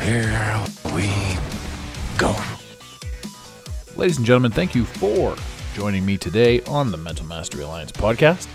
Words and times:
here 0.00 0.64
we 0.94 1.10
go. 2.18 2.34
Ladies 3.96 4.18
and 4.18 4.26
gentlemen, 4.26 4.50
thank 4.50 4.74
you 4.74 4.84
for 4.84 5.36
joining 5.74 6.04
me 6.04 6.16
today 6.18 6.60
on 6.62 6.90
the 6.90 6.96
Mental 6.96 7.26
Mastery 7.26 7.62
Alliance 7.62 7.92
podcast. 7.92 8.46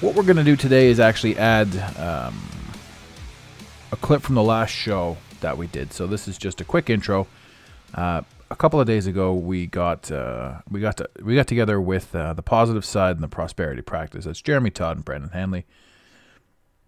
What 0.00 0.14
we're 0.14 0.22
going 0.22 0.36
to 0.36 0.44
do 0.44 0.56
today 0.56 0.88
is 0.88 1.00
actually 1.00 1.38
add 1.38 1.68
um, 1.98 2.38
a 3.92 3.96
clip 3.96 4.22
from 4.22 4.34
the 4.34 4.42
last 4.42 4.70
show 4.70 5.16
that 5.40 5.56
we 5.56 5.66
did. 5.66 5.92
So 5.92 6.06
this 6.06 6.28
is 6.28 6.36
just 6.36 6.60
a 6.60 6.64
quick 6.64 6.90
intro. 6.90 7.26
Uh, 7.94 8.22
a 8.50 8.56
couple 8.56 8.80
of 8.80 8.86
days 8.86 9.06
ago, 9.06 9.32
we 9.32 9.66
got 9.66 10.10
uh, 10.12 10.60
we 10.70 10.80
got 10.80 10.98
to, 10.98 11.08
we 11.22 11.34
got 11.34 11.46
together 11.46 11.80
with 11.80 12.14
uh, 12.14 12.32
the 12.34 12.42
positive 12.42 12.84
side 12.84 13.16
and 13.16 13.22
the 13.22 13.28
prosperity 13.28 13.82
practice. 13.82 14.24
That's 14.24 14.40
Jeremy 14.40 14.70
Todd 14.70 14.96
and 14.96 15.04
Brandon 15.04 15.30
Hanley 15.30 15.64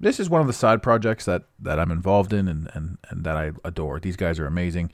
this 0.01 0.21
is 0.21 0.31
one 0.31 0.41
of 0.41 0.47
the 0.47 0.53
side 0.53 0.83
projects 0.83 1.25
that, 1.25 1.45
that 1.59 1.79
I'm 1.79 1.91
involved 1.91 2.33
in 2.33 2.49
and, 2.49 2.71
and, 2.75 2.99
and 3.09 3.25
that 3.25 3.37
I 3.37 3.53
adore. 3.65 4.01
These 4.01 4.17
guys 4.17 4.39
are 4.39 4.47
amazing. 4.47 4.93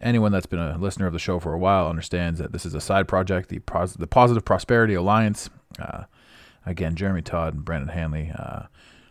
Anyone 0.00 0.32
that's 0.32 0.46
been 0.46 0.60
a 0.60 0.78
listener 0.78 1.06
of 1.06 1.12
the 1.12 1.18
show 1.18 1.38
for 1.38 1.52
a 1.52 1.58
while 1.58 1.88
understands 1.88 2.38
that 2.38 2.52
this 2.52 2.64
is 2.64 2.74
a 2.74 2.80
side 2.80 3.08
project, 3.08 3.48
the, 3.48 3.60
the 3.98 4.06
Positive 4.06 4.44
Prosperity 4.44 4.94
Alliance. 4.94 5.50
Uh, 5.78 6.04
again, 6.64 6.94
Jeremy 6.94 7.22
Todd 7.22 7.54
and 7.54 7.64
Brandon 7.64 7.88
Hanley. 7.88 8.32
Uh, 8.36 8.62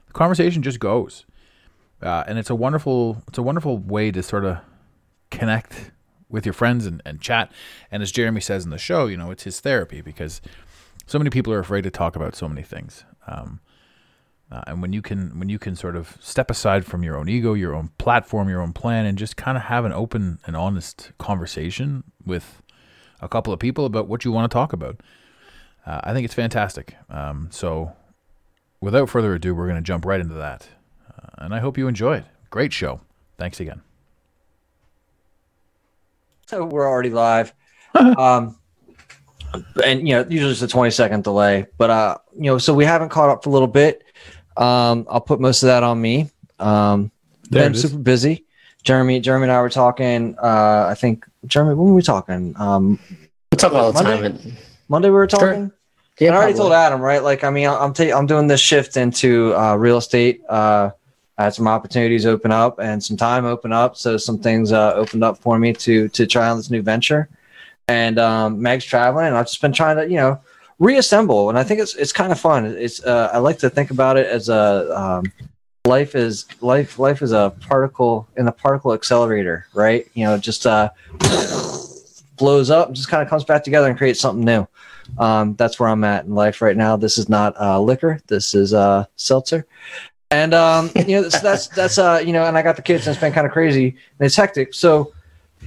the 0.07 0.13
conversation 0.13 0.63
just 0.63 0.79
goes, 0.79 1.25
uh, 2.01 2.23
and 2.27 2.39
it's 2.39 2.49
a 2.49 2.55
wonderful 2.55 3.21
it's 3.27 3.37
a 3.37 3.43
wonderful 3.43 3.77
way 3.77 4.11
to 4.11 4.23
sort 4.23 4.45
of 4.45 4.59
connect 5.29 5.91
with 6.29 6.45
your 6.45 6.53
friends 6.53 6.85
and, 6.85 7.01
and 7.05 7.21
chat. 7.21 7.51
And 7.91 8.01
as 8.01 8.11
Jeremy 8.11 8.41
says 8.41 8.63
in 8.63 8.71
the 8.71 8.77
show, 8.77 9.07
you 9.07 9.17
know, 9.17 9.31
it's 9.31 9.43
his 9.43 9.59
therapy 9.59 10.01
because 10.01 10.41
so 11.05 11.17
many 11.17 11.29
people 11.29 11.53
are 11.53 11.59
afraid 11.59 11.83
to 11.83 11.91
talk 11.91 12.15
about 12.15 12.35
so 12.35 12.47
many 12.47 12.63
things. 12.63 13.03
Um, 13.27 13.59
uh, 14.51 14.61
and 14.67 14.81
when 14.81 14.93
you 14.93 15.01
can 15.01 15.37
when 15.39 15.49
you 15.49 15.59
can 15.59 15.75
sort 15.75 15.95
of 15.95 16.17
step 16.21 16.49
aside 16.49 16.85
from 16.85 17.03
your 17.03 17.17
own 17.17 17.27
ego, 17.27 17.53
your 17.53 17.75
own 17.75 17.89
platform, 17.97 18.47
your 18.47 18.61
own 18.61 18.71
plan, 18.71 19.05
and 19.05 19.17
just 19.17 19.35
kind 19.35 19.57
of 19.57 19.63
have 19.63 19.83
an 19.83 19.91
open 19.91 20.39
and 20.45 20.55
honest 20.55 21.11
conversation 21.17 22.03
with 22.25 22.61
a 23.21 23.27
couple 23.27 23.51
of 23.51 23.59
people 23.59 23.85
about 23.85 24.07
what 24.07 24.23
you 24.23 24.31
want 24.31 24.49
to 24.49 24.53
talk 24.53 24.71
about, 24.73 25.01
uh, 25.85 25.99
I 26.03 26.13
think 26.13 26.23
it's 26.23 26.33
fantastic. 26.33 26.95
Um, 27.09 27.49
so, 27.51 27.91
without 28.79 29.09
further 29.09 29.33
ado, 29.33 29.53
we're 29.53 29.67
going 29.67 29.81
to 29.81 29.81
jump 29.81 30.05
right 30.05 30.21
into 30.21 30.35
that, 30.35 30.69
uh, 31.09 31.43
and 31.43 31.53
I 31.53 31.59
hope 31.59 31.77
you 31.77 31.87
enjoy 31.87 32.17
it. 32.17 32.25
Great 32.49 32.71
show. 32.71 33.01
Thanks 33.37 33.59
again. 33.59 33.81
So 36.47 36.63
we're 36.63 36.87
already 36.87 37.09
live. 37.09 37.53
um, 37.93 38.57
and 39.83 40.07
you 40.07 40.15
know, 40.15 40.25
usually 40.29 40.51
it's 40.51 40.61
a 40.61 40.67
20 40.67 40.91
second 40.91 41.23
delay, 41.23 41.65
but 41.77 41.89
uh, 41.89 42.17
you 42.33 42.43
know, 42.43 42.57
so 42.57 42.73
we 42.73 42.85
haven't 42.85 43.09
caught 43.09 43.29
up 43.29 43.43
for 43.43 43.49
a 43.49 43.53
little 43.53 43.67
bit. 43.67 44.03
Um, 44.57 45.05
I'll 45.09 45.21
put 45.21 45.39
most 45.39 45.63
of 45.63 45.67
that 45.67 45.83
on 45.83 46.01
me. 46.01 46.29
Um, 46.59 47.11
There 47.49 47.63
been 47.63 47.75
super 47.75 47.97
busy. 47.97 48.45
Jeremy, 48.83 49.19
Jeremy 49.19 49.43
and 49.43 49.51
I 49.51 49.61
were 49.61 49.69
talking. 49.69 50.35
Uh, 50.41 50.87
I 50.89 50.95
think 50.95 51.25
Jeremy, 51.45 51.75
when 51.75 51.89
were 51.89 51.93
we 51.93 52.01
talking? 52.01 52.55
Um, 52.57 52.99
We 53.51 53.57
talk 53.57 53.73
all 53.73 53.91
the 53.91 54.03
Monday? 54.03 54.15
time. 54.15 54.25
And, 54.25 54.57
Monday 54.89 55.09
we 55.09 55.15
were 55.15 55.27
talking. 55.27 55.71
yeah, 56.19 56.27
and 56.29 56.35
I 56.35 56.39
already 56.39 56.53
probably. 56.53 56.69
told 56.69 56.73
Adam, 56.73 57.01
right? 57.01 57.21
Like, 57.21 57.43
I 57.43 57.49
mean, 57.49 57.67
I'm 57.67 57.93
ta- 57.93 58.17
I'm 58.17 58.25
doing 58.25 58.47
this 58.47 58.61
shift 58.61 58.97
into 58.97 59.53
uh, 59.55 59.75
real 59.75 59.97
estate. 59.97 60.41
Uh, 60.49 60.91
I 61.37 61.43
had 61.43 61.53
some 61.53 61.67
opportunities 61.67 62.25
open 62.25 62.51
up 62.51 62.79
and 62.79 63.03
some 63.03 63.17
time 63.17 63.45
open 63.45 63.71
up, 63.71 63.95
so 63.97 64.17
some 64.17 64.39
things 64.39 64.71
uh, 64.71 64.93
opened 64.95 65.23
up 65.23 65.37
for 65.37 65.59
me 65.59 65.73
to 65.73 66.07
to 66.09 66.25
try 66.25 66.49
on 66.49 66.57
this 66.57 66.71
new 66.71 66.81
venture. 66.81 67.29
And 67.89 68.17
um, 68.19 68.61
Meg's 68.61 68.85
traveling, 68.85 69.27
and 69.27 69.37
I've 69.37 69.45
just 69.47 69.61
been 69.61 69.71
trying 69.73 69.97
to, 69.97 70.09
you 70.09 70.15
know, 70.17 70.39
reassemble. 70.79 71.49
And 71.49 71.57
I 71.57 71.63
think 71.63 71.79
it's 71.81 71.95
it's 71.95 72.13
kind 72.13 72.31
of 72.31 72.39
fun. 72.39 72.65
It's 72.65 73.03
uh, 73.03 73.29
I 73.33 73.37
like 73.39 73.59
to 73.59 73.69
think 73.69 73.91
about 73.91 74.17
it 74.17 74.27
as 74.27 74.49
a 74.49 74.99
um, 74.99 75.31
life 75.85 76.15
is 76.15 76.45
life 76.61 76.99
life 76.99 77.21
is 77.21 77.31
a 77.31 77.53
particle 77.61 78.27
in 78.37 78.47
a 78.47 78.51
particle 78.51 78.93
accelerator, 78.93 79.67
right? 79.73 80.07
You 80.13 80.25
know, 80.25 80.37
just 80.37 80.65
uh, 80.65 80.89
blows 82.37 82.69
up, 82.69 82.91
just 82.93 83.09
kind 83.09 83.23
of 83.23 83.29
comes 83.29 83.43
back 83.43 83.63
together 83.63 83.87
and 83.87 83.97
creates 83.97 84.19
something 84.19 84.43
new 84.43 84.67
um, 85.17 85.55
that's 85.55 85.79
where 85.79 85.89
I'm 85.89 86.03
at 86.03 86.25
in 86.25 86.35
life 86.35 86.61
right 86.61 86.75
now. 86.75 86.97
This 86.97 87.17
is 87.17 87.29
not 87.29 87.59
uh, 87.59 87.79
liquor. 87.79 88.19
This 88.27 88.53
is 88.53 88.73
uh, 88.73 89.05
seltzer. 89.15 89.65
And 90.29 90.53
um, 90.53 90.91
you 90.95 91.15
know 91.15 91.21
that's 91.23 91.39
that's 91.41 91.67
that's 91.67 91.97
uh, 91.97 92.21
you 92.23 92.33
know, 92.33 92.43
and 92.43 92.57
I 92.57 92.61
got 92.61 92.75
the 92.75 92.81
kids, 92.81 93.07
and 93.07 93.13
it's 93.13 93.21
been 93.21 93.31
kind 93.33 93.47
of 93.47 93.53
crazy 93.53 93.89
and 94.19 94.25
it's 94.25 94.35
hectic. 94.35 94.73
So, 94.73 95.13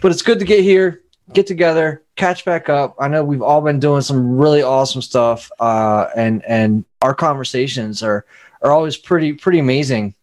but 0.03 0.13
it's 0.13 0.23
good 0.23 0.39
to 0.39 0.45
get 0.45 0.63
here, 0.63 1.01
get 1.33 1.47
together, 1.47 2.03
catch 2.17 2.45
back 2.45 2.69
up. 2.69 2.97
I 2.99 3.09
know 3.09 3.25
we've 3.25 3.43
all 3.43 3.61
been 3.61 3.81
doing 3.81 4.03
some 4.03 4.37
really 4.37 4.63
awesome 4.63 5.03
stuff, 5.03 5.51
uh, 5.61 6.09
and 6.17 6.45
and 6.45 6.85
our 7.03 7.15
conversations 7.15 8.03
are 8.03 8.25
are 8.63 8.71
always 8.71 8.97
pretty 8.97 9.33
pretty 9.33 9.59
amazing, 9.59 10.15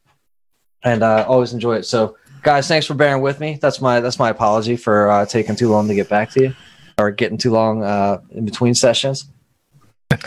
and 0.83 1.03
uh, 1.03 1.25
always 1.27 1.53
enjoy 1.53 1.77
it. 1.77 1.83
So, 1.83 2.17
guys, 2.43 2.67
thanks 2.67 2.85
for 2.85 2.93
bearing 2.93 3.21
with 3.21 3.39
me. 3.39 3.57
That's 3.61 3.81
my 3.81 3.99
that's 3.99 4.19
my 4.19 4.29
apology 4.29 4.75
for 4.75 5.09
uh, 5.09 5.25
taking 5.25 5.55
too 5.55 5.69
long 5.69 5.87
to 5.87 5.95
get 5.95 6.09
back 6.09 6.31
to 6.31 6.41
you, 6.41 6.55
or 6.97 7.11
getting 7.11 7.37
too 7.37 7.51
long 7.51 7.83
uh, 7.83 8.21
in 8.31 8.45
between 8.45 8.73
sessions. 8.73 9.29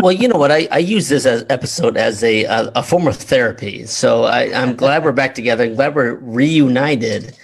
Well, 0.00 0.12
you 0.12 0.28
know 0.28 0.38
what? 0.38 0.52
I, 0.52 0.68
I 0.70 0.78
use 0.78 1.08
this 1.08 1.26
as 1.26 1.44
episode 1.50 1.96
as 1.96 2.22
a 2.22 2.44
a, 2.44 2.70
a 2.76 2.82
form 2.84 3.08
of 3.08 3.16
therapy. 3.16 3.84
So 3.86 4.24
I, 4.24 4.42
I'm 4.54 4.76
glad 4.76 5.04
we're 5.04 5.10
back 5.10 5.34
together. 5.34 5.64
I'm 5.64 5.74
glad 5.74 5.96
we're 5.96 6.14
reunited. 6.14 7.36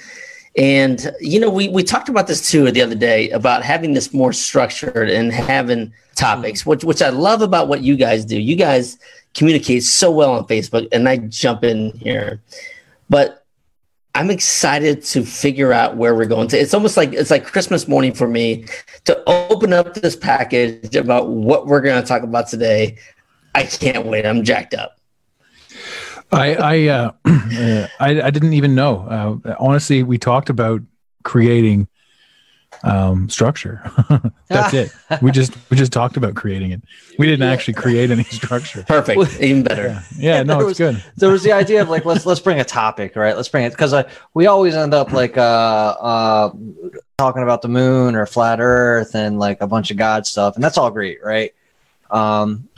And 0.56 1.12
you 1.20 1.40
know, 1.40 1.50
we 1.50 1.68
we 1.68 1.82
talked 1.82 2.08
about 2.08 2.26
this 2.26 2.50
too 2.50 2.70
the 2.70 2.82
other 2.82 2.94
day 2.94 3.30
about 3.30 3.62
having 3.62 3.92
this 3.92 4.14
more 4.14 4.32
structured 4.32 5.10
and 5.10 5.32
having 5.32 5.92
topics, 6.14 6.60
mm-hmm. 6.60 6.70
which 6.70 6.84
which 6.84 7.02
I 7.02 7.08
love 7.08 7.42
about 7.42 7.68
what 7.68 7.82
you 7.82 7.96
guys 7.96 8.24
do. 8.24 8.38
You 8.38 8.56
guys 8.56 8.98
communicate 9.34 9.82
so 9.82 10.10
well 10.10 10.32
on 10.32 10.46
Facebook, 10.46 10.86
and 10.92 11.08
I 11.08 11.16
jump 11.16 11.64
in 11.64 11.90
here, 11.98 12.40
but 13.10 13.44
I'm 14.14 14.30
excited 14.30 15.02
to 15.06 15.24
figure 15.24 15.72
out 15.72 15.96
where 15.96 16.14
we're 16.14 16.26
going 16.26 16.46
to. 16.48 16.58
It's 16.58 16.72
almost 16.72 16.96
like 16.96 17.12
it's 17.12 17.32
like 17.32 17.44
Christmas 17.44 17.88
morning 17.88 18.14
for 18.14 18.28
me 18.28 18.66
to 19.06 19.20
open 19.28 19.72
up 19.72 19.94
this 19.94 20.14
package 20.14 20.94
about 20.94 21.28
what 21.28 21.66
we're 21.66 21.80
going 21.80 22.00
to 22.00 22.06
talk 22.06 22.22
about 22.22 22.46
today. 22.48 22.96
I 23.56 23.64
can't 23.64 24.06
wait. 24.06 24.24
I'm 24.24 24.44
jacked 24.44 24.74
up. 24.74 24.93
I 26.34 26.54
I, 26.54 26.88
uh, 26.88 27.12
uh, 27.24 27.86
I 28.00 28.22
I 28.22 28.30
didn't 28.30 28.52
even 28.54 28.74
know. 28.74 29.40
Uh, 29.44 29.54
honestly, 29.58 30.02
we 30.02 30.18
talked 30.18 30.50
about 30.50 30.80
creating 31.22 31.88
um, 32.82 33.28
structure. 33.30 33.80
That's 34.48 34.74
it. 34.74 34.90
We 35.22 35.30
just 35.30 35.56
we 35.70 35.76
just 35.76 35.92
talked 35.92 36.16
about 36.16 36.34
creating 36.34 36.72
it. 36.72 36.82
We 37.18 37.26
didn't 37.26 37.48
actually 37.48 37.74
create 37.74 38.10
any 38.10 38.24
structure. 38.24 38.82
Perfect. 38.86 39.40
Even 39.40 39.62
better. 39.62 40.02
Yeah, 40.18 40.42
no, 40.42 40.58
There 40.58 40.68
it's 40.70 40.78
was- 40.80 40.94
good. 40.94 41.04
there 41.16 41.30
was 41.30 41.42
the 41.44 41.52
idea 41.52 41.80
of 41.82 41.88
like 41.88 42.04
let's 42.04 42.26
let's 42.26 42.40
bring 42.40 42.60
a 42.60 42.64
topic 42.64 43.16
right 43.16 43.36
let's 43.36 43.48
bring 43.48 43.64
it 43.64 43.70
because 43.70 43.94
we 44.34 44.46
always 44.46 44.74
end 44.74 44.92
up 44.92 45.12
like 45.12 45.38
uh 45.38 45.40
uh 45.40 46.52
talking 47.16 47.42
about 47.42 47.62
the 47.62 47.68
moon 47.68 48.16
or 48.16 48.26
flat 48.26 48.58
earth 48.60 49.14
and 49.14 49.38
like 49.38 49.60
a 49.60 49.66
bunch 49.68 49.90
of 49.92 49.96
god 49.96 50.26
stuff 50.26 50.56
and 50.56 50.64
that's 50.64 50.76
all 50.76 50.90
great 50.90 51.22
right 51.22 51.54
um 52.10 52.68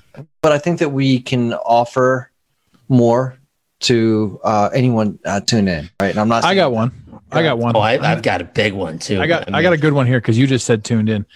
but 0.43 0.53
i 0.53 0.59
think 0.59 0.79
that 0.79 0.91
we 0.91 1.19
can 1.21 1.55
offer 1.55 2.31
more 2.89 3.39
to 3.81 4.41
uh 4.43 4.71
anyone 4.73 5.19
uh, 5.25 5.41
tune 5.41 5.69
in 5.69 5.91
right 6.01 6.11
and 6.11 6.19
i'm 6.19 6.29
not 6.29 6.45
I 6.45 6.49
saying- 6.49 6.57
got 6.57 6.73
one. 6.73 6.93
I 7.33 7.43
got 7.43 7.59
one. 7.59 7.75
Oh, 7.75 7.81
I, 7.81 7.99
I've 7.99 8.23
got 8.23 8.41
a 8.41 8.45
big 8.45 8.73
one 8.73 9.01
too. 9.01 9.21
I 9.21 9.27
got 9.27 9.49
I 9.49 9.51
mean, 9.51 9.63
got 9.65 9.73
a 9.73 9.77
good 9.77 9.93
one 9.93 10.07
here 10.07 10.21
because 10.21 10.39
you 10.39 10.47
just 10.47 10.65
said 10.65 10.85
tuned 10.85 11.09
in, 11.09 11.27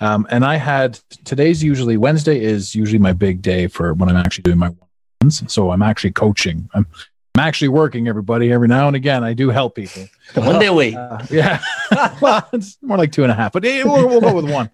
um, 0.00 0.26
and 0.30 0.42
I 0.42 0.56
had 0.56 0.98
today's 1.24 1.62
usually 1.62 1.98
Wednesday 1.98 2.42
is 2.42 2.74
usually 2.74 2.98
my 2.98 3.12
big 3.12 3.42
day 3.42 3.66
for 3.66 3.92
when 3.92 4.08
I'm 4.08 4.16
actually 4.16 4.42
doing 4.42 4.56
my 4.56 4.70
ones. 5.20 5.42
So 5.52 5.70
I'm 5.70 5.82
actually 5.82 6.12
coaching. 6.12 6.68
I'm 6.72 6.86
I'm 7.34 7.46
actually 7.46 7.68
working. 7.68 8.08
Everybody 8.08 8.52
every 8.52 8.68
now 8.68 8.86
and 8.86 8.96
again 8.96 9.22
I 9.22 9.34
do 9.34 9.50
help 9.50 9.74
people. 9.74 10.06
one 10.34 10.58
day 10.58 10.66
a 10.66 10.72
week. 10.72 10.94
Uh, 10.94 11.22
yeah, 11.30 11.60
well 12.22 12.48
it's 12.54 12.78
more 12.80 12.96
like 12.96 13.12
two 13.12 13.22
and 13.22 13.30
a 13.30 13.34
half, 13.34 13.52
but 13.52 13.66
eh, 13.66 13.82
we'll, 13.84 14.08
we'll 14.08 14.22
go 14.22 14.34
with 14.34 14.50
one. 14.50 14.70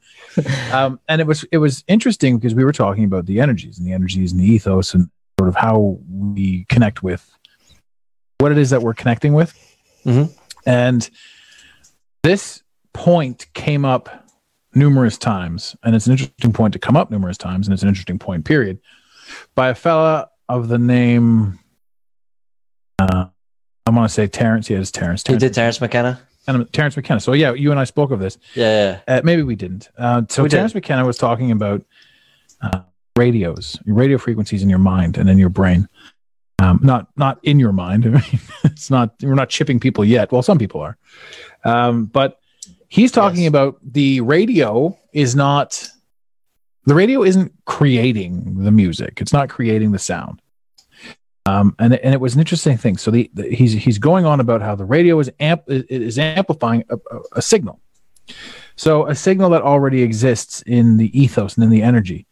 Um, 0.73 1.01
and 1.09 1.21
it 1.21 1.27
was 1.27 1.45
it 1.51 1.59
was 1.59 1.83
interesting 1.89 2.39
because 2.39 2.55
we 2.55 2.63
were 2.65 2.73
talking 2.73 3.05
about 3.05 3.27
the 3.27 3.41
energies 3.41 3.77
and 3.77 3.87
the 3.87 3.93
energies 3.93 4.31
and 4.31 4.41
the 4.41 4.47
ethos 4.47 4.95
and 4.95 5.11
sort 5.41 5.49
of 5.49 5.57
how 5.57 5.99
we 6.11 6.67
connect 6.69 7.03
with 7.03 7.31
what 8.41 8.53
it 8.53 8.59
is 8.59 8.69
that 8.69 8.83
we're 8.83 8.93
connecting 8.93 9.33
with. 9.33 9.55
Mhm. 10.05 10.31
And 10.67 11.09
this 12.23 12.63
point 12.93 13.47
came 13.55 13.87
up 13.87 14.29
numerous 14.75 15.17
times, 15.17 15.75
and 15.83 15.97
it's 15.97 16.07
an 16.07 16.13
interesting 16.13 16.53
point 16.53 16.75
to 16.75 16.79
come 16.79 16.95
up 16.95 17.11
numerous 17.11 17.39
times, 17.39 17.67
and 17.67 17.73
it's 17.73 17.83
an 17.83 17.89
interesting 17.89 18.19
point, 18.19 18.45
period, 18.45 18.79
by 19.55 19.71
a 19.71 19.75
fella 19.75 20.29
of 20.51 20.69
the 20.69 20.79
name 20.79 21.59
uh, 22.99 23.25
I 23.87 23.91
want 23.91 24.07
to 24.11 24.13
say 24.13 24.27
Terence. 24.27 24.69
Yeah, 24.69 24.79
it's 24.81 24.91
Terence. 24.91 25.23
He 25.23 25.29
Terence, 25.29 25.41
did 25.43 25.55
Terence 25.55 25.81
McKenna. 25.81 26.21
and 26.47 26.71
Terence 26.71 26.97
McKenna. 26.99 27.19
So 27.21 27.33
yeah, 27.33 27.55
you 27.55 27.71
and 27.71 27.81
I 27.81 27.85
spoke 27.85 28.11
of 28.11 28.21
this. 28.21 28.37
Yeah, 28.55 29.01
yeah. 29.09 29.17
Uh, 29.17 29.21
maybe 29.25 29.43
we 29.43 29.57
didn't. 29.57 29.89
Uh, 29.97 30.23
so 30.29 30.43
We 30.43 30.51
did. 30.51 30.57
Terence 30.59 30.75
McKenna 30.75 31.07
was 31.07 31.17
talking 31.17 31.51
about 31.51 31.83
uh, 32.61 32.81
radios, 33.25 33.79
radio 33.87 34.19
frequencies 34.19 34.63
in 34.63 34.71
your 34.71 34.79
mind 34.95 35.19
and 35.19 35.29
in 35.29 35.37
your 35.39 35.51
brain. 35.51 35.87
Um, 36.63 36.79
not 36.83 37.09
not 37.17 37.39
in 37.43 37.59
your 37.59 37.73
mind. 37.73 38.05
I 38.07 38.11
mean, 38.11 38.41
it's 38.65 38.91
not. 38.91 39.15
We're 39.23 39.35
not 39.35 39.49
chipping 39.51 39.79
people 39.81 40.05
yet. 40.05 40.31
Well, 40.33 40.43
some 40.43 40.59
people 40.59 40.81
are, 40.81 40.97
um, 41.65 42.07
but 42.07 42.39
he's 42.89 43.13
talking 43.13 43.43
Yes. 43.45 43.49
about 43.49 43.79
the 43.83 44.21
radio 44.23 44.97
is 45.13 45.35
not. 45.35 45.89
The 46.87 46.95
radio 46.95 47.23
isn't 47.23 47.53
creating 47.67 48.65
the 48.65 48.71
music. 48.71 49.21
It's 49.21 49.33
not 49.33 49.49
creating 49.51 49.93
the 49.93 49.99
sound. 49.99 50.41
Um, 51.47 51.75
and 51.79 51.95
and 51.95 52.15
it 52.15 52.21
was 52.21 52.35
an 52.35 52.41
interesting 52.41 52.77
thing. 52.79 52.97
So 52.99 53.11
the, 53.11 53.31
the 53.35 53.49
he's 53.55 53.73
he's 53.73 53.99
going 53.99 54.25
on 54.27 54.41
about 54.41 54.61
how 54.63 54.75
the 54.77 54.85
radio 54.85 55.19
is 55.21 55.31
amp 55.41 55.63
is 55.69 56.19
amplifying 56.19 56.85
a, 56.91 56.97
a, 56.97 57.19
a 57.37 57.43
signal. 57.43 57.81
So 58.77 59.07
a 59.07 59.15
signal 59.15 59.51
that 59.51 59.63
already 59.63 60.03
exists 60.03 60.63
in 60.67 60.97
the 60.99 61.09
ethos 61.19 61.57
and 61.57 61.65
in 61.65 61.71
the 61.71 61.83
energy. 61.83 62.27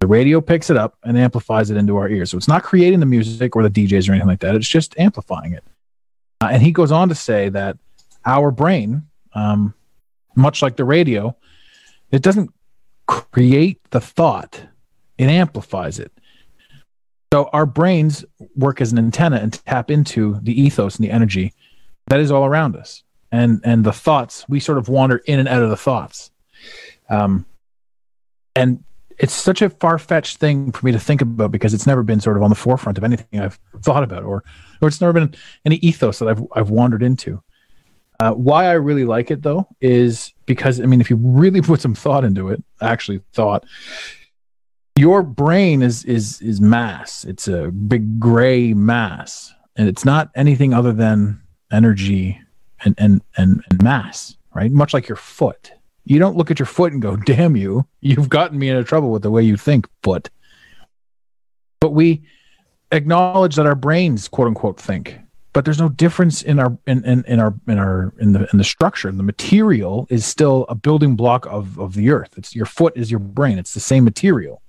The 0.00 0.06
radio 0.06 0.40
picks 0.40 0.70
it 0.70 0.76
up 0.76 0.96
and 1.04 1.16
amplifies 1.16 1.70
it 1.70 1.76
into 1.76 1.96
our 1.96 2.08
ears. 2.08 2.30
So 2.30 2.36
it's 2.36 2.48
not 2.48 2.62
creating 2.62 3.00
the 3.00 3.06
music 3.06 3.56
or 3.56 3.62
the 3.62 3.70
DJs 3.70 4.08
or 4.08 4.12
anything 4.12 4.28
like 4.28 4.40
that. 4.40 4.54
It's 4.54 4.68
just 4.68 4.98
amplifying 4.98 5.52
it. 5.52 5.64
Uh, 6.40 6.48
and 6.52 6.62
he 6.62 6.72
goes 6.72 6.92
on 6.92 7.08
to 7.08 7.14
say 7.14 7.48
that 7.48 7.78
our 8.24 8.50
brain, 8.50 9.06
um, 9.34 9.74
much 10.34 10.60
like 10.60 10.76
the 10.76 10.84
radio, 10.84 11.36
it 12.10 12.22
doesn't 12.22 12.52
create 13.06 13.80
the 13.90 14.00
thought; 14.00 14.60
it 15.16 15.28
amplifies 15.28 15.98
it. 15.98 16.12
So 17.32 17.48
our 17.52 17.66
brains 17.66 18.24
work 18.54 18.80
as 18.80 18.92
an 18.92 18.98
antenna 18.98 19.36
and 19.36 19.52
tap 19.64 19.90
into 19.90 20.38
the 20.42 20.60
ethos 20.60 20.96
and 20.96 21.04
the 21.04 21.10
energy 21.10 21.54
that 22.08 22.20
is 22.20 22.30
all 22.30 22.44
around 22.44 22.76
us 22.76 23.02
and 23.32 23.60
and 23.64 23.84
the 23.84 23.92
thoughts 23.92 24.44
we 24.48 24.60
sort 24.60 24.78
of 24.78 24.88
wander 24.88 25.18
in 25.18 25.38
and 25.38 25.48
out 25.48 25.62
of 25.62 25.70
the 25.70 25.76
thoughts 25.76 26.30
um 27.10 27.44
and 28.54 28.82
it's 29.18 29.32
such 29.32 29.62
a 29.62 29.70
far-fetched 29.70 30.38
thing 30.38 30.72
for 30.72 30.84
me 30.84 30.92
to 30.92 30.98
think 30.98 31.20
about 31.20 31.50
because 31.50 31.72
it's 31.74 31.86
never 31.86 32.02
been 32.02 32.20
sort 32.20 32.36
of 32.36 32.42
on 32.42 32.50
the 32.50 32.56
forefront 32.56 32.98
of 32.98 33.04
anything 33.04 33.40
i've 33.40 33.58
thought 33.82 34.02
about 34.02 34.22
or 34.22 34.44
or 34.80 34.88
it's 34.88 35.00
never 35.00 35.12
been 35.12 35.34
any 35.64 35.76
ethos 35.76 36.18
that 36.18 36.28
i've 36.28 36.42
i've 36.54 36.70
wandered 36.70 37.02
into. 37.02 37.42
Uh, 38.18 38.32
why 38.32 38.64
i 38.64 38.72
really 38.72 39.04
like 39.04 39.30
it 39.30 39.42
though 39.42 39.66
is 39.80 40.32
because 40.46 40.80
i 40.80 40.86
mean 40.86 41.00
if 41.00 41.10
you 41.10 41.16
really 41.16 41.60
put 41.70 41.80
some 41.80 41.94
thought 41.94 42.24
into 42.24 42.48
it 42.48 42.62
actually 42.80 43.20
thought 43.32 43.64
your 44.96 45.22
brain 45.22 45.82
is 45.82 46.04
is 46.04 46.40
is 46.40 46.60
mass. 46.60 47.24
It's 47.24 47.48
a 47.48 47.70
big 47.70 48.18
gray 48.18 48.72
mass 48.72 49.52
and 49.76 49.88
it's 49.88 50.04
not 50.04 50.30
anything 50.34 50.72
other 50.72 50.92
than 50.92 51.42
energy 51.70 52.40
and 52.84 52.94
and 52.98 53.20
and, 53.36 53.62
and 53.70 53.82
mass 53.82 54.36
right? 54.54 54.72
Much 54.72 54.94
like 54.94 55.06
your 55.06 55.16
foot 55.16 55.72
you 56.06 56.20
don't 56.20 56.36
look 56.36 56.50
at 56.50 56.58
your 56.58 56.66
foot 56.66 56.92
and 56.92 57.02
go 57.02 57.16
damn 57.16 57.56
you 57.56 57.86
you've 58.00 58.30
gotten 58.30 58.58
me 58.58 58.70
into 58.70 58.84
trouble 58.84 59.10
with 59.10 59.22
the 59.22 59.30
way 59.30 59.42
you 59.42 59.56
think 59.56 59.86
foot. 60.02 60.30
But 61.80 61.90
we 61.90 62.22
acknowledge 62.92 63.56
that 63.56 63.66
our 63.66 63.74
brains 63.74 64.28
quote 64.28 64.48
unquote 64.48 64.80
think. 64.80 65.18
But 65.52 65.64
there's 65.64 65.80
no 65.80 65.88
difference 65.88 66.42
in 66.42 66.58
our 66.58 66.76
in, 66.86 67.04
in, 67.04 67.24
in 67.26 67.40
our 67.40 67.54
in 67.66 67.78
our 67.78 68.14
in 68.18 68.32
the 68.32 68.48
in 68.52 68.58
the 68.58 68.64
structure. 68.64 69.10
The 69.10 69.22
material 69.22 70.06
is 70.08 70.24
still 70.24 70.64
a 70.68 70.74
building 70.74 71.16
block 71.16 71.46
of 71.46 71.78
of 71.78 71.94
the 71.94 72.10
earth. 72.10 72.34
It's 72.36 72.54
your 72.54 72.66
foot 72.66 72.96
is 72.96 73.10
your 73.10 73.20
brain. 73.20 73.58
It's 73.58 73.74
the 73.74 73.80
same 73.80 74.04
material. 74.04 74.62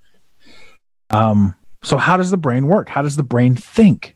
Um 1.09 1.55
so 1.83 1.97
how 1.97 2.17
does 2.17 2.31
the 2.31 2.37
brain 2.37 2.67
work? 2.67 2.89
How 2.89 3.01
does 3.01 3.15
the 3.15 3.23
brain 3.23 3.55
think 3.55 4.15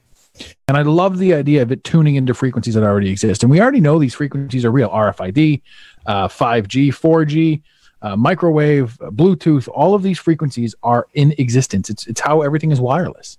and 0.67 0.77
I 0.77 0.81
love 0.83 1.17
the 1.17 1.33
idea 1.33 1.61
of 1.61 1.71
it 1.71 1.83
tuning 1.83 2.15
into 2.15 2.33
frequencies 2.33 2.75
that 2.75 2.83
already 2.83 3.09
exist. 3.09 3.43
And 3.43 3.51
we 3.51 3.61
already 3.61 3.81
know 3.81 3.99
these 3.99 4.13
frequencies 4.13 4.65
are 4.65 4.71
real 4.71 4.89
RFID, 4.89 5.61
uh, 6.05 6.27
5G, 6.27 6.89
4G, 6.89 7.61
uh, 8.01 8.15
microwave, 8.15 8.97
Bluetooth, 8.99 9.67
all 9.73 9.93
of 9.93 10.01
these 10.01 10.17
frequencies 10.17 10.73
are 10.81 11.07
in 11.13 11.33
existence. 11.37 11.89
It's, 11.89 12.07
it's 12.07 12.21
how 12.21 12.41
everything 12.41 12.71
is 12.71 12.81
wireless. 12.81 13.37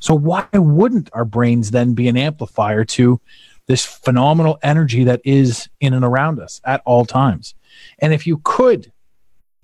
So, 0.00 0.14
why 0.14 0.46
wouldn't 0.52 1.10
our 1.12 1.24
brains 1.24 1.70
then 1.70 1.94
be 1.94 2.06
an 2.08 2.16
amplifier 2.16 2.84
to 2.84 3.20
this 3.66 3.84
phenomenal 3.84 4.58
energy 4.62 5.04
that 5.04 5.20
is 5.24 5.68
in 5.80 5.94
and 5.94 6.04
around 6.04 6.38
us 6.38 6.60
at 6.64 6.82
all 6.84 7.04
times? 7.04 7.54
And 7.98 8.12
if 8.12 8.26
you 8.26 8.40
could 8.44 8.92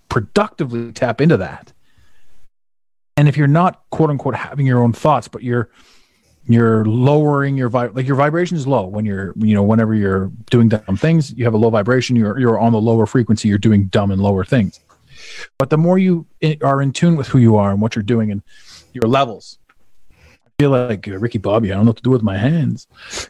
productively 0.08 0.92
tap 0.92 1.20
into 1.20 1.36
that, 1.36 1.72
and 3.16 3.28
if 3.28 3.36
you're 3.36 3.46
not 3.46 3.82
quote 3.90 4.10
unquote 4.10 4.34
having 4.34 4.66
your 4.66 4.82
own 4.82 4.92
thoughts, 4.92 5.28
but 5.28 5.42
you're 5.42 5.70
you're 6.46 6.84
lowering 6.84 7.56
your 7.56 7.68
vi- 7.68 7.86
like 7.86 8.06
your 8.06 8.16
vibration 8.16 8.56
is 8.56 8.66
low 8.66 8.86
when 8.86 9.04
you're 9.04 9.32
you 9.36 9.54
know 9.54 9.62
whenever 9.62 9.94
you're 9.94 10.30
doing 10.50 10.68
dumb 10.68 10.96
things 10.96 11.32
you 11.32 11.44
have 11.44 11.54
a 11.54 11.56
low 11.56 11.70
vibration 11.70 12.16
you're 12.16 12.38
you're 12.38 12.58
on 12.58 12.72
the 12.72 12.80
lower 12.80 13.06
frequency 13.06 13.48
you're 13.48 13.58
doing 13.58 13.84
dumb 13.86 14.10
and 14.10 14.20
lower 14.20 14.44
things. 14.44 14.80
But 15.58 15.70
the 15.70 15.78
more 15.78 15.98
you 15.98 16.26
are 16.62 16.82
in 16.82 16.92
tune 16.92 17.16
with 17.16 17.28
who 17.28 17.38
you 17.38 17.56
are 17.56 17.70
and 17.70 17.80
what 17.80 17.94
you're 17.94 18.02
doing 18.02 18.30
and 18.30 18.42
your 18.92 19.08
levels 19.08 19.58
i 20.12 20.50
feel 20.58 20.70
like 20.70 21.08
uh, 21.08 21.16
ricky 21.18 21.38
bobby 21.38 21.72
i 21.72 21.74
don't 21.74 21.86
know 21.86 21.90
what 21.90 21.96
to 21.96 22.02
do 22.02 22.10
with 22.10 22.22
my 22.22 22.36
hands. 22.36 22.86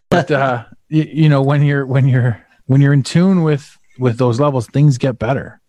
But 0.08 0.30
uh 0.30 0.64
you, 0.88 1.02
you 1.02 1.28
know 1.28 1.42
when 1.42 1.62
you're 1.62 1.86
when 1.86 2.08
you're 2.08 2.44
when 2.66 2.80
you're 2.80 2.92
in 2.94 3.02
tune 3.02 3.42
with 3.42 3.78
with 3.98 4.18
those 4.18 4.40
levels 4.40 4.66
things 4.66 4.98
get 4.98 5.18
better. 5.18 5.60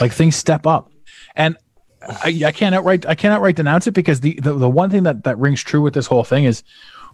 Like 0.00 0.12
things 0.12 0.36
step 0.36 0.66
up. 0.66 0.92
And 1.34 1.56
I, 2.02 2.42
I 2.46 2.52
can't 2.52 2.74
outright 2.74 3.06
I 3.06 3.14
cannot 3.14 3.36
outright 3.36 3.56
denounce 3.56 3.86
it 3.86 3.92
because 3.92 4.20
the, 4.20 4.34
the 4.40 4.54
the 4.54 4.68
one 4.68 4.90
thing 4.90 5.02
that 5.02 5.24
that 5.24 5.38
rings 5.38 5.62
true 5.62 5.82
with 5.82 5.94
this 5.94 6.06
whole 6.06 6.24
thing 6.24 6.44
is 6.44 6.62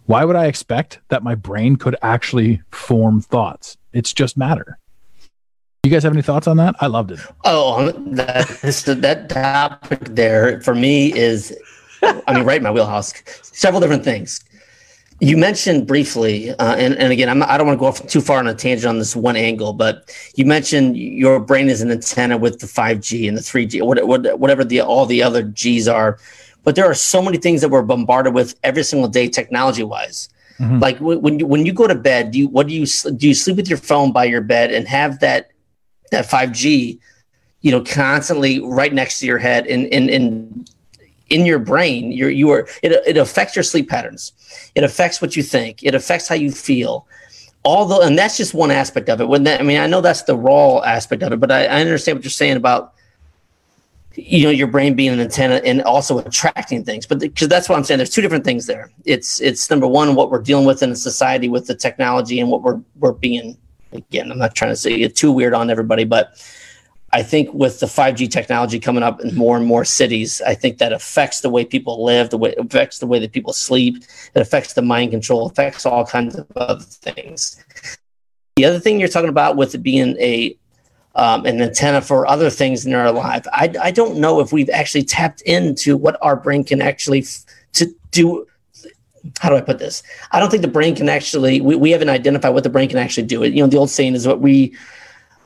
why 0.05 0.23
would 0.23 0.37
I 0.37 0.45
expect 0.45 0.99
that 1.09 1.23
my 1.23 1.35
brain 1.35 1.75
could 1.75 1.95
actually 2.01 2.61
form 2.71 3.21
thoughts? 3.21 3.77
It's 3.91 4.13
just 4.13 4.37
matter. 4.37 4.79
You 5.83 5.91
guys 5.91 6.03
have 6.03 6.13
any 6.13 6.21
thoughts 6.21 6.47
on 6.47 6.57
that? 6.57 6.75
I 6.79 6.87
loved 6.87 7.11
it. 7.11 7.19
Oh, 7.43 7.91
that 7.91 8.47
that 9.01 9.29
topic 9.29 9.99
there 10.03 10.61
for 10.61 10.75
me 10.75 11.13
is, 11.13 11.57
I 12.01 12.33
mean, 12.33 12.43
right 12.43 12.57
in 12.57 12.63
my 12.63 12.71
wheelhouse. 12.71 13.13
Several 13.41 13.79
different 13.79 14.03
things. 14.03 14.43
You 15.19 15.35
mentioned 15.35 15.87
briefly, 15.87 16.51
uh, 16.51 16.75
and 16.75 16.95
and 16.95 17.11
again, 17.11 17.27
I'm, 17.27 17.41
I 17.41 17.57
don't 17.57 17.65
want 17.65 17.77
to 17.77 17.79
go 17.79 17.87
off 17.87 18.05
too 18.07 18.21
far 18.21 18.37
on 18.37 18.47
a 18.47 18.53
tangent 18.53 18.87
on 18.87 18.99
this 18.99 19.15
one 19.15 19.35
angle, 19.35 19.73
but 19.73 20.15
you 20.35 20.45
mentioned 20.45 20.95
your 20.95 21.39
brain 21.39 21.69
is 21.69 21.81
an 21.81 21.89
antenna 21.89 22.37
with 22.37 22.59
the 22.59 22.67
5G 22.67 23.27
and 23.27 23.35
the 23.35 23.41
3G, 23.41 23.81
what, 23.81 24.05
what, 24.05 24.37
whatever 24.39 24.63
the 24.63 24.81
all 24.81 25.07
the 25.07 25.23
other 25.23 25.41
G's 25.41 25.87
are. 25.87 26.19
But 26.63 26.75
there 26.75 26.85
are 26.85 26.93
so 26.93 27.21
many 27.23 27.37
things 27.37 27.61
that 27.61 27.69
we're 27.69 27.81
bombarded 27.81 28.35
with 28.35 28.59
every 28.63 28.83
single 28.83 29.07
day, 29.07 29.27
technology 29.27 29.83
wise. 29.83 30.29
Mhm. 30.59 30.81
Like 30.81 30.99
when 30.99 31.21
when 31.21 31.39
you, 31.39 31.47
when 31.47 31.65
you 31.65 31.73
go 31.73 31.87
to 31.87 31.95
bed, 31.95 32.31
do 32.31 32.39
you 32.39 32.47
what 32.49 32.67
do 32.67 32.73
you 32.73 32.85
do? 32.85 33.27
You 33.27 33.33
sleep 33.33 33.57
with 33.57 33.69
your 33.69 33.79
phone 33.79 34.11
by 34.11 34.25
your 34.25 34.41
bed 34.41 34.71
and 34.71 34.87
have 34.87 35.19
that 35.21 35.49
that 36.11 36.25
5G, 36.25 36.99
you 37.61 37.71
know, 37.71 37.81
constantly 37.81 38.59
right 38.59 38.93
next 38.93 39.19
to 39.19 39.25
your 39.25 39.39
head 39.39 39.65
and 39.65 39.87
in 39.87 40.09
in 40.09 40.65
in 41.29 41.45
your 41.45 41.59
brain. 41.59 42.11
You're 42.11 42.29
you 42.29 42.49
are 42.51 42.67
it 42.81 42.91
it 43.05 43.17
affects 43.17 43.55
your 43.55 43.63
sleep 43.63 43.89
patterns. 43.89 44.33
It 44.75 44.83
affects 44.83 45.21
what 45.21 45.35
you 45.35 45.43
think. 45.43 45.83
It 45.83 45.95
affects 45.95 46.27
how 46.27 46.35
you 46.35 46.51
feel. 46.51 47.07
Although, 47.65 48.01
and 48.01 48.17
that's 48.17 48.37
just 48.37 48.53
one 48.53 48.71
aspect 48.71 49.09
of 49.09 49.19
it. 49.19 49.27
When 49.27 49.43
that, 49.43 49.59
I 49.59 49.63
mean, 49.63 49.77
I 49.77 49.87
know 49.87 49.99
that's 49.99 50.21
the 50.21 50.37
raw 50.37 50.79
aspect 50.79 51.21
of 51.21 51.33
it, 51.33 51.39
but 51.39 51.51
I, 51.51 51.65
I 51.65 51.81
understand 51.81 52.17
what 52.17 52.23
you're 52.23 52.31
saying 52.31 52.55
about 52.55 52.93
you 54.17 54.43
know 54.43 54.49
your 54.49 54.67
brain 54.67 54.95
being 54.95 55.11
an 55.11 55.19
antenna 55.19 55.55
and 55.63 55.81
also 55.83 56.17
attracting 56.17 56.83
things 56.83 57.05
but 57.05 57.19
because 57.19 57.47
that's 57.47 57.69
what 57.69 57.77
i'm 57.77 57.83
saying 57.83 57.99
there's 57.99 58.09
two 58.09 58.21
different 58.21 58.43
things 58.43 58.65
there 58.65 58.91
it's 59.05 59.39
it's 59.41 59.69
number 59.69 59.85
one 59.85 60.15
what 60.15 60.31
we're 60.31 60.41
dealing 60.41 60.65
with 60.65 60.81
in 60.81 60.91
a 60.91 60.95
society 60.95 61.47
with 61.47 61.67
the 61.67 61.75
technology 61.75 62.39
and 62.39 62.49
what 62.49 62.63
we're 62.63 62.81
we're 62.95 63.11
being 63.11 63.55
again 63.91 64.31
i'm 64.31 64.39
not 64.39 64.55
trying 64.55 64.71
to 64.71 64.75
say 64.75 64.91
it 64.95 65.15
too 65.15 65.31
weird 65.31 65.53
on 65.53 65.69
everybody 65.69 66.03
but 66.03 66.43
i 67.13 67.23
think 67.23 67.53
with 67.53 67.79
the 67.79 67.85
5g 67.85 68.29
technology 68.29 68.79
coming 68.79 69.03
up 69.03 69.21
in 69.21 69.35
more 69.35 69.57
and 69.57 69.65
more 69.65 69.85
cities 69.85 70.41
i 70.45 70.53
think 70.53 70.77
that 70.77 70.93
affects 70.93 71.41
the 71.41 71.49
way 71.49 71.65
people 71.65 72.03
live 72.03 72.29
the 72.29 72.37
way 72.37 72.53
affects 72.57 72.99
the 72.99 73.07
way 73.07 73.19
that 73.19 73.31
people 73.31 73.53
sleep 73.53 73.97
it 74.35 74.41
affects 74.41 74.73
the 74.73 74.81
mind 74.81 75.11
control 75.11 75.47
affects 75.47 75.85
all 75.85 76.05
kinds 76.05 76.35
of 76.35 76.45
other 76.55 76.83
things 76.83 77.63
the 78.55 78.65
other 78.65 78.79
thing 78.79 78.99
you're 78.99 79.09
talking 79.09 79.29
about 79.29 79.55
with 79.55 79.75
it 79.75 79.79
being 79.79 80.17
a 80.17 80.57
um, 81.17 81.45
an 81.45 81.59
antenna 81.61 81.99
for 81.99 82.27
other 82.27 82.49
things 82.49 82.85
in 82.85 82.93
our 82.93 83.11
life. 83.11 83.45
I, 83.51 83.73
I 83.81 83.91
don't 83.91 84.19
know 84.19 84.39
if 84.39 84.53
we've 84.53 84.69
actually 84.69 85.03
tapped 85.03 85.41
into 85.41 85.97
what 85.97 86.15
our 86.21 86.35
brain 86.35 86.63
can 86.63 86.79
actually 86.79 87.21
f- 87.21 87.43
to 87.73 87.93
do. 88.11 88.47
How 89.39 89.49
do 89.49 89.55
I 89.55 89.61
put 89.61 89.79
this? 89.79 90.03
I 90.31 90.39
don't 90.39 90.49
think 90.49 90.61
the 90.61 90.67
brain 90.67 90.95
can 90.95 91.09
actually. 91.09 91.59
We, 91.59 91.75
we 91.75 91.89
haven't 91.89 92.09
identified 92.09 92.53
what 92.53 92.63
the 92.63 92.69
brain 92.69 92.87
can 92.87 92.99
actually 92.99 93.25
do. 93.25 93.41
It. 93.43 93.53
You 93.53 93.63
know, 93.63 93.67
the 93.67 93.77
old 93.77 93.89
saying 93.89 94.13
is 94.13 94.27
what 94.27 94.41
we 94.41 94.75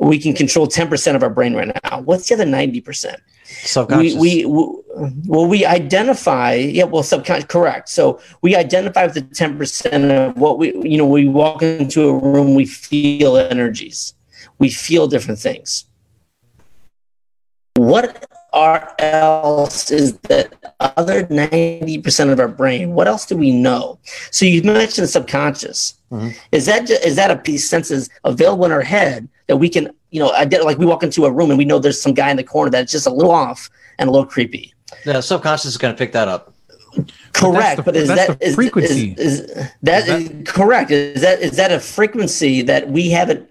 we 0.02 0.20
can 0.20 0.34
control 0.34 0.68
ten 0.68 0.88
percent 0.88 1.16
of 1.16 1.24
our 1.24 1.30
brain 1.30 1.54
right 1.54 1.72
now. 1.84 2.02
What's 2.02 2.28
the 2.28 2.36
other 2.36 2.46
ninety 2.46 2.82
percent? 2.82 3.22
Subconscious. 3.64 4.16
we, 4.16 4.20
we 4.20 4.44
w- 4.44 4.84
well 5.26 5.48
we 5.48 5.66
identify 5.66 6.54
yeah 6.54 6.84
well 6.84 7.04
subconscious 7.04 7.46
correct 7.46 7.90
so 7.90 8.20
we 8.42 8.56
identify 8.56 9.06
with 9.06 9.14
the 9.14 9.22
10% 9.22 10.30
of 10.30 10.38
what 10.38 10.58
we 10.58 10.74
you 10.88 10.98
know 10.98 11.06
we 11.06 11.28
walk 11.28 11.62
into 11.62 12.08
a 12.08 12.14
room 12.18 12.56
we 12.56 12.66
feel 12.66 13.38
energies 13.38 14.14
we 14.58 14.70
feel 14.70 15.08
different 15.08 15.40
things 15.40 15.86
what 17.76 18.26
are 18.54 18.94
else 19.00 19.92
is 19.92 20.18
that 20.22 20.54
other 20.80 21.24
90% 21.26 22.32
of 22.32 22.40
our 22.40 22.48
brain 22.48 22.94
what 22.94 23.08
else 23.08 23.26
do 23.26 23.38
we 23.38 23.52
know 23.52 24.00
so 24.32 24.46
you 24.46 24.62
mentioned 24.64 25.10
subconscious 25.10 25.96
mm-hmm. 26.12 26.30
is 26.52 26.66
that 26.66 26.90
is 26.90 27.16
that 27.16 27.32
a 27.32 27.38
piece 27.38 27.70
senses 27.70 28.10
available 28.24 28.66
in 28.66 28.72
our 28.72 28.82
head 28.82 29.30
that 29.52 29.58
we 29.58 29.68
can 29.68 29.92
you 30.12 30.20
know 30.22 30.30
I 30.30 30.46
did 30.46 30.64
like 30.64 30.78
we 30.78 30.86
walk 30.86 31.04
into 31.04 31.26
a 31.26 31.32
room 31.32 31.50
and 31.52 31.58
we 31.58 31.66
know 31.66 31.78
there's 31.78 32.02
some 32.02 32.14
guy 32.14 32.32
in 32.32 32.38
the 32.38 32.44
corner 32.44 32.72
that's 32.72 32.90
just 32.90 33.06
a 33.06 33.10
little 33.10 33.34
off 33.34 33.70
and 34.00 34.08
a 34.08 34.12
little 34.12 34.26
creepy. 34.26 34.74
Yeah 35.06 35.20
subconscious 35.20 35.66
is 35.66 35.78
going 35.78 35.94
to 35.94 35.98
pick 35.98 36.14
that 36.14 36.30
up. 36.30 36.54
Correct 37.34 37.78
the, 37.78 37.84
but, 37.84 37.96
is 37.98 38.08
that 38.08 38.42
is, 38.42 38.56
frequency. 38.56 39.14
is, 39.18 39.42
is, 39.42 39.70
that, 39.84 40.08
is 40.08 40.30
that 40.30 40.46
correct. 40.46 40.90
Is 40.90 41.22
that 41.22 41.42
is 41.42 41.58
that 41.58 41.70
a 41.74 41.82
frequency 41.82 42.62
that 42.62 42.88
we 42.90 43.10
haven't 43.10 43.50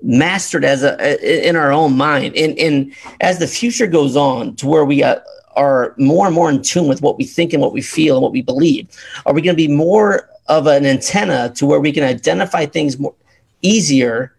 mastered 0.00 0.64
as 0.64 0.82
a 0.82 1.48
in 1.48 1.54
our 1.54 1.70
own 1.70 1.98
mind? 1.98 2.34
And 2.34 2.58
and 2.58 2.94
as 3.20 3.38
the 3.38 3.46
future 3.46 3.86
goes 3.86 4.16
on 4.16 4.56
to 4.56 4.66
where 4.66 4.86
we 4.86 5.02
uh, 5.02 5.16
are 5.54 5.94
more 5.98 6.24
and 6.24 6.34
more 6.34 6.48
in 6.48 6.62
tune 6.62 6.88
with 6.88 7.02
what 7.02 7.18
we 7.18 7.24
think 7.24 7.52
and 7.52 7.60
what 7.60 7.74
we 7.74 7.82
feel 7.82 8.16
and 8.16 8.22
what 8.22 8.32
we 8.32 8.40
believe 8.40 8.88
are 9.26 9.34
we 9.34 9.42
going 9.42 9.54
to 9.54 9.68
be 9.68 9.68
more 9.68 10.30
of 10.46 10.66
an 10.66 10.86
antenna 10.86 11.52
to 11.54 11.66
where 11.66 11.78
we 11.78 11.92
can 11.92 12.02
identify 12.02 12.64
things 12.64 12.98
more 12.98 13.14
easier 13.60 14.32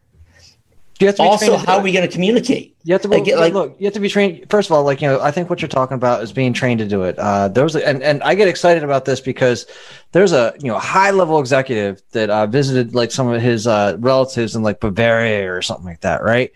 also 1.19 1.57
how 1.57 1.77
are 1.77 1.83
we 1.83 1.91
going 1.91 2.07
to 2.07 2.12
communicate 2.12 2.74
you 2.86 2.93
have 2.93 3.01
to 3.03 3.07
like, 3.07 3.25
like, 3.27 3.53
look. 3.53 3.75
You 3.79 3.86
have 3.86 3.93
to 3.93 4.01
be 4.01 4.10
trained. 4.10 4.45
First 4.50 4.69
of 4.69 4.75
all, 4.75 4.83
like 4.83 5.01
you 5.01 5.07
know, 5.07 5.22
I 5.22 5.31
think 5.31 5.50
what 5.50 5.62
you're 5.62 5.69
talking 5.69 5.95
about 5.95 6.22
is 6.22 6.33
being 6.33 6.51
trained 6.51 6.79
to 6.79 6.86
do 6.86 7.03
it. 7.03 7.17
Uh, 7.17 7.48
there 7.48 7.63
was, 7.63 7.77
a, 7.77 7.88
and 7.88 8.03
and 8.03 8.22
I 8.24 8.36
get 8.36 8.50
excited 8.50 8.83
about 8.83 9.05
this 9.05 9.22
because 9.22 9.65
there's 10.12 10.33
a 10.33 10.53
you 10.60 10.67
know 10.67 10.77
high 10.77 11.12
level 11.12 11.39
executive 11.39 12.01
that 12.12 12.29
uh, 12.29 12.45
visited 12.45 12.93
like 12.93 13.12
some 13.12 13.29
of 13.29 13.41
his 13.41 13.67
uh, 13.67 13.95
relatives 14.00 14.55
in 14.55 14.63
like 14.63 14.81
Bavaria 14.81 15.50
or 15.50 15.62
something 15.62 15.86
like 15.86 16.01
that, 16.01 16.24
right? 16.24 16.51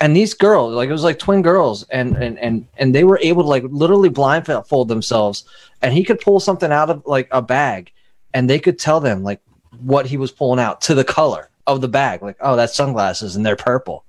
And 0.00 0.16
these 0.16 0.32
girls, 0.32 0.72
like 0.72 0.88
it 0.88 0.92
was 0.92 1.04
like 1.04 1.18
twin 1.18 1.42
girls, 1.42 1.82
and 1.90 2.16
and 2.16 2.38
and 2.38 2.66
and 2.78 2.94
they 2.94 3.04
were 3.04 3.18
able 3.22 3.42
to 3.42 3.48
like 3.48 3.64
literally 3.64 4.08
blindfold 4.08 4.88
themselves, 4.88 5.44
and 5.82 5.92
he 5.92 6.02
could 6.02 6.18
pull 6.18 6.40
something 6.40 6.72
out 6.72 6.88
of 6.88 7.02
like 7.04 7.28
a 7.30 7.42
bag, 7.42 7.92
and 8.32 8.48
they 8.48 8.58
could 8.58 8.78
tell 8.78 9.00
them 9.00 9.22
like 9.22 9.42
what 9.82 10.06
he 10.06 10.16
was 10.16 10.32
pulling 10.32 10.60
out 10.60 10.80
to 10.82 10.94
the 10.94 11.04
color 11.04 11.50
of 11.66 11.80
the 11.80 11.88
bag, 11.88 12.22
like 12.22 12.36
oh 12.40 12.56
that's 12.56 12.74
sunglasses 12.74 13.36
and 13.36 13.44
they're 13.44 13.56
purple 13.56 14.04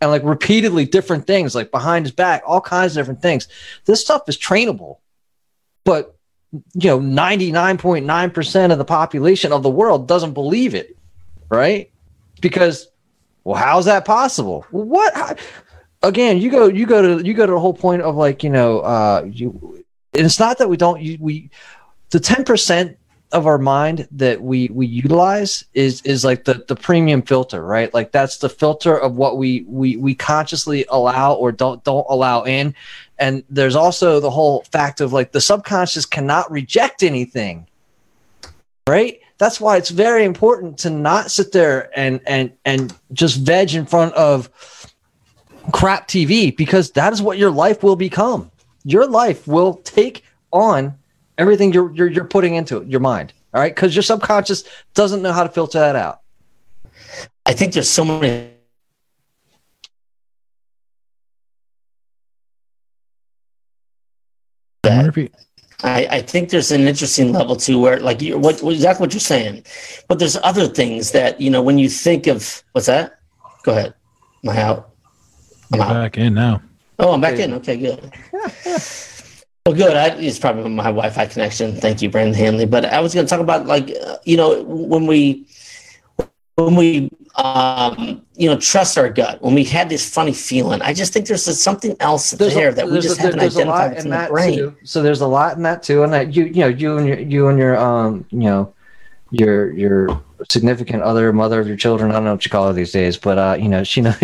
and 0.00 0.10
like 0.10 0.22
repeatedly 0.24 0.84
different 0.84 1.26
things, 1.26 1.54
like 1.54 1.70
behind 1.70 2.04
his 2.04 2.12
back, 2.12 2.42
all 2.46 2.60
kinds 2.60 2.96
of 2.96 3.00
different 3.00 3.22
things. 3.22 3.48
This 3.84 4.00
stuff 4.00 4.28
is 4.28 4.38
trainable, 4.38 4.98
but 5.84 6.16
you 6.52 6.88
know, 6.88 7.00
99.9% 7.00 8.72
of 8.72 8.78
the 8.78 8.84
population 8.84 9.52
of 9.52 9.62
the 9.62 9.70
world 9.70 10.08
doesn't 10.08 10.32
believe 10.32 10.74
it, 10.74 10.96
right? 11.50 11.90
Because, 12.40 12.88
well, 13.44 13.56
how's 13.56 13.84
that 13.84 14.04
possible? 14.04 14.66
what? 14.70 15.14
How, 15.14 15.34
again, 16.02 16.38
you 16.38 16.50
go, 16.50 16.68
you 16.68 16.86
go 16.86 17.18
to, 17.18 17.26
you 17.26 17.34
go 17.34 17.44
to 17.44 17.52
the 17.52 17.60
whole 17.60 17.74
point 17.74 18.02
of 18.02 18.16
like, 18.16 18.42
you 18.42 18.50
know, 18.50 18.80
uh, 18.80 19.28
you, 19.30 19.84
it's 20.14 20.38
not 20.38 20.58
that 20.58 20.68
we 20.68 20.76
don't, 20.76 21.02
you, 21.02 21.18
we, 21.20 21.50
the 22.10 22.18
10% 22.18 22.96
of 23.32 23.46
our 23.46 23.58
mind 23.58 24.08
that 24.12 24.40
we 24.42 24.68
we 24.68 24.86
utilize 24.86 25.64
is 25.74 26.00
is 26.02 26.24
like 26.24 26.44
the 26.44 26.64
the 26.66 26.76
premium 26.76 27.22
filter 27.22 27.62
right? 27.62 27.92
Like 27.92 28.12
that's 28.12 28.38
the 28.38 28.48
filter 28.48 28.96
of 28.96 29.16
what 29.16 29.36
we 29.36 29.64
we 29.68 29.96
we 29.96 30.14
consciously 30.14 30.86
allow 30.88 31.34
or 31.34 31.52
don't 31.52 31.82
don't 31.84 32.06
allow 32.08 32.44
in. 32.44 32.74
And 33.18 33.42
there's 33.50 33.76
also 33.76 34.20
the 34.20 34.30
whole 34.30 34.62
fact 34.72 35.00
of 35.00 35.12
like 35.12 35.32
the 35.32 35.40
subconscious 35.40 36.06
cannot 36.06 36.50
reject 36.50 37.02
anything 37.02 37.66
right? 38.88 39.20
That's 39.36 39.60
why 39.60 39.76
it's 39.76 39.90
very 39.90 40.24
important 40.24 40.78
to 40.78 40.90
not 40.90 41.30
sit 41.30 41.52
there 41.52 41.90
and 41.96 42.20
and 42.26 42.52
and 42.64 42.92
just 43.12 43.36
veg 43.36 43.74
in 43.74 43.86
front 43.86 44.14
of 44.14 44.50
crap 45.70 46.08
tv 46.08 46.56
because 46.56 46.90
that 46.92 47.12
is 47.12 47.22
what 47.22 47.38
your 47.38 47.50
life 47.50 47.82
will 47.82 47.94
become. 47.94 48.50
Your 48.84 49.06
life 49.06 49.46
will 49.46 49.74
take 49.74 50.24
on 50.50 50.98
everything 51.38 51.72
you're, 51.72 51.92
you're, 51.94 52.10
you're 52.10 52.24
putting 52.24 52.56
into 52.56 52.78
it, 52.78 52.88
your 52.88 53.00
mind. 53.00 53.32
All 53.54 53.60
right. 53.60 53.74
Cause 53.74 53.94
your 53.94 54.02
subconscious 54.02 54.64
doesn't 54.94 55.22
know 55.22 55.32
how 55.32 55.44
to 55.44 55.48
filter 55.48 55.78
that 55.78 55.96
out. 55.96 56.20
I 57.46 57.54
think 57.54 57.72
there's 57.72 57.88
so 57.88 58.04
many. 58.04 58.50
That 64.82 65.30
I, 65.82 66.06
I 66.10 66.22
think 66.22 66.50
there's 66.50 66.72
an 66.72 66.82
interesting 66.82 67.32
level 67.32 67.56
too, 67.56 67.78
where 67.78 68.00
like 68.00 68.20
you 68.20 68.38
what, 68.38 68.60
what 68.62 68.74
exactly 68.74 69.04
what 69.04 69.12
you're 69.12 69.20
saying, 69.20 69.64
but 70.08 70.18
there's 70.18 70.36
other 70.42 70.66
things 70.66 71.12
that 71.12 71.40
you 71.40 71.50
know 71.50 71.62
when 71.62 71.78
you 71.78 71.88
think 71.88 72.26
of 72.26 72.62
what's 72.72 72.86
that? 72.86 73.20
Go 73.62 73.72
ahead. 73.72 73.94
Am 74.44 74.50
I 74.50 74.62
out? 74.62 74.90
I'm 75.72 75.80
out. 75.80 75.88
back 75.88 76.18
in 76.18 76.34
now. 76.34 76.62
Oh, 76.98 77.12
I'm 77.12 77.20
back 77.20 77.38
in. 77.38 77.52
Okay, 77.54 77.76
good. 77.76 78.12
Well, 79.68 79.76
good. 79.76 79.96
I, 79.98 80.16
it's 80.16 80.38
probably 80.38 80.70
my 80.70 80.84
Wi-Fi 80.84 81.26
connection. 81.26 81.76
Thank 81.76 82.00
you, 82.00 82.08
Brandon 82.08 82.32
Hanley. 82.32 82.64
But 82.64 82.86
I 82.86 83.00
was 83.00 83.12
going 83.12 83.26
to 83.26 83.30
talk 83.30 83.40
about 83.40 83.66
like 83.66 83.90
uh, 84.02 84.16
you 84.24 84.38
know 84.38 84.62
when 84.62 85.06
we 85.06 85.46
when 86.54 86.74
we 86.74 87.10
um, 87.34 88.22
you 88.34 88.48
know 88.48 88.56
trust 88.58 88.96
our 88.96 89.10
gut 89.10 89.42
when 89.42 89.54
we 89.54 89.64
had 89.64 89.90
this 89.90 90.08
funny 90.08 90.32
feeling. 90.32 90.80
I 90.80 90.94
just 90.94 91.12
think 91.12 91.26
there's 91.26 91.44
something 91.44 91.94
else 92.00 92.30
there's 92.30 92.54
there 92.54 92.70
a, 92.70 92.74
that 92.76 92.88
we 92.88 92.98
just 93.00 93.18
a, 93.18 93.22
haven't 93.24 93.40
identified 93.40 93.98
in 93.98 94.08
that 94.08 94.30
brain. 94.30 94.56
Too. 94.56 94.76
So 94.84 95.02
there's 95.02 95.20
a 95.20 95.26
lot 95.26 95.58
in 95.58 95.62
that 95.64 95.82
too, 95.82 96.02
and 96.02 96.14
that 96.14 96.34
you 96.34 96.44
you 96.46 96.60
know 96.60 96.68
you 96.68 96.96
and 96.96 97.06
your 97.06 97.18
you 97.18 97.48
and 97.48 97.58
your 97.58 97.76
um 97.76 98.24
you 98.30 98.38
know 98.38 98.72
your 99.30 99.72
your 99.72 100.22
significant 100.48 101.02
other, 101.02 101.32
mother 101.32 101.60
of 101.60 101.68
your 101.68 101.76
children. 101.76 102.10
I 102.10 102.14
don't 102.14 102.24
know 102.24 102.32
what 102.32 102.44
you 102.44 102.50
call 102.50 102.68
her 102.68 102.72
these 102.72 102.92
days, 102.92 103.16
but 103.16 103.38
uh, 103.38 103.56
you 103.58 103.68
know, 103.68 103.84
she 103.84 104.00
know, 104.00 104.14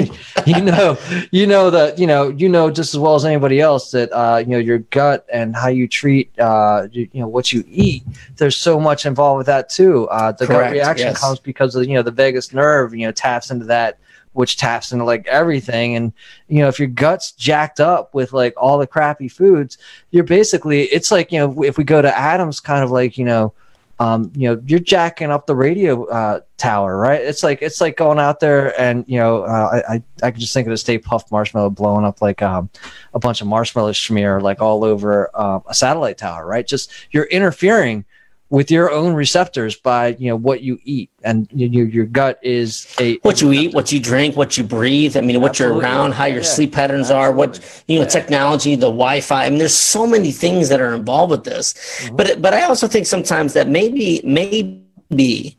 you 0.47 0.63
know, 0.63 0.97
you 1.31 1.47
know 1.47 1.71
that 1.71 1.99
you 1.99 2.07
know, 2.07 2.29
you 2.29 2.49
know 2.49 2.71
just 2.71 2.95
as 2.95 3.01
well 3.01 3.15
as 3.15 3.25
anybody 3.25 3.61
else 3.61 3.91
that 3.91 4.11
uh, 4.13 4.39
you 4.39 4.47
know 4.47 4.59
your 4.59 4.79
gut 4.79 5.27
and 5.33 5.55
how 5.55 5.69
you 5.69 5.87
treat 5.89 6.37
uh, 6.39 6.89
you, 6.93 7.09
you 7.13 7.21
know 7.21 7.29
what 7.29 7.53
you 7.53 7.65
eat. 7.67 8.03
There's 8.37 8.57
so 8.57 8.81
much 8.81 9.07
involved 9.07 9.39
with 9.39 9.47
that 9.47 9.69
too. 9.69 10.09
Uh, 10.09 10.33
the 10.33 10.47
Correct, 10.47 10.65
gut 10.65 10.73
reaction 10.73 11.09
yes. 11.09 11.21
comes 11.21 11.39
because 11.39 11.75
of 11.75 11.87
you 11.87 11.95
know 11.95 12.03
the 12.03 12.11
vagus 12.11 12.53
nerve. 12.53 12.95
You 12.95 13.07
know, 13.07 13.13
taps 13.13 13.51
into 13.51 13.67
that 13.67 13.99
which 14.33 14.57
taps 14.57 14.91
into 14.91 15.05
like 15.05 15.25
everything. 15.29 15.95
And 15.95 16.13
you 16.49 16.59
know, 16.59 16.69
if 16.69 16.81
your 16.81 16.89
gut's 16.89 17.31
jacked 17.33 17.79
up 17.79 18.15
with 18.15 18.33
like 18.33 18.53
all 18.57 18.79
the 18.79 18.87
crappy 18.87 19.29
foods, 19.29 19.79
you're 20.11 20.25
basically 20.25 20.83
it's 20.85 21.11
like 21.11 21.31
you 21.31 21.39
know 21.39 21.63
if 21.63 21.79
we 21.79 21.85
go 21.85 22.03
to 22.03 22.19
Adam's 22.19 22.61
kind 22.61 22.83
of 22.83 22.91
like 22.91 23.17
you 23.17 23.25
know 23.25 23.55
um, 24.01 24.33
you 24.35 24.49
know, 24.49 24.61
you're 24.67 24.81
jacking 24.81 25.31
up 25.31 25.47
the 25.47 25.55
radio 25.55 26.05
uh, 26.07 26.41
tower, 26.57 26.97
right? 26.97 27.21
It's 27.21 27.43
like 27.43 27.63
it's 27.63 27.81
like 27.81 27.97
going 27.97 28.19
out 28.19 28.41
there 28.41 28.79
and 28.81 29.05
you 29.07 29.19
know, 29.19 29.43
uh, 29.43 29.83
I 29.89 30.03
I 30.23 30.31
can 30.31 30.41
just 30.41 30.53
think 30.53 30.67
of 30.67 30.73
a 30.73 30.77
Stay 30.77 30.99
Puft 30.99 31.31
Marshmallow 31.31 31.71
blowing 31.71 32.05
up 32.05 32.21
like 32.21 32.43
um, 32.43 32.71
a 33.13 33.19
bunch 33.19 33.41
of 33.41 33.47
marshmallow 33.47 33.93
smear 33.93 34.41
like 34.41 34.61
all 34.61 34.85
over 34.85 35.31
uh, 35.35 35.61
a 35.69 35.75
satellite 35.75 36.19
tower, 36.19 36.47
right? 36.47 36.67
Just 36.67 36.91
you're 37.13 37.25
interfering 37.25 38.05
with 38.55 38.71
your 38.71 38.93
own 38.93 39.15
receptors 39.15 39.75
by 39.75 40.15
you 40.21 40.29
know 40.29 40.37
what 40.37 40.63
you 40.63 40.79
eat 40.85 41.11
and 41.25 41.49
your 41.53 41.87
your 41.89 42.07
gut 42.07 42.39
is 42.41 42.87
a 43.01 43.17
what 43.23 43.41
you 43.41 43.53
eat 43.53 43.75
what 43.75 43.91
you 43.91 43.99
drink 43.99 44.37
what 44.37 44.57
you 44.57 44.63
breathe 44.63 45.17
i 45.17 45.21
mean 45.21 45.41
what 45.41 45.51
Absolutely. 45.51 45.75
you're 45.75 45.83
around 45.83 46.13
how 46.13 46.25
your 46.25 46.37
yeah. 46.39 46.55
sleep 46.57 46.73
patterns 46.73 47.11
Absolutely. 47.11 47.25
are 47.25 47.33
what 47.33 47.85
you 47.89 47.99
know 47.99 48.05
yeah. 48.05 48.09
technology 48.09 48.77
the 48.77 48.87
wi-fi 48.87 49.47
i 49.47 49.51
mean 49.51 49.59
there's 49.59 49.75
so 49.75 50.07
many 50.07 50.31
things 50.31 50.69
that 50.69 50.81
are 50.81 50.95
involved 50.95 51.33
with 51.33 51.43
this 51.43 51.73
mm-hmm. 51.75 52.15
but 52.15 52.41
but 52.41 52.55
i 52.55 52.63
also 52.63 52.87
think 52.87 53.07
sometimes 53.07 53.55
that 53.55 53.69
maybe 53.69 54.21
maybe 54.23 55.59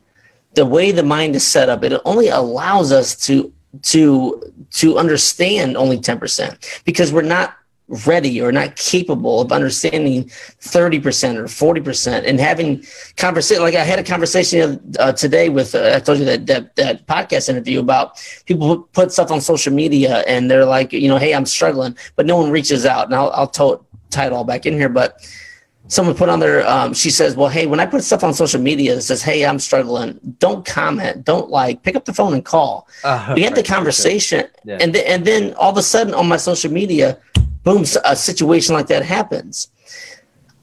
the 0.54 0.64
way 0.64 0.90
the 0.90 1.02
mind 1.02 1.36
is 1.36 1.46
set 1.46 1.68
up 1.68 1.84
it 1.84 2.00
only 2.06 2.28
allows 2.28 2.92
us 2.92 3.14
to 3.14 3.52
to 3.82 4.42
to 4.70 4.96
understand 4.96 5.76
only 5.76 5.98
10% 5.98 6.82
because 6.84 7.12
we're 7.12 7.20
not 7.20 7.56
ready 7.88 8.40
or 8.40 8.50
not 8.50 8.74
capable 8.74 9.40
of 9.40 9.52
understanding 9.52 10.24
30% 10.24 11.36
or 11.36 11.44
40% 11.44 12.24
and 12.26 12.40
having 12.40 12.84
conversation 13.16 13.62
like 13.62 13.76
i 13.76 13.84
had 13.84 14.00
a 14.00 14.02
conversation 14.02 14.80
uh, 14.98 15.12
today 15.12 15.48
with 15.48 15.74
uh, 15.74 15.92
i 15.94 16.00
told 16.00 16.18
you 16.18 16.24
that, 16.24 16.46
that 16.46 16.74
that 16.74 17.06
podcast 17.06 17.48
interview 17.48 17.78
about 17.78 18.20
people 18.44 18.82
put 18.92 19.12
stuff 19.12 19.30
on 19.30 19.40
social 19.40 19.72
media 19.72 20.24
and 20.26 20.50
they're 20.50 20.64
like 20.64 20.92
you 20.92 21.06
know 21.06 21.16
hey 21.16 21.32
i'm 21.32 21.46
struggling 21.46 21.96
but 22.16 22.26
no 22.26 22.36
one 22.36 22.50
reaches 22.50 22.84
out. 22.84 23.06
And 23.06 23.14
i'll, 23.14 23.30
I'll 23.30 23.46
t- 23.46 23.76
tie 24.10 24.26
it 24.26 24.32
all 24.32 24.44
back 24.44 24.66
in 24.66 24.74
here 24.74 24.88
but 24.88 25.20
someone 25.86 26.16
put 26.16 26.28
on 26.28 26.40
there 26.40 26.66
um, 26.66 26.92
she 26.92 27.10
says 27.10 27.36
well 27.36 27.48
hey 27.48 27.66
when 27.66 27.78
i 27.78 27.86
put 27.86 28.02
stuff 28.02 28.24
on 28.24 28.34
social 28.34 28.60
media 28.60 28.96
that 28.96 29.02
says 29.02 29.22
hey 29.22 29.46
i'm 29.46 29.60
struggling 29.60 30.18
don't 30.38 30.66
comment 30.66 31.24
don't 31.24 31.50
like 31.50 31.84
pick 31.84 31.94
up 31.94 32.04
the 32.04 32.12
phone 32.12 32.34
and 32.34 32.44
call. 32.44 32.88
Uh, 33.04 33.32
we 33.36 33.42
had 33.42 33.54
the 33.54 33.62
conversation 33.62 34.44
yeah. 34.64 34.78
and, 34.80 34.92
th- 34.92 35.06
and 35.06 35.24
then 35.24 35.54
all 35.54 35.70
of 35.70 35.76
a 35.76 35.82
sudden 35.82 36.12
on 36.14 36.26
my 36.26 36.36
social 36.36 36.72
media 36.72 37.16
boom, 37.66 37.84
a 38.04 38.14
situation 38.14 38.76
like 38.76 38.86
that 38.86 39.04
happens. 39.04 39.72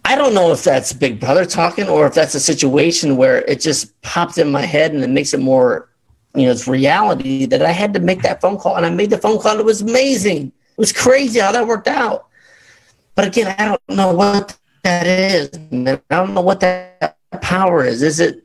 I 0.05 0.15
don't 0.15 0.33
know 0.33 0.53
if 0.53 0.63
that's 0.63 0.93
Big 0.93 1.19
Brother 1.19 1.45
talking 1.45 1.89
or 1.89 2.07
if 2.07 2.13
that's 2.13 2.33
a 2.33 2.39
situation 2.39 3.17
where 3.17 3.41
it 3.41 3.59
just 3.59 4.01
popped 4.01 4.37
in 4.37 4.49
my 4.49 4.61
head 4.61 4.93
and 4.93 5.03
it 5.03 5.09
makes 5.09 5.33
it 5.33 5.41
more, 5.41 5.89
you 6.33 6.45
know, 6.45 6.51
it's 6.51 6.65
reality 6.65 7.45
that 7.45 7.61
I 7.61 7.71
had 7.71 7.93
to 7.95 7.99
make 7.99 8.21
that 8.21 8.39
phone 8.39 8.57
call 8.57 8.77
and 8.77 8.85
I 8.85 8.89
made 8.89 9.09
the 9.09 9.17
phone 9.17 9.37
call. 9.37 9.59
It 9.59 9.65
was 9.65 9.81
amazing. 9.81 10.47
It 10.47 10.77
was 10.77 10.93
crazy 10.93 11.41
how 11.41 11.51
that 11.51 11.67
worked 11.67 11.89
out. 11.89 12.27
But 13.15 13.27
again, 13.27 13.53
I 13.59 13.65
don't 13.65 13.81
know 13.89 14.13
what 14.13 14.57
that 14.83 15.05
is. 15.05 15.49
I 15.53 15.99
don't 16.09 16.33
know 16.33 16.41
what 16.41 16.61
that 16.61 17.17
power 17.41 17.83
is. 17.83 18.01
Is 18.01 18.21
it 18.21 18.42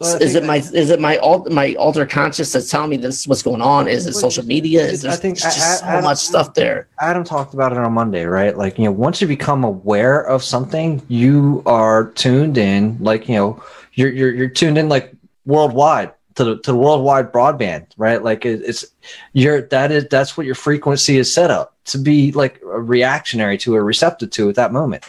Well, 0.00 0.22
is 0.22 0.36
it 0.36 0.44
my 0.44 0.56
is 0.56 0.90
it 0.90 1.00
my 1.00 1.16
alt, 1.16 1.50
my 1.50 1.74
alter 1.74 2.06
conscious 2.06 2.52
that's 2.52 2.70
telling 2.70 2.90
me 2.90 2.96
this 2.98 3.20
is 3.20 3.28
what's 3.28 3.42
going 3.42 3.60
on? 3.60 3.88
Is 3.88 4.06
it 4.06 4.14
social 4.14 4.44
media? 4.44 4.86
Is 4.86 5.02
there 5.02 5.10
I 5.10 5.16
think 5.16 5.38
just 5.38 5.82
I- 5.84 5.96
I- 5.96 6.00
so 6.00 6.02
much 6.02 6.18
stuff 6.18 6.54
there? 6.54 6.86
Adam 7.00 7.24
talked 7.24 7.52
about 7.52 7.72
it 7.72 7.78
on 7.78 7.92
Monday, 7.92 8.24
right? 8.24 8.56
Like, 8.56 8.78
you 8.78 8.84
know, 8.84 8.92
once 8.92 9.20
you 9.20 9.26
become 9.26 9.64
aware 9.64 10.20
of 10.20 10.44
something, 10.44 11.02
you 11.08 11.64
are 11.66 12.10
tuned 12.12 12.58
in, 12.58 12.96
like, 13.00 13.28
you 13.28 13.34
know, 13.34 13.62
you're 13.94 14.10
you're, 14.10 14.32
you're 14.32 14.48
tuned 14.48 14.78
in 14.78 14.88
like 14.88 15.12
worldwide 15.46 16.12
to 16.36 16.44
the 16.44 16.58
to 16.58 16.70
the 16.70 16.78
worldwide 16.78 17.32
broadband, 17.32 17.86
right? 17.96 18.22
Like 18.22 18.46
it, 18.46 18.62
it's 18.64 18.84
you're 19.32 19.62
that 19.62 19.90
is 19.90 20.06
that's 20.08 20.36
what 20.36 20.46
your 20.46 20.54
frequency 20.54 21.18
is 21.18 21.32
set 21.34 21.50
up 21.50 21.74
to 21.86 21.98
be 21.98 22.30
like 22.30 22.60
a 22.62 22.80
reactionary 22.80 23.58
to 23.58 23.74
or 23.74 23.82
receptive 23.82 24.30
to 24.30 24.48
at 24.48 24.54
that 24.54 24.72
moment. 24.72 25.04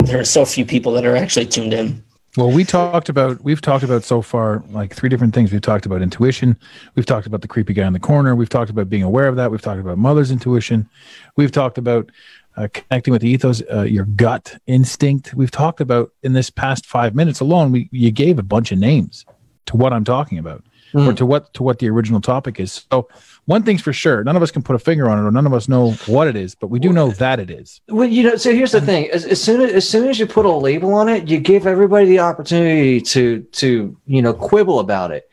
There 0.00 0.20
are 0.20 0.24
so 0.24 0.44
few 0.44 0.66
people 0.66 0.92
that 0.92 1.06
are 1.06 1.16
actually 1.16 1.46
tuned 1.46 1.72
in. 1.72 2.04
Well, 2.36 2.50
we 2.50 2.64
talked 2.64 3.08
about 3.08 3.42
we've 3.44 3.60
talked 3.60 3.84
about 3.84 4.02
so 4.02 4.20
far 4.20 4.64
like 4.70 4.92
three 4.94 5.08
different 5.08 5.34
things. 5.34 5.52
We've 5.52 5.60
talked 5.60 5.86
about 5.86 6.02
intuition. 6.02 6.58
We've 6.96 7.06
talked 7.06 7.28
about 7.28 7.42
the 7.42 7.48
creepy 7.48 7.74
guy 7.74 7.86
in 7.86 7.92
the 7.92 8.00
corner. 8.00 8.34
We've 8.34 8.48
talked 8.48 8.70
about 8.70 8.88
being 8.88 9.04
aware 9.04 9.28
of 9.28 9.36
that. 9.36 9.52
We've 9.52 9.62
talked 9.62 9.80
about 9.80 9.98
mother's 9.98 10.32
intuition. 10.32 10.88
We've 11.36 11.52
talked 11.52 11.78
about 11.78 12.10
uh, 12.56 12.66
connecting 12.72 13.12
with 13.12 13.22
the 13.22 13.28
ethos, 13.28 13.62
uh, 13.72 13.82
your 13.82 14.04
gut 14.04 14.56
instinct. 14.66 15.32
We've 15.34 15.50
talked 15.50 15.80
about 15.80 16.12
in 16.24 16.32
this 16.32 16.50
past 16.50 16.86
five 16.86 17.14
minutes 17.14 17.38
alone. 17.38 17.70
We 17.70 17.88
you 17.92 18.10
gave 18.10 18.40
a 18.40 18.44
bunch 18.44 18.72
of 18.72 18.78
names 18.78 19.24
to 19.66 19.76
what 19.76 19.92
I'm 19.92 20.04
talking 20.04 20.38
about, 20.38 20.64
or 20.92 21.00
Mm. 21.12 21.16
to 21.16 21.26
what 21.26 21.54
to 21.54 21.62
what 21.62 21.78
the 21.78 21.88
original 21.88 22.20
topic 22.20 22.58
is. 22.58 22.84
So 22.90 23.08
one 23.46 23.62
thing's 23.62 23.82
for 23.82 23.92
sure, 23.92 24.24
none 24.24 24.36
of 24.36 24.42
us 24.42 24.50
can 24.50 24.62
put 24.62 24.74
a 24.74 24.78
finger 24.78 25.08
on 25.08 25.18
it, 25.18 25.22
or 25.26 25.30
none 25.30 25.46
of 25.46 25.52
us 25.52 25.68
know 25.68 25.92
what 26.06 26.28
it 26.28 26.36
is, 26.36 26.54
but 26.54 26.68
we 26.68 26.78
do 26.78 26.92
know 26.92 27.10
that 27.10 27.38
it 27.40 27.50
is. 27.50 27.80
Well, 27.88 28.08
you 28.08 28.22
know, 28.22 28.36
so 28.36 28.52
here's 28.52 28.72
the 28.72 28.80
thing: 28.80 29.10
as, 29.10 29.24
as 29.26 29.42
soon 29.42 29.60
as, 29.60 29.72
as 29.72 29.88
soon 29.88 30.08
as 30.08 30.18
you 30.18 30.26
put 30.26 30.46
a 30.46 30.50
label 30.50 30.94
on 30.94 31.08
it, 31.08 31.28
you 31.28 31.38
give 31.38 31.66
everybody 31.66 32.06
the 32.06 32.20
opportunity 32.20 33.00
to 33.02 33.42
to 33.42 33.96
you 34.06 34.22
know 34.22 34.32
quibble 34.32 34.78
about 34.80 35.10
it, 35.10 35.28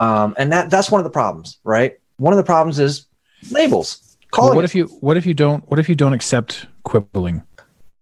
um, 0.00 0.34
and 0.38 0.52
that 0.52 0.70
that's 0.70 0.90
one 0.90 1.00
of 1.00 1.04
the 1.04 1.10
problems, 1.10 1.58
right? 1.64 1.94
One 2.18 2.32
of 2.32 2.36
the 2.36 2.44
problems 2.44 2.78
is 2.78 3.06
labels. 3.50 4.16
Well, 4.36 4.54
what 4.54 4.58
it- 4.58 4.64
if 4.66 4.74
you 4.74 4.86
what 5.00 5.16
if 5.16 5.26
you 5.26 5.34
don't 5.34 5.68
what 5.70 5.78
if 5.80 5.88
you 5.88 5.94
don't 5.94 6.12
accept 6.12 6.66
quibbling 6.84 7.42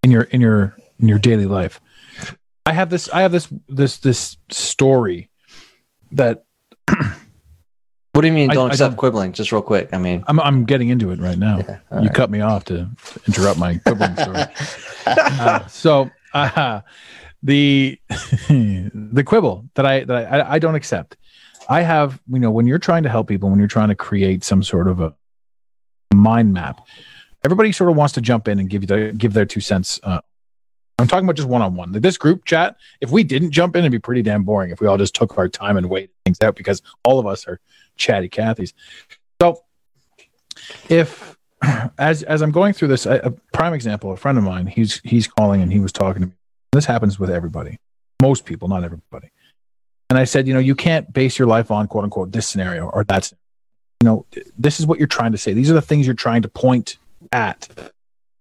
in 0.02 0.10
your 0.10 0.22
in 0.24 0.40
your 0.40 0.76
in 1.00 1.08
your 1.08 1.18
daily 1.18 1.46
life? 1.46 1.80
I 2.66 2.72
have 2.72 2.90
this 2.90 3.08
I 3.10 3.22
have 3.22 3.32
this 3.32 3.48
this 3.68 3.98
this 3.98 4.36
story 4.50 5.30
that 6.12 6.44
What 8.14 8.20
do 8.20 8.28
you 8.28 8.32
mean? 8.32 8.50
Don't 8.50 8.70
I 8.70 8.72
accept 8.72 8.92
don't- 8.92 8.96
quibbling? 8.96 9.32
Just 9.32 9.50
real 9.50 9.60
quick. 9.60 9.88
I 9.92 9.98
mean, 9.98 10.22
I'm 10.28 10.38
I'm 10.38 10.64
getting 10.64 10.88
into 10.88 11.10
it 11.10 11.18
right 11.18 11.36
now. 11.36 11.58
Yeah, 11.58 11.80
you 11.90 11.98
right. 12.06 12.14
cut 12.14 12.30
me 12.30 12.40
off 12.40 12.64
to 12.66 12.88
interrupt 13.26 13.58
my 13.58 13.78
quibbling 13.78 14.16
story. 14.16 14.44
Uh, 15.06 15.66
so 15.66 16.10
uh, 16.32 16.80
the 17.42 18.00
the 18.48 19.22
quibble 19.26 19.68
that 19.74 19.84
I 19.84 20.04
that 20.04 20.32
I, 20.32 20.52
I 20.52 20.58
don't 20.58 20.76
accept. 20.76 21.18
I 21.68 21.82
have 21.82 22.18
you 22.32 22.38
know 22.38 22.50
when 22.50 22.66
you're 22.66 22.78
trying 22.78 23.02
to 23.02 23.10
help 23.10 23.28
people 23.28 23.50
when 23.50 23.58
you're 23.58 23.68
trying 23.68 23.90
to 23.90 23.94
create 23.94 24.44
some 24.44 24.62
sort 24.62 24.88
of 24.88 25.00
a 25.00 25.14
mind 26.14 26.54
map, 26.54 26.80
everybody 27.44 27.70
sort 27.70 27.90
of 27.90 27.96
wants 27.96 28.14
to 28.14 28.22
jump 28.22 28.48
in 28.48 28.58
and 28.58 28.70
give 28.70 28.82
you 28.82 28.86
the, 28.86 29.12
give 29.12 29.34
their 29.34 29.44
two 29.44 29.60
cents. 29.60 30.00
Uh, 30.02 30.20
I'm 30.98 31.06
talking 31.06 31.26
about 31.26 31.36
just 31.36 31.48
one 31.48 31.60
on 31.60 31.74
one. 31.74 31.92
This 31.92 32.16
group 32.16 32.46
chat, 32.46 32.76
if 33.02 33.10
we 33.10 33.24
didn't 33.24 33.50
jump 33.50 33.76
in, 33.76 33.80
it'd 33.80 33.92
be 33.92 33.98
pretty 33.98 34.22
damn 34.22 34.44
boring. 34.44 34.70
If 34.70 34.80
we 34.80 34.86
all 34.86 34.96
just 34.96 35.14
took 35.14 35.36
our 35.36 35.48
time 35.48 35.76
and 35.76 35.90
waited 35.90 36.10
things 36.24 36.38
out, 36.40 36.54
because 36.56 36.80
all 37.02 37.18
of 37.18 37.26
us 37.26 37.46
are 37.46 37.60
chatty 37.96 38.28
Cathys. 38.28 38.72
So 39.40 39.62
if 40.88 41.36
as 41.98 42.22
as 42.22 42.42
I'm 42.42 42.50
going 42.50 42.72
through 42.72 42.88
this, 42.88 43.06
a, 43.06 43.34
prime 43.52 43.74
example, 43.74 44.12
a 44.12 44.16
friend 44.16 44.38
of 44.38 44.44
mine, 44.44 44.66
he's 44.66 45.00
he's 45.00 45.26
calling 45.26 45.62
and 45.62 45.72
he 45.72 45.80
was 45.80 45.92
talking 45.92 46.22
to 46.22 46.28
me. 46.28 46.34
This 46.72 46.86
happens 46.86 47.18
with 47.18 47.30
everybody, 47.30 47.78
most 48.20 48.44
people, 48.44 48.68
not 48.68 48.84
everybody. 48.84 49.30
And 50.10 50.18
I 50.18 50.24
said, 50.24 50.46
you 50.46 50.54
know, 50.54 50.60
you 50.60 50.74
can't 50.74 51.12
base 51.12 51.38
your 51.38 51.48
life 51.48 51.70
on 51.70 51.86
quote 51.86 52.04
unquote 52.04 52.32
this 52.32 52.46
scenario 52.46 52.88
or 52.88 53.04
that. 53.04 53.32
You 54.00 54.06
know, 54.06 54.26
this 54.58 54.80
is 54.80 54.86
what 54.86 54.98
you're 54.98 55.08
trying 55.08 55.32
to 55.32 55.38
say. 55.38 55.54
These 55.54 55.70
are 55.70 55.74
the 55.74 55.80
things 55.80 56.04
you're 56.04 56.14
trying 56.14 56.42
to 56.42 56.48
point 56.48 56.98
at. 57.32 57.68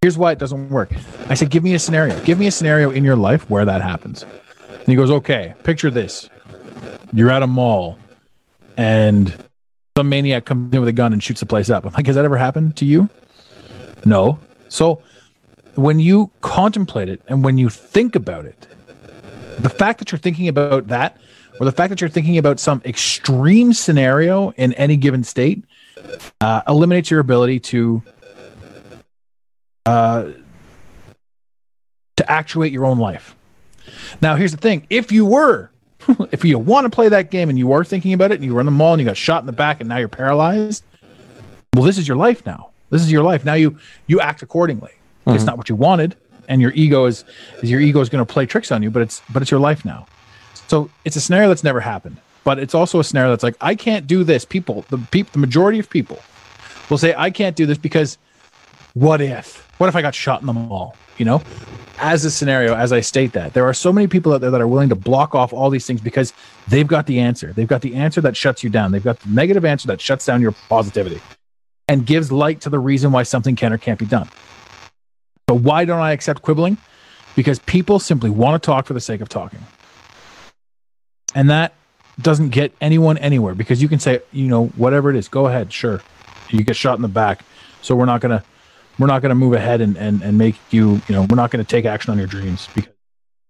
Here's 0.01 0.17
why 0.17 0.33
it 0.33 0.39
doesn't 0.39 0.69
work. 0.69 0.91
I 1.29 1.35
said, 1.35 1.49
give 1.51 1.63
me 1.63 1.73
a 1.73 1.79
scenario. 1.79 2.19
Give 2.25 2.37
me 2.37 2.47
a 2.47 2.51
scenario 2.51 2.91
in 2.91 3.05
your 3.05 3.15
life 3.15 3.49
where 3.49 3.63
that 3.63 3.81
happens. 3.81 4.25
And 4.69 4.87
he 4.87 4.95
goes, 4.95 5.09
okay, 5.09 5.53
picture 5.63 5.89
this. 5.89 6.29
You're 7.13 7.31
at 7.31 7.43
a 7.43 7.47
mall 7.47 7.97
and 8.77 9.33
some 9.97 10.09
maniac 10.09 10.45
comes 10.45 10.73
in 10.73 10.79
with 10.79 10.89
a 10.89 10.93
gun 10.93 11.13
and 11.13 11.23
shoots 11.23 11.39
the 11.39 11.45
place 11.45 11.69
up. 11.69 11.85
I'm 11.85 11.93
like, 11.93 12.07
has 12.07 12.15
that 12.15 12.25
ever 12.25 12.37
happened 12.37 12.75
to 12.77 12.85
you? 12.85 13.09
No. 14.05 14.39
So 14.69 15.01
when 15.75 15.99
you 15.99 16.31
contemplate 16.41 17.09
it 17.09 17.21
and 17.27 17.43
when 17.43 17.57
you 17.57 17.69
think 17.69 18.15
about 18.15 18.45
it, 18.45 18.67
the 19.59 19.69
fact 19.69 19.99
that 19.99 20.11
you're 20.11 20.19
thinking 20.19 20.47
about 20.47 20.87
that, 20.87 21.17
or 21.59 21.65
the 21.65 21.71
fact 21.71 21.89
that 21.89 22.01
you're 22.01 22.09
thinking 22.09 22.37
about 22.37 22.59
some 22.59 22.81
extreme 22.85 23.73
scenario 23.73 24.49
in 24.51 24.73
any 24.73 24.97
given 24.97 25.23
state, 25.23 25.63
uh, 26.41 26.61
eliminates 26.67 27.11
your 27.11 27.19
ability 27.19 27.59
to 27.59 28.01
uh, 29.85 30.31
to 32.17 32.31
actuate 32.31 32.71
your 32.71 32.85
own 32.85 32.97
life. 32.97 33.35
Now, 34.21 34.35
here's 34.35 34.51
the 34.51 34.57
thing: 34.57 34.87
if 34.89 35.11
you 35.11 35.25
were, 35.25 35.69
if 36.31 36.43
you 36.43 36.57
want 36.57 36.85
to 36.85 36.89
play 36.89 37.09
that 37.09 37.31
game 37.31 37.49
and 37.49 37.57
you 37.57 37.71
are 37.71 37.83
thinking 37.83 38.13
about 38.13 38.31
it, 38.31 38.35
and 38.35 38.43
you 38.43 38.53
were 38.53 38.59
in 38.59 38.65
the 38.65 38.71
mall 38.71 38.93
and 38.93 39.01
you 39.01 39.05
got 39.05 39.17
shot 39.17 39.41
in 39.41 39.45
the 39.45 39.51
back 39.51 39.79
and 39.79 39.89
now 39.89 39.97
you're 39.97 40.07
paralyzed, 40.07 40.83
well, 41.73 41.83
this 41.83 41.97
is 41.97 42.07
your 42.07 42.17
life 42.17 42.45
now. 42.45 42.69
This 42.89 43.01
is 43.01 43.11
your 43.11 43.23
life 43.23 43.43
now. 43.43 43.55
You 43.55 43.77
you 44.07 44.19
act 44.19 44.43
accordingly. 44.43 44.91
It's 45.25 45.37
mm-hmm. 45.37 45.45
not 45.45 45.57
what 45.57 45.69
you 45.69 45.75
wanted, 45.75 46.15
and 46.47 46.61
your 46.61 46.71
ego 46.73 47.05
is, 47.05 47.23
is 47.61 47.71
your 47.71 47.79
ego 47.79 48.01
is 48.01 48.09
going 48.09 48.23
to 48.23 48.31
play 48.31 48.45
tricks 48.45 48.71
on 48.71 48.83
you. 48.83 48.91
But 48.91 49.01
it's 49.01 49.21
but 49.31 49.41
it's 49.41 49.49
your 49.49 49.59
life 49.59 49.83
now. 49.83 50.05
So 50.67 50.89
it's 51.03 51.15
a 51.15 51.21
scenario 51.21 51.49
that's 51.49 51.63
never 51.63 51.79
happened. 51.79 52.17
But 52.43 52.59
it's 52.59 52.75
also 52.75 52.99
a 52.99 53.03
scenario 53.03 53.31
that's 53.31 53.43
like 53.43 53.55
I 53.61 53.73
can't 53.73 54.05
do 54.05 54.23
this. 54.23 54.45
People, 54.45 54.85
the 54.89 54.97
peop, 54.97 55.31
the 55.31 55.39
majority 55.39 55.79
of 55.79 55.89
people 55.89 56.19
will 56.89 56.97
say 56.97 57.15
I 57.17 57.31
can't 57.31 57.55
do 57.55 57.65
this 57.65 57.77
because 57.77 58.17
what 58.93 59.21
if? 59.21 59.67
What 59.79 59.87
if 59.87 59.95
I 59.95 60.01
got 60.01 60.13
shot 60.13 60.41
in 60.41 60.47
the 60.47 60.53
mall? 60.53 60.95
You 61.17 61.25
know, 61.25 61.41
as 62.03 62.25
a 62.25 62.31
scenario, 62.31 62.75
as 62.75 62.91
I 62.91 62.99
state 62.99 63.31
that, 63.31 63.53
there 63.53 63.63
are 63.63 63.73
so 63.73 63.93
many 63.93 64.07
people 64.07 64.33
out 64.33 64.41
there 64.41 64.51
that 64.51 64.59
are 64.59 64.67
willing 64.67 64.89
to 64.89 64.95
block 64.95 65.33
off 65.33 65.53
all 65.53 65.69
these 65.69 65.87
things 65.87 66.01
because 66.01 66.33
they've 66.67 66.85
got 66.85 67.07
the 67.07 67.17
answer. 67.17 67.53
They've 67.53 67.67
got 67.67 67.81
the 67.81 67.95
answer 67.95 68.19
that 68.21 68.35
shuts 68.35 68.61
you 68.61 68.69
down. 68.69 68.91
They've 68.91 69.03
got 69.03 69.21
the 69.21 69.29
negative 69.29 69.63
answer 69.63 69.87
that 69.87 70.01
shuts 70.01 70.25
down 70.25 70.41
your 70.41 70.51
positivity 70.67 71.21
and 71.87 72.05
gives 72.05 72.29
light 72.29 72.59
to 72.61 72.69
the 72.69 72.77
reason 72.77 73.13
why 73.13 73.23
something 73.23 73.55
can 73.55 73.71
or 73.71 73.77
can't 73.77 73.97
be 73.97 74.05
done. 74.05 74.27
But 75.47 75.55
why 75.55 75.85
don't 75.85 76.01
I 76.01 76.11
accept 76.11 76.41
quibbling? 76.41 76.77
Because 77.37 77.59
people 77.59 77.99
simply 77.99 78.29
want 78.29 78.61
to 78.61 78.65
talk 78.65 78.85
for 78.85 78.93
the 78.93 79.01
sake 79.01 79.21
of 79.21 79.29
talking. 79.29 79.59
And 81.33 81.49
that 81.49 81.73
doesn't 82.21 82.49
get 82.49 82.73
anyone 82.81 83.17
anywhere 83.17 83.55
because 83.55 83.81
you 83.81 83.87
can 83.87 83.99
say, 83.99 84.19
you 84.33 84.47
know, 84.47 84.67
whatever 84.67 85.09
it 85.09 85.15
is, 85.15 85.29
go 85.29 85.47
ahead, 85.47 85.71
sure. 85.71 86.01
You 86.49 86.63
get 86.63 86.75
shot 86.75 86.97
in 86.97 87.01
the 87.01 87.07
back. 87.07 87.43
So 87.81 87.95
we're 87.95 88.05
not 88.05 88.19
gonna 88.19 88.43
we're 88.99 89.07
not 89.07 89.21
gonna 89.21 89.35
move 89.35 89.53
ahead 89.53 89.81
and, 89.81 89.97
and, 89.97 90.21
and 90.21 90.37
make 90.37 90.55
you, 90.71 91.01
you 91.07 91.15
know, 91.15 91.25
we're 91.29 91.35
not 91.35 91.51
gonna 91.51 91.63
take 91.63 91.85
action 91.85 92.11
on 92.11 92.17
your 92.17 92.27
dreams 92.27 92.67
because 92.75 92.93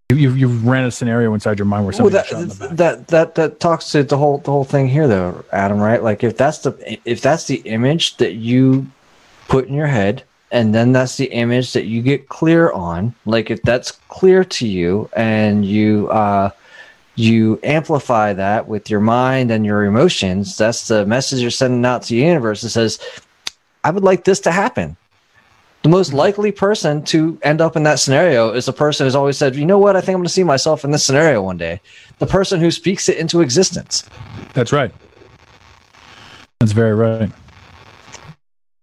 you 0.10 0.18
you've, 0.18 0.38
you've 0.38 0.66
ran 0.66 0.86
a 0.86 0.92
scenario 0.92 1.34
inside 1.34 1.58
your 1.58 1.66
mind 1.66 1.86
where 1.86 1.92
Well, 1.92 2.12
somebody 2.12 2.16
that, 2.16 2.26
shot 2.28 2.42
in 2.42 2.50
the 2.50 2.56
back. 2.56 2.78
that 2.78 3.08
that 3.08 3.36
that 3.36 3.60
talks 3.60 3.92
to 3.92 4.04
the 4.04 4.18
whole 4.18 4.40
the 4.40 4.52
whole 4.52 4.64
thing 4.64 4.88
here, 4.88 5.08
though, 5.08 5.44
Adam. 5.52 5.80
Right? 5.80 6.04
Like 6.04 6.24
if 6.24 6.38
that's 6.38 6.60
the 6.60 7.00
if 7.06 7.22
that's 7.22 7.46
the 7.46 7.58
image 7.66 8.18
that 8.18 8.34
you 8.34 8.88
put 9.48 9.68
in 9.68 9.74
your 9.74 9.88
head, 9.88 10.24
and 10.52 10.74
then 10.74 10.92
that's 10.92 11.18
the 11.18 11.26
image 11.26 11.74
that 11.74 11.86
you 11.86 12.02
get 12.02 12.30
clear 12.30 12.72
on. 12.72 13.16
Like 13.26 13.50
if 13.50 13.62
that's 13.64 13.92
clear 13.92 14.44
to 14.44 14.68
you, 14.68 15.10
and 15.16 15.66
you 15.66 16.10
uh, 16.10 16.50
you 17.16 17.60
amplify 17.64 18.34
that 18.34 18.68
with 18.68 18.90
your 18.90 19.00
mind 19.00 19.52
and 19.52 19.66
your 19.66 19.86
emotions, 19.86 20.58
that's 20.58 20.88
the 20.88 21.06
message 21.06 21.42
you're 21.42 21.52
sending 21.52 21.86
out 21.86 22.04
to 22.04 22.10
the 22.10 22.18
universe. 22.18 22.62
That 22.62 22.70
says, 22.70 23.00
"I 23.84 23.92
would 23.92 24.04
like 24.04 24.26
this 24.26 24.42
to 24.42 24.52
happen." 24.52 24.98
The 25.84 25.90
most 25.90 26.14
likely 26.14 26.54
person 26.54 27.04
to 27.06 27.38
end 27.44 27.60
up 27.60 27.76
in 27.76 27.84
that 27.84 28.00
scenario 28.00 28.54
is 28.54 28.66
the 28.66 28.74
person 28.74 29.06
who's 29.06 29.16
always 29.16 29.38
said, 29.38 29.56
"You 29.56 29.66
know 29.66 29.78
what? 29.78 29.98
I 29.98 30.00
think 30.00 30.16
I'm 30.16 30.20
going 30.20 30.28
to 30.28 30.34
see 30.34 30.44
myself 30.44 30.86
in 30.86 30.92
this 30.92 31.06
scenario 31.06 31.42
one 31.42 31.58
day." 31.58 31.82
The 32.20 32.26
person 32.26 32.62
who 32.62 32.72
speaks 32.72 33.10
it 33.10 33.18
into 33.18 33.42
existence. 33.42 34.06
That's 34.54 34.72
right. 34.72 34.94
That's 36.62 36.72
very 36.72 36.96
right. 36.96 37.30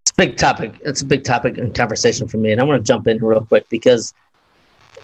It's 0.02 0.10
a 0.10 0.14
big 0.14 0.36
topic. 0.36 0.74
It's 0.84 1.00
a 1.00 1.06
big 1.06 1.24
topic 1.24 1.56
and 1.56 1.74
conversation 1.74 2.28
for 2.28 2.36
me. 2.36 2.52
And 2.52 2.60
I 2.60 2.64
want 2.64 2.84
to 2.84 2.86
jump 2.86 3.08
in 3.08 3.16
real 3.24 3.46
quick 3.46 3.66
because 3.70 4.12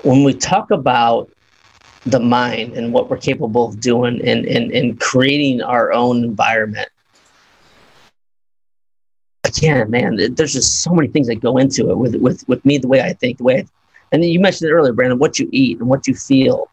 when 0.03 0.23
we 0.23 0.35
talk 0.35 0.71
about 0.71 1.31
the 2.05 2.21
mind 2.21 2.75
and 2.75 2.93
what 2.93 3.09
we're 3.09 3.17
capable 3.17 3.69
of 3.69 3.81
doing 3.81 4.21
and, 4.23 4.45
and, 4.45 4.71
and 4.71 5.01
creating 5.01 5.63
our 5.63 5.93
own 5.93 6.23
environment, 6.23 6.89
again, 9.59 9.91
man, 9.91 10.35
there's 10.35 10.53
just 10.53 10.83
so 10.83 10.93
many 10.93 11.09
things 11.09 11.27
that 11.29 11.37
go 11.37 11.57
into 11.59 11.91
it 11.91 11.97
with, 11.97 12.17
with, 12.17 12.47
with 12.49 12.65
me, 12.65 12.79
the 12.79 12.89
way 12.89 13.01
I 13.01 13.13
think, 13.13 13.39
the 13.39 13.45
way, 13.45 13.59
I, 13.59 13.67
and 14.13 14.23
then 14.23 14.31
you 14.31 14.41
mentioned 14.41 14.71
it 14.71 14.73
earlier, 14.73 14.93
Brandon, 14.93 15.19
what 15.19 15.39
you 15.39 15.49
eat 15.53 15.79
and 15.79 15.89
what 15.89 16.07
you 16.07 16.15
feel. 16.15 16.71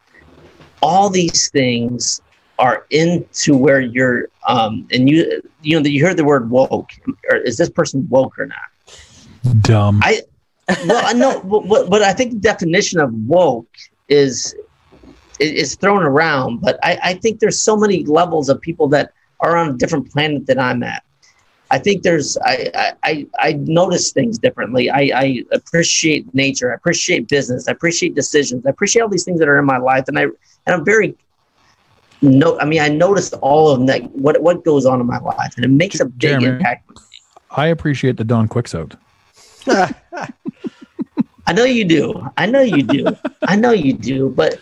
All 0.82 1.10
these 1.10 1.50
things 1.50 2.22
are 2.60 2.86
into 2.92 3.58
where 3.58 3.82
you're, 3.82 4.28
um, 4.48 4.88
and 4.92 5.10
you, 5.10 5.42
you 5.62 5.76
know, 5.76 5.82
that 5.82 5.90
you 5.90 6.06
heard 6.06 6.18
the 6.18 6.24
word 6.24 6.50
woke. 6.50 6.92
Or 7.30 7.38
is 7.38 7.58
this 7.58 7.70
person 7.70 8.08
woke 8.10 8.38
or 8.38 8.46
not? 8.46 9.62
Dumb. 9.62 10.00
I- 10.04 10.22
well, 10.88 11.06
I 11.06 11.14
know, 11.14 11.42
but, 11.42 11.90
but 11.90 12.02
I 12.04 12.14
think 12.14 12.32
the 12.32 12.40
definition 12.40 13.00
of 13.00 13.14
woke 13.14 13.68
is 14.08 14.56
is 15.40 15.76
thrown 15.76 16.04
around, 16.04 16.62
but 16.62 16.80
I, 16.84 16.98
I 17.04 17.14
think 17.16 17.40
there's 17.40 17.60
so 17.60 17.76
many 17.76 18.06
levels 18.06 18.48
of 18.48 18.62
people 18.62 18.88
that 18.90 19.12
are 19.42 19.58
on 19.58 19.70
a 19.72 19.74
different 19.74 20.10
planet 20.12 20.46
than 20.46 20.60
I'm 20.60 20.84
at. 20.84 21.04
I 21.74 21.80
think 21.80 22.04
there's 22.04 22.38
I 22.46 22.94
I, 23.04 23.28
I, 23.40 23.54
notice 23.54 24.12
things 24.12 24.38
differently. 24.38 24.92
I, 24.92 25.10
I 25.16 25.44
appreciate 25.52 26.32
nature. 26.36 26.72
I 26.72 26.76
appreciate 26.76 27.28
business. 27.28 27.68
I 27.68 27.72
appreciate 27.72 28.14
decisions. 28.14 28.64
I 28.68 28.70
appreciate 28.70 29.02
all 29.02 29.10
these 29.10 29.24
things 29.24 29.40
that 29.40 29.48
are 29.48 29.58
in 29.58 29.66
my 29.66 29.80
life, 29.80 30.08
and 30.08 30.20
I 30.20 30.24
and 30.24 30.36
I'm 30.68 30.86
very 30.86 31.16
no. 32.22 32.60
I 32.60 32.66
mean, 32.66 32.80
I 32.80 32.90
noticed 32.90 33.34
all 33.42 33.72
of 33.72 33.80
them 33.80 33.88
that 33.88 34.04
what 34.12 34.40
what 34.44 34.64
goes 34.64 34.86
on 34.86 35.02
in 35.02 35.08
my 35.08 35.18
life, 35.18 35.56
and 35.56 35.66
it 35.66 35.70
makes 35.70 36.00
a 36.00 36.06
big 36.06 36.20
Jeremy. 36.20 36.46
impact. 36.46 37.00
I 37.50 37.68
appreciate 37.68 38.18
the 38.18 38.24
Don 38.24 38.48
Quixote. 38.48 38.96
I 39.68 41.54
know 41.54 41.64
you 41.64 41.86
do. 41.86 42.30
I 42.38 42.46
know 42.46 42.62
you 42.62 42.84
do. 42.84 43.08
I 43.48 43.56
know 43.56 43.72
you 43.72 43.94
do. 43.94 44.30
But 44.30 44.60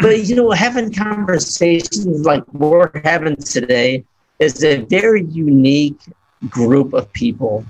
but 0.00 0.24
you 0.24 0.34
know, 0.34 0.50
having 0.50 0.92
conversations 0.92 2.26
like 2.26 2.42
we're 2.52 2.90
having 3.04 3.36
today 3.36 4.04
is 4.40 4.64
a 4.64 4.78
very 4.86 5.24
unique 5.26 6.00
group 6.48 6.92
of 6.92 7.12
people 7.12 7.64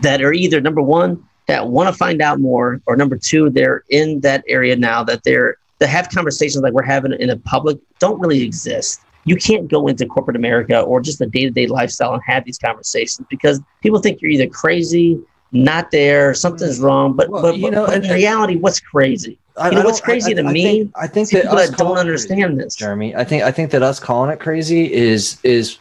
that 0.00 0.22
are 0.22 0.32
either 0.32 0.60
number 0.60 0.80
one 0.82 1.22
that 1.46 1.68
want 1.68 1.88
to 1.88 1.92
find 1.94 2.20
out 2.20 2.38
more, 2.40 2.80
or 2.86 2.96
number 2.96 3.16
two, 3.16 3.50
they're 3.50 3.82
in 3.88 4.20
that 4.20 4.44
area 4.48 4.76
now 4.76 5.02
that 5.04 5.24
they're 5.24 5.56
that 5.78 5.88
have 5.88 6.08
conversations 6.08 6.62
like 6.62 6.72
we're 6.72 6.82
having 6.82 7.12
in 7.12 7.28
the 7.28 7.36
public 7.36 7.78
don't 8.00 8.18
really 8.20 8.42
exist. 8.42 9.00
You 9.24 9.36
can't 9.36 9.68
go 9.68 9.86
into 9.86 10.06
corporate 10.06 10.36
America 10.36 10.80
or 10.80 11.00
just 11.00 11.18
the 11.20 11.26
day 11.26 11.44
to 11.44 11.50
day 11.50 11.66
lifestyle 11.66 12.14
and 12.14 12.22
have 12.26 12.44
these 12.44 12.58
conversations 12.58 13.26
because 13.30 13.60
people 13.82 14.00
think 14.00 14.20
you're 14.20 14.30
either 14.30 14.48
crazy, 14.48 15.20
not 15.52 15.90
there, 15.90 16.34
something's 16.34 16.80
mm. 16.80 16.84
wrong. 16.84 17.14
But 17.14 17.28
Well, 17.30 17.42
but, 17.42 17.58
you 17.58 17.70
know, 17.70 17.86
but 17.86 17.96
in 17.96 18.04
and- 18.04 18.12
reality, 18.12 18.56
what's 18.56 18.80
crazy? 18.80 19.38
I- 19.56 19.70
You 19.70 19.76
know 19.76 19.84
what's 19.84 20.00
crazy 20.00 20.32
I- 20.32 20.42
to 20.42 20.48
I 20.48 20.52
me? 20.52 20.62
think, 20.62 20.92
I 20.96 21.06
think 21.06 21.30
that 21.30 21.42
People 21.42 21.56
that 21.58 21.76
don't 21.76 21.96
understand 21.98 22.40
crazy, 22.42 22.64
this. 22.64 22.74
Jeremy. 22.76 23.14
I 23.14 23.24
think 23.24 23.42
I 23.42 23.50
think 23.52 23.70
that 23.70 23.82
us 23.82 23.98
calling 24.00 24.30
it 24.30 24.40
crazy 24.40 24.92
is 24.92 25.38
is 25.42 25.78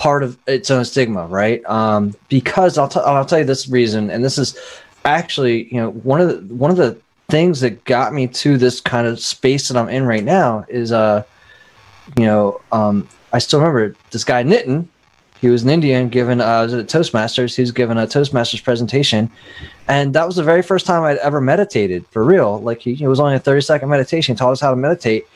part 0.00 0.22
of 0.22 0.38
its 0.46 0.70
own 0.70 0.82
stigma, 0.82 1.26
right? 1.26 1.62
Um, 1.66 2.14
because 2.30 2.78
I'll 2.78 2.88
t- 2.88 3.00
I'll 3.00 3.24
tell 3.26 3.38
you 3.38 3.44
this 3.44 3.68
reason, 3.68 4.10
and 4.10 4.24
this 4.24 4.38
is 4.38 4.58
actually 5.04 5.72
you 5.72 5.80
know 5.80 5.90
one 5.90 6.22
of 6.22 6.28
the 6.48 6.54
one 6.54 6.70
of 6.70 6.78
the 6.78 6.98
things 7.28 7.60
that 7.60 7.84
got 7.84 8.12
me 8.12 8.26
to 8.26 8.56
this 8.56 8.80
kind 8.80 9.06
of 9.06 9.20
space 9.20 9.68
that 9.68 9.76
I'm 9.76 9.88
in 9.88 10.04
right 10.04 10.24
now 10.24 10.64
is 10.68 10.90
uh 10.90 11.22
you 12.18 12.24
know 12.24 12.60
um 12.72 13.06
I 13.32 13.38
still 13.38 13.60
remember 13.60 13.94
this 14.10 14.24
guy 14.24 14.42
Nitin. 14.42 14.86
He 15.40 15.48
was 15.48 15.62
an 15.62 15.70
Indian 15.70 16.08
given 16.08 16.40
uh 16.40 16.62
was 16.62 16.72
it 16.72 16.86
Toastmasters. 16.86 17.54
He 17.54 17.62
was 17.62 17.70
given 17.70 17.98
a 17.98 18.06
Toastmasters 18.06 18.64
presentation, 18.64 19.30
and 19.86 20.14
that 20.14 20.26
was 20.26 20.36
the 20.36 20.42
very 20.42 20.62
first 20.62 20.86
time 20.86 21.02
I'd 21.02 21.18
ever 21.18 21.42
meditated 21.42 22.06
for 22.08 22.24
real. 22.24 22.58
Like 22.60 22.80
he, 22.80 22.92
it 23.02 23.06
was 23.06 23.20
only 23.20 23.36
a 23.36 23.38
30 23.38 23.60
second 23.60 23.90
meditation. 23.90 24.34
Taught 24.34 24.52
us 24.52 24.60
how 24.60 24.70
to 24.70 24.76
meditate, 24.76 25.26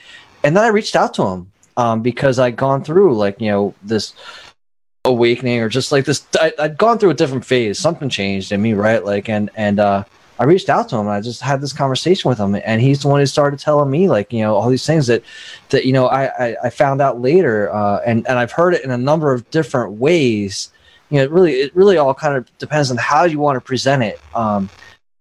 and 0.42 0.56
then 0.56 0.64
I 0.64 0.68
reached 0.68 0.96
out 0.96 1.12
to 1.14 1.26
him 1.26 1.52
um, 1.76 2.02
because 2.02 2.38
I'd 2.38 2.56
gone 2.56 2.84
through 2.84 3.16
like 3.16 3.40
you 3.40 3.50
know 3.50 3.74
this 3.82 4.14
awakening 5.04 5.60
or 5.60 5.68
just 5.68 5.92
like 5.92 6.04
this. 6.04 6.26
I, 6.40 6.52
I'd 6.58 6.78
gone 6.78 6.98
through 6.98 7.10
a 7.10 7.14
different 7.14 7.44
phase. 7.44 7.78
Something 7.78 8.08
changed 8.08 8.52
in 8.52 8.62
me, 8.62 8.72
right? 8.72 9.04
Like 9.04 9.28
and 9.28 9.50
and 9.54 9.80
uh, 9.80 10.04
I 10.38 10.44
reached 10.44 10.68
out 10.68 10.88
to 10.88 10.96
him 10.96 11.02
and 11.02 11.10
I 11.10 11.20
just 11.20 11.40
had 11.40 11.60
this 11.60 11.72
conversation 11.72 12.28
with 12.28 12.38
him, 12.38 12.54
and 12.64 12.80
he's 12.80 13.02
the 13.02 13.08
one 13.08 13.20
who 13.20 13.26
started 13.26 13.60
telling 13.60 13.90
me 13.90 14.08
like 14.08 14.32
you 14.32 14.40
know 14.40 14.54
all 14.54 14.68
these 14.68 14.86
things 14.86 15.06
that 15.06 15.22
that 15.70 15.84
you 15.84 15.92
know 15.92 16.06
I 16.06 16.24
I, 16.24 16.56
I 16.64 16.70
found 16.70 17.00
out 17.00 17.20
later, 17.20 17.72
uh, 17.72 18.00
and 18.06 18.26
and 18.26 18.38
I've 18.38 18.52
heard 18.52 18.74
it 18.74 18.84
in 18.84 18.90
a 18.90 18.98
number 18.98 19.32
of 19.32 19.48
different 19.50 19.92
ways. 19.92 20.70
You 21.10 21.18
know, 21.18 21.24
it 21.24 21.30
really 21.30 21.52
it 21.54 21.76
really 21.76 21.96
all 21.96 22.14
kind 22.14 22.36
of 22.36 22.58
depends 22.58 22.90
on 22.90 22.96
how 22.96 23.24
you 23.24 23.38
want 23.38 23.56
to 23.56 23.60
present 23.60 24.02
it. 24.02 24.20
Um, 24.34 24.68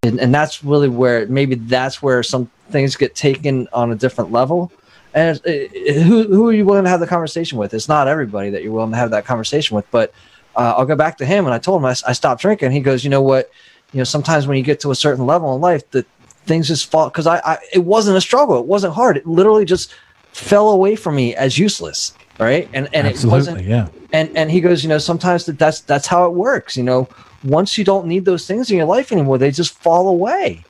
and, 0.01 0.19
and 0.19 0.35
that's 0.35 0.63
really 0.63 0.89
where 0.89 1.25
maybe 1.27 1.55
that's 1.55 2.01
where 2.01 2.23
some 2.23 2.49
things 2.69 2.95
get 2.95 3.15
taken 3.15 3.67
on 3.71 3.91
a 3.91 3.95
different 3.95 4.31
level. 4.31 4.71
And 5.13 5.39
it- 5.45 6.01
who 6.03 6.23
who 6.23 6.47
are 6.47 6.53
you 6.53 6.65
willing 6.65 6.83
to 6.83 6.89
have 6.89 6.99
the 6.99 7.07
conversation 7.07 7.57
with? 7.57 7.73
It's 7.73 7.87
not 7.87 8.07
everybody 8.07 8.49
that 8.51 8.63
you're 8.63 8.71
willing 8.71 8.91
to 8.91 8.97
have 8.97 9.11
that 9.11 9.25
conversation 9.25 9.75
with. 9.75 9.89
But 9.91 10.13
uh, 10.55 10.75
I'll 10.77 10.85
go 10.85 10.95
back 10.95 11.17
to 11.17 11.25
him, 11.25 11.45
and 11.45 11.53
I 11.53 11.59
told 11.59 11.81
him 11.81 11.85
I 11.85 12.13
stopped 12.13 12.41
drinking. 12.41 12.71
He 12.71 12.79
goes, 12.79 13.03
you 13.03 13.09
know 13.09 13.21
what? 13.21 13.51
You 13.91 13.99
know, 13.99 14.03
sometimes 14.03 14.47
when 14.47 14.57
you 14.57 14.63
get 14.63 14.79
to 14.81 14.91
a 14.91 14.95
certain 14.95 15.25
level 15.25 15.53
in 15.55 15.61
life, 15.61 15.89
that 15.91 16.07
things 16.45 16.67
just 16.67 16.89
fall 16.89 17.09
because 17.09 17.27
I, 17.27 17.37
I 17.45 17.57
it 17.71 17.83
wasn't 17.85 18.17
a 18.17 18.21
struggle. 18.21 18.59
It 18.59 18.65
wasn't 18.65 18.93
hard. 18.93 19.17
It 19.17 19.25
literally 19.25 19.65
just 19.65 19.93
fell 20.31 20.69
away 20.69 20.95
from 20.95 21.15
me 21.15 21.35
as 21.35 21.57
useless. 21.57 22.13
Right, 22.39 22.67
and 22.73 22.89
and 22.93 23.05
it 23.05 23.23
wasn't 23.23 23.63
yeah. 23.63 23.89
and 24.11 24.35
and 24.35 24.49
he 24.49 24.59
goes 24.59 24.81
you 24.83 24.89
know 24.89 24.97
sometimes 24.97 25.45
that 25.45 25.59
that's 25.59 25.81
that's 25.81 26.07
how 26.07 26.25
it 26.25 26.33
works 26.33 26.75
you 26.75 26.81
know 26.81 27.07
once 27.43 27.77
you 27.77 27.83
don't 27.83 28.07
need 28.07 28.25
those 28.25 28.47
things 28.47 28.71
in 28.71 28.77
your 28.77 28.87
life 28.87 29.11
anymore 29.11 29.37
they 29.37 29.51
just 29.51 29.77
fall 29.83 30.07
away 30.07 30.65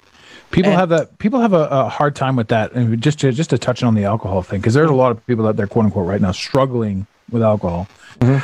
People 0.53 0.71
And- 0.71 0.79
have 0.79 0.89
that. 0.89 1.17
People 1.17 1.41
have 1.41 1.51
a, 1.53 1.67
a 1.69 1.89
hard 1.89 2.15
time 2.15 2.35
with 2.37 2.47
that, 2.49 2.71
and 2.73 3.01
just 3.01 3.19
to 3.19 3.31
just 3.31 3.49
to 3.49 3.57
touch 3.57 3.83
on 3.83 3.95
the 3.95 4.05
alcohol 4.05 4.41
thing, 4.41 4.61
because 4.61 4.73
there's 4.73 4.89
a 4.89 4.93
lot 4.93 5.11
of 5.11 5.25
people 5.27 5.45
out 5.47 5.55
there, 5.57 5.67
quote 5.67 5.85
unquote, 5.85 6.07
right 6.07 6.21
now 6.21 6.31
struggling 6.31 7.07
with 7.31 7.41
alcohol. 7.43 7.87
Mhm. 8.19 8.41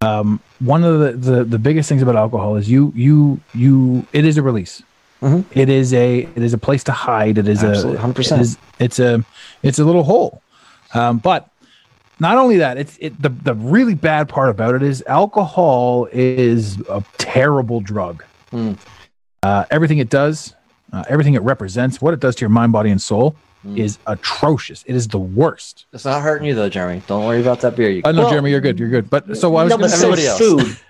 Um, 0.00 0.40
one 0.60 0.82
of 0.82 0.98
the, 1.00 1.12
the 1.32 1.44
the 1.44 1.58
biggest 1.58 1.88
things 1.88 2.00
about 2.02 2.16
alcohol 2.16 2.56
is 2.56 2.68
you 2.70 2.92
you 2.96 3.40
you. 3.54 4.06
It 4.12 4.24
is 4.24 4.38
a 4.38 4.42
release. 4.42 4.82
Mhm. 5.22 5.44
It 5.52 5.68
is 5.68 5.92
a 5.92 6.20
it 6.34 6.42
is 6.42 6.54
a 6.54 6.58
place 6.58 6.82
to 6.84 6.92
hide. 6.92 7.36
It 7.36 7.46
is 7.46 7.62
Absolutely, 7.62 7.98
a 7.98 8.00
100%. 8.00 8.38
it 8.38 8.40
is- 8.40 8.58
it's 8.78 8.98
a 8.98 9.22
it's 9.62 9.78
a 9.78 9.84
little 9.84 10.02
hole. 10.04 10.40
Um, 10.94 11.18
but 11.18 11.50
not 12.18 12.38
only 12.38 12.56
that, 12.58 12.78
it's 12.78 12.96
it 13.00 13.20
the 13.20 13.28
the 13.28 13.54
really 13.54 13.94
bad 13.94 14.30
part 14.30 14.48
about 14.48 14.74
it 14.74 14.82
is 14.82 15.04
alcohol 15.06 16.08
is 16.10 16.80
a 16.88 17.04
terrible 17.18 17.80
drug. 17.80 18.24
Mm. 18.50 18.78
Uh, 19.42 19.64
everything 19.70 19.98
it 19.98 20.08
does, 20.10 20.54
uh, 20.92 21.04
everything 21.08 21.34
it 21.34 21.42
represents, 21.42 22.00
what 22.00 22.14
it 22.14 22.20
does 22.20 22.34
to 22.36 22.40
your 22.40 22.50
mind, 22.50 22.72
body, 22.72 22.90
and 22.90 23.00
soul 23.00 23.34
Mm. 23.66 23.76
is 23.76 23.98
atrocious. 24.06 24.82
It 24.86 24.94
is 24.96 25.06
the 25.08 25.18
worst. 25.18 25.84
it's 25.92 26.06
not 26.06 26.22
hurting 26.22 26.46
you 26.48 26.54
though 26.54 26.70
jeremy 26.70 27.02
don't 27.06 27.26
worry 27.26 27.42
about 27.42 27.60
that 27.60 27.76
beer 27.76 27.90
you 27.90 28.00
Uh, 28.06 28.10
no, 28.12 28.22
Well- 28.22 28.30
Jeremy, 28.30 28.50
you're 28.52 28.60
good. 28.62 28.78
You're 28.78 28.88
good. 28.88 29.10
But 29.10 29.36
so 29.36 29.54
I 29.56 29.64
was 29.64 29.70
no, 29.70 29.76
but 29.76 29.90
so 29.90 30.12
everybody 30.12 30.22
is 30.22 30.28
else. 30.28 30.38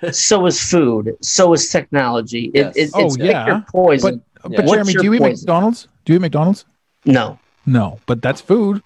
food. 0.01 0.15
so 0.15 0.47
is 0.47 0.61
food. 0.61 1.17
So 1.21 1.53
is 1.53 1.69
technology. 1.69 2.53
Yes. 2.55 2.77
it, 2.77 2.91
Oh, 2.95 3.07
it's 3.07 3.17
pick 3.17 3.27
yeah. 3.27 3.47
your 3.49 3.65
poison. 3.69 4.23
but, 4.41 4.51
Yeah. 4.53 4.57
but 4.63 4.67
Jeremy, 4.71 4.93
your 4.93 5.03
do 5.03 5.07
you 5.09 5.15
eat? 5.15 5.21
McDonald's? 5.21 5.89
Do 6.05 6.13
you 6.13 6.19
eat 6.19 6.23
McDonald's? 6.23 6.65
no. 7.05 7.41
No, 7.67 7.99
but 8.07 8.23
that's 8.23 8.41
food, 8.41 8.83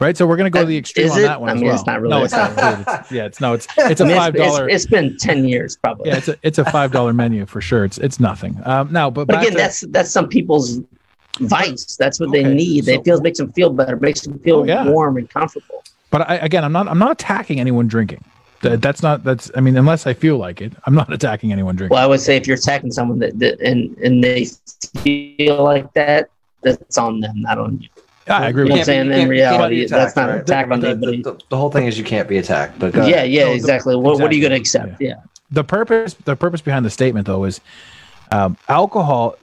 right? 0.00 0.16
So 0.16 0.26
we're 0.26 0.36
gonna 0.36 0.50
go 0.50 0.60
to 0.60 0.66
the 0.66 0.76
Uh, 0.76 0.80
extreme 0.80 1.10
on 1.10 1.22
that 1.22 1.40
one 1.40 1.50
I 1.50 1.52
as 1.52 1.56
mean, 1.60 1.66
well. 1.66 1.74
it's 1.76 1.86
not 1.86 2.00
really- 2.00 2.10
No, 2.10 2.24
it's 2.24 2.32
not. 2.32 2.52
It's, 3.00 3.12
yeah, 3.12 3.24
it's 3.26 3.40
no, 3.40 3.52
it's 3.54 3.66
it's 3.78 4.00
a 4.00 4.04
I 4.04 4.06
mean, 4.08 4.16
five 4.16 4.34
it's, 4.36 4.44
dollar. 4.44 4.68
it's 4.68 4.86
been 4.86 5.16
ten 5.18 5.46
years 5.46 5.76
probably. 5.76 6.10
Yeah, 6.10 6.16
it's 6.18 6.28
a 6.28 6.36
it's 6.42 6.58
a 6.58 6.64
five 6.64 6.92
dollar 6.92 7.12
menu 7.12 7.46
for 7.46 7.60
sure. 7.60 7.84
It's 7.84 7.98
it's 7.98 8.18
nothing. 8.20 8.60
Um, 8.64 8.92
now, 8.92 9.10
but, 9.10 9.26
but 9.26 9.40
again, 9.40 9.52
to- 9.52 9.58
that's 9.58 9.80
that's 9.88 10.10
some 10.10 10.28
people's 10.28 10.80
vice. 11.40 11.96
That's 11.96 12.18
what 12.20 12.32
they 12.32 12.42
need. 12.44 12.84
so- 12.86 12.92
It 12.92 13.04
feels 13.04 13.20
makes 13.22 13.38
them 13.38 13.52
feel 13.52 13.70
better. 13.70 13.96
Makes 13.96 14.22
them 14.22 14.38
feel 14.40 14.56
Oh, 14.60 14.64
yeah. 14.64 14.88
warm 14.88 15.16
and 15.16 15.28
comfortable. 15.30 15.82
But 16.10 16.28
I, 16.28 16.36
again, 16.36 16.64
I'm 16.64 16.72
not 16.72 16.88
I'm 16.88 16.98
not 16.98 17.12
attacking 17.12 17.60
anyone 17.60 17.86
drinking. 17.88 18.24
That, 18.62 18.82
that's 18.82 19.04
not 19.04 19.22
that's 19.22 19.50
I 19.54 19.60
mean, 19.60 19.76
unless 19.76 20.06
I 20.06 20.14
feel 20.14 20.36
like 20.36 20.60
it, 20.60 20.72
I'm 20.84 20.94
not 20.94 21.12
attacking 21.12 21.52
anyone 21.52 21.76
drinking. 21.76 21.94
Well, 21.94 22.02
I 22.02 22.06
would 22.06 22.20
say 22.20 22.36
if 22.36 22.46
you're 22.46 22.56
attacking 22.56 22.90
someone 22.90 23.18
that, 23.20 23.38
that 23.38 23.60
and 23.60 23.96
and 23.98 24.24
they 24.24 24.46
feel 25.04 25.62
like 25.62 25.92
that, 25.92 26.28
that's 26.62 26.98
on 26.98 27.20
them, 27.20 27.42
not 27.42 27.58
on 27.58 27.80
you. 27.80 27.88
Yeah, 28.28 28.38
I 28.38 28.48
agree 28.48 28.64
You 28.64 28.68
know 28.70 28.74
with 28.76 28.88
what 28.88 28.94
I'm 28.96 29.06
you. 29.06 29.12
saying? 29.12 29.22
In 29.22 29.28
reality, 29.28 29.80
be 29.80 29.86
that's 29.86 30.14
not 30.16 30.28
an 30.28 30.34
right? 30.36 30.42
attack 30.42 30.70
on 30.70 30.80
the, 30.80 30.88
anybody. 30.90 31.22
the, 31.22 31.32
the, 31.32 31.40
the 31.48 31.56
whole 31.56 31.70
thing 31.70 31.86
is 31.86 31.98
you 31.98 32.04
can't 32.04 32.28
be 32.28 32.38
attacked 32.38 32.78
but 32.78 32.92
go. 32.92 33.06
Yeah, 33.06 33.22
yeah, 33.24 33.44
No, 33.44 33.48
the- 33.50 33.54
exactly. 33.56 33.96
What, 33.96 34.20
what 34.20 34.30
are 34.30 34.34
you 34.34 34.40
going 34.40 34.50
to 34.52 34.56
exactly. 34.56 34.92
accept? 34.92 35.02
Yeah. 35.02 35.14
The 35.50 35.64
purpose 35.64 36.14
the 36.14 36.36
purpose 36.36 36.60
behind 36.60 36.84
the 36.84 36.90
statement 36.90 37.26
though 37.26 37.44
is 37.44 37.60
um, 38.32 38.56
alcohol 38.68 39.36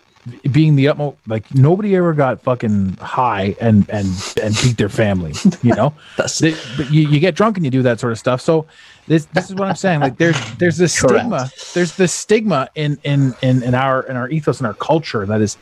being 0.51 0.75
the 0.75 0.87
utmost 0.87 1.17
like 1.27 1.53
nobody 1.53 1.95
ever 1.95 2.13
got 2.13 2.41
fucking 2.41 2.93
high 2.97 3.55
and 3.61 3.87
and 3.89 4.07
and 4.41 4.55
beat 4.63 4.77
their 4.77 4.89
family. 4.89 5.33
You 5.63 5.75
know, 5.75 5.93
That's- 6.17 6.39
They- 6.39 6.55
but 6.77 6.91
you, 6.91 7.07
you 7.07 7.19
get 7.19 7.35
drunk 7.35 7.57
and 7.57 7.65
you 7.65 7.71
do 7.71 7.81
that 7.83 7.99
sort 7.99 8.11
of 8.11 8.19
stuff. 8.19 8.41
So 8.41 8.65
this 9.07 9.25
this 9.33 9.49
is 9.49 9.55
what 9.55 9.67
I'm 9.67 9.75
saying. 9.75 9.99
Like 10.01 10.17
there's 10.17 10.39
there's 10.55 10.77
this 10.77 10.99
Correct. 10.99 11.21
stigma. 11.21 11.49
There's 11.73 11.95
this 11.95 12.13
stigma 12.13 12.69
in 12.75 12.99
in 13.03 13.35
in 13.41 13.61
in 13.63 13.73
our 13.75 14.01
in 14.03 14.15
our 14.15 14.29
ethos 14.29 14.59
and 14.59 14.67
our 14.67 14.73
culture 14.75 15.25
that 15.25 15.41
is. 15.41 15.57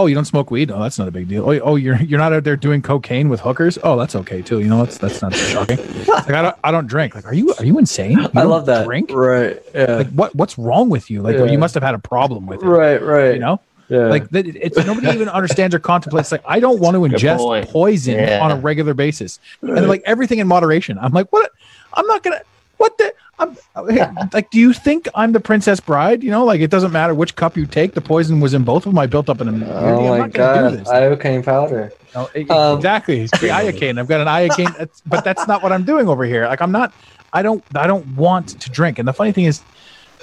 Oh, 0.00 0.06
you 0.06 0.14
don't 0.14 0.24
smoke 0.24 0.50
weed? 0.50 0.70
Oh, 0.70 0.80
that's 0.82 0.98
not 0.98 1.08
a 1.08 1.10
big 1.10 1.28
deal. 1.28 1.48
Oh, 1.48 1.58
oh, 1.60 1.76
you're 1.76 1.96
you're 2.02 2.18
not 2.18 2.32
out 2.32 2.44
there 2.44 2.56
doing 2.56 2.80
cocaine 2.82 3.28
with 3.28 3.40
hookers? 3.40 3.78
Oh, 3.82 3.98
that's 3.98 4.14
okay 4.16 4.40
too. 4.42 4.60
You 4.60 4.66
know, 4.66 4.84
that's 4.84 4.98
that's 4.98 5.20
not 5.22 5.34
shocking. 5.34 5.78
Like 6.06 6.30
I 6.30 6.42
don't 6.42 6.56
I 6.64 6.70
don't 6.70 6.86
drink. 6.86 7.14
Like, 7.14 7.26
are 7.26 7.34
you 7.34 7.52
are 7.58 7.64
you 7.64 7.78
insane? 7.78 8.18
You 8.18 8.28
i 8.34 8.42
love 8.42 8.66
that 8.66 8.86
Drink? 8.86 9.10
right 9.12 9.60
yeah 9.74 9.96
Like 9.96 10.08
what 10.10 10.34
what's 10.34 10.56
wrong 10.58 10.88
with 10.88 11.10
you? 11.10 11.20
Like 11.22 11.36
Yeah. 11.36 11.44
you 11.44 11.58
must 11.58 11.74
have 11.74 11.82
had 11.82 11.94
a 11.94 11.98
problem 11.98 12.46
with 12.46 12.62
it. 12.62 12.66
right 12.66 13.02
right 13.02 13.34
You 13.34 13.40
know, 13.40 13.60
yeah 13.88 14.06
like 14.06 14.28
that, 14.30 14.46
it's 14.46 14.76
nobody 14.78 15.08
even 15.08 15.28
understands 15.28 15.74
or 15.74 15.78
contemplates. 15.80 16.32
Like 16.32 16.42
I 16.46 16.60
don't 16.60 16.80
want 16.80 16.94
to 16.94 17.00
ingest 17.00 17.38
point. 17.38 17.68
poison 17.68 18.14
Yeah. 18.14 18.40
on 18.42 18.50
a 18.52 18.56
regular 18.56 18.94
basis, 18.94 19.38
and 19.62 19.86
like 19.88 20.02
everything 20.06 20.38
in 20.38 20.46
moderation. 20.48 20.98
I'm 20.98 21.12
like, 21.12 21.30
what? 21.32 21.50
I'm 21.94 22.06
not 22.06 22.22
gonna. 22.22 22.40
What 22.78 22.96
the? 22.98 23.12
I'm 23.40 23.56
like, 24.32 24.50
do 24.50 24.58
you 24.60 24.72
think 24.72 25.08
I'm 25.14 25.32
the 25.32 25.40
Princess 25.40 25.80
Bride? 25.80 26.22
You 26.22 26.30
know, 26.30 26.44
like 26.44 26.60
it 26.60 26.70
doesn't 26.70 26.92
matter 26.92 27.14
which 27.14 27.34
cup 27.36 27.56
you 27.56 27.66
take. 27.66 27.94
The 27.94 28.00
poison 28.00 28.40
was 28.40 28.54
in 28.54 28.62
both 28.64 28.84
of 28.86 28.92
them. 28.92 28.98
I 28.98 29.06
built 29.06 29.28
up 29.30 29.40
an 29.40 29.48
immunity. 29.48 29.72
oh 29.74 30.12
I'm 30.12 30.18
my 30.20 30.28
god 30.28 30.72
iocane 30.86 31.44
powder 31.44 31.92
No, 32.14 32.28
e- 32.36 32.48
Um, 32.48 32.76
exactly. 32.76 33.20
It's 33.22 33.40
the 33.40 33.48
iocane. 33.48 33.98
I've 33.98 34.08
got 34.08 34.20
an 34.20 34.26
iocane, 34.28 34.72
that's- 34.76 35.02
but 35.06 35.24
that's 35.24 35.46
not 35.48 35.62
what 35.62 35.72
I'm 35.72 35.84
doing 35.84 36.08
over 36.08 36.24
here. 36.24 36.46
Like 36.46 36.60
I'm 36.60 36.72
not. 36.72 36.92
I 37.32 37.42
don't. 37.42 37.62
I 37.74 37.86
don't 37.86 38.06
want 38.16 38.60
to 38.60 38.70
drink. 38.70 38.98
And 38.98 39.06
the 39.06 39.12
funny 39.12 39.32
thing 39.32 39.44
is, 39.44 39.62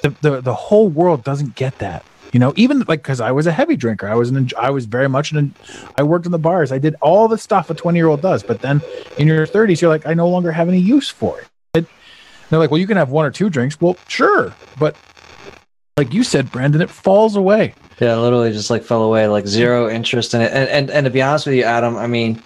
the 0.03 0.09
the, 0.21 0.41
the 0.41 0.53
whole 0.53 0.89
world 0.89 1.23
doesn't 1.23 1.55
get 1.55 1.77
that. 1.79 2.03
You 2.33 2.41
know, 2.41 2.51
even 2.57 2.79
like 2.89 3.01
because 3.01 3.21
I 3.21 3.31
was 3.31 3.47
a 3.47 3.53
heavy 3.53 3.77
drinker, 3.77 4.07
I 4.09 4.15
was 4.15 4.29
an 4.29 4.49
I 4.59 4.69
was 4.69 4.85
very 4.85 5.07
much 5.07 5.31
an 5.31 5.55
I 5.97 6.03
worked 6.03 6.25
in 6.25 6.33
the 6.33 6.37
bars. 6.37 6.73
I 6.73 6.77
did 6.77 6.95
all 7.01 7.29
the 7.29 7.37
stuff 7.37 7.69
a 7.69 7.73
twenty 7.73 7.97
year 7.99 8.07
old 8.07 8.21
does. 8.21 8.43
But 8.43 8.59
then 8.61 8.81
in 9.17 9.27
your 9.27 9.45
thirties, 9.47 9.81
you're 9.81 9.89
like, 9.89 10.05
I 10.05 10.13
no 10.13 10.27
longer 10.27 10.51
have 10.51 10.67
any 10.67 10.79
use 10.79 11.09
for 11.09 11.39
it. 11.39 11.47
They're 12.49 12.59
like, 12.59 12.71
well, 12.71 12.79
you 12.79 12.87
can 12.87 12.97
have 12.97 13.09
one 13.09 13.25
or 13.25 13.31
two 13.31 13.49
drinks. 13.49 13.79
Well, 13.79 13.97
sure, 14.07 14.53
but 14.79 14.95
like 15.97 16.13
you 16.13 16.23
said, 16.23 16.51
Brandon, 16.51 16.81
it 16.81 16.89
falls 16.89 17.35
away. 17.35 17.73
Yeah, 17.99 18.15
literally 18.17 18.51
just 18.51 18.69
like 18.69 18.83
fell 18.83 19.03
away, 19.03 19.27
like 19.27 19.47
zero 19.47 19.89
interest 19.89 20.33
in 20.33 20.41
it. 20.41 20.51
And 20.53 20.69
and, 20.69 20.91
and 20.91 21.05
to 21.05 21.09
be 21.09 21.21
honest 21.21 21.47
with 21.47 21.55
you, 21.55 21.63
Adam, 21.63 21.97
I 21.97 22.07
mean, 22.07 22.41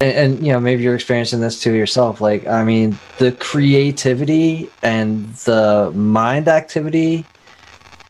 and, 0.00 0.12
and 0.16 0.46
you 0.46 0.52
know 0.52 0.60
maybe 0.60 0.82
you're 0.82 0.94
experiencing 0.94 1.40
this 1.40 1.60
too 1.60 1.72
yourself. 1.72 2.20
Like, 2.20 2.46
I 2.46 2.62
mean, 2.62 2.98
the 3.18 3.32
creativity 3.32 4.68
and 4.82 5.28
the 5.36 5.90
mind 5.94 6.48
activity 6.48 7.24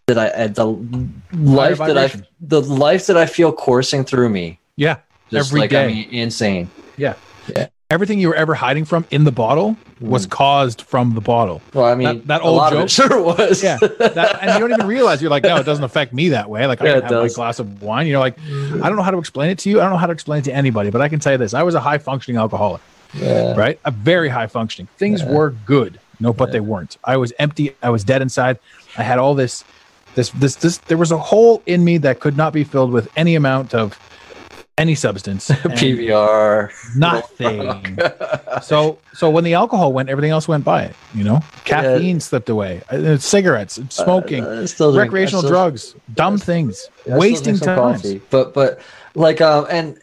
that 0.06 0.18
I 0.18 0.28
uh, 0.28 0.48
the 0.48 0.66
life 1.32 1.78
that 1.78 1.96
I 1.96 2.12
the 2.40 2.60
life 2.60 3.06
that 3.06 3.16
I 3.16 3.26
feel 3.26 3.52
coursing 3.52 4.04
through 4.04 4.28
me, 4.28 4.58
Yeah, 4.76 4.98
just 5.30 5.50
Every 5.50 5.60
like 5.60 5.72
I 5.72 5.86
mean, 5.86 6.08
insane. 6.10 6.70
Everything 7.94 8.18
you 8.18 8.28
were 8.28 8.34
ever 8.34 8.54
hiding 8.54 8.84
from 8.84 9.06
in 9.12 9.22
the 9.22 9.32
bottle 9.32 9.76
was 10.00 10.24
hmm. 10.24 10.30
caused 10.30 10.82
from 10.82 11.14
the 11.14 11.20
bottle. 11.20 11.62
Well, 11.72 11.84
I 11.86 11.94
mean, 11.94 12.06
That- 12.06 12.26
that 12.26 12.42
old 12.42 12.70
joke? 12.70 12.84
it 12.84 12.90
sure 12.98 13.22
was. 13.22 13.62
Yeah, 13.62 13.78
that, 13.78 14.38
and 14.42 14.52
you 14.52 14.58
don't 14.58 14.72
even 14.72 14.86
realize 14.86 15.22
you're 15.22 15.30
like, 15.30 15.44
no, 15.44 15.56
it 15.56 15.64
doesn't 15.64 15.84
affect 15.84 16.12
me 16.12 16.30
that 16.30 16.50
way. 16.50 16.66
Like 16.66 16.82
I 16.82 16.86
Yeah, 16.86 16.90
can 16.90 16.98
it 16.98 17.02
have 17.04 17.12
my 17.12 17.22
does. 17.22 17.36
glass 17.36 17.58
of 17.60 17.82
wine. 17.82 18.06
You 18.06 18.14
know, 18.14 18.20
like, 18.20 18.38
I 18.40 18.88
don't 18.88 18.96
know 18.96 19.02
how 19.02 19.12
to 19.12 19.18
explain 19.18 19.50
it 19.50 19.58
to 19.60 19.70
you. 19.70 19.80
I 19.80 19.84
don't 19.84 19.92
know 19.92 19.98
how 19.98 20.06
to 20.06 20.12
explain 20.12 20.40
it 20.40 20.44
to 20.46 20.52
anybody, 20.52 20.90
but 20.90 21.00
I 21.00 21.08
can 21.08 21.20
tell 21.20 21.32
you 21.32 21.38
this: 21.38 21.54
I 21.54 21.62
was 21.62 21.74
a 21.74 21.80
high 21.80 21.98
functioning 21.98 22.36
alcoholic. 22.38 22.82
Yeah. 23.14 23.54
right? 23.54 23.78
A 23.84 23.92
very 23.92 24.28
high 24.28 24.48
functioning. 24.48 24.88
Things 24.96 25.22
were 25.22 25.50
good, 25.66 26.00
no, 26.18 26.32
but 26.32 26.50
they 26.50 26.60
weren't. 26.60 26.98
I 27.04 27.16
was 27.16 27.32
empty. 27.38 27.74
I 27.82 27.90
was 27.90 28.02
dead 28.02 28.22
inside. 28.22 28.58
I 28.98 29.04
had 29.04 29.18
all 29.18 29.36
this, 29.36 29.62
this, 30.16 30.30
this, 30.30 30.56
this. 30.56 30.78
There 30.78 30.98
was 30.98 31.12
a 31.12 31.18
hole 31.18 31.62
in 31.66 31.84
me 31.84 31.98
that 31.98 32.18
could 32.18 32.36
not 32.36 32.52
be 32.52 32.64
filled 32.64 32.90
with 32.90 33.08
any 33.16 33.36
amount 33.36 33.72
of 33.72 33.96
any 34.78 34.94
substance. 34.94 35.48
PBR. 35.50 36.70
Nothing. 36.96 37.98
so, 38.62 38.98
so 39.12 39.30
when 39.30 39.44
the 39.44 39.54
alcohol 39.54 39.92
went, 39.92 40.08
everything 40.08 40.30
else 40.30 40.48
went 40.48 40.64
by 40.64 40.82
it. 40.84 40.96
You 41.14 41.24
know, 41.24 41.40
caffeine 41.64 42.20
slipped 42.20 42.48
away. 42.48 42.82
Uh, 42.90 43.16
cigarettes, 43.18 43.80
smoking, 43.90 44.44
I 44.44 44.64
still 44.66 44.92
drink- 44.92 45.08
recreational 45.12 45.42
still- 45.42 45.50
drugs, 45.52 45.94
dumb 46.14 46.38
things, 46.38 46.88
wasting 47.06 47.56
time. 47.58 47.76
coffee. 47.76 48.20
But 48.30 48.54
but 48.54 48.80
like 49.14 49.40
um 49.40 49.66
and 49.70 49.98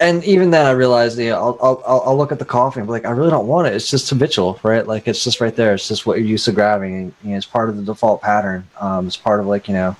and 0.00 0.24
even 0.24 0.50
then 0.50 0.66
I 0.66 0.70
realized 0.72 1.18
you 1.18 1.30
know 1.30 1.36
I'll, 1.36 1.58
I'll 1.62 1.82
I'll- 1.86 2.02
I'll 2.06 2.16
look 2.16 2.32
at 2.32 2.38
the 2.40 2.44
coffee 2.44 2.80
and 2.80 2.88
be 2.88 2.92
like 2.92 3.04
I 3.04 3.10
really 3.10 3.30
don't 3.30 3.46
want 3.46 3.68
it. 3.68 3.74
It's 3.74 3.88
just 3.90 4.10
habitual, 4.10 4.58
right? 4.64 4.86
Like 4.86 5.06
it's 5.06 5.22
just 5.22 5.40
right 5.40 5.54
there. 5.54 5.74
It's 5.74 5.86
just 5.86 6.06
what 6.06 6.18
you're 6.18 6.26
used 6.26 6.44
to 6.46 6.52
grabbing. 6.52 6.94
And, 6.94 7.14
you 7.22 7.30
know, 7.30 7.36
it's 7.36 7.46
part 7.46 7.68
of 7.68 7.76
the 7.76 7.82
default 7.82 8.20
pattern. 8.20 8.66
Um, 8.80 9.06
it's 9.06 9.16
part 9.16 9.38
of 9.38 9.46
like 9.46 9.68
you 9.68 9.74
know 9.74 9.96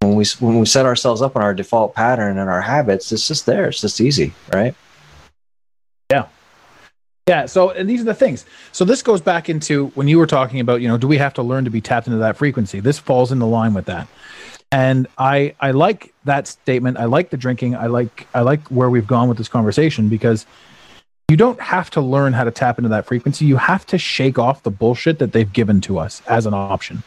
when 0.00 0.14
we 0.14 0.24
when 0.40 0.58
we 0.58 0.66
set 0.66 0.86
ourselves 0.86 1.22
up 1.22 1.36
on 1.36 1.42
our 1.42 1.54
default 1.54 1.94
pattern 1.94 2.38
and 2.38 2.48
our 2.48 2.60
habits, 2.60 3.12
it's 3.12 3.26
just 3.26 3.46
there. 3.46 3.68
It's 3.68 3.80
just 3.80 4.00
easy, 4.00 4.32
right? 4.52 4.74
Yeah. 6.10 6.26
Yeah. 7.28 7.46
So, 7.46 7.70
and 7.70 7.88
these 7.88 8.00
are 8.00 8.04
the 8.04 8.14
things. 8.14 8.46
So, 8.72 8.84
this 8.84 9.02
goes 9.02 9.20
back 9.20 9.48
into 9.48 9.88
when 9.88 10.08
you 10.08 10.18
were 10.18 10.26
talking 10.26 10.60
about, 10.60 10.80
you 10.80 10.88
know, 10.88 10.98
do 10.98 11.08
we 11.08 11.18
have 11.18 11.34
to 11.34 11.42
learn 11.42 11.64
to 11.64 11.70
be 11.70 11.80
tapped 11.80 12.06
into 12.06 12.18
that 12.20 12.36
frequency? 12.36 12.80
This 12.80 12.98
falls 12.98 13.32
into 13.32 13.46
line 13.46 13.74
with 13.74 13.86
that. 13.86 14.08
And 14.70 15.06
I, 15.16 15.54
I 15.60 15.70
like 15.70 16.12
that 16.24 16.46
statement. 16.46 16.98
I 16.98 17.06
like 17.06 17.30
the 17.30 17.38
drinking. 17.38 17.74
I 17.74 17.86
like, 17.86 18.26
I 18.34 18.42
like 18.42 18.68
where 18.68 18.90
we've 18.90 19.06
gone 19.06 19.28
with 19.28 19.38
this 19.38 19.48
conversation 19.48 20.10
because 20.10 20.44
you 21.30 21.38
don't 21.38 21.60
have 21.60 21.88
to 21.90 22.02
learn 22.02 22.34
how 22.34 22.44
to 22.44 22.50
tap 22.50 22.78
into 22.78 22.90
that 22.90 23.06
frequency. 23.06 23.46
You 23.46 23.56
have 23.56 23.86
to 23.86 23.98
shake 23.98 24.38
off 24.38 24.62
the 24.62 24.70
bullshit 24.70 25.18
that 25.20 25.32
they've 25.32 25.50
given 25.50 25.80
to 25.82 25.98
us 25.98 26.22
as 26.26 26.44
an 26.44 26.52
option. 26.52 27.02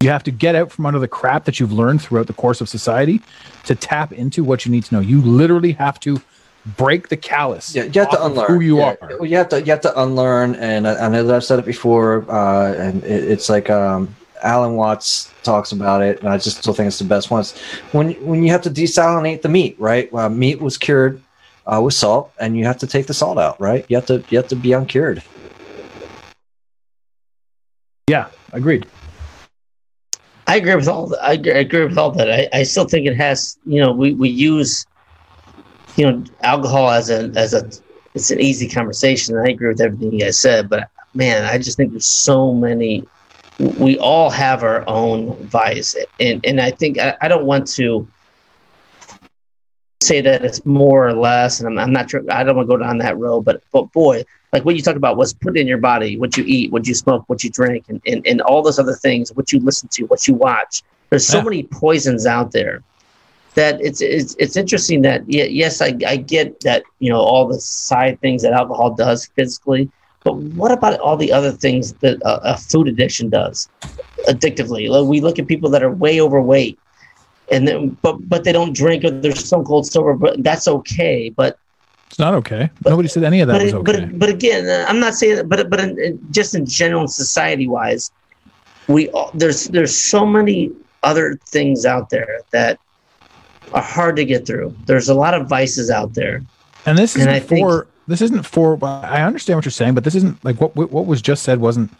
You 0.00 0.10
have 0.10 0.22
to 0.24 0.30
get 0.30 0.54
out 0.54 0.70
from 0.70 0.86
under 0.86 0.98
the 0.98 1.08
crap 1.08 1.44
that 1.44 1.58
you've 1.60 1.72
learned 1.72 2.02
throughout 2.02 2.26
the 2.26 2.32
course 2.34 2.60
of 2.60 2.68
society 2.68 3.20
to 3.64 3.74
tap 3.74 4.12
into 4.12 4.44
what 4.44 4.66
you 4.66 4.72
need 4.72 4.84
to 4.84 4.94
know. 4.94 5.00
You 5.00 5.20
literally 5.22 5.72
have 5.72 5.98
to 6.00 6.20
break 6.76 7.08
the 7.08 7.16
callus. 7.16 7.74
Yeah, 7.74 7.84
you 7.84 8.00
have 8.00 8.10
to 8.10 8.24
unlearn 8.24 8.48
who 8.48 8.60
you 8.60 8.78
Yeah, 8.78 8.96
are. 9.00 9.26
You 9.26 9.36
have 9.36 9.48
to 9.50 9.60
you 9.60 9.70
have 9.72 9.80
to 9.82 10.02
unlearn, 10.02 10.54
and 10.56 10.86
I, 10.86 11.08
know 11.08 11.24
that 11.24 11.36
I've 11.36 11.44
said 11.44 11.58
it 11.58 11.64
before, 11.64 12.30
uh, 12.30 12.72
and 12.74 13.02
it, 13.04 13.24
it's 13.30 13.48
like 13.48 13.70
um, 13.70 14.14
Alan 14.42 14.74
Watts 14.74 15.32
talks 15.42 15.72
about 15.72 16.02
it, 16.02 16.20
and 16.20 16.28
I 16.28 16.38
just 16.38 16.58
still 16.58 16.74
think 16.74 16.88
it's 16.88 16.98
the 16.98 17.04
best 17.04 17.30
one. 17.30 17.44
When 17.92 18.12
when 18.26 18.42
you 18.42 18.50
have 18.50 18.62
to 18.62 18.70
desalinate 18.70 19.42
the 19.42 19.48
meat, 19.48 19.76
right? 19.78 20.12
Well, 20.12 20.28
meat 20.28 20.60
was 20.60 20.78
cured 20.78 21.20
uh, 21.66 21.80
with 21.82 21.94
salt, 21.94 22.32
and 22.38 22.56
you 22.56 22.64
have 22.64 22.78
to 22.78 22.86
take 22.86 23.06
the 23.06 23.14
salt 23.14 23.38
out, 23.38 23.60
right? 23.60 23.84
You 23.88 23.96
have 23.96 24.06
to 24.06 24.24
you 24.28 24.38
have 24.38 24.48
to 24.48 24.56
be 24.56 24.72
uncured. 24.72 25.22
Yeah, 28.08 28.28
agreed. 28.52 28.86
I 30.46 30.56
agree 30.56 30.74
with 30.74 30.88
all. 30.88 31.14
I 31.22 31.34
agree, 31.34 31.84
with 31.84 31.98
all 31.98 32.10
that. 32.12 32.30
I, 32.30 32.48
I 32.60 32.62
still 32.64 32.86
think 32.86 33.06
it 33.06 33.16
has. 33.16 33.58
You 33.64 33.80
know, 33.80 33.92
we, 33.92 34.14
we 34.14 34.28
use, 34.28 34.86
you 35.96 36.10
know, 36.10 36.24
alcohol 36.42 36.90
as 36.90 37.10
a 37.10 37.30
as 37.36 37.54
a 37.54 37.70
it's 38.14 38.30
an 38.30 38.40
easy 38.40 38.68
conversation. 38.68 39.36
I 39.36 39.50
agree 39.50 39.68
with 39.68 39.80
everything 39.80 40.12
you 40.12 40.20
guys 40.20 40.40
said, 40.40 40.68
but 40.68 40.88
man, 41.14 41.44
I 41.44 41.58
just 41.58 41.76
think 41.76 41.92
there's 41.92 42.06
so 42.06 42.52
many. 42.54 43.08
We 43.58 43.98
all 43.98 44.30
have 44.30 44.62
our 44.62 44.88
own 44.88 45.48
vice, 45.48 45.94
and 46.18 46.44
and 46.44 46.60
I 46.60 46.70
think 46.72 46.98
I, 46.98 47.14
I 47.20 47.28
don't 47.28 47.46
want 47.46 47.66
to 47.76 48.08
say 50.04 50.20
that 50.20 50.44
it's 50.44 50.64
more 50.64 51.06
or 51.08 51.14
less, 51.14 51.60
and 51.60 51.68
I'm, 51.68 51.78
I'm 51.78 51.92
not 51.92 52.10
sure. 52.10 52.22
I 52.30 52.44
don't 52.44 52.56
want 52.56 52.68
to 52.68 52.76
go 52.76 52.82
down 52.82 52.98
that 52.98 53.18
road, 53.18 53.42
but 53.44 53.62
but 53.72 53.90
boy, 53.92 54.24
like 54.52 54.64
what 54.64 54.76
you 54.76 54.82
talked 54.82 54.96
about 54.96 55.16
was 55.16 55.34
put 55.34 55.56
in 55.56 55.66
your 55.66 55.78
body, 55.78 56.16
what 56.18 56.36
you 56.36 56.44
eat, 56.46 56.72
what 56.72 56.86
you 56.86 56.94
smoke, 56.94 57.24
what 57.26 57.42
you 57.44 57.50
drink, 57.50 57.86
and, 57.88 58.00
and, 58.06 58.26
and 58.26 58.40
all 58.42 58.62
those 58.62 58.78
other 58.78 58.94
things, 58.94 59.32
what 59.34 59.52
you 59.52 59.60
listen 59.60 59.88
to, 59.92 60.04
what 60.04 60.26
you 60.28 60.34
watch. 60.34 60.82
There's 61.10 61.26
so 61.26 61.38
Yeah. 61.38 61.44
many 61.44 61.62
poisons 61.64 62.26
out 62.26 62.52
there 62.52 62.82
that 63.54 63.80
it's 63.80 64.00
it's 64.00 64.34
it's 64.38 64.56
interesting 64.56 65.02
that 65.02 65.28
ye- 65.28 65.48
yes, 65.48 65.80
I, 65.80 65.96
I 66.06 66.16
get 66.16 66.60
that 66.60 66.84
you 66.98 67.10
know 67.10 67.20
all 67.20 67.46
the 67.46 67.60
side 67.60 68.20
things 68.20 68.42
that 68.42 68.52
alcohol 68.52 68.94
does 68.94 69.26
physically, 69.36 69.90
but 70.24 70.36
what 70.36 70.72
about 70.72 70.98
all 71.00 71.16
the 71.16 71.32
other 71.32 71.52
things 71.52 71.92
that 72.02 72.18
a, 72.22 72.54
a 72.54 72.56
food 72.56 72.88
addiction 72.88 73.28
does 73.30 73.68
addictively? 74.28 74.88
Like 74.88 75.08
we 75.08 75.20
look 75.20 75.38
at 75.38 75.46
people 75.46 75.70
that 75.70 75.82
are 75.82 75.90
way 75.90 76.20
overweight, 76.20 76.78
and 77.50 77.66
then 77.68 77.96
but 78.02 78.28
but 78.28 78.44
they 78.44 78.52
don't 78.52 78.74
drink 78.74 79.04
or 79.04 79.10
they're 79.10 79.34
stone 79.34 79.64
cold 79.64 79.86
sober, 79.86 80.14
but 80.14 80.42
that's 80.42 80.66
okay. 80.68 81.30
But 81.30 81.58
It's 82.08 82.18
not 82.18 82.34
okay. 82.34 82.70
Nobody 82.84 83.08
said 83.08 83.24
any 83.24 83.40
of 83.40 83.48
that 83.48 83.58
but, 83.58 83.64
was 83.64 83.74
okay. 83.74 84.04
but 84.06 84.18
but 84.18 84.28
again, 84.28 84.68
uh, 84.68 84.86
I'm 84.88 85.00
not 85.00 85.14
saying, 85.14 85.36
that, 85.36 85.48
but 85.48 85.68
but 85.70 85.80
in, 85.80 85.98
in- 86.00 86.26
just 86.30 86.54
in 86.54 86.64
general, 86.66 87.06
society 87.08 87.68
wise, 87.68 88.10
we 88.88 89.08
all, 89.10 89.30
there's 89.34 89.68
there's 89.68 89.96
so 89.96 90.24
many 90.26 90.70
other 91.02 91.38
things 91.46 91.84
out 91.84 92.10
there 92.10 92.40
that 92.50 92.78
are 93.72 93.82
hard 93.82 94.16
to 94.16 94.24
get 94.24 94.46
through. 94.46 94.74
There's 94.86 95.08
a 95.08 95.14
lot 95.14 95.34
of 95.34 95.48
vices 95.48 95.90
out 95.90 96.14
there. 96.14 96.42
and 96.86 96.96
this 96.96 97.16
isn't 97.16 97.28
and 97.28 97.36
I 97.36 97.40
think- 97.40 97.66
for 97.66 97.86
this 98.06 98.20
isn't 98.20 98.44
for. 98.44 98.78
I 98.84 99.22
understand 99.22 99.56
what 99.56 99.64
you're 99.64 99.72
saying, 99.72 99.94
but 99.94 100.04
this 100.04 100.14
isn't 100.14 100.42
like 100.44 100.60
what 100.60 100.76
what 100.76 101.06
was 101.06 101.22
just 101.22 101.42
said 101.42 101.60
wasn't 101.60 101.90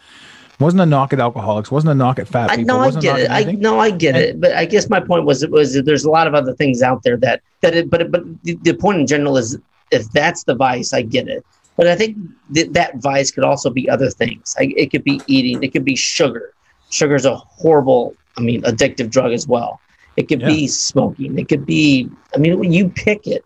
wasn't 0.59 0.81
a 0.81 0.85
knock 0.85 1.13
at 1.13 1.19
alcoholics. 1.19 1.71
wasn't 1.71 1.91
a 1.91 1.95
knock 1.95 2.19
at 2.19 2.27
fat 2.27 2.49
I 2.51 2.57
people. 2.57 2.75
I 2.75 2.85
wasn't 2.85 3.03
a 3.03 3.07
get 3.07 3.19
it. 3.19 3.29
I 3.31 3.43
no, 3.53 3.79
I 3.79 3.91
get 3.91 4.15
And- 4.15 4.23
it. 4.23 4.41
But 4.41 4.53
I 4.53 4.65
guess 4.65 4.89
my 4.89 4.99
point 4.99 5.25
was 5.25 5.43
it 5.43 5.51
was 5.51 5.73
that 5.73 5.85
there's 5.85 6.05
a 6.05 6.09
lot 6.11 6.27
of 6.27 6.33
other 6.35 6.53
things 6.53 6.81
out 6.81 7.03
there 7.03 7.17
that 7.17 7.41
that 7.61 7.75
it, 7.75 7.89
but 7.89 8.11
but 8.11 8.23
the, 8.43 8.55
the 8.63 8.73
point 8.73 8.99
in 8.99 9.07
general 9.07 9.37
is 9.37 9.57
if 9.91 10.09
that's 10.11 10.43
the 10.43 10.55
vice, 10.55 10.93
I 10.93 11.01
get 11.01 11.27
it. 11.27 11.45
But 11.77 11.87
I 11.87 11.95
think 11.95 12.17
that 12.51 12.73
that 12.73 12.97
vice 12.97 13.31
could 13.31 13.43
also 13.43 13.69
be 13.69 13.89
other 13.89 14.09
things. 14.09 14.55
Like 14.57 14.73
it 14.77 14.91
could 14.91 15.03
be 15.03 15.21
eating. 15.27 15.61
It 15.63 15.73
could 15.73 15.83
be 15.85 15.95
sugar. 15.95 16.53
Sugar 16.89 17.15
is 17.15 17.25
a 17.25 17.35
horrible, 17.35 18.15
I 18.37 18.41
mean, 18.41 18.61
addictive 18.61 19.09
drug 19.09 19.33
as 19.33 19.47
well. 19.47 19.81
It 20.15 20.29
could 20.29 20.39
be 20.39 20.67
smoking. 20.67 21.37
It 21.37 21.49
could 21.49 21.65
be. 21.65 22.09
I 22.33 22.37
mean, 22.37 22.57
when 22.57 22.71
you 22.71 22.87
pick 22.87 23.27
it, 23.27 23.43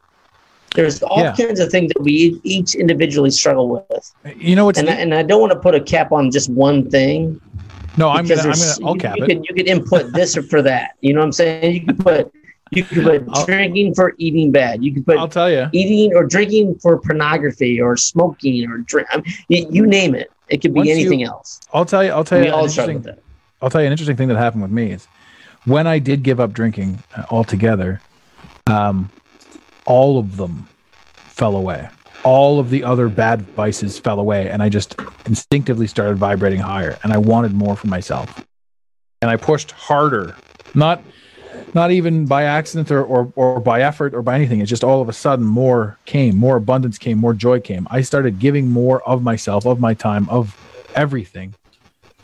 there's 0.76 1.02
all 1.04 1.20
Yeah. 1.24 1.36
kinds 1.36 1.60
of 1.60 1.70
things 1.72 1.92
that 1.94 2.02
we 2.02 2.40
each 2.44 2.76
individually 2.76 3.32
struggle 3.32 3.70
with. 3.70 4.14
You 4.38 4.56
know 4.56 4.66
what's 4.66 4.80
And 4.80 4.90
I, 4.90 4.94
and 4.94 5.14
I 5.14 5.24
don't 5.24 5.42
want 5.42 5.54
to 5.54 5.60
put 5.60 5.76
a 5.76 5.82
cap 5.82 6.12
on 6.12 6.32
just 6.32 6.50
one 6.50 6.90
thing 6.90 7.40
no. 7.98 8.10
I'm 8.10 8.26
gonna 8.28 8.42
I'm 8.42 8.52
gonna, 8.52 8.76
I'll 8.86 8.94
you, 8.94 9.00
cap 9.00 9.18
you 9.18 9.24
it. 9.24 9.28
Could, 9.28 9.46
you 9.50 9.56
could 9.56 9.68
input 9.68 10.14
this 10.14 10.38
or 10.38 10.44
for 10.44 10.62
that. 10.62 10.92
You 11.02 11.14
know 11.14 11.20
what 11.22 11.26
I'm 11.26 11.32
saying? 11.34 11.74
You 11.74 11.86
could 11.86 12.00
put 12.00 12.34
you 12.72 12.84
could 12.84 13.04
put 13.04 13.24
I'll- 13.32 13.46
drinking 13.46 13.96
for 13.96 14.14
eating 14.20 14.52
bad. 14.52 14.84
You 14.84 14.94
could 14.94 15.06
put 15.06 15.18
I'll 15.18 15.28
tell 15.28 15.50
you. 15.52 15.68
eating 15.74 16.16
or 16.16 16.24
drinking 16.26 16.76
for 16.80 17.00
pornography 17.00 17.82
or 17.82 17.98
smoking 17.98 18.70
or 18.70 18.78
drink. 18.78 19.08
I 19.12 19.18
mean, 19.18 19.26
you, 19.50 19.68
you 19.72 19.88
name 19.88 20.14
it. 20.16 20.32
It 20.50 20.62
could 20.62 20.74
be 20.74 20.80
Once 20.82 20.90
you- 20.90 20.96
anything 20.96 21.24
else. 21.24 21.60
I'll 21.74 21.86
tell 21.86 22.04
you. 22.04 22.12
I'll 22.12 22.24
tell 22.24 22.40
We 22.40 22.46
you. 22.46 22.52
an 22.54 22.60
all 22.60 22.66
interesting-. 22.66 23.06
I'll 23.62 23.70
tell 23.70 23.82
you 23.82 23.88
an 23.88 23.92
interesting 23.92 24.16
thing 24.16 24.28
that 24.30 24.38
happened 24.38 24.62
with 24.62 24.72
me 24.72 24.92
is 24.92 25.08
when 25.66 25.86
I 25.88 26.00
did 26.00 26.24
give 26.24 26.40
up 26.40 26.54
drinking 26.54 27.04
uh, 27.18 27.24
altogether, 27.32 28.02
um, 28.68 29.10
all 29.90 30.18
of 30.20 30.38
them 30.38 30.70
fell 31.14 31.58
away. 31.58 31.90
All 32.24 32.60
of 32.60 32.70
the 32.70 32.84
other 32.84 33.10
bad 33.10 33.42
vices 33.42 33.98
fell 33.98 34.20
away, 34.20 34.50
and 34.50 34.62
I 34.62 34.70
just 34.70 34.96
instinctively 35.26 35.88
started 35.88 36.18
vibrating 36.18 36.60
higher, 36.60 36.98
and 37.04 37.12
I 37.12 37.18
wanted 37.18 37.54
more 37.54 37.76
for 37.76 37.88
myself, 37.88 38.46
and 39.22 39.32
I 39.32 39.36
pushed 39.38 39.72
harder. 39.72 40.36
Not, 40.76 41.02
not 41.74 41.92
even 41.92 42.26
by 42.26 42.44
accident 42.44 42.92
or, 42.92 43.04
or 43.04 43.32
or 43.36 43.60
by 43.62 43.82
effort 43.82 44.14
or 44.14 44.22
by 44.22 44.36
anything. 44.36 44.60
It's 44.60 44.70
just 44.70 44.84
all 44.84 45.02
of 45.02 45.10
a 45.10 45.14
sudden 45.14 45.46
more 45.46 45.98
came, 46.06 46.38
more 46.38 46.58
abundance 46.58 46.98
came, 46.98 47.18
more 47.18 47.34
joy 47.34 47.62
came. 47.62 47.88
I 47.90 48.02
started 48.02 48.38
giving 48.38 48.70
more 48.70 49.02
of 49.08 49.24
myself, 49.24 49.66
of 49.66 49.80
my 49.80 49.94
time, 49.94 50.28
of 50.30 50.56
everything. 50.96 51.56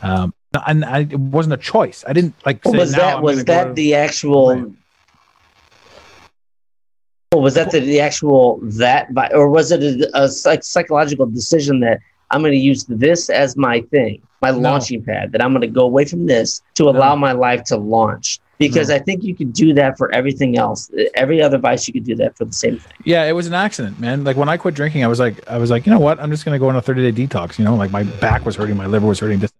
Um, 0.02 0.34
and 0.66 0.84
I, 0.84 1.00
it 1.00 1.18
wasn't 1.18 1.54
a 1.54 1.58
choice. 1.58 2.04
I 2.06 2.12
didn't 2.12 2.34
like. 2.44 2.64
Well, 2.64 2.74
was 2.74 2.92
"Now 2.92 2.98
that 2.98 3.22
was 3.22 3.44
that 3.46 3.64
to-" 3.68 3.72
the 3.72 3.94
actual? 3.94 4.54
Right. 4.54 4.72
Well, 7.32 7.42
was 7.42 7.54
that 7.54 7.72
the, 7.72 7.80
the 7.80 8.00
actual 8.00 8.60
that, 8.62 9.08
or 9.34 9.48
was 9.48 9.72
it 9.72 9.82
a, 9.82 10.22
a 10.24 10.28
psych- 10.28 10.62
psychological 10.62 11.26
decision 11.26 11.80
that 11.80 11.98
I'm 12.30 12.40
going 12.40 12.52
to 12.52 12.58
use 12.58 12.84
this 12.84 13.30
as 13.30 13.56
my 13.56 13.80
thing, 13.90 14.22
my 14.42 14.52
No. 14.52 14.58
launching 14.58 15.02
pad, 15.02 15.32
that 15.32 15.42
I'm 15.42 15.50
going 15.50 15.62
to 15.62 15.66
go 15.66 15.82
away 15.82 16.04
from 16.04 16.26
this 16.26 16.62
to 16.74 16.88
allow 16.88 17.16
my 17.16 17.32
life 17.32 17.64
to 17.64 17.76
launch? 17.76 18.38
Because 18.58 18.88
I 18.90 18.98
think 19.00 19.22
you 19.22 19.34
could 19.34 19.52
do 19.52 19.74
that 19.74 19.98
for 19.98 20.10
everything 20.14 20.56
else. 20.56 20.90
Every 21.14 21.42
other 21.42 21.58
vice, 21.58 21.86
you 21.86 21.92
could 21.92 22.04
do 22.04 22.14
that 22.16 22.38
for 22.38 22.46
the 22.46 22.54
same 22.54 22.78
thing. 22.78 22.92
Yeah, 23.04 23.24
it 23.24 23.32
was 23.32 23.46
an 23.46 23.52
accident, 23.54 24.00
man. 24.00 24.24
Like 24.24 24.36
when 24.38 24.48
I 24.48 24.56
quit 24.56 24.74
drinking, 24.74 25.04
I 25.04 25.08
was 25.08 25.18
like, 25.20 25.46
I 25.46 25.58
was 25.58 25.70
like, 25.70 25.84
you 25.84 25.92
know 25.92 25.98
what? 25.98 26.18
I'm 26.20 26.30
just 26.30 26.44
gonna 26.46 26.58
go 26.58 26.68
on 26.70 26.76
a 26.76 26.80
30 26.80 27.12
day 27.12 27.26
detox. 27.26 27.58
You 27.58 27.66
know, 27.66 27.74
like 27.74 27.90
my 27.90 28.04
back 28.04 28.46
was 28.46 28.56
hurting, 28.56 28.76
my 28.78 28.86
liver 28.86 29.06
was 29.06 29.18
hurting, 29.20 29.40
this, 29.40 29.52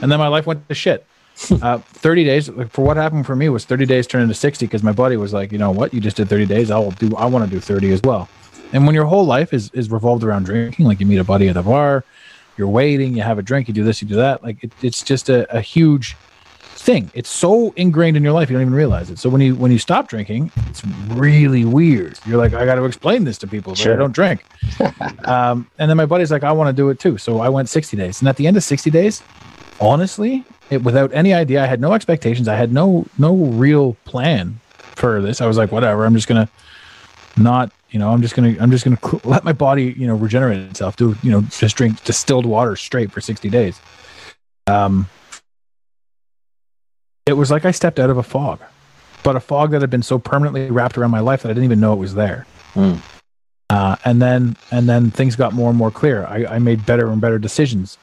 and 0.00 0.10
then 0.10 0.18
my 0.18 0.28
life 0.28 0.46
went 0.46 0.66
to 0.70 0.74
shit. 0.74 1.04
uh, 1.62 1.78
30 1.78 2.24
days 2.24 2.48
like, 2.48 2.70
for 2.70 2.84
what 2.84 2.96
happened 2.96 3.26
for 3.26 3.36
me 3.36 3.48
was 3.48 3.64
30 3.64 3.86
days 3.86 4.06
turned 4.06 4.22
into 4.22 4.34
60 4.34 4.66
because 4.66 4.82
my 4.82 4.92
buddy 4.92 5.16
was 5.16 5.32
like, 5.32 5.52
you 5.52 5.58
know 5.58 5.70
what? 5.70 5.92
You 5.92 6.00
just 6.00 6.16
did 6.16 6.28
30 6.28 6.46
days. 6.46 6.70
I'll 6.70 6.90
do. 6.92 7.14
I 7.16 7.26
want 7.26 7.44
to 7.44 7.50
do 7.50 7.60
30 7.60 7.92
as 7.92 8.00
well. 8.02 8.28
And 8.72 8.86
when 8.86 8.94
your 8.94 9.04
whole 9.04 9.26
life 9.26 9.52
is 9.52 9.70
is 9.72 9.90
revolved 9.90 10.24
around 10.24 10.44
drinking, 10.44 10.86
like 10.86 11.00
you 11.00 11.06
meet 11.06 11.18
a 11.18 11.24
buddy 11.24 11.48
at 11.48 11.54
the 11.54 11.62
bar, 11.62 12.04
you're 12.56 12.68
waiting, 12.68 13.14
you 13.14 13.22
have 13.22 13.38
a 13.38 13.42
drink, 13.42 13.68
you 13.68 13.74
do 13.74 13.84
this, 13.84 14.00
you 14.00 14.08
do 14.08 14.16
that. 14.16 14.42
Like 14.42 14.62
it, 14.64 14.72
it's 14.82 15.02
just 15.02 15.28
a, 15.28 15.50
a 15.54 15.60
huge 15.60 16.16
thing. 16.82 17.10
It's 17.14 17.30
so 17.30 17.72
ingrained 17.76 18.16
in 18.16 18.22
your 18.22 18.32
life 18.32 18.50
you 18.50 18.54
don't 18.54 18.62
even 18.62 18.74
realize 18.74 19.10
it. 19.10 19.18
So 19.18 19.28
when 19.28 19.40
you 19.40 19.54
when 19.54 19.70
you 19.70 19.78
stop 19.78 20.08
drinking, 20.08 20.50
it's 20.68 20.84
really 21.08 21.64
weird. 21.64 22.18
You're 22.26 22.38
like, 22.38 22.54
I 22.54 22.64
got 22.64 22.74
to 22.74 22.84
explain 22.84 23.24
this 23.24 23.38
to 23.38 23.46
people, 23.46 23.72
but 23.72 23.86
I 23.86 23.96
don't 23.96 24.12
drink. 24.12 24.44
um, 25.24 25.70
and 25.78 25.88
then 25.88 25.96
my 25.96 26.06
buddy's 26.06 26.30
like, 26.30 26.44
I 26.44 26.52
want 26.52 26.68
to 26.68 26.72
do 26.72 26.90
it 26.90 26.98
too. 26.98 27.18
So 27.18 27.40
I 27.40 27.48
went 27.48 27.68
60 27.68 27.96
days, 27.96 28.20
and 28.20 28.28
at 28.28 28.36
the 28.36 28.46
end 28.46 28.56
of 28.56 28.64
60 28.64 28.90
days, 28.90 29.22
honestly, 29.80 30.44
it 30.72 30.82
without 30.82 31.12
any 31.12 31.34
idea, 31.34 31.62
I 31.62 31.66
had 31.66 31.80
no 31.80 31.92
expectations. 31.92 32.48
I 32.48 32.56
had 32.56 32.72
no 32.72 33.06
no 33.18 33.34
real 33.34 33.94
plan 34.04 34.60
for 34.78 35.20
this. 35.20 35.40
I 35.40 35.46
was 35.46 35.56
like, 35.56 35.70
whatever. 35.70 36.04
I'm 36.04 36.14
just 36.14 36.28
gonna 36.28 36.48
not. 37.36 37.72
You 37.90 37.98
know, 37.98 38.10
I'm 38.10 38.22
just 38.22 38.34
gonna, 38.34 38.56
I'm 38.58 38.70
just 38.70 38.84
gonna 38.84 38.98
cl- 39.02 39.20
let 39.24 39.44
my 39.44 39.52
body, 39.52 39.94
you 39.98 40.06
know, 40.06 40.14
regenerate 40.14 40.60
itself. 40.60 40.96
Do, 40.96 41.14
you 41.22 41.30
know, 41.30 41.42
just 41.42 41.76
drink 41.76 42.02
distilled 42.04 42.46
water 42.46 42.74
straight 42.74 43.12
for 43.12 43.20
60 43.20 43.50
days. 43.50 43.78
Um, 44.66 45.10
it 47.26 47.34
was 47.34 47.50
like 47.50 47.66
I 47.66 47.70
stepped 47.70 48.00
out 48.00 48.08
of 48.08 48.16
a 48.16 48.22
fog, 48.22 48.60
but 49.22 49.36
a 49.36 49.40
fog 49.40 49.72
that 49.72 49.82
had 49.82 49.90
been 49.90 50.02
so 50.02 50.18
permanently 50.18 50.70
wrapped 50.70 50.96
around 50.96 51.10
my 51.10 51.20
life 51.20 51.42
that 51.42 51.50
I 51.50 51.52
didn't 51.52 51.64
even 51.64 51.80
know 51.80 51.92
it 51.92 51.98
was 51.98 52.14
there. 52.14 52.46
Hmm. 52.72 52.94
Uh, 53.68 53.96
and 54.06 54.22
then 54.22 54.56
and 54.70 54.88
then 54.88 55.10
things 55.10 55.36
got 55.36 55.52
more 55.52 55.68
and 55.68 55.78
more 55.78 55.90
clear. 55.90 56.24
I, 56.24 56.46
I 56.46 56.58
made 56.58 56.86
better 56.86 57.10
and 57.10 57.20
better 57.20 57.38
decisions. 57.38 57.98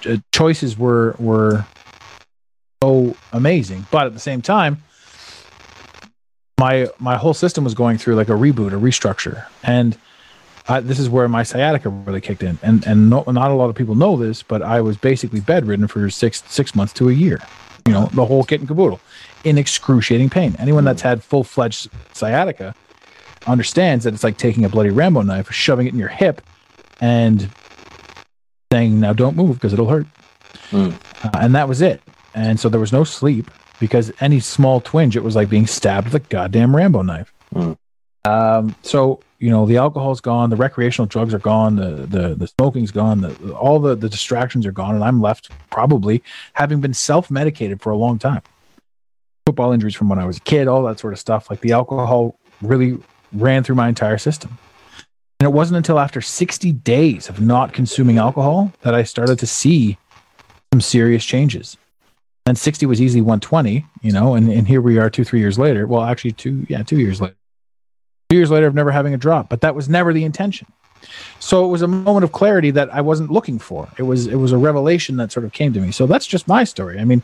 Ch- 0.00 0.20
choices 0.32 0.78
were 0.78 1.14
were 1.18 1.66
so 2.82 3.16
amazing, 3.32 3.86
but 3.90 4.06
at 4.06 4.14
the 4.14 4.20
same 4.20 4.40
time, 4.40 4.82
my 6.58 6.88
my 6.98 7.16
whole 7.16 7.34
system 7.34 7.64
was 7.64 7.74
going 7.74 7.98
through 7.98 8.14
like 8.14 8.28
a 8.28 8.32
reboot, 8.32 8.68
a 8.68 8.76
restructure, 8.76 9.46
and 9.62 9.96
I, 10.68 10.80
this 10.80 10.98
is 10.98 11.08
where 11.08 11.28
my 11.28 11.42
sciatica 11.42 11.88
really 11.88 12.20
kicked 12.20 12.42
in. 12.42 12.58
And 12.62 12.86
and 12.86 13.10
no, 13.10 13.24
not 13.26 13.50
a 13.50 13.54
lot 13.54 13.68
of 13.68 13.74
people 13.74 13.94
know 13.94 14.16
this, 14.16 14.42
but 14.42 14.62
I 14.62 14.80
was 14.80 14.96
basically 14.96 15.40
bedridden 15.40 15.88
for 15.88 16.08
six 16.10 16.42
six 16.46 16.74
months 16.74 16.92
to 16.94 17.08
a 17.08 17.12
year. 17.12 17.40
You 17.86 17.94
know, 17.94 18.06
the 18.12 18.26
whole 18.26 18.44
kit 18.44 18.60
and 18.60 18.68
caboodle, 18.68 19.00
in 19.44 19.58
excruciating 19.58 20.30
pain. 20.30 20.54
Anyone 20.58 20.84
that's 20.84 21.02
had 21.02 21.22
full 21.22 21.42
fledged 21.42 21.88
sciatica 22.12 22.74
understands 23.46 24.04
that 24.04 24.12
it's 24.12 24.22
like 24.24 24.36
taking 24.36 24.64
a 24.64 24.68
bloody 24.68 24.90
Rambo 24.90 25.22
knife, 25.22 25.50
shoving 25.50 25.86
it 25.86 25.94
in 25.94 25.98
your 25.98 26.08
hip, 26.08 26.42
and 27.00 27.48
saying, 28.72 29.00
"Now 29.00 29.14
don't 29.14 29.36
move 29.36 29.56
because 29.56 29.72
it'll 29.72 29.88
hurt." 29.88 30.06
Hmm. 30.70 30.90
Uh, 31.24 31.30
and 31.34 31.54
that 31.54 31.68
was 31.68 31.80
it. 31.80 32.02
And 32.38 32.60
so 32.60 32.68
there 32.68 32.78
was 32.78 32.92
no 32.92 33.02
sleep 33.02 33.50
because 33.80 34.12
any 34.20 34.38
small 34.38 34.80
twinge, 34.80 35.16
it 35.16 35.24
was 35.24 35.34
like 35.34 35.48
being 35.48 35.66
stabbed 35.66 36.12
with 36.12 36.14
a 36.14 36.24
goddamn 36.28 36.74
Rambo 36.74 37.02
knife. 37.02 37.32
Hmm. 37.52 37.72
Um, 38.24 38.76
so 38.82 39.20
you 39.40 39.50
know 39.50 39.66
the 39.66 39.76
alcohol's 39.76 40.20
gone, 40.20 40.48
the 40.50 40.56
recreational 40.56 41.06
drugs 41.06 41.34
are 41.34 41.40
gone, 41.40 41.74
the 41.74 42.06
the 42.06 42.36
the 42.36 42.46
smoking's 42.46 42.92
gone, 42.92 43.22
the, 43.22 43.54
all 43.54 43.80
the 43.80 43.96
the 43.96 44.08
distractions 44.08 44.66
are 44.66 44.72
gone, 44.72 44.94
and 44.94 45.02
I'm 45.02 45.20
left 45.20 45.50
probably 45.70 46.22
having 46.52 46.80
been 46.80 46.94
self 46.94 47.28
medicated 47.28 47.80
for 47.80 47.90
a 47.90 47.96
long 47.96 48.20
time. 48.20 48.42
Football 49.44 49.72
injuries 49.72 49.96
from 49.96 50.08
when 50.08 50.20
I 50.20 50.24
was 50.24 50.36
a 50.36 50.40
kid, 50.40 50.68
all 50.68 50.84
that 50.84 51.00
sort 51.00 51.14
of 51.14 51.18
stuff. 51.18 51.50
Like 51.50 51.60
the 51.60 51.72
alcohol 51.72 52.38
really 52.62 52.98
ran 53.32 53.64
through 53.64 53.76
my 53.76 53.88
entire 53.88 54.18
system. 54.18 54.58
And 55.40 55.46
it 55.46 55.52
wasn't 55.52 55.78
until 55.78 55.98
after 55.98 56.20
60 56.20 56.72
days 56.72 57.28
of 57.28 57.40
not 57.40 57.72
consuming 57.72 58.18
alcohol 58.18 58.72
that 58.82 58.94
I 58.94 59.02
started 59.02 59.38
to 59.40 59.46
see 59.46 59.96
some 60.72 60.80
serious 60.80 61.24
changes. 61.24 61.76
And 62.48 62.56
60 62.56 62.86
was 62.86 62.98
easily 62.98 63.20
120, 63.20 63.84
you 64.00 64.10
know, 64.10 64.34
and, 64.34 64.50
and 64.50 64.66
here 64.66 64.80
we 64.80 64.96
are 64.98 65.10
two, 65.10 65.22
three 65.22 65.38
years 65.38 65.58
later. 65.58 65.86
Well, 65.86 66.02
actually, 66.02 66.32
two, 66.32 66.64
yeah, 66.66 66.82
two 66.82 66.98
years 66.98 67.20
later. 67.20 67.36
Two 68.30 68.36
years 68.36 68.50
later 68.50 68.66
of 68.66 68.74
never 68.74 68.90
having 68.90 69.12
a 69.12 69.18
drop, 69.18 69.50
but 69.50 69.60
that 69.60 69.74
was 69.74 69.86
never 69.86 70.14
the 70.14 70.24
intention. 70.24 70.66
So 71.40 71.66
it 71.66 71.68
was 71.68 71.82
a 71.82 71.88
moment 71.88 72.24
of 72.24 72.32
clarity 72.32 72.70
that 72.70 72.88
I 72.92 73.02
wasn't 73.02 73.30
looking 73.30 73.58
for. 73.58 73.88
It 73.98 74.04
was 74.04 74.26
it 74.26 74.36
was 74.36 74.52
a 74.52 74.58
revelation 74.58 75.18
that 75.18 75.30
sort 75.30 75.44
of 75.44 75.52
came 75.52 75.74
to 75.74 75.80
me. 75.80 75.92
So 75.92 76.06
that's 76.06 76.26
just 76.26 76.48
my 76.48 76.64
story. 76.64 76.98
I 76.98 77.04
mean, 77.04 77.22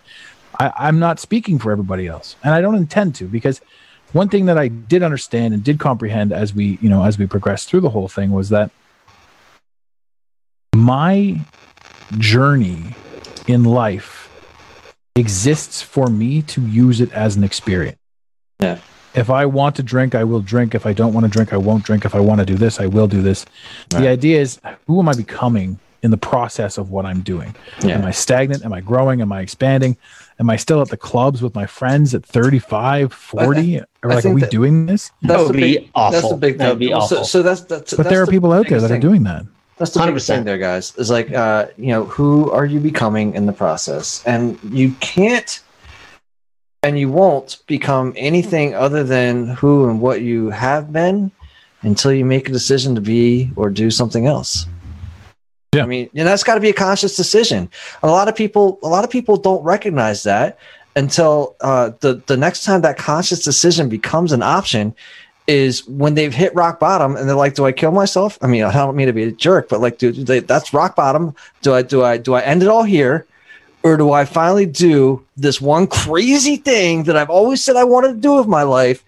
I, 0.60 0.72
I'm 0.76 0.98
not 0.98 1.18
speaking 1.20 1.58
for 1.58 1.72
everybody 1.72 2.06
else, 2.06 2.36
and 2.44 2.54
I 2.54 2.60
don't 2.60 2.74
intend 2.74 3.14
to 3.16 3.24
because 3.24 3.62
one 4.12 4.28
thing 4.28 4.44
that 4.46 4.58
I 4.58 4.68
did 4.68 5.02
understand 5.02 5.54
and 5.54 5.64
did 5.64 5.78
comprehend 5.78 6.32
as 6.32 6.54
we 6.54 6.78
you 6.82 6.90
know 6.90 7.02
as 7.02 7.18
we 7.18 7.26
progressed 7.26 7.68
through 7.68 7.80
the 7.80 7.90
whole 7.90 8.08
thing 8.08 8.30
was 8.30 8.50
that 8.50 8.70
my 10.74 11.40
journey 12.18 12.94
in 13.46 13.64
life 13.64 14.23
exists 15.16 15.80
for 15.82 16.08
me 16.08 16.42
to 16.42 16.60
use 16.66 17.00
it 17.00 17.12
as 17.12 17.36
an 17.36 17.44
experience. 17.44 17.98
Yeah. 18.60 18.78
If 19.14 19.30
I 19.30 19.46
want 19.46 19.76
to 19.76 19.82
drink, 19.82 20.14
I 20.16 20.24
will 20.24 20.40
drink. 20.40 20.74
If 20.74 20.86
I 20.86 20.92
don't 20.92 21.12
want 21.12 21.24
to 21.24 21.30
drink, 21.30 21.52
I 21.52 21.56
won't 21.56 21.84
drink. 21.84 22.04
If 22.04 22.16
I 22.16 22.20
want 22.20 22.40
to 22.40 22.46
do 22.46 22.56
this, 22.56 22.80
I 22.80 22.86
will 22.86 23.06
do 23.06 23.22
this. 23.22 23.46
Right. 23.92 24.00
The 24.02 24.08
idea 24.08 24.40
is 24.40 24.60
who 24.88 24.98
am 24.98 25.08
I 25.08 25.14
becoming 25.14 25.78
in 26.02 26.10
the 26.10 26.16
process 26.16 26.78
of 26.78 26.90
what 26.90 27.06
I'm 27.06 27.20
doing? 27.20 27.54
Am 27.84 28.04
I 28.04 28.10
stagnant? 28.10 28.64
Am 28.64 28.72
I 28.72 28.80
growing? 28.80 29.20
Am 29.20 29.32
I 29.32 29.40
expanding? 29.40 29.96
Am 30.40 30.50
I 30.50 30.56
still 30.56 30.82
at 30.82 30.88
the 30.88 30.96
clubs 30.96 31.42
with 31.42 31.54
my 31.54 31.64
friends 31.64 32.12
at 32.12 32.24
35, 32.26 33.12
40? 33.12 33.78
Or 33.78 34.10
I 34.10 34.14
like, 34.16 34.24
are 34.24 34.30
we 34.30 34.40
that- 34.40 34.50
doing 34.50 34.86
this? 34.86 35.12
That 35.22 35.38
would 35.38 35.50
the 35.50 35.52
be 35.52 35.60
big, 35.78 35.90
awful. 35.94 36.12
That's 36.20 36.28
the 36.30 36.36
big 36.36 36.58
That 36.58 36.64
thing. 36.64 36.68
would 36.70 36.78
be 36.80 36.92
awful. 36.92 37.24
so 37.24 37.40
that's 37.42 37.60
that's. 37.60 37.92
But 37.94 37.98
that's 37.98 38.08
there 38.08 38.22
are 38.22 38.26
the 38.26 38.32
people 38.32 38.50
out 38.52 38.62
there 38.68 38.80
biggest 38.80 38.88
that 38.88 38.96
are 38.96 39.00
doing 39.00 39.22
that. 39.22 39.44
That's 39.76 39.92
the 39.92 40.00
biggest 40.00 40.28
100%. 40.28 40.34
thing 40.34 40.44
there, 40.44 40.58
guys. 40.58 40.96
Is 40.96 41.10
like, 41.10 41.32
uh, 41.32 41.66
you 41.76 41.88
know, 41.88 42.04
who 42.04 42.50
are 42.50 42.64
you 42.64 42.78
becoming 42.80 43.34
in 43.34 43.46
the 43.46 43.52
process? 43.52 44.22
And 44.24 44.58
you 44.62 44.92
can't 45.00 45.60
and 46.84 46.98
you 46.98 47.08
won't 47.08 47.62
become 47.66 48.12
anything 48.14 48.74
other 48.74 49.02
than 49.02 49.48
who 49.48 49.88
and 49.88 50.00
what 50.00 50.20
you 50.20 50.50
have 50.50 50.92
been 50.92 51.32
until 51.80 52.12
you 52.12 52.24
make 52.24 52.48
a 52.48 52.52
decision 52.52 52.94
to 52.94 53.00
be 53.00 53.50
or 53.56 53.70
do 53.70 53.90
something 53.90 54.26
else. 54.26 54.66
Yeah. 55.74 55.82
I 55.82 55.86
mean, 55.86 56.10
and 56.14 56.28
that's 56.28 56.44
got 56.44 56.54
to 56.54 56.60
be 56.60 56.68
a 56.68 56.74
conscious 56.74 57.16
decision. 57.16 57.70
A 58.02 58.06
lot 58.06 58.28
of 58.28 58.36
people, 58.36 58.78
a 58.82 58.88
lot 58.88 59.02
of 59.02 59.10
people 59.10 59.36
don't 59.36 59.62
recognize 59.64 60.22
that 60.22 60.58
until 60.94 61.56
uh, 61.60 61.90
the 62.00 62.22
the 62.26 62.36
next 62.36 62.64
time 62.64 62.82
that 62.82 62.96
conscious 62.96 63.42
decision 63.42 63.88
becomes 63.88 64.30
an 64.30 64.42
option 64.42 64.94
is 65.46 65.86
when 65.86 66.14
they've 66.14 66.32
hit 66.32 66.54
rock 66.54 66.80
bottom 66.80 67.16
and 67.16 67.28
they're 67.28 67.36
like, 67.36 67.54
"Do 67.54 67.66
I 67.66 67.72
kill 67.72 67.92
myself?" 67.92 68.38
I 68.40 68.46
mean, 68.46 68.64
I 68.64 68.72
don't 68.72 68.96
mean 68.96 69.06
to 69.06 69.12
be 69.12 69.24
a 69.24 69.32
jerk, 69.32 69.68
but 69.68 69.80
like, 69.80 69.98
dude, 69.98 70.26
they, 70.26 70.40
that's 70.40 70.72
rock 70.72 70.96
bottom. 70.96 71.34
Do 71.62 71.74
I 71.74 71.82
do 71.82 72.02
I 72.02 72.16
do 72.16 72.34
I 72.34 72.40
end 72.40 72.62
it 72.62 72.68
all 72.68 72.82
here, 72.84 73.26
or 73.82 73.96
do 73.96 74.12
I 74.12 74.24
finally 74.24 74.66
do 74.66 75.24
this 75.36 75.60
one 75.60 75.86
crazy 75.86 76.56
thing 76.56 77.04
that 77.04 77.16
I've 77.16 77.30
always 77.30 77.62
said 77.62 77.76
I 77.76 77.84
wanted 77.84 78.14
to 78.14 78.20
do 78.20 78.36
with 78.36 78.46
my 78.46 78.62
life? 78.62 79.04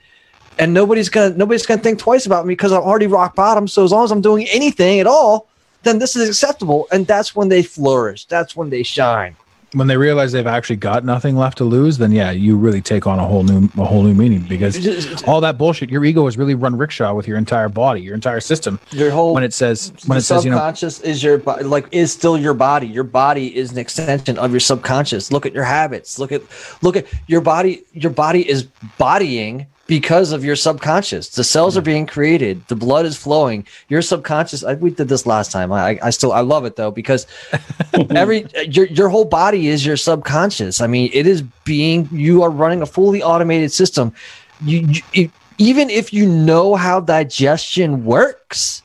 And 0.59 0.73
nobody's 0.73 1.09
gonna 1.09 1.37
nobody's 1.37 1.67
gonna 1.67 1.83
think 1.83 1.99
twice 1.99 2.27
about 2.27 2.47
me 2.47 2.53
because 2.53 2.73
I'm 2.73 2.83
already 2.83 3.07
rock 3.07 3.35
bottom. 3.35 3.69
So 3.69 3.85
as 3.85 3.93
long 3.93 4.05
as 4.05 4.11
I'm 4.11 4.23
doing 4.23 4.47
anything 4.49 5.01
at 5.01 5.07
all, 5.07 5.49
then 5.83 5.99
this 5.99 6.17
is 6.17 6.29
acceptable. 6.29 6.87
And 6.93 7.07
that's 7.07 7.35
when 7.35 7.49
they 7.49 7.63
flourish. 7.63 8.27
That's 8.27 8.57
when 8.57 8.71
they 8.71 8.83
shine. 8.83 9.37
When 9.73 9.89
they 9.89 9.97
realize 9.97 10.33
they've 10.33 10.47
actually 10.47 10.77
got 10.77 11.05
nothing 11.05 11.37
left 11.37 11.59
to 11.59 11.65
lose, 11.65 11.99
then 11.99 12.13
yeah, 12.13 12.31
you 12.31 12.57
really 12.57 12.81
take 12.81 13.07
on 13.07 13.19
a 13.19 13.27
whole 13.27 13.43
new 13.43 13.69
a 13.77 13.85
whole 13.85 14.03
new 14.03 14.15
meaning 14.15 14.41
because 14.41 15.23
all 15.29 15.41
that 15.41 15.59
bullshit, 15.59 15.91
your 15.91 16.05
ego 16.05 16.25
has 16.25 16.39
really 16.39 16.55
run 16.55 16.77
rickshaw 16.77 17.15
with 17.15 17.27
your 17.27 17.37
entire 17.37 17.69
body, 17.69 18.01
your 18.01 18.15
entire 18.15 18.41
system. 18.41 18.79
Your 18.91 19.11
whole 19.11 19.35
When 19.35 19.45
it 19.45 19.53
says 19.53 19.93
when 20.07 20.19
it 20.19 20.23
says 20.23 20.45
you 20.45 20.51
know 20.51 20.57
subconscious 20.57 21.01
is 21.01 21.23
your 21.23 21.39
like 21.39 21.89
is 21.93 22.13
still 22.13 22.39
your 22.39 22.55
body. 22.55 22.87
Your 22.87 23.05
body 23.05 23.55
is 23.57 23.73
an 23.73 23.79
extension 23.79 24.39
of 24.39 24.51
your 24.51 24.61
subconscious. 24.61 25.33
Look 25.33 25.47
at 25.47 25.53
your 25.53 25.65
habits. 25.65 26.19
Look 26.19 26.33
at 26.33 26.43
look 26.83 26.97
at 26.97 27.07
your 27.27 27.41
body. 27.41 27.83
Your 27.93 28.13
body 28.13 28.49
is 28.49 28.65
bodying 28.99 29.67
because 29.87 30.33
of 30.33 30.45
your 30.45 30.57
subconscious. 30.57 31.29
The 31.31 31.45
cells 31.45 31.77
are 31.77 31.81
hmm. 31.81 31.87
being 31.87 32.07
created. 32.07 32.67
The 32.69 32.77
blood 32.77 33.07
is 33.07 33.17
flowing. 33.17 33.67
Your 33.89 34.03
subconscious. 34.03 34.65
I, 34.65 34.75
we 34.75 34.91
did 34.91 35.09
this 35.09 35.27
last 35.27 35.53
time. 35.53 35.73
I, 35.73 35.99
I 36.03 36.11
still 36.11 36.33
I 36.33 36.41
love 36.41 36.65
it 36.65 36.77
though 36.77 36.91
because 36.91 37.27
every 38.11 38.47
your 38.69 38.87
your 38.87 39.09
whole 39.09 39.25
body 39.25 39.69
is 39.69 39.85
your 39.85 39.97
subconscious. 39.97 40.81
I 40.81 40.87
mean, 40.87 41.11
it 41.13 41.27
is 41.27 41.43
being. 41.65 42.09
You 42.13 42.43
are 42.43 42.51
running 42.51 42.83
a 42.83 42.87
fully 42.87 43.23
automated 43.23 43.73
system. 43.73 44.13
You, 44.65 44.81
you 44.81 45.03
it, 45.13 45.31
even 45.59 45.91
if 45.91 46.13
you 46.13 46.29
know 46.29 46.75
how 46.75 47.01
digestion 47.01 48.05
works. 48.05 48.83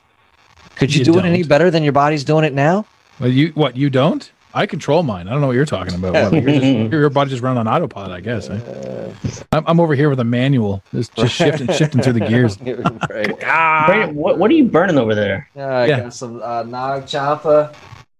Could 0.76 0.94
you, 0.94 1.00
You 1.00 1.04
do 1.04 1.18
it 1.18 1.26
any 1.26 1.42
better 1.42 1.70
than 1.70 1.82
your 1.82 1.92
body's 1.92 2.24
doing 2.24 2.44
it 2.44 2.54
now? 2.54 2.86
well, 3.20 3.30
you 3.30 3.48
what 3.50 3.76
you 3.76 3.88
don't? 3.88 4.31
I 4.54 4.66
control 4.66 5.02
mine. 5.02 5.28
I 5.28 5.32
don't 5.32 5.40
know 5.40 5.46
what 5.46 5.56
you're 5.56 5.64
talking 5.64 5.94
about. 5.94 6.12
What, 6.14 6.42
you're 6.42 6.52
just, 6.52 6.66
your 6.92 7.08
body 7.10 7.30
just 7.30 7.42
running 7.42 7.58
on 7.58 7.68
autopilot, 7.68 8.12
I 8.12 8.20
guess. 8.20 8.50
eh? 8.50 9.12
I'm, 9.52 9.64
I'm 9.66 9.80
over 9.80 9.94
here 9.94 10.10
with 10.10 10.20
a 10.20 10.24
manual, 10.24 10.82
just, 10.92 11.14
just 11.14 11.34
shifting, 11.34 11.68
shifting 11.68 12.02
through 12.02 12.12
the 12.14 12.20
gears. 12.20 12.58
right. 13.10 13.38
Brandon, 13.38 14.14
what, 14.14 14.38
what 14.38 14.50
are 14.50 14.54
you 14.54 14.64
burning 14.64 14.98
over 14.98 15.14
there? 15.14 15.48
Yeah, 15.54 15.66
I 15.68 15.86
Yeah. 15.86 16.00
got 16.00 16.14
some 16.14 16.42
uh, 16.42 16.62
Nag 16.64 17.06
Champa. 17.06 17.70
I 17.72 17.76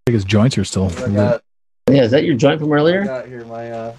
think 0.07 0.13
his 0.15 0.25
joints 0.25 0.57
are 0.57 0.63
still. 0.63 0.91
I 1.03 1.09
got, 1.09 1.41
Yeah, 1.89 2.03
is 2.03 2.11
that 2.11 2.23
your 2.23 2.35
joint 2.35 2.59
from 2.59 2.71
I 2.71 2.75
earlier? 2.75 3.05
got 3.05 3.27
here 3.27 3.45
my 3.45 3.71
uh, 3.71 3.93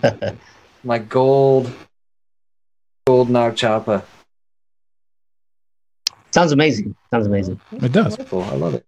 yeah, 0.00 0.32
my 0.84 0.98
gold 0.98 1.70
gold 3.06 3.28
Nag 3.30 3.56
Champa. 3.56 4.02
Sounds 6.38 6.52
amazing. 6.52 6.94
Sounds 7.10 7.26
amazing. 7.26 7.60
It 7.72 7.90
does. 7.90 8.16
Cool. 8.28 8.44
I 8.44 8.54
love 8.54 8.74
it. 8.74 8.86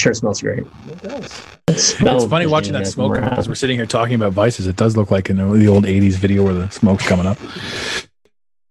Sure 0.00 0.14
smells 0.14 0.40
great. 0.40 0.60
It 0.60 1.02
does. 1.02 1.42
It's 1.68 1.92
funny 1.92 2.46
watching 2.46 2.72
that 2.72 2.86
smoke 2.86 3.16
come 3.16 3.24
as 3.24 3.46
we're 3.46 3.56
sitting 3.56 3.76
here 3.76 3.84
talking 3.84 4.14
about 4.14 4.32
vices. 4.32 4.66
It 4.66 4.76
does 4.76 4.96
look 4.96 5.10
like 5.10 5.28
in 5.28 5.36
the 5.36 5.66
old 5.66 5.84
'80s 5.84 6.14
video 6.14 6.42
where 6.42 6.54
the 6.54 6.70
smoke's 6.70 7.06
coming 7.06 7.26
up. 7.26 7.36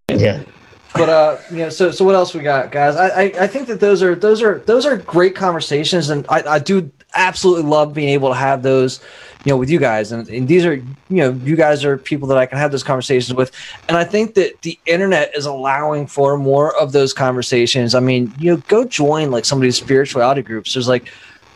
Yeah. 0.08 0.42
But 0.94 1.08
uh, 1.10 1.38
you 1.52 1.58
know, 1.58 1.68
so 1.68 1.92
so 1.92 2.04
what 2.04 2.16
else 2.16 2.34
we 2.34 2.40
got, 2.40 2.72
guys? 2.72 2.96
I, 2.96 3.06
I 3.06 3.22
I 3.42 3.46
think 3.46 3.68
that 3.68 3.78
those 3.78 4.02
are 4.02 4.16
those 4.16 4.42
are 4.42 4.58
those 4.66 4.84
are 4.84 4.96
great 4.96 5.36
conversations, 5.36 6.10
and 6.10 6.26
I 6.28 6.42
I 6.42 6.58
do 6.58 6.90
absolutely 7.14 7.70
love 7.70 7.94
being 7.94 8.08
able 8.08 8.30
to 8.30 8.34
have 8.34 8.64
those, 8.64 9.00
you 9.44 9.50
know, 9.50 9.56
with 9.56 9.70
you 9.70 9.80
guys, 9.80 10.12
and, 10.12 10.28
and 10.28 10.46
these 10.46 10.64
are 10.64 10.74
you 10.74 10.84
know 11.08 11.32
you 11.44 11.56
guys 11.56 11.84
are 11.84 11.98
people 11.98 12.28
that 12.28 12.38
I 12.38 12.46
can 12.46 12.58
have 12.58 12.70
those 12.70 12.84
conversations 12.84 13.34
with, 13.34 13.50
and 13.88 13.96
I 13.96 14.04
think 14.04 14.34
that 14.34 14.62
the 14.62 14.78
internet 14.86 15.36
is 15.36 15.46
allowing 15.46 16.06
for 16.06 16.38
more 16.38 16.76
of 16.76 16.92
those 16.92 17.12
conversations. 17.12 17.94
I 17.94 18.00
mean, 18.00 18.32
you 18.38 18.52
know, 18.52 18.62
go 18.68 18.84
join 18.84 19.30
like 19.30 19.44
some 19.44 19.58
of 19.58 19.62
these 19.62 19.76
spirituality 19.76 20.42
groups. 20.42 20.74
There's 20.74 20.88
like 20.88 21.08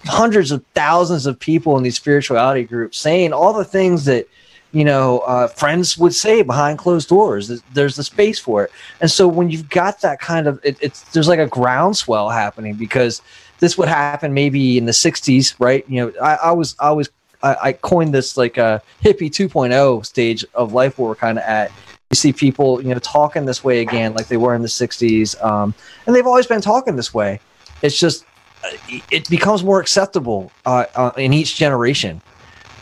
hundreds 0.04 0.50
of 0.50 0.64
thousands 0.74 1.26
of 1.26 1.38
people 1.38 1.76
in 1.76 1.82
these 1.84 1.96
spirituality 1.96 2.64
groups 2.64 2.98
saying 2.98 3.32
all 3.32 3.52
the 3.52 3.64
things 3.64 4.04
that 4.06 4.26
you 4.72 4.84
know 4.84 5.20
uh, 5.20 5.46
friends 5.46 5.96
would 5.96 6.14
say 6.14 6.42
behind 6.42 6.78
closed 6.78 7.08
doors. 7.08 7.62
There's- 7.72 7.96
the 7.96 8.02
space 8.02 8.40
for 8.40 8.64
it. 8.64 8.72
And 9.00 9.08
so 9.10 9.28
when 9.28 9.48
you've 9.48 9.68
got 9.70 10.00
that 10.00 10.18
kind 10.18 10.48
of 10.48 10.58
it, 10.64 10.76
it's 10.80 11.02
there's 11.12 11.28
like 11.28 11.38
a 11.38 11.46
groundswell 11.46 12.30
happening 12.30 12.74
because 12.74 13.22
this 13.60 13.78
would 13.78 13.88
happen 13.88 14.34
maybe 14.34 14.76
in 14.76 14.86
the 14.86 14.92
60s 14.92 15.54
right? 15.60 15.88
You 15.88 16.06
know 16.06 16.12
i, 16.20 16.34
I 16.34 16.52
was 16.52 16.76
i 16.78 16.90
was 16.90 17.08
I, 17.46 17.68
I 17.68 17.72
coined 17.72 18.14
this 18.14 18.36
like 18.36 18.56
a 18.56 18.82
hippie 19.02 19.30
2.0 19.30 20.04
stage 20.04 20.44
of 20.54 20.72
life 20.72 20.98
where 20.98 21.08
we're 21.08 21.14
kind 21.14 21.38
of 21.38 21.44
at 21.44 21.70
you 22.10 22.14
see 22.16 22.32
people 22.32 22.82
you 22.82 22.92
know 22.92 22.98
talking 23.00 23.44
this 23.44 23.64
way 23.64 23.80
again 23.80 24.14
like 24.14 24.28
they 24.28 24.36
were 24.36 24.54
in 24.54 24.62
the 24.62 24.68
60s 24.68 25.42
um, 25.44 25.74
and 26.06 26.14
they've 26.14 26.26
always 26.26 26.46
been 26.46 26.60
talking 26.60 26.96
this 26.96 27.12
way 27.12 27.40
it's 27.82 27.98
just 27.98 28.24
uh, 28.64 28.70
it 29.10 29.28
becomes 29.28 29.62
more 29.62 29.80
acceptable 29.80 30.50
uh, 30.64 30.84
uh, 30.94 31.10
in 31.16 31.32
each 31.32 31.56
generation 31.56 32.20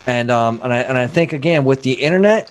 and 0.07 0.31
um 0.31 0.61
and 0.63 0.73
I 0.73 0.79
and 0.79 0.99
I 0.99 1.07
think 1.07 1.33
again 1.33 1.65
with 1.65 1.83
the 1.83 1.93
internet 1.93 2.51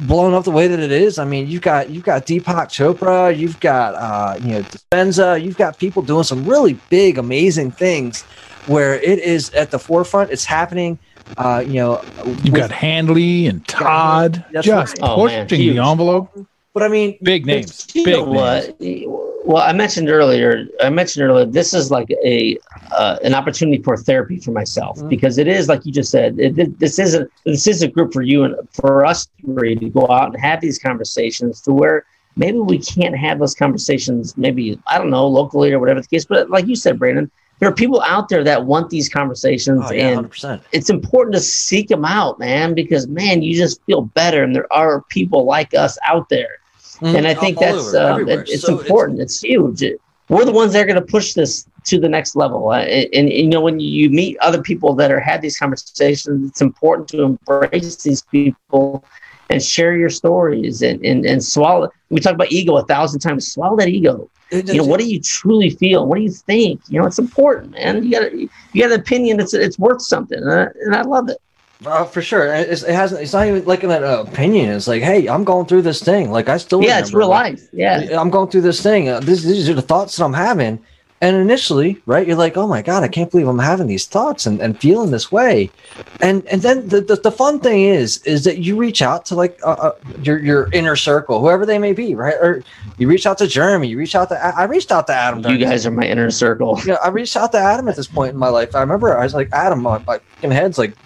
blown 0.00 0.34
up 0.34 0.44
the 0.44 0.50
way 0.50 0.66
that 0.66 0.78
it 0.78 0.92
is, 0.92 1.18
I 1.18 1.24
mean 1.24 1.48
you've 1.48 1.62
got 1.62 1.90
you've 1.90 2.04
got 2.04 2.26
Deepak 2.26 2.68
Chopra, 2.68 3.36
you've 3.36 3.60
got 3.60 3.94
uh 3.94 4.38
you 4.40 4.52
know 4.52 4.62
Dispenza, 4.62 5.42
you've 5.42 5.56
got 5.56 5.78
people 5.78 6.02
doing 6.02 6.24
some 6.24 6.44
really 6.46 6.74
big, 6.88 7.18
amazing 7.18 7.70
things 7.70 8.22
where 8.66 8.94
it 8.94 9.18
is 9.18 9.50
at 9.50 9.70
the 9.70 9.78
forefront. 9.78 10.30
It's 10.30 10.44
happening. 10.44 10.98
Uh, 11.38 11.62
you 11.66 11.74
know, 11.74 12.02
You 12.42 12.52
got 12.52 12.70
Handley 12.70 13.46
and 13.46 13.66
Todd 13.66 14.44
That's 14.52 14.66
just 14.66 14.98
right. 15.00 15.08
Oh, 15.10 15.14
pushing 15.16 15.48
huge. 15.48 15.76
the 15.76 15.82
envelope. 15.82 16.30
but 16.74 16.82
I 16.82 16.88
mean, 16.88 17.18
Big 17.22 17.46
names. 17.46 17.86
You 17.94 18.04
Big 18.04 18.14
know 18.16 18.32
names. 18.32 18.74
what? 18.78 19.46
Well, 19.46 19.62
I 19.62 19.72
mentioned 19.72 20.10
earlier. 20.10 20.66
I 20.82 20.90
mentioned 20.90 21.24
earlier. 21.24 21.46
This 21.46 21.72
is 21.72 21.90
like 21.90 22.10
a 22.24 22.58
uh, 22.92 23.16
an 23.24 23.34
opportunity 23.34 23.82
for 23.82 23.96
therapy 23.96 24.38
for 24.38 24.50
myself 24.52 24.98
Mhm. 24.98 25.08
because 25.08 25.38
it 25.38 25.48
is 25.48 25.66
like 25.66 25.86
you 25.86 25.92
just 25.92 26.10
said. 26.10 26.38
It- 26.38 26.78
this 26.78 26.98
isn't 26.98 27.30
this 27.46 27.66
is 27.66 27.82
a 27.82 27.88
group 27.88 28.12
for 28.12 28.20
you 28.22 28.44
and 28.44 28.54
for 28.72 29.06
us 29.06 29.28
three 29.44 29.74
to 29.76 29.88
go 29.88 30.06
out 30.10 30.34
and 30.34 30.40
have 30.40 30.60
these 30.60 30.78
conversations 30.78 31.62
to 31.62 31.72
where 31.72 32.04
maybe 32.36 32.58
we 32.58 32.78
can't 32.78 33.16
have 33.16 33.38
those 33.38 33.54
conversations. 33.54 34.36
Maybe 34.36 34.78
I 34.86 34.98
don't 34.98 35.10
know 35.10 35.26
locally 35.26 35.72
or 35.72 35.78
whatever 35.80 36.00
the 36.02 36.06
case. 36.06 36.26
But 36.26 36.50
like 36.50 36.66
you 36.66 36.76
said, 36.76 36.98
Brandon, 36.98 37.30
there 37.60 37.68
are 37.68 37.74
people 37.74 38.00
out 38.02 38.28
there 38.28 38.42
that 38.42 38.64
want 38.64 38.90
these 38.90 39.08
conversations 39.08 39.84
oh, 39.86 39.92
yeah, 39.92 40.06
and 40.06 40.14
hundred 40.16 40.30
percent. 40.30 40.62
it's 40.72 40.90
important 40.90 41.34
to 41.34 41.40
seek 41.40 41.88
them 41.88 42.04
out, 42.04 42.38
man, 42.38 42.74
because 42.74 43.06
man, 43.06 43.42
you 43.42 43.54
just 43.56 43.80
feel 43.84 44.02
better, 44.02 44.42
and 44.42 44.56
there 44.56 44.70
are 44.72 45.02
people 45.02 45.44
like 45.44 45.72
us 45.74 45.96
out 46.08 46.28
there, 46.30 46.58
and 47.02 47.26
I 47.26 47.34
think 47.34 47.58
that's 47.58 47.94
um, 47.94 48.28
it- 48.28 48.48
it's 48.48 48.68
important. 48.68 49.20
It's, 49.20 49.40
huge. 49.42 49.82
It- 49.82 50.00
we're 50.28 50.44
the 50.44 50.52
ones 50.52 50.72
that 50.72 50.82
are 50.82 50.86
going 50.86 50.94
to 50.94 51.12
push 51.12 51.34
this 51.34 51.66
to 51.84 51.98
the 51.98 52.08
next 52.08 52.36
level, 52.36 52.70
uh, 52.70 52.78
and, 52.78 53.08
and 53.12 53.32
you 53.32 53.48
know 53.48 53.60
when 53.60 53.80
you 53.80 54.08
meet 54.10 54.38
other 54.38 54.62
people 54.62 54.94
that 54.94 55.10
are 55.10 55.20
had 55.20 55.42
these 55.42 55.58
conversations, 55.58 56.48
it's 56.48 56.60
important 56.62 57.08
to 57.08 57.22
embrace 57.22 57.96
these 58.02 58.22
people 58.22 59.04
and 59.50 59.62
share 59.62 59.96
your 59.96 60.10
stories 60.10 60.82
and 60.82 61.04
and, 61.04 61.26
and 61.26 61.44
swallow. 61.44 61.90
We 62.08 62.20
talk 62.20 62.34
about 62.34 62.50
ego 62.50 62.76
a 62.76 62.84
thousand 62.84 63.20
times. 63.20 63.52
Swallow 63.52 63.76
that 63.76 63.88
ego 63.88 64.30
you 64.50 64.74
know 64.74 64.84
what 64.84 65.00
do 65.00 65.08
you 65.08 65.20
truly 65.20 65.70
feel 65.70 66.06
what 66.06 66.16
do 66.16 66.22
you 66.22 66.30
think 66.30 66.80
you 66.88 67.00
know 67.00 67.06
it's 67.06 67.18
important 67.18 67.70
man 67.72 68.02
you 68.02 68.10
got 68.10 68.32
you 68.34 68.48
got 68.74 68.92
an 68.92 69.00
opinion 69.00 69.38
it's 69.40 69.54
it's 69.54 69.78
worth 69.78 70.02
something 70.02 70.38
and 70.38 70.52
I, 70.52 70.66
and 70.84 70.94
I 70.94 71.02
love 71.02 71.28
it 71.28 71.38
Uh, 71.86 72.04
for 72.04 72.20
sure. 72.20 72.52
It's, 72.52 72.82
it 72.82 72.94
hasn't. 72.94 73.22
It's 73.22 73.32
not 73.32 73.46
even 73.46 73.64
like 73.64 73.82
an 73.84 73.90
uh, 73.90 74.24
opinion. 74.28 74.68
It's 74.68 74.86
like, 74.86 75.02
hey, 75.02 75.26
I'm 75.30 75.44
going 75.44 75.64
through 75.64 75.80
this 75.80 76.02
thing. 76.02 76.30
Like 76.30 76.50
I 76.50 76.58
still. 76.58 76.82
yeah 76.82 76.98
it's 76.98 77.14
real 77.14 77.28
like, 77.28 77.54
life 77.54 77.68
yeah 77.72 78.20
I'm 78.20 78.28
going 78.28 78.50
through 78.50 78.66
this 78.68 78.82
thing. 78.82 79.08
Uh, 79.08 79.20
this, 79.20 79.42
these 79.42 79.66
are 79.70 79.74
the 79.74 79.88
thoughts 79.92 80.16
that 80.16 80.24
I'm 80.26 80.34
having. 80.34 80.78
And 81.22 81.36
initially, 81.36 82.00
right, 82.06 82.26
you're 82.26 82.34
like, 82.36 82.56
oh 82.56 82.66
my 82.66 82.80
God, 82.80 83.02
I 83.02 83.08
can't 83.08 83.30
believe 83.30 83.46
I'm 83.46 83.58
having 83.58 83.86
these 83.86 84.06
thoughts 84.06 84.46
and, 84.46 84.58
and 84.62 84.80
feeling 84.80 85.10
this 85.10 85.30
way. 85.30 85.70
And 86.22 86.46
and 86.48 86.62
then 86.62 86.88
the, 86.88 87.02
the, 87.02 87.16
the 87.16 87.30
fun 87.30 87.60
thing 87.60 87.82
is, 87.82 88.22
is 88.24 88.44
that 88.44 88.58
you 88.58 88.74
reach 88.74 89.02
out 89.02 89.26
to 89.26 89.34
like 89.34 89.60
uh, 89.62 89.72
uh, 89.72 89.92
your, 90.22 90.38
your 90.38 90.72
inner 90.72 90.96
circle, 90.96 91.38
whoever 91.38 91.66
they 91.66 91.78
may 91.78 91.92
be, 91.92 92.14
right? 92.14 92.36
Or 92.36 92.64
you 92.96 93.06
reach 93.06 93.26
out 93.26 93.36
to 93.38 93.46
Jeremy, 93.46 93.88
you 93.88 93.98
reach 93.98 94.14
out 94.14 94.30
to, 94.30 94.42
I 94.42 94.62
I 94.62 94.64
reached 94.64 94.90
out 94.90 95.06
to 95.08 95.12
Adam. 95.12 95.44
you 95.46 95.58
guys 95.58 95.84
are 95.84 95.90
my 95.90 96.04
inner 96.06 96.30
circle 96.30 96.78
you 96.80 96.92
know, 96.92 96.98
I 97.04 97.08
reached 97.08 97.36
out 97.36 97.52
to 97.52 97.58
Adam 97.58 97.86
at 97.88 97.96
this 97.96 98.06
point 98.06 98.32
in 98.32 98.38
my 98.38 98.48
life. 98.48 98.74
I 98.74 98.80
remember 98.80 99.14
I 99.16 99.24
was 99.24 99.34
like, 99.34 99.50
Adam, 99.52 99.82
my, 99.82 99.98
my 100.06 100.18
fucking 100.18 100.52
head's 100.52 100.78
like, 100.78 100.96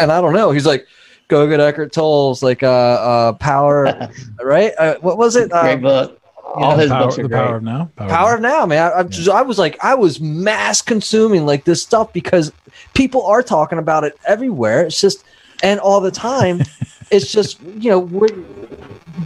and 0.00 0.12
I 0.12 0.20
don't 0.20 0.34
know. 0.34 0.52
He's 0.52 0.66
like, 0.66 0.86
go 1.26 1.48
get 1.48 1.58
Eckhart 1.58 1.92
Tolle's 1.92 2.44
like 2.44 2.62
uh 2.62 2.68
uh 2.68 3.32
power, 3.32 4.08
right? 4.40 4.72
Uh, 4.78 4.96
what 5.00 5.18
was 5.18 5.34
it? 5.34 5.50
great 5.50 5.78
Uh, 5.84 6.06
book 6.06 6.20
all 6.54 6.76
his 6.76 6.90
power, 6.90 7.04
books 7.04 7.18
are 7.18 7.22
the 7.22 7.28
great 7.28 7.38
power 7.38 7.56
of 7.56 7.62
now. 7.62 7.90
power 7.96 8.34
of 8.36 8.40
now, 8.40 8.64
man. 8.66 8.92
I, 8.92 8.98
I, 9.00 9.02
just- 9.02 9.28
I 9.28 9.42
was 9.42 9.58
like, 9.58 9.82
I 9.84 9.94
was 9.94 10.20
mass 10.20 10.80
consuming 10.82 11.46
like 11.46 11.64
this 11.64 11.82
stuff 11.82 12.12
because 12.12 12.52
people 12.94 13.24
are 13.26 13.42
talking 13.42 13.78
about 13.78 14.04
it 14.04 14.16
everywhere. 14.26 14.86
It's 14.86 15.00
just, 15.00 15.24
and 15.62 15.80
all 15.80 16.00
the 16.00 16.10
time, 16.10 16.62
it's 17.10 17.30
just 17.32 17.60
you 17.62 17.90
know 17.90 17.98
we're, 17.98 18.28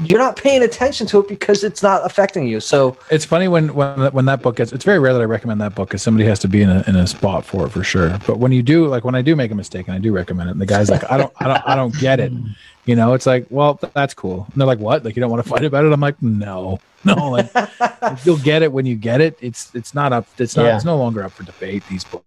you're 0.05 0.19
not 0.19 0.37
paying 0.37 0.63
attention 0.63 1.07
to 1.09 1.21
it 1.21 1.29
because 1.29 1.65
it's 1.65 1.83
not 1.83 2.05
affecting 2.05 2.47
you. 2.47 2.61
So 2.61 2.97
It's 3.11 3.25
funny 3.25 3.49
when 3.49 3.75
when 3.75 4.13
when 4.13 4.25
that 4.27 4.43
book 4.43 4.57
gets. 4.57 4.73
It's 4.73 4.85
very 4.85 4.99
rare 4.99 5.13
that 5.15 5.21
I 5.23 5.25
recommend 5.25 5.61
that 5.61 5.75
book 5.75 5.89
because 5.89 6.03
somebody 6.03 6.27
has 6.29 6.39
to 6.41 6.49
be 6.49 6.63
in 6.63 6.69
a 6.71 6.85
in 6.87 6.97
a 6.97 7.07
spot 7.07 7.45
for 7.45 7.67
it 7.67 7.71
for 7.71 7.83
sure. 7.83 8.19
But 8.27 8.39
when 8.39 8.53
you 8.53 8.63
do, 8.63 8.87
like 8.87 9.05
when 9.05 9.15
I 9.15 9.23
do 9.23 9.35
make 9.35 9.51
a 9.51 9.55
mistake 9.55 9.89
and 9.89 9.95
I 9.95 9.99
do 9.99 10.13
recommend 10.13 10.49
it, 10.51 10.53
and 10.53 10.61
the 10.61 10.67
guy's 10.67 10.91
like, 10.91 11.11
I 11.11 11.17
don't, 11.17 11.33
I 11.39 11.45
don't, 11.49 11.63
I 11.69 11.75
don't 11.75 11.99
get 11.99 12.21
it. 12.21 12.33
You 12.89 12.97
know, 12.97 13.13
it's 13.13 13.27
like, 13.27 13.47
well, 13.51 13.75
th- 13.75 13.93
that's 13.93 14.15
cool. 14.15 14.47
And 14.51 14.59
they're 14.59 14.67
like, 14.67 14.79
what? 14.79 15.05
Like 15.05 15.15
you 15.15 15.21
don't 15.21 15.31
want 15.31 15.45
to 15.45 15.49
fight 15.51 15.63
about 15.63 15.85
it? 15.85 15.93
I'm 15.93 16.01
like, 16.01 16.23
no, 16.23 16.81
no. 17.05 17.31
Like 17.31 17.51
you'll 18.25 18.39
get 18.39 18.63
it 18.63 18.73
when 18.73 18.87
you 18.87 18.97
get 18.97 19.21
it. 19.21 19.37
It's 19.43 19.75
it's 19.75 19.95
not 19.95 20.15
up. 20.15 20.27
It's 20.39 20.57
not. 20.57 20.65
Yeah. 20.65 20.77
It's 20.77 20.87
no 20.87 20.97
longer 20.97 21.23
up 21.23 21.33
for 21.33 21.43
debate. 21.43 21.83
These 21.91 22.05
books. 22.05 22.25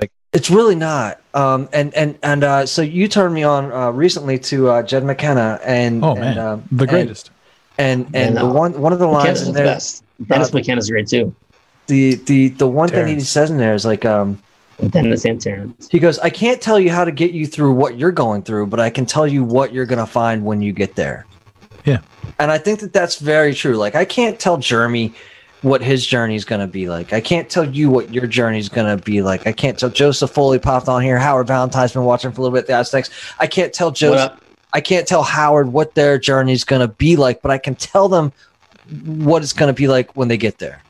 Like, 0.00 0.12
it's 0.32 0.48
really 0.48 0.76
not. 0.76 1.20
Um, 1.34 1.68
and 1.72 1.92
and 1.94 2.16
and 2.22 2.44
uh, 2.44 2.66
so 2.66 2.82
you 2.82 3.08
turned 3.08 3.34
me 3.34 3.42
on 3.42 3.72
uh, 3.72 3.90
recently 3.90 4.38
to 4.38 4.68
uh, 4.70 4.82
Jed 4.84 5.04
McKenna, 5.04 5.58
and 5.64 6.04
Oh 6.04 6.12
and, 6.12 6.20
man, 6.20 6.38
um, 6.38 6.64
the 6.70 6.86
greatest. 6.86 7.32
And 7.76 8.06
and, 8.06 8.14
And, 8.14 8.36
the 8.36 8.44
uh, 8.44 8.52
one 8.52 8.80
one 8.80 8.92
of 8.92 9.00
the 9.00 9.08
lines 9.08 9.24
McKenna's 9.24 9.48
in 9.48 9.54
the 9.54 9.58
there, 9.58 9.66
best 9.66 10.04
Dennis 10.24 10.54
uh, 10.54 10.58
McKenna's 10.58 10.88
great 10.88 11.08
too 11.08 11.34
the 11.90 12.14
the 12.14 12.48
the 12.50 12.68
one 12.68 12.88
thing 12.88 13.06
he 13.06 13.14
Terence. 13.14 13.28
says 13.28 13.50
in 13.50 13.58
there 13.58 13.74
is 13.74 13.84
like, 13.84 14.04
um, 14.04 14.40
Dennis 14.88 15.24
and 15.24 15.40
Terence 15.40 15.88
he 15.90 15.98
goes, 15.98 16.18
I 16.20 16.30
can't 16.30 16.60
tell 16.60 16.78
you 16.80 16.90
how 16.90 17.04
to 17.04 17.12
get 17.12 17.32
you 17.32 17.46
through 17.46 17.72
what 17.72 17.98
you're 17.98 18.12
going 18.12 18.42
through, 18.42 18.66
but 18.66 18.80
I 18.80 18.90
can 18.90 19.06
tell 19.06 19.26
you 19.26 19.44
what 19.44 19.72
you're 19.72 19.86
gonna 19.86 20.06
find 20.06 20.44
when 20.44 20.62
you 20.62 20.72
get 20.72 20.94
there. 20.96 21.26
Yeah. 21.84 22.00
And 22.38 22.50
I 22.50 22.58
think 22.58 22.80
that 22.80 22.92
that's 22.92 23.18
very 23.18 23.54
true. 23.54 23.74
Like 23.76 23.94
I 23.94 24.04
can't 24.04 24.38
tell 24.38 24.56
Jeremy 24.56 25.14
what 25.62 25.82
his 25.82 26.06
journey 26.06 26.36
is 26.36 26.44
going 26.44 26.60
to 26.60 26.66
be 26.66 26.88
like. 26.88 27.12
I 27.12 27.20
can't 27.20 27.48
tell 27.50 27.64
you 27.64 27.90
what 27.90 28.12
your 28.12 28.26
journey 28.26 28.58
is 28.58 28.68
going 28.68 28.96
to 28.96 29.02
be 29.02 29.22
like. 29.22 29.46
I 29.46 29.52
can't 29.52 29.78
tell 29.78 29.90
Joseph 29.90 30.30
Foley 30.30 30.58
popped 30.58 30.88
on 30.88 31.02
here. 31.02 31.18
Howard 31.18 31.46
Valentine's 31.46 31.92
been 31.92 32.04
watching 32.04 32.32
for 32.32 32.40
a 32.40 32.44
little 32.44 32.56
bit. 32.56 32.66
The 32.66 32.74
Aztecs. 32.74 33.10
I 33.38 33.46
can't 33.46 33.72
tell 33.72 33.88
what 33.88 33.96
Joseph. 33.96 34.40
I 34.72 34.80
can't 34.80 35.06
tell 35.06 35.22
Howard 35.22 35.72
what 35.72 35.94
their 35.94 36.18
journey 36.18 36.52
is 36.52 36.64
going 36.64 36.80
to 36.80 36.88
be 36.88 37.16
like, 37.16 37.42
but 37.42 37.50
I 37.50 37.58
can 37.58 37.74
tell 37.74 38.08
them 38.08 38.32
what 39.04 39.42
it's 39.42 39.52
going 39.52 39.72
to 39.72 39.76
be 39.76 39.88
like 39.88 40.16
when 40.16 40.28
they 40.28 40.36
get 40.36 40.58
there. 40.58 40.80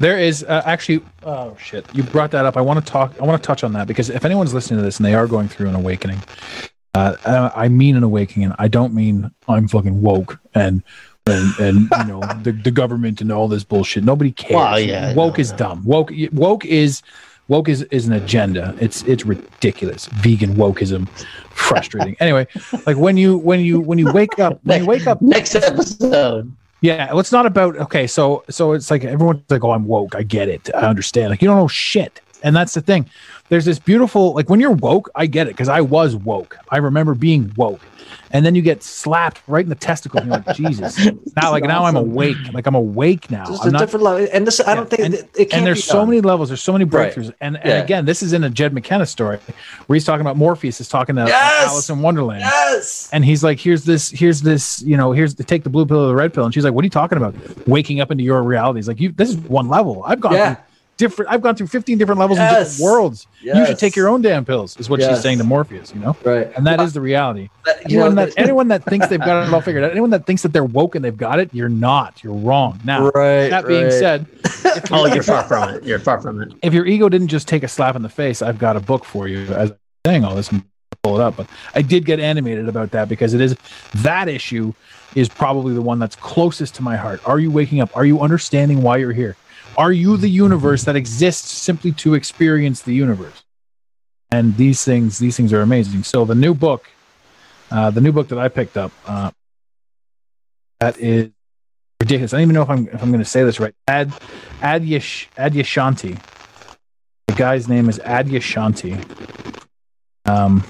There 0.00 0.18
is 0.18 0.42
uh, 0.44 0.62
actually. 0.64 1.02
Oh 1.22 1.54
shit! 1.60 1.86
You 1.94 2.02
brought 2.02 2.30
that 2.30 2.46
up. 2.46 2.56
I 2.56 2.62
want 2.62 2.84
to 2.84 2.90
talk. 2.90 3.14
I 3.20 3.24
want 3.24 3.40
to 3.40 3.46
touch 3.46 3.62
on 3.62 3.74
that 3.74 3.86
because 3.86 4.08
if 4.08 4.24
anyone's 4.24 4.54
listening 4.54 4.78
to 4.78 4.82
this 4.82 4.96
and 4.96 5.04
they 5.04 5.12
are 5.12 5.26
going 5.26 5.46
through 5.46 5.68
an 5.68 5.74
awakening, 5.74 6.22
uh, 6.94 7.50
I 7.54 7.68
mean 7.68 7.96
an 7.96 8.02
awakening. 8.02 8.54
I 8.58 8.66
don't 8.66 8.94
mean 8.94 9.30
I'm 9.46 9.68
fucking 9.68 10.00
woke 10.00 10.40
and 10.54 10.82
and, 11.26 11.58
and 11.60 11.88
you 11.98 12.04
know 12.04 12.20
the, 12.42 12.52
the 12.52 12.70
government 12.70 13.20
and 13.20 13.30
all 13.30 13.46
this 13.46 13.62
bullshit. 13.62 14.02
Nobody 14.02 14.32
cares. 14.32 14.54
Well, 14.54 14.80
yeah, 14.80 15.12
woke 15.14 15.36
no, 15.36 15.42
is 15.42 15.50
no. 15.52 15.56
dumb. 15.58 15.84
Woke 15.84 16.10
woke 16.32 16.64
is 16.64 17.02
woke 17.48 17.68
is, 17.68 17.82
is 17.90 18.06
an 18.06 18.14
agenda. 18.14 18.74
It's 18.80 19.02
it's 19.02 19.26
ridiculous. 19.26 20.06
Vegan 20.06 20.54
wokeism, 20.54 21.10
frustrating. 21.50 22.16
anyway, 22.20 22.46
like 22.86 22.96
when 22.96 23.18
you 23.18 23.36
when 23.36 23.60
you 23.60 23.80
when 23.80 23.98
you 23.98 24.10
wake 24.12 24.38
up 24.38 24.60
when 24.64 24.80
you 24.80 24.86
wake 24.86 25.06
up 25.06 25.20
Next 25.22 25.54
episode. 25.54 26.56
Yeah, 26.80 27.10
well, 27.10 27.20
it's 27.20 27.32
not 27.32 27.46
about 27.46 27.76
okay. 27.76 28.06
So, 28.06 28.44
so 28.48 28.72
it's 28.72 28.90
like 28.90 29.04
everyone's 29.04 29.42
like, 29.50 29.64
"Oh, 29.64 29.72
I'm 29.72 29.86
woke. 29.86 30.14
I 30.14 30.22
get 30.22 30.48
it. 30.48 30.70
I 30.74 30.88
understand." 30.88 31.30
Like 31.30 31.42
you 31.42 31.48
don't 31.48 31.58
know 31.58 31.68
shit, 31.68 32.20
and 32.42 32.54
that's 32.56 32.74
the 32.74 32.80
thing. 32.80 33.08
There's 33.48 33.64
this 33.64 33.78
beautiful 33.78 34.32
like 34.34 34.48
when 34.48 34.60
you're 34.60 34.70
woke. 34.70 35.10
I 35.14 35.26
get 35.26 35.46
it 35.46 35.50
because 35.50 35.68
I 35.68 35.80
was 35.80 36.14
woke. 36.16 36.56
I 36.70 36.78
remember 36.78 37.14
being 37.14 37.52
woke, 37.56 37.80
and 38.30 38.46
then 38.46 38.54
you 38.54 38.62
get 38.62 38.82
slapped 38.84 39.42
right 39.48 39.64
in 39.64 39.68
the 39.68 39.74
testicle. 39.74 40.20
And 40.20 40.28
you're 40.30 40.42
like, 40.46 40.56
Jesus. 40.56 40.98
Now, 41.36 41.52
like 41.52 41.64
now, 41.64 41.84
I'm 41.84 41.96
awake. 41.96 42.36
Like 42.52 42.66
I'm 42.66 42.74
awake 42.74 43.30
now. 43.30 43.44
Just 43.46 43.62
I'm 43.62 43.68
a 43.68 43.72
not. 43.72 43.78
different 43.78 44.02
level. 44.04 44.28
And 44.32 44.46
this, 44.46 44.60
I 44.60 44.74
don't 44.74 44.90
think 44.90 45.02
and, 45.02 45.14
it, 45.14 45.52
and 45.54 45.64
there's 45.66 45.84
so 45.84 46.00
done. 46.00 46.08
many 46.10 46.20
levels. 46.20 46.48
There's 46.50 46.60
so 46.62 46.72
many 46.72 46.84
Right. 46.84 47.12
breakthroughs. 47.14 47.32
And, 47.40 47.56
and 47.56 47.64
Yeah. 47.66 47.82
again, 47.82 48.04
this 48.04 48.22
is 48.22 48.32
in 48.32 48.42
a 48.44 48.50
Jed 48.50 48.74
McKenna 48.74 49.06
story 49.06 49.38
where 49.86 49.94
he's 49.94 50.04
talking 50.04 50.20
about 50.22 50.36
Morpheus 50.36 50.80
is 50.80 50.88
talking 50.88 51.14
to 51.16 51.24
Yes! 51.26 51.68
Alice 51.68 51.88
in 51.88 52.00
Wonderland 52.02 52.40
Yes. 52.42 53.08
and 53.12 53.24
he's 53.24 53.42
like, 53.44 53.58
"Here's 53.60 53.84
this, 53.84 54.10
here's 54.10 54.42
this, 54.42 54.82
you 54.82 54.96
know, 54.96 55.12
here's 55.12 55.36
the 55.36 55.44
take 55.44 55.62
the 55.62 55.70
blue 55.70 55.86
pill 55.86 56.00
or 56.04 56.08
the 56.08 56.14
red 56.16 56.34
pill." 56.34 56.44
And 56.44 56.52
she's 56.52 56.64
like, 56.64 56.74
"What 56.74 56.82
are 56.82 56.86
you 56.86 56.90
talking 56.90 57.16
about? 57.16 57.34
Waking 57.66 58.00
up 58.00 58.10
into 58.10 58.24
your 58.24 58.42
reality?" 58.42 58.78
He's 58.78 58.88
like, 58.88 59.00
"You, 59.00 59.12
this 59.12 59.30
is 59.30 59.36
one 59.36 59.68
level. 59.68 60.02
I've 60.04 60.20
gone 60.20 60.32
Yeah. 60.34 60.54
through 60.56 60.64
different. 61.00 61.32
I've 61.32 61.42
gone 61.42 61.56
through 61.56 61.66
15 61.66 61.98
different 61.98 62.20
levels 62.20 62.38
in 62.38 62.44
Yes. 62.44 62.76
different 62.76 62.92
worlds. 62.92 63.26
You 63.42 63.66
should 63.66 63.78
take 63.78 63.96
your 63.96 64.08
own 64.08 64.22
damn 64.22 64.44
pills." 64.44 64.76
Is 64.78 64.88
what 64.88 65.02
she's 65.02 65.20
saying 65.20 65.38
to 65.38 65.44
Morpheus, 65.44 65.92
you 65.92 66.00
know, 66.00 66.16
Right. 66.24 66.52
and 66.56 66.64
that 66.66 66.80
is 66.80 66.92
the 66.92 67.00
reality. 67.00 67.48
Uh, 67.66 67.72
you 67.88 67.98
know, 67.98 68.04
Anyone 68.06 68.14
that 68.14 68.32
anyone 68.36 68.68
that 68.68 68.84
thinks 68.84 69.08
they've 69.08 69.18
got 69.18 69.48
it 69.48 69.52
all 69.52 69.60
figured 69.68 69.82
out, 69.82 69.90
anyone 69.90 70.10
that 70.10 70.26
thinks 70.26 70.42
that 70.42 70.52
they're 70.52 70.62
woke 70.64 70.94
and 70.94 71.04
they've 71.04 71.16
got 71.16 71.40
it, 71.40 71.50
you're 71.52 71.68
not. 71.68 72.22
You're 72.22 72.34
wrong. 72.34 72.78
Now, 72.84 73.08
right. 73.10 73.48
that 73.50 73.66
being 73.66 73.84
right. 73.84 73.92
said, 73.92 74.26
Oh, 74.92 75.06
you're 75.12 75.22
far 75.24 75.42
from 75.42 75.70
it. 75.70 75.82
You're 75.82 75.98
far 75.98 76.20
from 76.20 76.40
it. 76.40 76.52
if 76.62 76.72
your 76.72 76.86
ego 76.86 77.08
didn't 77.08 77.28
just 77.28 77.48
take 77.48 77.64
a 77.64 77.68
slap 77.68 77.96
in 77.96 78.02
the 78.02 78.08
face, 78.08 78.40
I've 78.42 78.58
got 78.58 78.76
a 78.76 78.80
book 78.80 79.04
for 79.04 79.26
you. 79.26 79.40
As 79.54 79.70
I'm 79.70 79.76
saying 80.06 80.24
all 80.24 80.34
this, 80.36 80.52
and 80.52 80.62
pull 81.02 81.18
it 81.18 81.22
up, 81.22 81.34
but 81.36 81.46
I 81.74 81.80
did 81.82 82.04
get 82.04 82.20
animated 82.20 82.68
about 82.68 82.90
that 82.90 83.08
because 83.08 83.32
it 83.32 83.40
is 83.40 83.56
that 83.96 84.28
issue 84.28 84.72
is 85.14 85.28
probably 85.30 85.72
the 85.74 85.80
one 85.82 85.98
that's 85.98 86.14
closest 86.14 86.74
to 86.76 86.82
my 86.82 86.94
heart. 86.96 87.20
Are 87.26 87.38
you 87.38 87.50
waking 87.50 87.80
up? 87.80 87.96
Are 87.96 88.04
you 88.04 88.20
understanding 88.20 88.82
why 88.82 88.98
you're 88.98 89.12
here? 89.12 89.34
Are 89.76 89.92
you 89.92 90.16
the 90.16 90.28
universe 90.28 90.84
that 90.84 90.96
exists 90.96 91.50
simply 91.50 91.92
to 91.92 92.14
experience 92.14 92.82
the 92.82 92.94
universe? 92.94 93.44
And 94.30 94.56
these 94.56 94.84
things, 94.84 95.18
these 95.18 95.36
things 95.36 95.52
are 95.52 95.60
amazing. 95.60 96.04
So 96.04 96.24
the 96.24 96.34
new 96.34 96.54
book, 96.54 96.88
uh, 97.70 97.90
the 97.90 98.00
new 98.00 98.12
book 98.12 98.28
that 98.28 98.38
I 98.38 98.48
picked 98.48 98.76
up, 98.76 98.92
uh, 99.06 99.30
that 100.80 100.98
is 100.98 101.30
ridiculous. 102.00 102.32
I 102.32 102.38
don't 102.38 102.42
even 102.42 102.54
know 102.54 102.62
if 102.62 102.70
I'm 102.70 102.88
if 102.88 103.02
I'm 103.02 103.10
going 103.10 103.22
to 103.22 103.28
say 103.28 103.44
this 103.44 103.60
right. 103.60 103.74
Ad 103.88 104.10
Adyash 104.60 105.28
Adyashanti. 105.36 106.18
The 107.26 107.34
guy's 107.34 107.68
name 107.68 107.88
is 107.88 107.98
Adyashanti. 108.00 109.04
Um, 110.26 110.64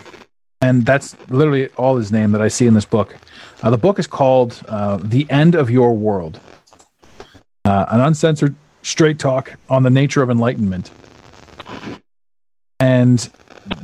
and 0.61 0.84
that's 0.84 1.16
literally 1.30 1.68
all 1.76 1.96
his 1.96 2.12
name 2.12 2.32
that 2.32 2.42
I 2.42 2.48
see 2.48 2.66
in 2.66 2.74
this 2.74 2.84
book. 2.84 3.16
Uh, 3.62 3.70
the 3.70 3.78
book 3.78 3.98
is 3.98 4.07
called 4.07 4.61
uh, 4.68 4.98
"The 5.03 5.30
End 5.30 5.55
of 5.55 5.70
Your 5.70 5.94
World," 5.94 6.40
uh, 7.64 7.86
an 7.88 8.01
uncensored 8.01 8.55
straight 8.83 9.18
talk 9.18 9.55
on 9.68 9.83
the 9.83 9.91
nature 9.91 10.22
of 10.22 10.31
enlightenment. 10.31 10.91
And 12.78 13.20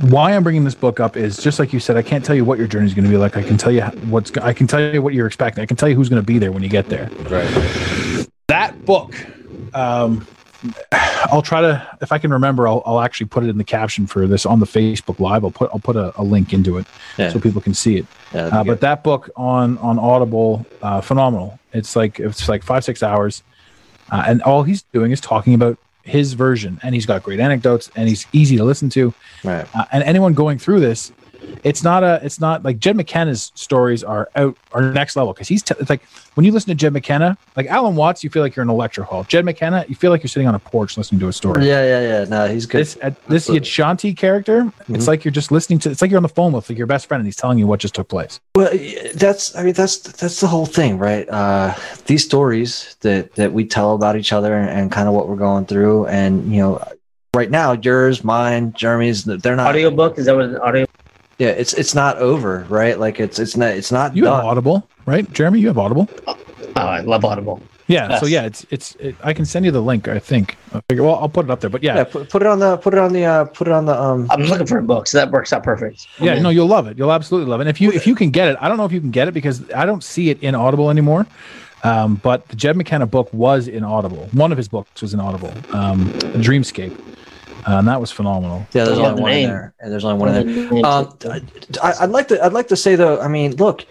why 0.01 0.35
I'm 0.35 0.43
bringing 0.43 0.65
this 0.65 0.75
book 0.75 1.01
up 1.01 1.17
is 1.17 1.37
just 1.37 1.59
like 1.59 1.73
you 1.73 1.81
said. 1.81 1.97
I 1.97 2.03
can't 2.03 2.25
tell 2.25 2.35
you 2.35 2.45
what 2.45 2.59
your 2.59 2.67
journey 2.67 2.87
is 2.87 2.95
going 2.95 3.05
to 3.05 3.11
be 3.11 3.19
like. 3.19 3.37
I 3.37 3.43
can 3.43 3.57
tell 3.59 3.71
you 3.73 3.83
what's. 3.83 4.35
I 4.39 4.53
can 4.53 4.67
tell 4.67 4.81
you 4.81 5.03
what 5.03 5.13
you're 5.15 5.27
expecting. 5.27 5.63
I 5.63 5.67
can 5.67 5.77
tell 5.77 5.89
you 5.89 5.95
who's 5.95 6.09
going 6.09 6.23
to 6.23 6.27
be 6.27 6.39
there 6.39 6.51
when 6.51 6.63
you 6.63 6.69
get 6.69 6.89
there 6.89 7.11
Right. 7.31 8.27
that 8.49 8.75
book 8.87 9.15
um 9.75 10.27
i'll 11.31 11.43
try 11.43 11.61
to 11.61 11.87
if 12.01 12.13
i 12.13 12.19
can 12.19 12.33
remember 12.33 12.67
i'll, 12.67 12.83
I'll 12.87 13.01
actually 13.01 13.27
put 13.27 13.45
it 13.45 13.49
in 13.51 13.59
the 13.59 13.65
caption 13.65 14.07
for 14.07 14.27
this 14.27 14.47
on 14.47 14.59
the 14.61 14.67
facebook 14.67 15.19
live 15.21 15.45
i'll 15.45 15.51
put 15.51 15.71
i'll 15.73 15.81
put 15.81 15.97
a, 15.97 16.19
a 16.19 16.23
link 16.23 16.53
into 16.55 16.79
it 16.79 16.87
Yeah. 17.19 17.29
so 17.31 17.39
people 17.41 17.61
can 17.61 17.75
see 17.75 17.97
it 17.99 18.07
Yeah, 18.33 18.47
uh, 18.47 18.65
but 18.65 18.81
that 18.81 19.03
book 19.05 19.29
on 19.37 19.77
on 19.79 19.99
audible 19.99 20.65
uh 20.81 21.01
phenomenal 21.03 21.59
it's 21.73 21.95
like 21.97 22.19
it's 22.21 22.49
like 22.49 22.63
five 22.63 22.85
six 22.85 23.03
hours 23.03 23.43
uh, 24.11 24.25
and 24.27 24.43
all 24.43 24.63
he's 24.63 24.83
doing 24.93 25.13
is 25.13 25.21
talking 25.21 25.55
about 25.55 25.79
his 26.03 26.35
version 26.35 26.79
and 26.83 26.95
he's 26.95 27.07
got 27.07 27.23
great 27.23 27.41
anecdotes 27.41 27.91
and 27.97 28.09
he's 28.09 28.27
easy 28.33 28.57
to 28.57 28.65
listen 28.65 28.89
to 28.89 29.13
right. 29.43 29.67
uh, 29.75 29.85
and 29.93 30.05
anyone 30.05 30.35
going 30.35 30.59
through 30.59 30.79
this 30.79 31.13
it's 31.65 31.83
not 31.83 32.03
a 32.05 32.21
it's 32.25 32.41
not 32.41 32.63
like 32.65 32.79
jed 32.79 32.97
mckenna's 32.97 33.53
stories 33.55 34.03
are 34.05 34.29
out 34.37 34.57
are 34.73 34.93
next 34.93 35.17
level 35.17 35.33
because 35.33 35.49
he's 35.49 35.63
t- 35.63 35.75
it's 35.81 35.91
like 35.91 36.03
when 36.35 36.45
you 36.45 36.53
listen 36.53 36.69
to 36.69 36.75
jed 36.75 36.93
mckenna 36.93 37.37
like 37.57 37.67
alan 37.67 37.95
watts 37.97 38.23
you 38.25 38.31
feel 38.31 38.43
like 38.43 38.55
you're 38.57 38.63
in 38.63 38.69
a 38.69 38.75
lecture 38.75 39.03
hall 39.03 39.25
jed 39.25 39.45
mckenna 39.45 39.85
you 39.89 39.95
feel 39.95 40.11
like 40.11 40.23
you're 40.23 40.29
sitting 40.29 40.49
on 40.49 40.55
a 40.55 40.59
porch 40.59 40.97
listening 40.97 41.19
to 41.21 41.29
a 41.29 41.33
story 41.33 41.67
Yeah, 41.67 41.83
yeah, 41.85 42.01
yeah. 42.21 42.25
No, 42.25 42.47
he's 42.49 42.67
good. 42.67 42.81
this 42.81 42.97
uh, 43.03 43.11
this 43.29 43.49
Absolutely. 43.49 43.69
Shanti 43.69 44.17
character 44.17 44.73
it's 44.89 45.05
Mhm. 45.05 45.09
like 45.09 45.25
you're 45.25 45.33
just 45.33 45.51
listening 45.53 45.79
to 45.81 45.91
it's 45.91 46.03
like 46.03 46.11
you're 46.11 46.19
on 46.19 46.23
the 46.23 46.29
phone 46.29 46.53
with 46.53 46.69
like 46.69 46.79
your 46.79 46.87
best 46.87 47.07
friend 47.07 47.21
and 47.21 47.27
he's 47.27 47.37
telling 47.37 47.59
you 47.59 47.67
what 47.67 47.81
just 47.81 47.95
took 47.95 48.09
place 48.09 48.41
Well, 48.55 48.71
that's 49.15 49.55
I 49.57 49.63
mean 49.63 49.73
that's 49.75 49.99
that's 49.99 50.41
the 50.41 50.47
whole 50.49 50.67
thing, 50.67 50.99
right? 50.99 51.29
Uh, 51.29 51.75
these 52.07 52.25
stories 52.25 52.97
that 53.01 53.35
that 53.35 53.53
we 53.53 53.65
tell 53.67 53.95
about 53.95 54.17
each 54.17 54.33
other 54.33 54.55
and, 54.57 54.69
and 54.69 54.93
kind 54.93 55.09
of 55.09 55.15
what 55.15 55.29
we're 55.29 55.37
going 55.37 55.67
through, 55.67 56.07
and 56.07 56.51
you 56.53 56.61
know, 56.61 56.83
right 57.35 57.51
now 57.51 57.73
yours, 57.73 58.25
mine, 58.25 58.73
Jeremy's, 58.73 59.25
they're 59.25 59.57
not. 59.57 59.69
Audiobook? 59.69 60.19
Is 60.19 60.27
that 60.27 60.35
what 60.37 60.45
an 60.47 60.57
audio? 60.59 60.87
Yeah, 61.39 61.49
it's 61.49 61.75
it's 61.75 61.95
not 61.95 62.17
over, 62.19 62.67
right? 62.69 62.99
Like 62.99 63.21
it's 63.21 63.39
it's 63.39 63.57
not 63.57 63.71
it's 63.77 63.93
not 63.93 64.17
you 64.17 64.25
have 64.25 64.45
audible 64.45 64.89
right 65.05 65.31
jeremy 65.33 65.61
you 65.61 65.69
have 65.69 65.79
audible 65.79 66.09
Oh, 66.27 66.37
I 66.75 67.01
love 67.01 67.25
Audible. 67.25 67.61
yeah 67.87 68.19
so 68.19 68.27
yeah 68.27 68.43
it's 68.45 68.67
it's 68.71 68.97
it, 68.97 69.15
i 69.23 69.33
can 69.33 69.45
send 69.45 69.65
you 69.65 69.71
the 69.71 69.81
link 69.81 70.09
i 70.09 70.19
think 70.19 70.57
i 70.75 70.81
figure 70.89 71.05
well 71.05 71.15
i'll 71.21 71.29
put 71.29 71.45
it 71.45 71.51
up 71.51 71.61
there 71.61 71.71
but 71.71 71.83
yeah 71.83 71.97
Yeah, 71.99 72.05
put, 72.05 72.29
put 72.29 72.43
it 72.43 72.49
on 72.49 72.59
the 72.59 72.77
put 72.79 72.93
it 72.93 72.99
on 72.99 73.13
the 73.13 73.25
uh, 73.25 73.45
put 73.45 73.69
it 73.69 73.73
on 73.73 73.85
the 73.87 73.95
um. 73.99 74.27
I'm 74.31 74.43
looking 74.43 74.67
for 74.67 74.79
a 74.79 74.83
book, 74.83 75.07
so 75.07 75.19
that 75.19 75.31
works 75.31 75.53
out 75.53 75.63
perfect. 75.63 76.09
Yeah, 76.21 76.33
I'm 76.35 76.43
no, 76.43 76.49
you'll 76.49 76.67
love 76.67 76.87
it. 76.89 76.99
You'll 76.99 77.13
absolutely 77.13 77.49
love 77.51 77.61
it. 77.61 77.65
And 77.69 77.71
if 77.71 77.81
you 77.81 77.93
if 77.93 78.05
you 78.07 78.15
can 78.17 78.31
get 78.31 78.49
it, 78.49 78.57
I 78.61 78.67
don't 78.69 78.77
know 78.79 78.85
if 78.85 78.93
you 78.93 79.01
can 79.01 79.13
get 79.13 79.29
it 79.29 79.33
because 79.35 79.71
I 79.71 79.87
don't 79.87 80.03
see 80.03 80.31
it 80.31 80.43
in 80.43 80.55
Audible 80.57 80.91
anymore. 80.91 81.27
Um, 81.85 82.17
but 82.17 82.49
the 82.49 82.57
Jed 82.57 82.77
McKenna 82.77 83.07
book 83.07 83.33
was 83.33 83.69
in 83.69 83.85
Audible. 83.85 84.29
One 84.33 84.51
of 84.51 84.59
his 84.59 84.67
books 84.67 85.01
was 85.03 85.15
in 85.15 85.21
Audible, 85.21 85.53
um, 85.73 86.07
Dreamstate, 86.43 86.99
uh, 87.67 87.79
and 87.79 87.89
that 87.89 88.01
was 88.01 88.13
phenomenal. 88.13 88.67
Yeah, 88.73 88.85
there's 88.85 88.99
I 88.99 89.07
only 89.07 89.17
the 89.17 89.23
one 89.23 89.33
in 89.33 89.49
there, 89.49 89.75
and 89.81 89.93
there's 89.93 90.05
only 90.05 90.19
one 90.19 90.35
in 90.35 90.71
there. 90.71 90.87
Um. 90.87 91.17
I, 91.83 91.95
I'd 92.01 92.11
like 92.11 92.29
to 92.29 92.45
I'd 92.45 92.53
like 92.53 92.69
to 92.69 92.77
say 92.77 92.95
though, 92.95 93.21
I 93.21 93.29
mean, 93.29 93.57
look, 93.57 93.85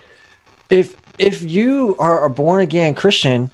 if 0.70 0.96
if 1.20 1.42
you 1.44 1.96
are 2.00 2.26
a 2.26 2.30
born 2.30 2.62
again 2.62 2.96
Christian, 2.96 3.52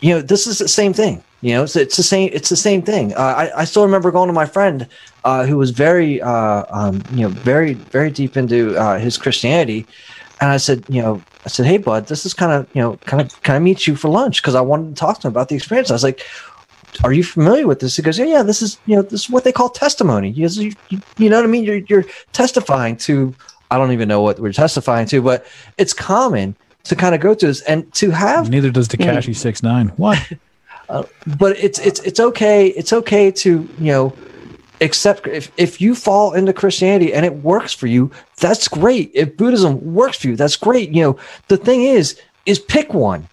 you 0.00 0.14
know 0.14 0.20
this 0.20 0.46
is 0.46 0.58
the 0.58 0.68
same 0.68 0.92
thing. 0.92 1.22
You 1.40 1.54
know, 1.54 1.62
it's, 1.62 1.76
it's 1.76 1.96
the 1.96 2.02
same. 2.02 2.30
It's 2.32 2.48
the 2.48 2.56
same 2.56 2.82
thing. 2.82 3.14
Uh, 3.14 3.20
I 3.20 3.60
I 3.60 3.64
still 3.64 3.84
remember 3.84 4.10
going 4.10 4.26
to 4.26 4.32
my 4.32 4.46
friend 4.46 4.86
uh, 5.24 5.46
who 5.46 5.56
was 5.56 5.70
very 5.70 6.20
uh, 6.20 6.64
um, 6.68 7.02
you 7.12 7.22
know 7.22 7.28
very 7.28 7.74
very 7.74 8.10
deep 8.10 8.36
into 8.36 8.76
uh, 8.76 8.98
his 8.98 9.16
Christianity, 9.16 9.86
and 10.40 10.50
I 10.50 10.56
said, 10.56 10.84
you 10.88 11.00
know, 11.00 11.22
I 11.46 11.48
said, 11.48 11.64
hey 11.64 11.78
bud, 11.78 12.08
this 12.08 12.26
is 12.26 12.34
kind 12.34 12.52
of 12.52 12.68
you 12.74 12.82
know 12.82 12.96
kind 13.06 13.22
of 13.22 13.40
can 13.44 13.54
I 13.54 13.60
meet 13.60 13.86
you 13.86 13.94
for 13.94 14.08
lunch 14.08 14.42
because 14.42 14.56
I 14.56 14.60
wanted 14.60 14.94
to 14.94 14.98
talk 14.98 15.20
to 15.20 15.28
him 15.28 15.32
about 15.32 15.48
the 15.48 15.54
experience. 15.54 15.90
I 15.90 15.94
was 15.94 16.04
like. 16.04 16.26
Are 17.04 17.12
you 17.12 17.22
familiar 17.22 17.66
with 17.66 17.80
this? 17.80 17.96
He 17.96 18.02
goes, 18.02 18.18
yeah, 18.18 18.24
yeah. 18.24 18.42
This 18.42 18.62
is, 18.62 18.78
you 18.86 18.96
know, 18.96 19.02
this 19.02 19.22
is 19.22 19.30
what 19.30 19.44
they 19.44 19.52
call 19.52 19.68
testimony. 19.68 20.32
He 20.32 20.42
goes, 20.42 20.58
you, 20.58 20.72
you, 20.88 21.00
you 21.16 21.30
know 21.30 21.36
what 21.36 21.44
I 21.44 21.48
mean? 21.48 21.64
You're, 21.64 21.76
you're 21.76 22.04
testifying 22.32 22.96
to 22.98 23.34
I 23.70 23.78
don't 23.78 23.92
even 23.92 24.08
know 24.08 24.22
what 24.22 24.38
we're 24.38 24.52
testifying 24.52 25.06
to, 25.08 25.20
but 25.20 25.46
it's 25.76 25.92
common 25.92 26.56
to 26.84 26.96
kind 26.96 27.14
of 27.14 27.20
go 27.20 27.34
to 27.34 27.46
this 27.46 27.60
and 27.62 27.92
to 27.94 28.10
have 28.10 28.48
Neither 28.48 28.70
does 28.70 28.88
Tekashi 28.88 29.36
six 29.36 29.62
nine. 29.62 29.88
What? 29.96 30.32
Uh, 30.90 31.02
but 31.36 31.54
it's 31.58 31.78
it's 31.80 32.00
it's 32.00 32.18
okay 32.18 32.68
it's 32.68 32.94
okay 32.94 33.30
to 33.30 33.68
you 33.78 33.92
know 33.92 34.10
accept 34.80 35.26
if 35.26 35.52
if 35.58 35.82
you 35.82 35.94
fall 35.94 36.32
into 36.32 36.50
christianity 36.50 37.12
and 37.12 37.26
it 37.26 37.34
works 37.42 37.74
for 37.74 37.86
you 37.86 38.10
that's 38.38 38.68
great 38.68 39.10
if 39.12 39.36
buddhism 39.36 39.78
works 39.92 40.16
for 40.16 40.28
you 40.28 40.34
that's 40.34 40.56
great 40.56 40.88
you 40.88 41.02
know 41.02 41.18
the 41.48 41.58
thing 41.58 41.82
is 41.82 42.18
is 42.46 42.58
pick 42.58 42.94
one 42.94 43.28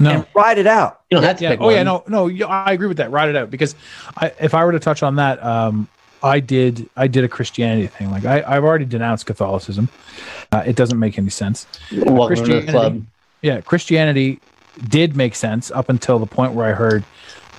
No. 0.00 0.10
and 0.10 0.26
ride 0.34 0.58
it 0.58 0.66
out 0.66 1.00
you 1.10 1.16
don't 1.16 1.24
have 1.24 1.38
to 1.38 1.44
yeah. 1.44 1.50
pick 1.50 1.60
Oh 1.60 1.66
one. 1.66 1.74
yeah. 1.74 1.82
No. 1.82 2.04
No. 2.06 2.28
I 2.46 2.72
agree 2.72 2.86
with 2.88 2.98
that. 2.98 3.10
Write 3.10 3.28
it 3.30 3.36
out 3.36 3.50
because 3.50 3.74
I, 4.16 4.32
if 4.40 4.54
I 4.54 4.64
were 4.64 4.72
to 4.72 4.78
touch 4.78 5.02
on 5.02 5.16
that, 5.16 5.42
um, 5.42 5.88
I 6.22 6.40
did. 6.40 6.88
I 6.96 7.06
did 7.06 7.24
a 7.24 7.28
Christianity 7.28 7.86
thing. 7.86 8.10
Like 8.10 8.24
I, 8.24 8.42
I've 8.46 8.64
already 8.64 8.84
denounced 8.84 9.26
Catholicism. 9.26 9.88
Uh, 10.52 10.62
it 10.66 10.76
doesn't 10.76 10.98
make 10.98 11.16
any 11.18 11.30
sense. 11.30 11.66
Welcome 11.92 12.44
to 12.44 12.60
the 12.60 12.70
club. 12.70 13.04
yeah, 13.42 13.60
Christianity 13.60 14.40
did 14.88 15.16
make 15.16 15.34
sense 15.34 15.70
up 15.70 15.88
until 15.88 16.18
the 16.18 16.26
point 16.26 16.52
where 16.52 16.66
I 16.66 16.72
heard 16.72 17.04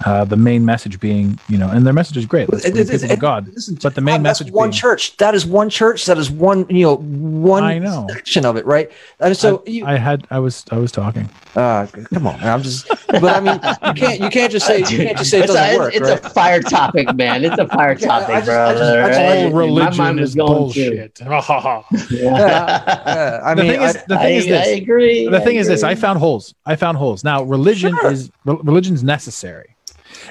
Uh, 0.05 0.23
the 0.23 0.37
main 0.37 0.63
message 0.63 0.99
being, 0.99 1.37
you 1.49 1.57
know, 1.57 1.67
and 1.69 1.85
their 1.85 1.93
message 1.93 2.15
is 2.17 2.25
great. 2.25 2.51
Let's 2.51 2.63
It- 2.65 2.73
bring 2.73 2.87
it- 2.87 3.03
it- 3.03 3.07
to 3.09 3.15
God. 3.17 3.49
listen, 3.53 3.77
But 3.81 3.95
the 3.95 4.01
main 4.01 4.23
that's 4.23 4.39
message 4.41 4.53
one 4.53 4.69
being- 4.69 4.79
church. 4.79 5.17
That 5.17 5.35
is 5.35 5.45
one 5.45 5.69
church. 5.69 6.05
That 6.05 6.17
is 6.17 6.31
one, 6.31 6.65
you 6.69 6.85
know, 6.85 6.95
one 6.95 7.63
I 7.63 7.79
know. 7.79 8.07
section 8.09 8.45
of 8.45 8.55
it, 8.55 8.65
right? 8.65 8.89
And 9.19 9.35
so 9.35 9.61
I, 9.67 9.69
you, 9.69 9.85
I 9.85 9.97
had, 9.97 10.25
I 10.31 10.39
was, 10.39 10.63
I 10.71 10.77
was 10.77 10.91
talking. 10.91 11.29
uh, 11.55 11.85
come 12.13 12.27
on, 12.27 12.39
man, 12.39 12.47
I'm 12.47 12.61
just, 12.63 12.87
but 13.07 13.23
I 13.25 13.39
mean, 13.41 13.59
you 13.87 13.93
can't, 13.93 14.19
you 14.21 14.29
can't 14.29 14.51
just 14.51 14.65
say, 14.65 14.79
you 14.79 14.85
can't 14.85 15.17
just 15.17 15.29
say 15.31 15.39
it 15.43 15.47
doesn't 15.47 15.75
a, 15.75 15.77
work, 15.77 15.93
it's 15.95 16.07
right? 16.09 16.23
a 16.25 16.29
fire 16.29 16.61
topic, 16.61 17.13
man. 17.15 17.43
It's 17.43 17.57
a 17.57 17.67
fire 17.67 17.95
topic, 17.95 18.29
I 18.29 18.33
just- 18.35 18.45
brother. 18.45 18.99
Right? 19.01 19.15
All 19.45 19.49
My 19.51 19.57
religion 19.57 19.97
mind 19.97 20.19
is 20.21 20.35
going 20.35 20.53
bullshit. 20.53 21.15
To. 21.19 21.83
Yeah, 22.11 23.39
I 23.43 23.53
the 23.55 23.63
mean, 23.63 23.71
thing 23.73 23.81
is, 23.81 23.93
the 23.93 23.99
thing 24.07 24.17
I, 24.17 24.29
is 24.29 24.45
this. 24.45 24.67
I 24.67 24.71
agree. 24.71 25.27
the 25.27 25.39
thing 25.41 25.57
I 25.57 25.61
is 25.61 25.67
this 25.67 25.83
i 25.83 25.95
found 25.95 26.19
holes 26.19 26.53
i 26.65 26.75
found 26.75 26.97
holes 26.97 27.23
now 27.23 27.43
religion 27.43 27.95
Sure. 28.01 28.11
is 28.11 28.29
re- 28.45 28.57
religion's 28.63 29.03
necessary 29.03 29.75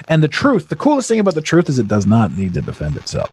and 0.07 0.23
the 0.23 0.27
truth 0.27 0.69
the 0.69 0.75
coolest 0.75 1.07
thing 1.07 1.19
about 1.19 1.35
the 1.35 1.41
truth 1.41 1.69
is 1.69 1.79
it 1.79 1.87
does 1.87 2.05
not 2.05 2.31
need 2.37 2.53
to 2.53 2.61
defend 2.61 2.95
itself 2.97 3.31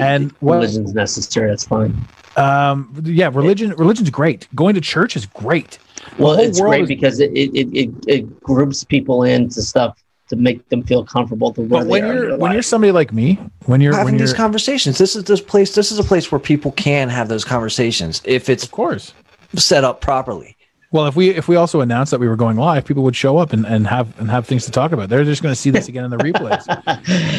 and 0.00 0.32
well 0.40 0.58
religion's 0.60 0.92
necessary. 0.92 1.48
That's 1.48 1.64
fine. 1.64 1.96
um 2.36 2.92
yeah 3.04 3.28
religion 3.32 3.70
religion's 3.76 4.10
great 4.10 4.46
going 4.54 4.74
to 4.74 4.80
church 4.80 5.16
is 5.16 5.24
great 5.26 5.78
Well, 6.18 6.38
it's 6.38 6.60
great 6.60 6.82
is- 6.82 6.88
because 6.88 7.20
it, 7.20 7.30
it, 7.32 7.50
it, 7.54 7.68
it, 7.76 7.90
it 8.06 8.40
groups 8.42 8.84
people 8.84 9.22
into 9.22 9.62
stuff 9.62 9.96
to 10.28 10.36
make 10.36 10.68
them 10.68 10.82
feel 10.82 11.06
comfortable 11.06 11.54
to 11.54 11.62
where 11.62 11.80
but 11.80 11.86
when 11.88 12.06
you're 12.06 12.28
their 12.28 12.38
when 12.38 12.52
you're 12.52 12.60
somebody 12.62 12.92
like 12.92 13.14
me 13.14 13.38
when 13.64 13.80
you're 13.80 13.92
when 13.92 13.98
having 14.00 14.14
you're 14.18 14.26
these 14.26 14.34
conversations. 14.36 14.98
This 14.98 15.16
is 15.16 15.24
this 15.24 15.40
place. 15.40 15.74
This 15.74 15.90
is 15.90 15.98
a 15.98 16.04
place 16.04 16.30
where 16.30 16.38
people 16.38 16.72
can 16.72 17.08
have 17.08 17.28
those 17.28 17.46
conversations 17.46 18.20
if 18.26 18.50
it's 18.50 18.62
of 18.62 18.70
course 18.70 19.14
set 19.56 19.84
up 19.84 20.02
properly. 20.02 20.54
Well 20.90 21.06
if 21.06 21.14
we 21.16 21.30
if 21.30 21.48
we 21.48 21.56
also 21.56 21.80
announced 21.80 22.10
that 22.10 22.18
we 22.20 22.26
were 22.28 22.36
going 22.36 22.56
live 22.56 22.84
people 22.84 23.02
would 23.02 23.14
show 23.16 23.36
up 23.38 23.52
and, 23.52 23.66
and 23.66 23.86
have 23.86 24.18
and 24.18 24.30
have 24.30 24.46
things 24.46 24.64
to 24.64 24.70
talk 24.70 24.92
about 24.92 25.08
they're 25.08 25.24
just 25.24 25.42
going 25.42 25.52
to 25.52 25.60
see 25.60 25.70
this 25.70 25.88
again 25.88 26.04
in 26.04 26.10
the 26.10 26.16
replays 26.16 26.64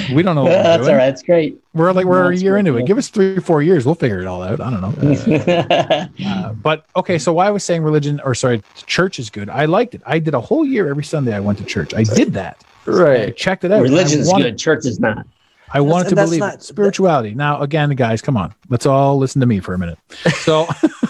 we 0.16 0.22
don't 0.22 0.36
know 0.36 0.44
what 0.44 0.52
we're 0.52 0.64
That's 0.64 0.84
doing. 0.84 0.90
all 0.92 0.98
right. 0.98 1.10
It's 1.10 1.24
great. 1.24 1.60
we're 1.74 1.92
like 1.92 2.06
we're 2.06 2.32
a 2.32 2.36
year 2.36 2.52
great, 2.54 2.60
into 2.68 2.78
it 2.78 2.86
give 2.86 2.98
us 2.98 3.10
three 3.10 3.36
or 3.38 3.42
four 3.42 3.62
years 3.64 3.86
we'll 3.86 3.96
figure 3.96 4.20
it 4.20 4.28
all 4.28 4.44
out 4.44 4.60
i 4.62 4.70
don't 4.70 4.82
know 4.82 6.10
Uh, 6.30 6.54
but 6.54 6.86
okay, 6.96 7.18
so 7.18 7.34
why 7.34 7.48
I 7.48 7.52
was 7.52 7.64
saying 7.64 7.82
religion 7.84 8.20
or 8.24 8.36
sorry, 8.36 8.62
church 8.86 9.20
is 9.20 9.30
good. 9.30 9.50
I 9.50 9.66
liked 9.66 9.96
it. 9.96 10.02
I 10.06 10.20
did 10.20 10.34
a 10.34 10.40
whole 10.40 10.66
year 10.66 10.90
every 10.90 11.04
Sunday. 11.04 11.34
I 11.36 11.40
went 11.40 11.58
to 11.60 11.66
church. 11.66 11.94
I 11.94 12.04
did 12.04 12.34
that. 12.34 12.64
I 12.88 12.92
Right. 12.92 13.38
checked 13.38 13.64
it 13.64 13.72
out. 13.72 13.82
Religion 13.82 14.22
I 14.24 14.28
wanted, 14.28 14.44
good. 14.52 14.58
Church 14.60 14.86
is 14.86 15.00
not. 15.00 15.26
I 15.72 15.82
wanted 15.82 16.06
to 16.06 16.10
and 16.10 16.18
that's 16.18 16.28
believe 16.30 16.40
not- 16.40 16.56
it. 16.56 16.64
spirituality. 16.64 17.34
Now, 17.36 17.62
again, 17.62 17.90
guys, 17.92 18.22
come 18.22 18.38
on. 18.38 18.54
Let's 18.70 18.86
all 18.86 19.18
listen 19.18 19.40
to 19.42 19.46
me 19.48 19.60
for 19.60 19.74
a 19.74 19.78
minute. 19.80 19.98
So, 20.42 20.68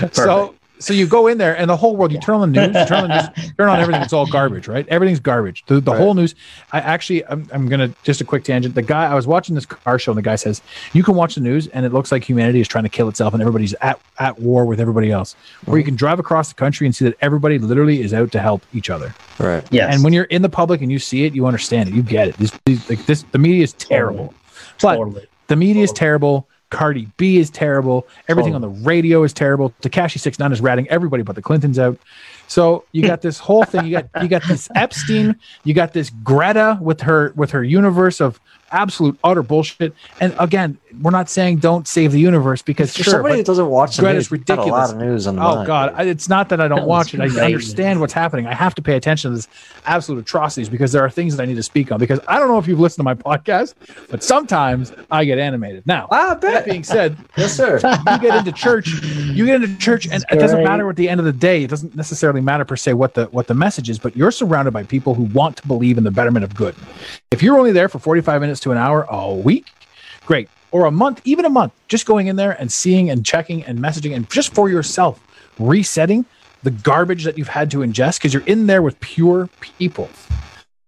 so, 0.12 0.54
so 0.78 0.92
you 0.92 1.06
go 1.06 1.28
in 1.28 1.38
there, 1.38 1.56
and 1.56 1.70
the 1.70 1.76
whole 1.76 1.96
world. 1.96 2.12
You 2.12 2.18
turn 2.20 2.36
on 2.36 2.52
the 2.52 2.66
news, 2.66 2.76
you 2.76 2.86
turn 2.86 3.04
on 3.04 3.08
the 3.08 3.32
news, 3.36 3.52
turn 3.58 3.68
on 3.68 3.78
everything. 3.78 4.02
It's 4.02 4.12
all 4.12 4.26
garbage, 4.26 4.66
right? 4.66 4.86
Everything's 4.88 5.20
garbage. 5.20 5.64
The, 5.66 5.80
the 5.80 5.92
Right. 5.92 6.00
whole 6.00 6.14
news. 6.14 6.34
I 6.72 6.80
actually, 6.80 7.24
I'm, 7.26 7.48
I'm 7.52 7.68
gonna 7.68 7.92
just 8.02 8.20
a 8.20 8.24
quick 8.24 8.42
tangent. 8.44 8.74
The 8.74 8.82
guy 8.82 9.06
I 9.06 9.14
was 9.14 9.26
watching 9.26 9.54
this 9.54 9.66
car 9.66 9.98
show, 9.98 10.10
and 10.10 10.18
the 10.18 10.22
guy 10.22 10.34
says 10.34 10.60
you 10.92 11.02
can 11.02 11.14
watch 11.14 11.36
the 11.36 11.40
news, 11.40 11.68
and 11.68 11.86
it 11.86 11.92
looks 11.92 12.10
like 12.10 12.24
humanity 12.24 12.60
is 12.60 12.68
trying 12.68 12.84
to 12.84 12.90
kill 12.90 13.08
itself, 13.08 13.32
and 13.32 13.40
everybody's 13.40 13.74
at 13.74 14.00
at 14.18 14.38
war 14.40 14.64
with 14.64 14.80
everybody 14.80 15.10
else. 15.12 15.36
Or 15.66 15.76
you 15.76 15.82
mm-hmm. 15.82 15.90
can 15.90 15.96
drive 15.96 16.18
across 16.18 16.48
the 16.48 16.54
country 16.54 16.86
and 16.86 16.94
see 16.94 17.04
that 17.04 17.16
everybody 17.20 17.58
literally 17.58 18.02
is 18.02 18.12
out 18.12 18.32
to 18.32 18.40
help 18.40 18.62
each 18.74 18.90
other. 18.90 19.14
Right. 19.38 19.64
Yeah. 19.70 19.86
And 19.86 20.02
when 20.02 20.12
you're 20.12 20.24
in 20.24 20.42
the 20.42 20.48
public 20.48 20.82
and 20.82 20.90
you 20.90 20.98
see 20.98 21.24
it, 21.24 21.34
you 21.34 21.46
understand 21.46 21.88
it. 21.88 21.94
You 21.94 22.02
get 22.02 22.28
it. 22.28 22.36
This, 22.38 22.52
these, 22.64 22.88
like 22.90 23.06
this, 23.06 23.22
the 23.30 23.38
media 23.38 23.62
is 23.62 23.72
terrible. 23.74 24.34
But 24.80 24.96
Totally. 24.96 25.26
the 25.46 25.56
media 25.56 25.82
is 25.84 25.92
terrible. 25.92 26.48
Cardi 26.72 27.06
B 27.18 27.36
is 27.36 27.50
terrible. 27.50 28.08
Everything 28.28 28.54
on 28.54 28.64
oh. 28.64 28.70
the 28.70 28.80
radio 28.82 29.22
is 29.22 29.32
terrible. 29.32 29.74
Tekashi 29.82 30.18
Six 30.18 30.38
Nine 30.38 30.52
is 30.52 30.60
ratting 30.60 30.88
everybody 30.88 31.22
but 31.22 31.36
the 31.36 31.42
Clintons 31.42 31.78
out. 31.78 31.98
So 32.48 32.84
you 32.92 33.02
got 33.02 33.20
this 33.20 33.38
whole 33.38 33.64
thing. 33.64 33.86
You 33.86 34.00
got 34.00 34.22
you 34.22 34.28
got 34.28 34.42
this 34.48 34.68
Epstein. 34.74 35.36
You 35.64 35.74
got 35.74 35.92
this 35.92 36.10
Greta 36.24 36.78
with 36.80 37.02
her 37.02 37.32
with 37.36 37.50
her 37.50 37.62
universe 37.62 38.20
of 38.20 38.40
absolute 38.72 39.18
utter 39.22 39.42
bullshit. 39.42 39.94
And 40.20 40.34
again, 40.38 40.78
we're 41.00 41.10
not 41.10 41.30
saying 41.30 41.58
don't 41.58 41.86
save 41.86 42.12
the 42.12 42.20
universe 42.20 42.62
because 42.62 42.92
sure, 42.94 43.04
somebody 43.04 43.36
that 43.36 43.46
doesn't 43.46 43.68
watch 43.68 43.96
the 43.96 44.12
news, 44.12 44.28
got 44.28 44.58
a 44.58 44.62
lot 44.62 44.62
ridiculous. 44.66 44.92
of 44.92 44.98
news 44.98 45.26
on 45.26 45.36
the 45.36 45.42
Oh 45.42 45.64
God! 45.64 45.92
I, 45.96 46.04
it's 46.04 46.28
not 46.28 46.48
that 46.50 46.60
I 46.60 46.68
don't 46.68 46.80
That 46.80 46.86
watch 46.88 47.14
it. 47.14 47.20
I 47.20 47.44
understand 47.44 48.00
what's 48.00 48.12
happening. 48.12 48.46
I 48.46 48.54
have 48.54 48.74
to 48.74 48.82
pay 48.82 48.96
attention 48.96 49.30
to 49.30 49.36
this 49.36 49.48
absolute 49.86 50.20
atrocities 50.20 50.68
because 50.68 50.92
there 50.92 51.02
are 51.02 51.10
things 51.10 51.36
that 51.36 51.42
I 51.42 51.46
need 51.46 51.54
to 51.54 51.62
speak 51.62 51.92
on. 51.92 51.98
Because 51.98 52.20
I 52.28 52.38
don't 52.38 52.48
know 52.48 52.58
if 52.58 52.66
you've 52.66 52.80
listened 52.80 53.00
to 53.00 53.04
my 53.04 53.14
podcast, 53.14 53.74
but 54.10 54.22
sometimes 54.22 54.92
I 55.10 55.24
get 55.24 55.38
animated. 55.38 55.86
Now, 55.86 56.08
ah, 56.10 56.32
I 56.32 56.34
that 56.34 56.64
being 56.64 56.84
said, 56.84 57.16
Yes, 57.36 57.56
sir. 57.56 57.76
you 57.76 58.18
get 58.18 58.36
into 58.36 58.52
church, 58.52 58.88
you 59.02 59.46
get 59.46 59.62
into 59.62 59.76
church, 59.78 60.06
and 60.10 60.24
it 60.30 60.36
doesn't 60.36 60.64
matter 60.64 60.88
at 60.88 60.96
the 60.96 61.08
end 61.08 61.20
of 61.20 61.26
the 61.26 61.32
day. 61.32 61.64
It 61.64 61.70
doesn't 61.70 61.94
necessarily 61.96 62.40
matter 62.40 62.64
per 62.64 62.76
se 62.76 62.94
what 62.94 63.14
the 63.14 63.26
what 63.26 63.46
the 63.46 63.54
message 63.54 63.88
is, 63.88 63.98
but 63.98 64.16
you're 64.16 64.30
surrounded 64.30 64.72
by 64.72 64.82
people 64.84 65.14
who 65.14 65.24
want 65.24 65.56
to 65.56 65.66
believe 65.66 65.98
in 65.98 66.04
the 66.04 66.10
betterment 66.10 66.44
of 66.44 66.54
good. 66.54 66.74
If 67.30 67.42
you're 67.42 67.58
only 67.58 67.72
there 67.72 67.88
for 67.88 67.98
45 67.98 68.40
minutes 68.40 68.60
to 68.62 68.72
an 68.72 68.78
hour 68.78 69.06
a 69.10 69.32
week, 69.34 69.66
great, 70.26 70.48
or 70.70 70.86
a 70.86 70.90
month, 70.90 71.20
even 71.24 71.44
a 71.44 71.50
month, 71.50 71.72
just 71.88 72.06
going 72.06 72.26
in 72.28 72.36
there 72.36 72.52
and 72.60 72.72
seeing 72.72 73.10
and 73.10 73.24
checking 73.24 73.62
and 73.64 73.78
messaging, 73.78 74.14
and 74.16 74.28
just 74.30 74.54
for 74.54 74.68
yourself, 74.68 75.20
resetting 75.58 76.24
the 76.62 76.70
garbage 76.70 77.24
that 77.24 77.36
you've 77.36 77.48
had 77.48 77.70
to 77.72 77.78
ingest 77.78 78.18
because 78.18 78.32
you're 78.32 78.44
in 78.46 78.66
there 78.66 78.82
with 78.82 78.98
pure 79.00 79.48
people. 79.60 80.08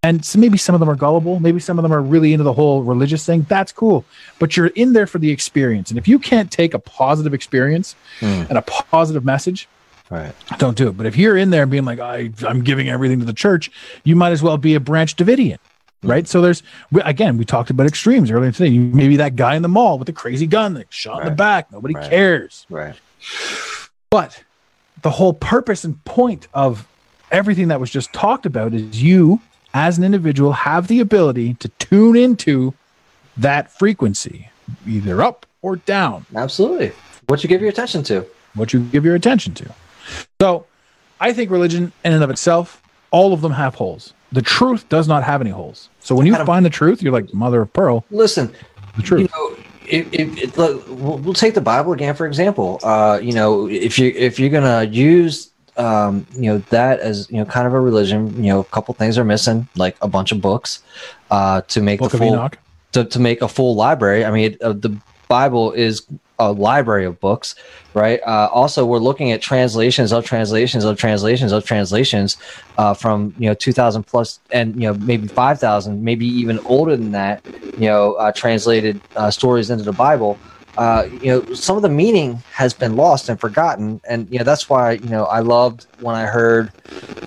And 0.05 0.23
so 0.25 0.39
maybe 0.39 0.59
some 0.59 0.75
of 0.75 0.81
them 0.81 0.91
are 0.91 0.95
gullible. 0.97 1.41
Maybe 1.41 1.59
some 1.61 1.79
of 1.79 1.83
them 1.83 1.93
are 1.93 2.03
really 2.03 2.33
into 2.35 2.45
the 2.45 2.53
whole 2.53 2.83
religious 2.83 3.25
thing. 3.25 3.47
That's 3.49 3.73
cool. 3.73 4.05
But 4.39 4.55
you're 4.57 4.67
in 4.69 4.93
there 4.93 5.07
for 5.07 5.19
the 5.19 5.31
experience. 5.31 5.91
And 5.91 5.99
if 5.99 6.07
you 6.07 6.19
can't 6.19 6.51
take 6.51 6.75
a 6.75 6.79
positive 6.79 7.33
experience 7.33 7.97
Hmm. 8.21 8.27
and 8.51 8.59
a 8.59 8.63
positive 8.63 9.25
message, 9.25 9.67
Right. 10.11 10.33
don't 10.59 10.77
do 10.77 10.89
it. 10.89 10.97
But 10.99 11.07
if 11.07 11.17
you're 11.17 11.39
in 11.39 11.49
there 11.49 11.65
being 11.65 11.87
like, 11.87 12.01
I, 12.01 12.31
I'm 12.47 12.63
giving 12.63 12.91
everything 12.91 13.19
to 13.21 13.25
the 13.25 13.33
church, 13.33 13.71
you 14.05 14.15
might 14.15 14.33
as 14.33 14.43
well 14.43 14.59
be 14.59 14.75
a 14.75 14.81
branch 14.81 15.17
Davidian. 15.17 15.57
Mm-hmm. 16.05 16.11
Right. 16.11 16.29
So 16.29 16.41
there's, 16.41 16.63
we- 16.93 17.01
again, 17.03 17.37
we 17.39 17.45
talked 17.45 17.71
about 17.71 17.87
extremes 17.87 18.31
earlier 18.31 18.53
today. 18.53 18.69
You, 18.69 18.81
maybe 18.81 19.17
that 19.17 19.37
guy 19.37 19.57
in 19.57 19.63
the 19.63 19.69
mall 19.69 19.99
with 19.99 20.07
the 20.07 20.13
crazy 20.13 20.47
gun 20.47 20.75
that 20.75 20.87
shot 20.93 21.21
in 21.23 21.29
the 21.29 21.35
back. 21.35 21.73
Nobody 21.73 21.95
Right. 21.95 22.09
cares. 22.11 22.67
Right. 22.71 22.95
But 24.11 24.43
the 25.03 25.11
whole 25.11 25.33
purpose 25.33 25.85
and 25.85 26.03
point 26.05 26.47
of 26.55 26.87
everything 27.31 27.69
that 27.69 27.81
was 27.81 27.91
just 27.91 28.13
talked 28.13 28.47
about 28.47 28.75
is 28.75 29.03
you, 29.03 29.41
as 29.73 29.99
an 29.99 30.05
individual, 30.05 30.53
have 30.53 30.89
the 30.89 31.01
ability 31.01 31.55
to 31.55 31.69
tune 31.81 32.17
into 32.17 32.75
that 33.37 33.71
frequency, 33.73 34.49
either 34.87 35.21
up 35.23 35.47
or 35.63 35.77
down, 35.77 36.27
Absolutely. 36.35 36.93
What 37.27 37.43
you 37.43 37.49
give 37.49 37.61
your 37.63 37.71
attention 37.71 38.03
to. 38.05 38.27
what 38.55 38.73
you 38.73 38.81
give 38.81 39.05
your 39.05 39.15
attention 39.15 39.55
to. 39.55 39.75
So 40.41 40.67
I 41.21 41.33
think 41.33 41.51
religion, 41.51 41.91
in 42.05 42.13
and 42.13 42.23
of 42.23 42.29
itself, 42.31 42.83
all 43.11 43.33
of 43.33 43.41
them 43.41 43.53
have 43.53 43.75
holes. 43.75 44.13
The 44.35 44.43
truth 44.43 44.89
does 44.89 45.07
not 45.07 45.23
have 45.23 45.41
any 45.41 45.51
holes. 45.51 45.89
So 46.01 46.15
when 46.15 46.27
you 46.27 46.35
Adam- 46.35 46.47
find 46.47 46.67
the 46.67 46.71
truth, 46.71 47.03
you're 47.03 47.13
like, 47.13 47.33
mother 47.33 47.63
of 47.63 47.73
pearl, 47.73 48.05
Listen, 48.11 48.53
the 48.97 49.03
truth. 49.03 49.21
you 49.23 49.29
know, 49.35 49.57
if, 49.87 50.13
if, 50.13 50.39
if, 50.39 50.59
look, 50.59 50.85
we'll, 50.89 51.19
we'll 51.19 51.35
take 51.35 51.55
the 51.55 51.61
Bible 51.61 51.93
again 51.93 52.15
for 52.15 52.27
example. 52.27 52.81
Uh, 52.83 53.19
you 53.23 53.33
know, 53.33 53.69
if 53.69 53.99
you 53.99 54.13
if 54.17 54.39
you're 54.39 54.51
gonna 54.51 54.85
use 54.85 55.51
um, 55.77 56.27
you 56.35 56.51
know 56.51 56.59
that 56.71 57.01
as 57.01 57.31
you 57.31 57.37
know 57.37 57.45
kind 57.45 57.67
of 57.67 57.75
a 57.75 57.81
religion, 57.81 58.35
you 58.43 58.51
know, 58.51 58.61
a 58.61 58.65
couple 58.65 58.95
things 58.95 59.19
are 59.19 59.25
missing, 59.25 59.69
like 59.77 59.97
a 60.03 60.09
bunch 60.09 60.33
of 60.33 60.41
books, 60.41 60.83
uh, 61.31 61.61
to 61.63 61.81
make 61.81 62.01
Book 62.01 62.13
the 62.13 62.19
full 62.19 62.51
to, 62.93 63.05
to 63.05 63.19
make 63.19 63.43
a 63.43 63.49
full 63.49 63.75
library. 63.75 64.25
I 64.25 64.31
mean, 64.31 64.57
uh, 64.63 64.73
the 64.73 64.97
Bible 65.29 65.73
is 65.73 66.07
a 66.39 66.53
library 66.53 67.05
of 67.05 67.21
books, 67.21 67.55
right? 67.95 68.21
Uh, 68.27 68.49
also, 68.53 68.85
we're 68.85 68.99
looking 68.99 69.33
at 69.33 69.41
translations 69.41 70.13
of 70.13 70.25
translations 70.25 70.85
of 70.85 70.99
translations 70.99 71.53
of 71.53 71.65
translations 71.65 72.37
uh, 72.79 72.95
from 72.95 73.35
you 73.39 73.49
know 73.49 73.55
2,000 73.55 74.03
plus 74.03 74.41
and 74.51 74.75
you 74.75 74.89
know 74.89 74.95
maybe 74.95 75.29
5,000, 75.29 76.03
maybe 76.03 76.27
even 76.27 76.59
older 76.61 76.97
than 76.97 77.13
that. 77.13 77.45
You 77.79 77.89
know, 77.89 78.15
uh, 78.15 78.33
translated 78.33 79.01
uh, 79.17 79.31
stories 79.31 79.71
into 79.71 79.85
the 79.85 79.93
Bible. 79.93 80.39
Uh, 80.77 81.09
you 81.23 81.27
know, 81.27 81.55
some 81.55 81.77
of 81.77 81.83
the 81.83 81.89
meaning 81.89 82.43
has 82.53 82.75
been 82.75 82.97
lost 82.97 83.29
and 83.29 83.39
forgotten, 83.39 84.01
and 84.09 84.29
you 84.31 84.39
know 84.39 84.45
that's 84.45 84.69
why 84.69 84.93
you 84.93 85.09
know 85.09 85.25
I 85.27 85.39
loved 85.39 85.87
when 86.01 86.17
I 86.17 86.27
heard 86.27 86.73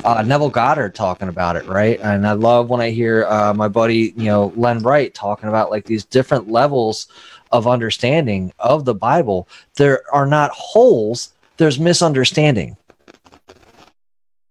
uh, 0.04 0.22
Neville 0.22 0.50
Goddard 0.50 0.96
talking 0.96 1.30
about 1.30 1.56
it, 1.56 1.66
right? 1.66 2.00
And 2.02 2.28
I 2.28 2.34
love 2.34 2.70
when 2.70 2.82
I 2.82 2.90
hear 2.90 3.26
uh, 3.26 3.54
my 3.54 3.68
buddy, 3.70 4.14
you 4.18 4.26
know, 4.26 4.52
Len 4.56 4.80
Wright 4.80 5.14
talking 5.14 5.48
about 5.48 5.72
like 5.72 5.86
these 5.86 6.04
different 6.04 6.50
levels 6.50 7.08
of 7.52 7.68
understanding 7.68 8.52
of 8.60 8.86
the 8.86 8.96
Bible. 8.96 9.48
There 9.76 10.02
are 10.14 10.26
not 10.26 10.52
holes. 10.52 11.34
There's 11.58 11.80
misunderstanding. 11.80 12.78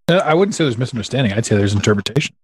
Uh, 0.09 0.17
I 0.25 0.35
wouldn't 0.35 0.55
say 0.55 0.65
there's 0.65 0.79
misunderstanding. 0.79 1.33
I'd 1.33 1.47
say 1.47 1.57
there's 1.57 1.75
interpretation. 1.75 2.35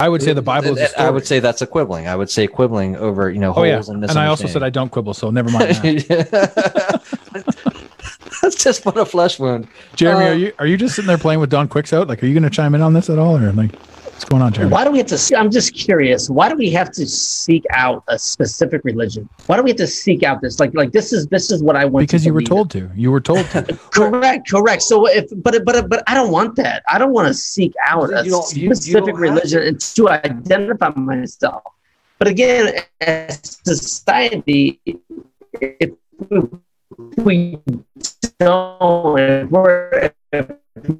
I 0.00 0.08
would 0.08 0.20
say 0.22 0.32
the 0.32 0.42
Bible 0.42 0.76
is 0.76 0.92
I 0.94 1.10
would 1.10 1.26
say 1.26 1.38
that's 1.38 1.62
a 1.62 1.66
quibbling. 1.66 2.08
I 2.08 2.16
would 2.16 2.28
say 2.28 2.48
quibbling 2.48 2.96
over 2.96 3.30
you 3.30 3.38
know 3.38 3.50
Oh 3.50 3.62
holes 3.62 3.88
yeah, 3.88 3.94
and 3.94 4.02
and 4.02 4.18
I 4.18 4.26
also 4.26 4.48
said 4.48 4.64
I 4.64 4.70
don't 4.70 4.90
quibble, 4.90 5.14
so 5.14 5.30
never 5.30 5.48
mind. 5.50 5.76
That. 5.76 7.02
misunderstanding. 7.32 7.62
That's 8.42 8.56
just 8.56 8.82
but 8.82 8.96
a 8.96 9.04
flesh 9.04 9.38
wound. 9.38 9.68
Jeremy, 9.94 10.24
Uh, 10.24 10.28
are 10.28 10.34
you 10.34 10.52
are 10.58 10.66
you 10.66 10.76
just 10.76 10.96
sitting 10.96 11.06
there 11.06 11.18
playing 11.18 11.38
with 11.38 11.50
Don 11.50 11.68
out? 11.92 12.08
Like, 12.08 12.20
are 12.22 12.26
you 12.26 12.34
going 12.34 12.42
to 12.42 12.50
chime 12.50 12.74
in 12.74 12.82
on 12.82 12.92
this 12.92 13.08
at 13.08 13.18
all, 13.18 13.36
or 13.36 13.52
like? 13.52 13.70
What's 14.22 14.30
going 14.30 14.42
on, 14.42 14.52
Jeremy? 14.52 14.72
Why 14.72 14.84
do 14.84 14.92
we 14.92 14.98
have 14.98 15.08
to? 15.08 15.36
I'm 15.36 15.50
just 15.50 15.74
curious. 15.74 16.30
Why 16.30 16.48
do 16.48 16.54
we 16.54 16.70
have 16.70 16.92
to 16.92 17.08
seek 17.08 17.64
out 17.72 18.04
a 18.06 18.16
specific 18.16 18.84
religion? 18.84 19.28
Why 19.46 19.56
do 19.56 19.64
we 19.64 19.70
have 19.70 19.78
to 19.78 19.86
seek 19.88 20.22
out 20.22 20.40
this? 20.40 20.60
Like, 20.60 20.72
like 20.74 20.92
this 20.92 21.12
is 21.12 21.26
this 21.26 21.50
is 21.50 21.60
what 21.60 21.74
I 21.74 21.84
want. 21.86 22.04
Because 22.06 22.22
to 22.22 22.26
you 22.28 22.34
were 22.34 22.38
believe 22.38 22.48
told 22.48 22.70
to. 22.70 22.88
You 22.94 23.10
were 23.10 23.20
told 23.20 23.44
to. 23.50 23.62
Correct, 23.90 24.48
correct. 24.48 24.82
So 24.82 25.06
if, 25.08 25.28
but 25.42 25.64
but 25.64 25.88
but 25.88 26.04
I 26.06 26.14
don't 26.14 26.30
want 26.30 26.54
that. 26.54 26.84
I 26.88 26.98
don't 26.98 27.10
want 27.12 27.26
to 27.26 27.34
seek 27.34 27.72
out 27.84 28.12
a 28.12 28.22
You 28.24 28.30
don't- 28.30 28.56
you- 28.56 28.68
you 28.68 28.74
specific 28.76 29.18
religion 29.18 29.60
and 29.64 29.80
to 29.80 30.08
identify 30.10 30.90
myself. 30.90 31.64
But 32.20 32.28
again, 32.28 32.74
as 33.00 33.58
society, 33.64 34.78
if 35.60 35.90
we 37.16 37.58
don't, 38.38 39.18
if 39.18 39.50
we're, 39.50 40.12
if 40.32 40.46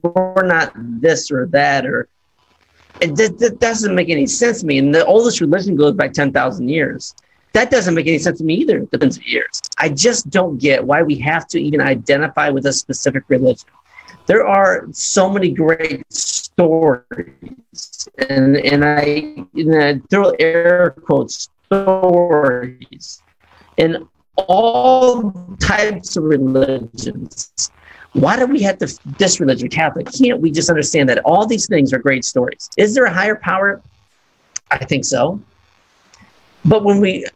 we're 0.02 0.42
not 0.44 0.72
this 0.76 1.30
or 1.30 1.46
that, 1.52 1.86
or 1.86 2.08
it, 3.02 3.16
that, 3.16 3.38
that 3.38 3.60
doesn't 3.60 3.94
make 3.94 4.08
any 4.08 4.26
sense 4.26 4.60
to 4.60 4.66
me. 4.66 4.78
And 4.78 4.94
the 4.94 5.04
oldest 5.04 5.40
religion 5.40 5.76
goes 5.76 5.94
back 5.94 6.12
10,000 6.12 6.68
years. 6.68 7.14
That 7.52 7.70
doesn't 7.70 7.94
make 7.94 8.06
any 8.06 8.18
sense 8.18 8.38
to 8.38 8.44
me 8.44 8.54
either, 8.54 8.80
depends 8.80 9.18
years. 9.26 9.60
I 9.78 9.90
just 9.90 10.30
don't 10.30 10.56
get 10.58 10.84
why 10.84 11.02
we 11.02 11.16
have 11.18 11.46
to 11.48 11.60
even 11.60 11.80
identify 11.80 12.48
with 12.48 12.66
a 12.66 12.72
specific 12.72 13.24
religion. 13.28 13.68
There 14.26 14.46
are 14.46 14.86
so 14.92 15.28
many 15.28 15.50
great 15.50 16.10
stories, 16.10 18.08
and, 18.28 18.56
and 18.56 18.84
I, 18.84 19.44
and 19.54 19.82
I 19.82 20.00
throw 20.08 20.30
air 20.38 20.94
quotes 21.04 21.50
stories 21.66 23.22
in 23.76 24.08
all 24.36 25.32
types 25.60 26.16
of 26.16 26.24
religions. 26.24 27.70
Why 28.12 28.36
do 28.36 28.46
we 28.46 28.62
have 28.62 28.78
to 28.78 28.98
this 29.18 29.40
religion, 29.40 29.68
Catholic? 29.68 30.06
Can't 30.12 30.40
we 30.40 30.50
just 30.50 30.68
understand 30.68 31.08
that 31.08 31.18
all 31.24 31.46
these 31.46 31.66
things 31.66 31.92
are 31.92 31.98
great 31.98 32.24
stories? 32.24 32.68
Is 32.76 32.94
there 32.94 33.04
a 33.04 33.12
higher 33.12 33.36
power? 33.36 33.80
I 34.70 34.84
think 34.84 35.04
so. 35.04 35.40
But 36.64 36.84
when 36.84 37.00
we 37.00 37.26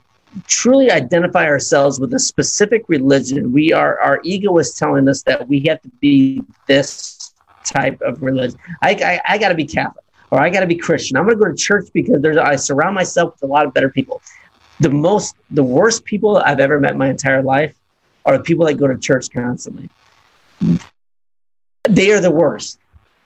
truly 0.47 0.91
identify 0.91 1.47
ourselves 1.47 1.99
with 1.99 2.13
a 2.13 2.19
specific 2.19 2.85
religion, 2.89 3.53
we 3.53 3.73
are 3.73 3.99
our 4.01 4.21
ego 4.23 4.57
is 4.59 4.75
telling 4.75 5.09
us 5.09 5.23
that 5.23 5.49
we 5.49 5.61
have 5.61 5.81
to 5.83 5.89
be 6.01 6.43
this 6.67 7.33
type 7.65 8.01
of 8.03 8.23
religion. 8.23 8.59
I, 8.83 8.91
I, 8.91 9.35
I 9.35 9.39
got 9.39 9.49
to 9.49 9.55
be 9.55 9.67
Catholic 9.67 10.05
or 10.31 10.41
I 10.41 10.51
got 10.51 10.61
to 10.61 10.67
be 10.67 10.77
Christian. 10.77 11.17
I'm 11.17 11.25
going 11.25 11.39
to 11.39 11.45
go 11.45 11.51
to 11.51 11.57
church 11.57 11.89
because 11.93 12.21
there's 12.21 12.37
I 12.37 12.57
surround 12.57 12.95
myself 12.95 13.35
with 13.35 13.49
a 13.49 13.53
lot 13.53 13.67
of 13.67 13.73
better 13.73 13.89
people. 13.89 14.21
The 14.81 14.91
most, 14.91 15.37
the 15.51 15.65
worst 15.65 16.05
people 16.05 16.37
I've 16.37 16.61
ever 16.61 16.79
met 16.79 16.93
in 16.93 16.99
my 16.99 17.09
entire 17.09 17.43
life 17.43 17.75
are 18.27 18.37
the 18.37 18.45
people 18.45 18.67
that 18.67 18.75
go 18.75 18.87
to 18.87 18.99
church 18.99 19.31
constantly. 19.31 19.89
They 21.89 22.11
are 22.13 22.21
the 22.21 22.31
worst. 22.31 22.79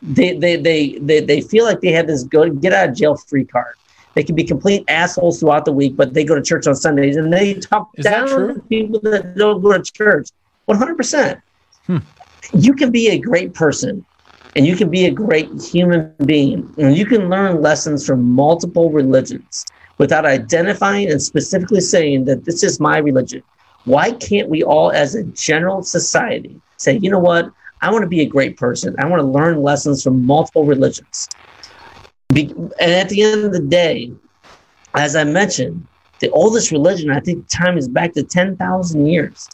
They 0.02 0.36
they 0.36 0.56
they 0.56 0.98
they, 0.98 1.20
they 1.20 1.40
feel 1.40 1.64
like 1.64 1.80
they 1.80 1.92
have 1.92 2.06
this 2.06 2.22
go 2.24 2.48
get 2.50 2.72
out 2.72 2.90
of 2.90 2.96
jail 2.96 3.16
free 3.16 3.44
card. 3.44 3.74
They 4.14 4.22
can 4.24 4.34
be 4.34 4.44
complete 4.44 4.84
assholes 4.88 5.40
throughout 5.40 5.64
the 5.64 5.72
week, 5.72 5.96
but 5.96 6.14
they 6.14 6.24
go 6.24 6.34
to 6.34 6.42
church 6.42 6.66
on 6.66 6.74
Sundays 6.74 7.16
and 7.16 7.32
they 7.32 7.54
talk 7.54 7.90
Is 7.94 8.04
that 8.04 8.26
down 8.26 8.28
true? 8.28 8.54
to 8.54 8.60
people 8.62 9.00
that 9.00 9.36
don't 9.36 9.62
go 9.62 9.72
to 9.72 9.82
church. 9.82 10.28
One 10.66 10.78
hundred 10.78 10.96
percent. 10.96 11.40
Hmm. 11.86 11.98
You 12.52 12.74
can 12.74 12.90
be 12.90 13.08
a 13.08 13.18
great 13.18 13.54
person, 13.54 14.04
and 14.56 14.66
you 14.66 14.74
can 14.74 14.90
be 14.90 15.04
a 15.06 15.10
great 15.10 15.48
human 15.62 16.14
being, 16.24 16.72
and 16.78 16.96
you 16.96 17.06
can 17.06 17.28
learn 17.28 17.62
lessons 17.62 18.04
from 18.06 18.22
multiple 18.24 18.90
religions 18.90 19.64
without 19.98 20.24
identifying 20.24 21.10
and 21.10 21.22
specifically 21.22 21.80
saying 21.80 22.24
that 22.24 22.44
this 22.44 22.62
is 22.62 22.80
my 22.80 22.98
religion. 22.98 23.42
Why 23.84 24.12
can't 24.12 24.48
we 24.48 24.62
all, 24.62 24.90
as 24.90 25.14
a 25.14 25.24
general 25.24 25.82
society, 25.82 26.60
say, 26.76 26.98
you 26.98 27.10
know 27.10 27.18
what? 27.18 27.50
I 27.82 27.90
want 27.90 28.02
to 28.02 28.08
be 28.08 28.20
a 28.20 28.26
great 28.26 28.56
person. 28.56 28.94
I 28.98 29.06
want 29.06 29.20
to 29.20 29.26
learn 29.26 29.62
lessons 29.62 30.02
from 30.02 30.26
multiple 30.26 30.64
religions. 30.64 31.28
Be- 32.32 32.52
and 32.78 32.92
at 32.92 33.08
the 33.08 33.22
end 33.22 33.44
of 33.44 33.52
the 33.52 33.60
day, 33.60 34.12
as 34.94 35.16
I 35.16 35.24
mentioned, 35.24 35.86
the 36.20 36.30
oldest 36.30 36.70
religion, 36.70 37.10
I 37.10 37.20
think 37.20 37.48
time 37.48 37.78
is 37.78 37.88
back 37.88 38.12
to 38.14 38.22
10,000 38.22 39.06
years. 39.06 39.48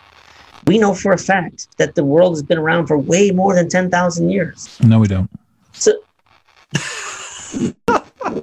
We 0.66 0.78
know 0.78 0.94
for 0.94 1.12
a 1.12 1.18
fact 1.18 1.68
that 1.78 1.94
the 1.94 2.04
world 2.04 2.34
has 2.34 2.42
been 2.42 2.58
around 2.58 2.88
for 2.88 2.98
way 2.98 3.30
more 3.30 3.54
than 3.54 3.68
10,000 3.68 4.30
years. 4.30 4.80
No, 4.82 4.98
we 4.98 5.06
don't. 5.06 5.30
So, 5.72 5.92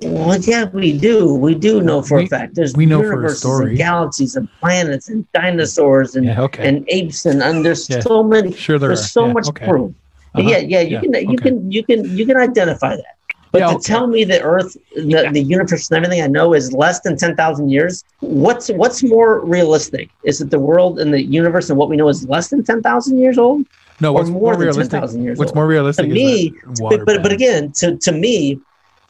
well, 0.03 0.39
yeah, 0.39 0.65
we 0.73 0.97
do. 0.97 1.34
We 1.36 1.55
do 1.55 1.81
know 1.81 2.01
for 2.01 2.17
We- 2.17 2.25
a 2.25 2.27
fact. 2.27 2.55
There's 2.55 2.73
we 2.75 2.86
know 2.86 2.99
for 3.01 3.05
a 3.13 3.15
universes 3.15 3.39
story. 3.39 3.69
and 3.69 3.77
galaxies 3.77 4.36
and 4.36 4.47
planets 4.59 5.09
and 5.09 5.25
dinosaurs 5.34 6.15
and, 6.15 6.25
Yeah, 6.25 6.41
okay. 6.41 6.67
and 6.67 6.86
apes 6.88 7.25
and, 7.25 7.41
and 7.43 7.65
there's 7.65 7.89
Yeah. 7.89 7.99
so 8.01 8.23
many. 8.23 8.51
Sure 8.53 8.79
there 8.79 8.89
there's 8.89 9.01
are. 9.01 9.07
so 9.19 9.25
Yeah, 9.27 9.34
much 9.34 9.47
okay. 9.49 9.65
proof. 9.67 9.91
Uh-huh. 10.36 10.49
Yeah, 10.49 10.57
yeah, 10.57 10.81
you 10.81 10.99
can 10.99 11.13
you 11.13 11.21
okay. 11.34 11.36
can 11.49 11.71
you 11.71 11.84
can 11.84 12.17
you 12.17 12.25
can 12.25 12.38
identify 12.38 12.95
that. 12.95 13.15
But 13.51 13.69
to 13.71 13.77
tell 13.88 14.07
me 14.07 14.23
that 14.23 14.41
Earth, 14.41 14.75
the, 14.95 15.29
the 15.31 15.43
universe, 15.43 15.88
and 15.91 15.97
everything 15.97 16.23
I 16.23 16.27
know 16.27 16.55
is 16.55 16.73
less 16.73 17.01
than 17.01 17.15
ten 17.17 17.36
thousand 17.36 17.69
years, 17.69 18.03
what's 18.21 18.69
what's 18.69 19.03
more 19.03 19.45
realistic? 19.45 20.09
Is 20.23 20.41
it 20.41 20.49
the 20.49 20.57
world 20.59 20.99
and 20.99 21.13
the 21.13 21.21
universe 21.21 21.69
and 21.69 21.77
what 21.77 21.88
we 21.88 21.95
know 21.95 22.09
is 22.09 22.27
less 22.27 22.47
than 22.49 22.63
ten 22.63 22.81
thousand 22.81 23.19
years 23.19 23.38
old? 23.38 23.63
No, 23.99 24.11
what's 24.11 24.27
more 24.29 24.41
more 24.41 24.51
than 24.55 24.61
realistic? 24.69 24.89
10,000 24.89 25.23
years 25.23 25.38
What's 25.38 25.51
old. 25.51 25.55
more 25.55 25.67
realistic 25.67 26.07
To 26.07 26.11
is 26.11 26.15
me, 26.15 26.53
But, 26.89 27.05
but 27.05 27.21
but 27.21 27.31
again, 27.31 27.71
to 27.73 27.95
to 27.97 28.11
me, 28.11 28.59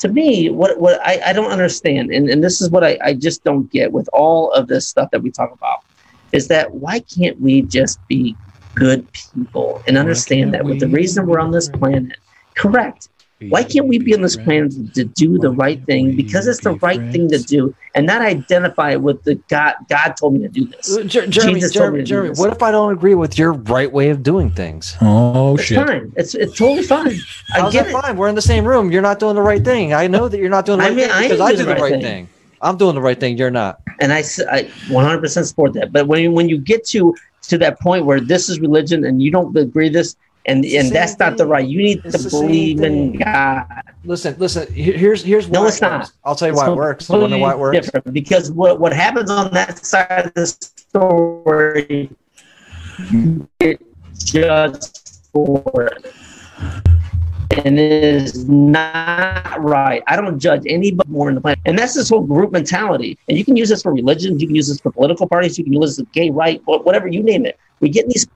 to 0.03 0.09
me, 0.09 0.49
what 0.49 0.77
what 0.81 0.99
I, 1.07 1.21
I 1.27 1.33
don't 1.33 1.49
understand, 1.49 2.11
and, 2.11 2.29
and 2.29 2.43
this 2.43 2.61
is 2.61 2.69
what 2.69 2.83
I, 2.83 2.99
I 3.01 3.13
just 3.13 3.45
don't 3.45 3.71
get 3.71 3.93
with 3.93 4.09
all 4.11 4.51
of 4.51 4.67
this 4.67 4.85
stuff 4.85 5.09
that 5.11 5.23
we 5.23 5.31
talk 5.31 5.53
about, 5.53 5.79
is 6.33 6.49
that 6.49 6.73
why 6.73 6.99
can't 6.99 7.39
we 7.39 7.61
just 7.61 8.05
be 8.09 8.35
good 8.75 9.07
people 9.13 9.81
and 9.87 9.97
understand 9.97 10.53
that 10.53 10.65
with 10.65 10.81
the 10.81 10.89
reason 10.89 11.25
we're 11.25 11.39
on 11.39 11.51
this 11.51 11.69
planet, 11.69 12.17
correct? 12.53 13.07
Why 13.49 13.63
can't 13.63 13.87
we 13.87 13.99
be 13.99 14.13
on 14.15 14.21
this 14.21 14.35
planet 14.37 14.73
to 14.95 15.03
do 15.05 15.37
the 15.37 15.49
right 15.49 15.83
thing 15.85 16.15
because 16.15 16.47
it's 16.47 16.59
the 16.61 16.71
right 16.81 17.01
thing 17.11 17.29
to 17.29 17.39
do, 17.39 17.75
and 17.95 18.05
not 18.05 18.21
identify 18.21 18.95
with 18.95 19.23
the 19.23 19.35
God 19.49 19.75
God 19.89 20.13
told 20.17 20.33
me 20.33 20.39
to 20.41 20.49
do 20.49 20.65
this. 20.65 20.97
Uh, 20.97 21.03
Jer- 21.03 21.27
Jeremy, 21.27 21.53
Jesus 21.55 21.71
Jeremy, 21.73 22.03
Jeremy, 22.03 22.29
this. 22.29 22.39
what 22.39 22.51
if 22.51 22.61
I 22.63 22.71
don't 22.71 22.91
agree 22.93 23.15
with 23.15 23.37
your 23.37 23.53
right 23.53 23.91
way 23.91 24.09
of 24.09 24.23
doing 24.23 24.49
things? 24.51 24.95
Oh 25.01 25.55
It's 25.57 25.67
shit! 25.67 25.85
fine. 25.85 26.11
It's 26.15 26.35
it's 26.35 26.57
totally 26.57 26.83
fine. 26.83 27.19
I 27.53 27.61
How's 27.61 27.73
get 27.73 27.85
that 27.85 27.97
it. 27.97 28.01
fine? 28.01 28.17
We're 28.17 28.29
in 28.29 28.35
the 28.35 28.41
same 28.41 28.65
room. 28.65 28.91
You're 28.91 29.01
not 29.01 29.19
doing 29.19 29.35
the 29.35 29.41
right 29.41 29.63
thing. 29.63 29.93
I 29.93 30.07
know 30.07 30.27
that 30.27 30.37
you're 30.39 30.49
not 30.49 30.65
doing 30.65 30.79
the 30.79 30.85
I 30.85 30.89
right 30.89 30.95
mean, 30.95 31.05
thing 31.05 31.13
I 31.13 31.23
am 31.23 31.29
because 31.29 31.41
I 31.41 31.51
doing 31.51 31.57
do 31.57 31.63
the 31.63 31.69
the 31.69 31.73
right 31.73 31.81
right 31.81 31.91
thing. 31.91 32.01
thing. 32.01 32.29
I'm 32.61 32.77
doing 32.77 32.95
the 32.95 33.01
right 33.01 33.19
thing. 33.19 33.37
You're 33.37 33.51
not. 33.51 33.81
and 33.99 34.11
I 34.13 34.21
100% 34.21 35.45
support 35.45 35.73
that. 35.73 35.91
But 35.91 36.07
when 36.07 36.21
you, 36.23 36.31
when 36.31 36.49
you 36.49 36.57
get 36.57 36.85
to 36.87 37.15
to 37.43 37.57
that 37.57 37.79
point 37.81 38.05
where 38.05 38.21
this 38.21 38.49
is 38.49 38.59
religion 38.59 39.03
and 39.05 39.21
you 39.21 39.29
don't 39.29 39.55
agree 39.57 39.89
this, 39.89 40.15
and 40.45 40.65
and 40.65 40.87
same 40.87 40.93
that's 40.93 41.17
not 41.19 41.37
the 41.37 41.45
right. 41.45 41.65
You 41.67 41.77
need 41.77 42.01
It's 42.05 42.23
to 42.23 42.29
believe 42.29 42.81
in. 42.81 43.17
God. 43.17 43.65
Listen, 44.03 44.35
listen. 44.37 44.71
he- 44.73 44.91
Here's 44.91 45.23
here's 45.23 45.47
why 45.47 45.53
No, 45.53 45.65
it 45.65 45.69
it's 45.69 45.81
not. 45.81 46.11
I'll 46.23 46.35
tell 46.35 46.49
you 46.49 46.53
It's 46.53 46.61
why 46.61 46.71
it 46.71 46.75
works. 46.75 47.09
Wanna 47.09 47.29
know 47.29 47.37
why 47.37 47.51
it 47.53 47.59
works? 47.59 47.77
Different 47.77 48.13
because 48.13 48.51
what 48.51 48.79
what 48.79 48.93
happens 48.93 49.29
on 49.29 49.51
that 49.53 49.85
side 49.85 50.25
of 50.27 50.33
the 50.33 50.45
story, 50.47 52.09
you 53.11 53.47
get 53.59 53.81
judged 54.17 54.99
for 55.31 55.63
it. 55.93 56.13
And 57.65 57.77
it 57.77 58.03
is 58.03 58.49
not 58.49 59.61
right. 59.63 60.01
I 60.07 60.15
don't 60.15 60.39
judge 60.39 60.63
anybody 60.65 61.07
more 61.09 61.29
in 61.29 61.35
the 61.35 61.41
planet. 61.41 61.59
And 61.65 61.77
that's 61.77 61.93
this 61.93 62.09
whole 62.09 62.23
group 62.23 62.51
mentality. 62.51 63.17
And 63.29 63.37
you 63.37 63.45
can 63.45 63.55
use 63.55 63.69
this 63.69 63.83
for 63.83 63.93
religion, 63.93 64.39
you 64.39 64.47
can 64.47 64.55
use 64.55 64.67
this 64.67 64.79
for 64.79 64.91
political 64.91 65.27
parties, 65.27 65.57
you 65.57 65.63
can 65.63 65.71
use 65.73 65.97
this 65.97 66.05
for 66.05 66.11
gay 66.13 66.31
right, 66.31 66.61
whatever 66.65 67.07
you 67.07 67.21
name 67.21 67.45
it. 67.45 67.59
We 67.79 67.89
get 67.89 68.09
these 68.09 68.27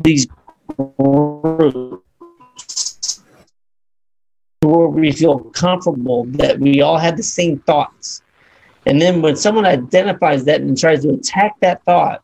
these 0.00 0.26
where 4.60 4.88
we 4.88 5.12
feel 5.12 5.38
comfortable 5.50 6.24
that 6.32 6.58
we 6.58 6.80
all 6.80 6.98
have 6.98 7.16
the 7.16 7.22
same 7.22 7.58
thoughts. 7.60 8.22
And 8.86 9.00
then 9.00 9.22
when 9.22 9.36
someone 9.36 9.64
identifies 9.66 10.44
that 10.44 10.60
and 10.60 10.76
tries 10.78 11.02
to 11.02 11.10
attack 11.10 11.52
that 11.60 11.82
thought, 11.84 12.22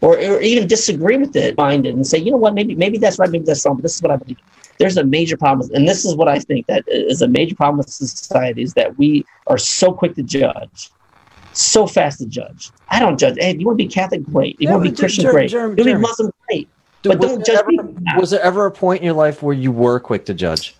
or, 0.00 0.18
or 0.18 0.40
even 0.40 0.68
disagree 0.68 1.16
with 1.16 1.34
it, 1.34 1.56
find 1.56 1.86
it 1.86 1.94
and 1.94 2.06
say, 2.06 2.18
you 2.18 2.30
know 2.30 2.36
what, 2.36 2.54
maybe 2.54 2.74
maybe 2.74 2.98
that's 2.98 3.18
right, 3.18 3.30
maybe 3.30 3.44
that's 3.44 3.64
wrong, 3.64 3.76
but 3.76 3.82
this 3.82 3.96
is 3.96 4.02
what 4.02 4.10
I 4.10 4.16
believe. 4.16 4.36
There's 4.78 4.98
a 4.98 5.04
major 5.04 5.36
problem, 5.36 5.70
and 5.72 5.88
this 5.88 6.04
is 6.04 6.14
what 6.14 6.28
I 6.28 6.38
think 6.38 6.66
that 6.66 6.84
is 6.88 7.22
a 7.22 7.28
major 7.28 7.54
problem 7.54 7.78
with 7.78 7.88
society 7.88 8.62
is 8.62 8.74
that 8.74 8.98
we 8.98 9.24
are 9.46 9.56
so 9.56 9.92
quick 9.92 10.14
to 10.16 10.22
judge, 10.22 10.90
so 11.52 11.86
fast 11.86 12.18
to 12.18 12.26
judge. 12.26 12.70
I 12.90 12.98
don't 12.98 13.18
judge. 13.18 13.36
Hey, 13.38 13.56
you 13.56 13.64
want 13.66 13.78
to 13.78 13.84
be 13.84 13.88
Catholic, 13.88 14.24
great. 14.24 14.60
You 14.60 14.68
Yeah, 14.68 14.74
want 14.74 14.84
to 14.84 14.90
be 14.90 14.96
Christian, 14.96 15.30
great. 15.30 15.52
You 15.52 15.58
want 15.60 15.78
to 15.78 15.84
be 15.84 15.94
Muslim, 15.94 16.30
great. 16.48 16.68
But 17.10 17.18
was 17.18 17.30
don't 17.30 17.46
there 17.46 17.56
judge 17.56 17.64
ever-. 17.78 18.20
Was 18.20 18.30
there 18.30 18.40
ever 18.42 18.66
a 18.66 18.70
point 18.70 19.00
in 19.00 19.04
your 19.06 19.14
life 19.14 19.42
where 19.42 19.54
you 19.54 19.70
were 19.72 20.00
quick 20.00 20.24
to 20.26 20.34
judge? 20.34 20.74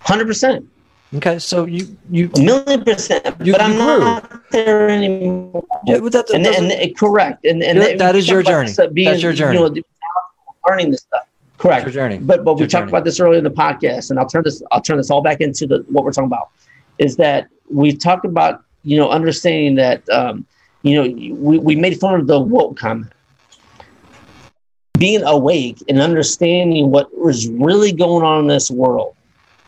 Hundred 0.00 0.26
percent, 0.26 0.66
Okay, 1.14 1.38
so 1.38 1.64
you 1.66 1.96
you 2.10 2.30
a 2.36 2.40
million 2.40 2.82
percent. 2.84 3.24
You- 3.44 3.52
but 3.52 3.60
I'm 3.60 3.72
grew. 3.76 4.00
not 4.00 4.50
there 4.50 4.88
anymore. 4.88 5.64
yeah, 5.86 5.98
but 6.00 6.12
that, 6.12 6.26
that 6.28 6.34
and, 6.34 6.46
and, 6.46 6.72
and 6.72 6.96
correct, 6.96 7.44
and 7.44 7.62
and 7.62 7.80
That- 7.80 7.98
that 7.98 8.16
is 8.16 8.28
your 8.28 8.38
we 8.38 8.44
talked 8.44 8.54
about 8.78 8.86
journey. 8.86 9.08
uh, 9.08 9.10
That's 9.10 9.22
your 9.22 9.32
journey. 9.32 9.58
You 9.60 9.68
know, 9.76 9.82
learning 10.68 10.90
this 10.92 11.00
stuff. 11.02 11.26
Correct. 11.58 11.84
Your 11.84 11.92
journey. 11.92 12.18
But 12.18 12.44
but 12.44 12.54
we 12.54 12.62
talked 12.62 12.72
journey. 12.72 12.88
about 12.90 13.04
this 13.04 13.20
earlier 13.20 13.38
in 13.38 13.44
the 13.44 13.50
podcast, 13.50 14.10
and 14.10 14.18
I'll 14.18 14.26
turn 14.28 14.42
this 14.42 14.62
I'll 14.72 14.80
turn 14.80 14.96
this 14.96 15.10
all 15.10 15.22
back 15.22 15.40
into 15.40 15.66
the 15.66 15.84
what 15.88 16.04
we're 16.04 16.10
talking 16.12 16.26
about. 16.26 16.48
Is 16.98 17.16
that 17.16 17.48
we 17.70 17.94
talked 17.94 18.24
about 18.24 18.64
you 18.82 18.96
know 18.96 19.08
understanding 19.10 19.76
that 19.76 20.08
um, 20.10 20.44
you 20.82 20.96
know 20.96 21.02
we, 21.36 21.58
we 21.58 21.76
made 21.76 22.00
fun 22.00 22.18
of 22.18 22.26
the 22.26 22.40
woke 22.40 22.76
comment. 22.76 23.12
Being 24.98 25.22
awake 25.24 25.82
and 25.88 26.00
understanding 26.00 26.90
what 26.90 27.16
was 27.18 27.48
really 27.48 27.92
going 27.92 28.24
on 28.24 28.40
in 28.40 28.46
this 28.46 28.70
world 28.70 29.16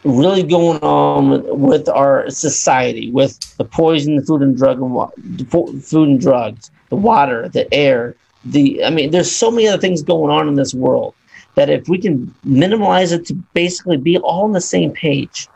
really 0.04 0.42
going 0.42 0.78
on 0.82 1.60
with 1.60 1.88
our 1.88 2.28
society, 2.30 3.10
with 3.10 3.38
the 3.56 3.64
poison, 3.64 4.16
the 4.16 4.22
food 4.22 4.42
and 4.42 4.56
drug 4.56 4.80
and 4.80 5.50
food 5.50 6.08
and 6.08 6.20
drugs, 6.20 6.70
the 6.90 6.96
water, 6.96 7.48
the 7.48 7.72
air, 7.72 8.14
the 8.44 8.84
I 8.84 8.90
mean, 8.90 9.10
there's 9.10 9.34
so 9.34 9.50
many 9.50 9.66
other 9.66 9.80
things 9.80 10.02
going 10.02 10.30
on 10.30 10.46
in 10.46 10.54
this 10.54 10.74
world 10.74 11.14
that 11.54 11.70
if 11.70 11.88
we 11.88 11.98
can 11.98 12.34
minimize 12.44 13.12
it 13.12 13.24
to 13.26 13.34
basically 13.54 13.96
be 13.96 14.18
all 14.18 14.44
on 14.44 14.52
the 14.52 14.60
same 14.60 14.92
page, 14.92 15.48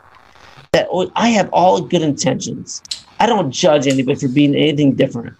that 0.71 0.87
oh, 0.91 1.11
I 1.15 1.29
have 1.29 1.49
all 1.51 1.81
good 1.81 2.01
intentions. 2.01 2.81
I 3.19 3.25
don't 3.25 3.51
judge 3.51 3.85
anybody 3.85 4.19
for 4.19 4.29
being 4.29 4.55
anything 4.55 4.93
different, 4.93 5.35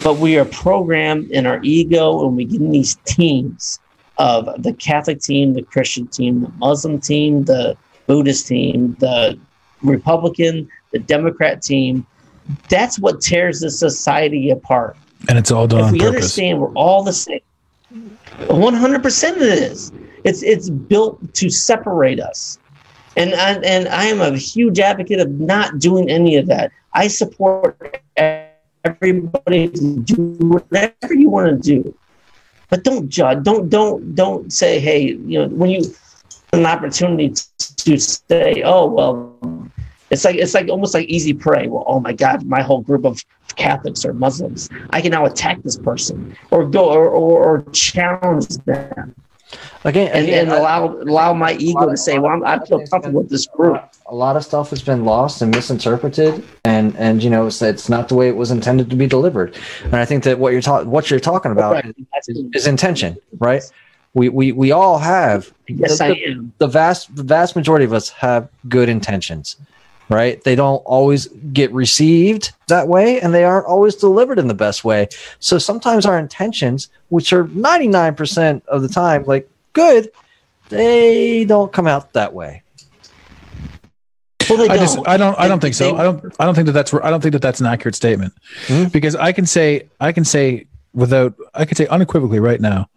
but 0.00 0.18
we 0.18 0.38
are 0.38 0.44
programmed 0.44 1.30
in 1.30 1.46
our 1.46 1.60
ego 1.62 2.26
and 2.26 2.36
we 2.36 2.44
get 2.44 2.60
in 2.60 2.70
these 2.70 2.96
teams 3.04 3.78
of 4.18 4.62
the 4.62 4.72
Catholic 4.74 5.20
team, 5.20 5.54
the 5.54 5.62
Christian 5.62 6.06
team, 6.06 6.42
the 6.42 6.52
Muslim 6.58 7.00
team, 7.00 7.44
the 7.44 7.76
Buddhist 8.06 8.46
team, 8.46 8.96
the 9.00 9.38
Republican, 9.82 10.68
the 10.92 10.98
Democrat 10.98 11.62
team. 11.62 12.06
That's 12.68 12.98
what 12.98 13.20
tears 13.20 13.60
the 13.60 13.70
society 13.70 14.50
apart. 14.50 14.96
And 15.28 15.38
it's 15.38 15.50
all 15.50 15.66
done 15.66 15.80
if 15.80 15.86
on 15.86 15.92
we 15.92 15.98
purpose. 16.00 16.14
understand 16.16 16.60
we're 16.60 16.72
all 16.74 17.02
the 17.04 17.12
same, 17.12 17.40
one 18.48 18.74
hundred 18.74 19.02
percent 19.02 19.36
it 19.36 19.42
is. 19.42 19.92
It's 20.24 20.42
it's 20.42 20.68
built 20.68 21.34
to 21.34 21.48
separate 21.48 22.20
us, 22.20 22.58
and 23.16 23.34
I, 23.34 23.52
and 23.58 23.88
I 23.88 24.04
am 24.06 24.20
a 24.20 24.36
huge 24.36 24.80
advocate 24.80 25.20
of 25.20 25.30
not 25.30 25.78
doing 25.78 26.10
any 26.10 26.36
of 26.36 26.46
that. 26.48 26.72
I 26.92 27.06
support 27.08 28.00
everybody 28.84 29.68
do 29.68 30.36
whatever 30.40 31.14
you 31.14 31.28
want 31.28 31.48
to 31.48 31.56
do, 31.56 31.94
but 32.68 32.84
don't 32.84 33.08
judge. 33.08 33.42
Don't 33.42 33.68
don't 33.68 34.14
don't 34.14 34.52
say, 34.52 34.80
hey, 34.80 35.12
you 35.26 35.38
know, 35.38 35.48
when 35.48 35.70
you 35.70 35.82
an 36.52 36.66
opportunity 36.66 37.34
to 37.58 37.98
say, 37.98 38.62
oh 38.64 38.86
well, 38.86 39.68
it's 40.10 40.24
like 40.24 40.36
it's 40.36 40.54
like 40.54 40.68
almost 40.68 40.94
like 40.94 41.08
easy 41.08 41.32
prey. 41.32 41.68
Well, 41.68 41.84
oh 41.86 42.00
my 42.00 42.12
God, 42.12 42.44
my 42.46 42.62
whole 42.62 42.80
group 42.80 43.04
of 43.04 43.24
Catholics 43.56 44.04
or 44.04 44.12
Muslims, 44.12 44.68
I 44.90 45.00
can 45.00 45.10
now 45.10 45.24
attack 45.24 45.62
this 45.62 45.76
person 45.76 46.36
or 46.50 46.66
go 46.66 46.90
or, 46.90 47.08
or, 47.08 47.44
or 47.44 47.62
challenge 47.72 48.48
them 48.64 49.14
Again, 49.84 50.10
and, 50.14 50.24
again, 50.24 50.44
and 50.44 50.52
I- 50.52 50.58
allow 50.58 50.86
allow 51.02 51.32
my 51.34 51.54
ego 51.54 51.88
to 51.88 51.96
say, 51.96 52.18
well, 52.18 52.42
I'm, 52.44 52.64
feel 52.66 52.84
comfortable 52.86 53.20
with 53.22 53.30
this 53.30 53.46
group. 53.46 53.82
a 54.06 54.14
lot 54.14 54.36
of 54.36 54.44
stuff 54.44 54.70
has 54.70 54.82
been 54.82 55.04
lost 55.04 55.42
and 55.42 55.50
misinterpreted 55.54 56.44
and 56.64 56.94
and 56.96 57.22
you 57.22 57.30
know 57.30 57.46
it's, 57.46 57.60
it's 57.62 57.88
not 57.88 58.08
the 58.08 58.14
way 58.14 58.28
it 58.28 58.36
was 58.36 58.50
intended 58.50 58.90
to 58.90 58.96
be 58.96 59.06
delivered 59.06 59.56
and 59.84 59.96
i 59.96 60.04
think 60.04 60.22
that 60.24 60.38
what 60.38 60.52
you're 60.52 60.60
talking 60.70 60.90
what 60.90 61.10
you're 61.10 61.20
talking 61.20 61.50
about 61.52 61.82
Correct. 61.82 61.98
is, 62.28 62.38
is 62.54 62.66
intention 62.66 63.16
right 63.38 63.62
we 64.14 64.28
we 64.28 64.52
we 64.52 64.70
all 64.72 64.98
have 64.98 65.52
Yes, 65.68 65.98
the, 65.98 66.04
I 66.04 66.08
am. 66.28 66.52
the 66.58 66.66
vast 66.66 67.14
the 67.16 67.22
vast 67.22 67.56
majority 67.56 67.84
of 67.84 67.92
us 67.92 68.10
have 68.10 68.48
good 68.68 68.88
intentions 68.88 69.56
right 70.12 70.42
they 70.44 70.54
don't 70.54 70.82
always 70.84 71.26
get 71.52 71.72
received 71.72 72.52
that 72.68 72.86
way 72.88 73.20
and 73.20 73.32
they 73.34 73.44
aren't 73.44 73.66
always 73.66 73.94
delivered 73.94 74.38
in 74.38 74.46
the 74.48 74.54
best 74.54 74.84
way 74.84 75.08
so 75.40 75.58
sometimes 75.58 76.06
our 76.06 76.18
intentions 76.18 76.88
which 77.08 77.32
are 77.32 77.44
99% 77.46 78.62
of 78.66 78.82
the 78.82 78.88
time 78.88 79.24
like 79.24 79.48
good 79.72 80.10
they 80.68 81.44
don't 81.44 81.72
come 81.72 81.86
out 81.86 82.12
that 82.12 82.32
way 82.32 82.62
Well, 84.48 84.70
I 84.70 84.76
just 84.76 84.96
don't. 84.96 85.08
I 85.08 85.16
don't 85.16 85.38
I 85.38 85.48
don't 85.48 85.60
think 85.60 85.74
so. 85.74 85.96
I 85.96 86.02
don't 86.02 86.24
I 86.40 86.44
don't 86.44 86.54
think 86.54 86.66
that 86.66 86.72
that's 86.72 86.92
I 86.92 87.10
don't 87.10 87.20
think 87.20 87.32
that 87.32 87.42
that's 87.42 87.60
an 87.60 87.66
accurate 87.66 87.94
statement 87.94 88.34
Hmm? 88.66 88.84
because 88.86 89.14
I 89.16 89.32
can 89.32 89.46
say 89.46 89.88
I 90.00 90.12
can 90.12 90.24
say 90.24 90.66
without 90.94 91.34
I 91.54 91.64
can 91.64 91.76
say 91.76 91.86
unequivocally 91.86 92.38
right 92.40 92.60
now 92.60 92.88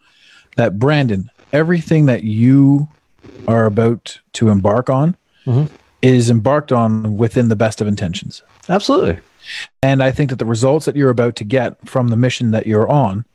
that 0.57 0.79
Brandon 0.79 1.29
everything 1.53 2.07
that 2.07 2.23
you 2.23 2.87
are 3.47 3.65
about 3.65 4.19
to 4.33 4.49
embark 4.49 4.89
on 4.89 5.15
Mhm. 5.45 5.69
Is 6.05 6.29
embarked 6.29 6.71
on 6.71 7.17
within 7.17 7.49
the 7.49 7.55
best 7.55 7.81
of 7.81 7.87
intentions. 7.87 8.43
absolutely 8.69 9.19
And 9.83 10.01
I 10.01 10.11
think 10.11 10.29
that 10.29 10.39
the 10.39 10.45
results 10.45 10.85
that 10.85 10.95
you're 10.95 11.09
about 11.09 11.35
to 11.37 11.43
get 11.43 11.87
from 11.87 12.07
the 12.09 12.17
mission 12.17 12.51
that 12.51 12.65
you're 12.65 12.89
on 12.89 13.25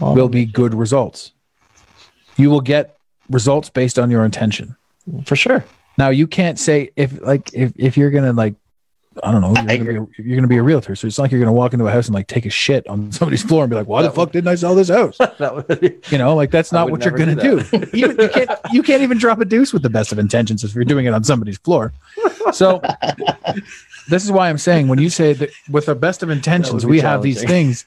will 0.00 0.28
be 0.28 0.44
good 0.44 0.74
results. 0.74 1.32
You 2.36 2.50
will 2.50 2.60
get 2.60 2.96
results 3.28 3.68
based 3.70 3.98
on 3.98 4.10
your 4.10 4.24
intention. 4.24 4.76
for 5.24 5.36
sure 5.36 5.64
Now 5.98 6.10
you 6.10 6.26
can't 6.26 6.58
say 6.58 6.90
if 6.96 7.20
like 7.22 7.52
if, 7.54 7.72
if 7.76 7.96
you're 7.96 8.10
gonna 8.10 8.32
like 8.32 8.54
I 9.22 9.30
don't 9.30 9.40
know 9.42 9.54
you're 9.54 9.78
gonna, 9.78 9.84
be 9.84 9.96
a, 9.96 10.24
you're 10.24 10.36
gonna 10.36 10.48
be 10.48 10.56
a 10.56 10.62
realtor, 10.62 10.96
so 10.96 11.06
it's 11.06 11.18
not 11.18 11.24
like 11.24 11.32
you're 11.32 11.40
gonna 11.40 11.52
walk 11.52 11.72
into 11.74 11.86
a 11.86 11.90
house 11.90 12.06
and 12.06 12.14
like 12.14 12.26
take 12.26 12.46
a 12.46 12.50
shit 12.50 12.86
on 12.88 13.12
somebody's 13.12 13.42
floor 13.42 13.64
and 13.64 13.70
be 13.70 13.76
like, 13.76 13.86
why 13.86 14.02
the 14.02 14.10
fuck 14.10 14.32
didn't 14.32 14.48
I 14.48 14.54
sell 14.54 14.74
this 14.74 14.88
house? 14.88 15.18
that 15.38 15.54
would 15.54 15.80
be, 15.80 15.98
You 16.10 16.18
know, 16.18 16.34
like 16.34 16.50
that's 16.50 16.72
not 16.72 16.90
what 16.90 17.04
you're 17.04 17.16
gonna 17.16 17.34
do 17.34 17.52
do. 17.60 17.88
even, 17.92 18.18
you 18.18 18.28
can't 18.28 18.50
you 18.72 18.82
can't 18.82 19.02
even 19.02 19.18
drop 19.18 19.40
a 19.40 19.44
deuce 19.44 19.72
with 19.72 19.82
the 19.82 19.90
best 19.90 20.12
of 20.12 20.18
intentions 20.18 20.64
if 20.64 20.74
you're 20.74 20.84
doing 20.84 21.06
it 21.06 21.14
on 21.14 21.24
somebody's 21.24 21.58
floor. 21.58 21.92
So 22.52 22.80
this 24.08 24.24
is 24.24 24.32
why 24.32 24.48
I'm 24.48 24.58
saying 24.58 24.88
when 24.88 24.98
you 24.98 25.10
say 25.10 25.32
that 25.34 25.50
with 25.70 25.86
the 25.86 25.94
best 25.94 26.22
of 26.22 26.30
intentions, 26.30 26.86
we 26.86 27.00
have 27.00 27.22
these 27.22 27.42
things. 27.42 27.86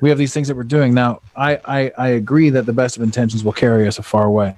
We 0.00 0.08
have 0.08 0.16
these 0.16 0.32
things 0.32 0.48
that 0.48 0.56
we're 0.56 0.62
doing 0.62 0.94
now. 0.94 1.20
I, 1.36 1.60
I 1.64 1.92
I 1.98 2.08
agree 2.08 2.50
that 2.50 2.66
the 2.66 2.72
best 2.72 2.96
of 2.96 3.02
intentions 3.02 3.44
will 3.44 3.52
carry 3.52 3.86
us 3.86 3.98
a 3.98 4.02
far 4.02 4.30
way, 4.30 4.56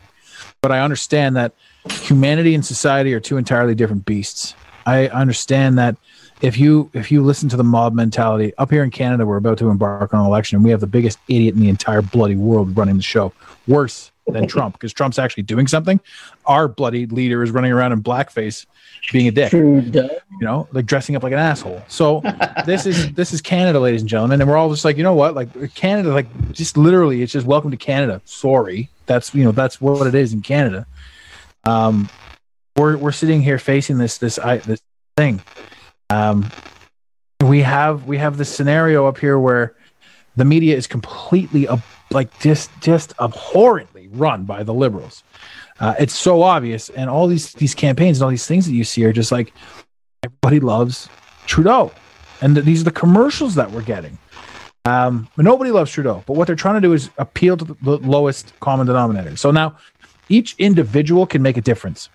but 0.61 0.70
I 0.70 0.80
understand 0.80 1.36
that 1.36 1.53
humanity 1.90 2.55
and 2.55 2.64
society 2.64 3.12
are 3.12 3.20
two 3.20 3.36
entirely 3.38 3.74
different 3.74 4.05
beasts. 4.05 4.55
I 4.86 5.08
understand 5.08 5.78
that 5.78 5.96
if 6.40 6.58
you 6.58 6.90
if 6.92 7.10
you 7.12 7.22
listen 7.22 7.48
to 7.50 7.56
the 7.56 7.64
mob 7.64 7.94
mentality 7.94 8.52
up 8.58 8.70
here 8.70 8.82
in 8.82 8.90
Canada, 8.90 9.24
we're 9.24 9.36
about 9.36 9.58
to 9.58 9.70
embark 9.70 10.12
on 10.12 10.20
an 10.20 10.26
election, 10.26 10.56
and 10.56 10.64
we 10.64 10.70
have 10.70 10.80
the 10.80 10.86
biggest 10.86 11.18
idiot 11.28 11.54
in 11.54 11.60
the 11.60 11.68
entire 11.68 12.02
bloody 12.02 12.36
world 12.36 12.76
running 12.76 12.96
the 12.96 13.02
show, 13.02 13.32
worse 13.68 14.10
than 14.26 14.46
Trump, 14.46 14.74
because 14.74 14.92
Trump's 14.92 15.18
actually 15.18 15.44
doing 15.44 15.66
something. 15.66 16.00
Our 16.46 16.68
bloody 16.68 17.06
leader 17.06 17.42
is 17.42 17.50
running 17.50 17.72
around 17.72 17.92
in 17.92 18.02
blackface, 18.02 18.66
being 19.12 19.28
a 19.28 19.30
dick 19.30 19.52
you 19.52 20.20
know, 20.40 20.68
like 20.72 20.86
dressing 20.86 21.16
up 21.16 21.22
like 21.22 21.32
an 21.32 21.38
asshole. 21.38 21.82
So 21.88 22.22
this 22.66 22.86
is 22.86 23.12
this 23.12 23.32
is 23.32 23.40
Canada, 23.40 23.78
ladies 23.78 24.02
and 24.02 24.10
gentlemen, 24.10 24.40
and 24.40 24.50
we're 24.50 24.56
all 24.56 24.70
just 24.70 24.84
like, 24.84 24.96
you 24.96 25.04
know 25.04 25.14
what, 25.14 25.34
like 25.34 25.74
Canada, 25.74 26.12
like 26.12 26.52
just 26.52 26.76
literally, 26.76 27.22
it's 27.22 27.32
just 27.32 27.46
welcome 27.46 27.70
to 27.70 27.76
Canada. 27.76 28.20
Sorry, 28.24 28.88
that's 29.06 29.32
you 29.32 29.44
know 29.44 29.52
that's 29.52 29.80
what 29.80 30.06
it 30.08 30.14
is 30.14 30.32
in 30.32 30.42
Canada. 30.42 30.86
Um, 31.64 32.08
we're 32.82 32.96
we're 32.96 33.12
sitting 33.12 33.40
here 33.40 33.58
facing 33.58 33.96
this 33.98 34.18
this 34.18 34.36
this 34.66 34.80
thing. 35.16 35.40
Um, 36.10 36.50
we 37.40 37.62
have 37.62 38.06
we 38.06 38.18
have 38.18 38.36
this 38.36 38.52
scenario 38.52 39.06
up 39.06 39.18
here 39.18 39.38
where 39.38 39.76
the 40.36 40.44
media 40.44 40.76
is 40.76 40.88
completely 40.88 41.68
ab- 41.68 41.82
like 42.10 42.36
just 42.40 42.70
just 42.80 43.14
abhorrently 43.20 44.08
run 44.08 44.44
by 44.44 44.64
the 44.64 44.74
liberals. 44.74 45.22
Uh, 45.78 45.94
it's 46.00 46.14
so 46.14 46.42
obvious, 46.42 46.90
and 46.90 47.08
all 47.08 47.28
these 47.28 47.52
these 47.54 47.74
campaigns 47.74 48.18
and 48.18 48.24
all 48.24 48.30
these 48.30 48.46
things 48.46 48.66
that 48.66 48.72
you 48.72 48.84
see 48.84 49.04
are 49.04 49.12
just 49.12 49.30
like 49.30 49.52
everybody 50.24 50.58
loves 50.58 51.08
Trudeau, 51.46 51.92
and 52.40 52.56
th- 52.56 52.66
these 52.66 52.80
are 52.80 52.84
the 52.84 52.90
commercials 52.90 53.54
that 53.54 53.70
we're 53.70 53.82
getting. 53.82 54.18
Um, 54.86 55.28
nobody 55.36 55.70
loves 55.70 55.92
Trudeau, 55.92 56.24
but 56.26 56.34
what 56.34 56.48
they're 56.48 56.56
trying 56.56 56.74
to 56.74 56.80
do 56.80 56.92
is 56.92 57.10
appeal 57.16 57.56
to 57.56 57.64
the 57.64 57.98
lowest 57.98 58.52
common 58.58 58.88
denominator. 58.88 59.36
So 59.36 59.52
now, 59.52 59.76
each 60.28 60.56
individual 60.58 61.26
can 61.26 61.42
make 61.42 61.56
a 61.56 61.60
difference, 61.60 62.08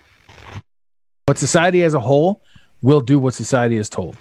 but 1.28 1.38
society 1.38 1.84
as 1.84 1.94
a 1.94 2.00
whole 2.00 2.42
will 2.82 3.02
do 3.02 3.20
what 3.20 3.36
society 3.36 3.78
is 3.78 3.90
told. 3.90 4.18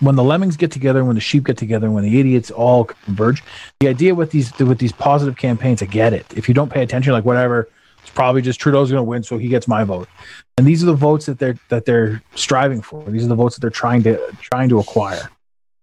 When 0.00 0.16
the 0.16 0.24
lemmings 0.24 0.56
get 0.56 0.70
together, 0.70 1.04
when 1.04 1.14
the 1.14 1.20
sheep 1.20 1.44
get 1.44 1.56
together, 1.56 1.90
when 1.90 2.04
the 2.04 2.18
idiots 2.18 2.50
all 2.50 2.84
converge, 2.84 3.42
the 3.80 3.88
idea 3.88 4.14
with 4.14 4.30
these 4.30 4.56
with 4.58 4.78
these 4.78 4.92
positive 4.92 5.36
campaigns, 5.36 5.82
I 5.82 5.86
get 5.86 6.12
it. 6.12 6.26
If 6.36 6.48
you 6.48 6.54
don't 6.54 6.72
pay 6.72 6.82
attention, 6.82 7.12
like 7.12 7.24
whatever, 7.24 7.68
it's 8.00 8.10
probably 8.10 8.40
just 8.40 8.60
Trudeau's 8.60 8.90
going 8.90 9.00
to 9.00 9.08
win, 9.08 9.22
so 9.22 9.38
he 9.38 9.48
gets 9.48 9.68
my 9.68 9.84
vote. 9.84 10.08
And 10.56 10.66
these 10.66 10.82
are 10.82 10.86
the 10.86 10.94
votes 10.94 11.26
that 11.26 11.38
they're 11.38 11.58
that 11.68 11.84
they're 11.84 12.22
striving 12.34 12.80
for. 12.80 13.02
These 13.10 13.24
are 13.24 13.28
the 13.28 13.34
votes 13.34 13.56
that 13.56 13.60
they're 13.60 13.70
trying 13.70 14.02
to 14.04 14.18
trying 14.40 14.68
to 14.68 14.78
acquire. 14.78 15.30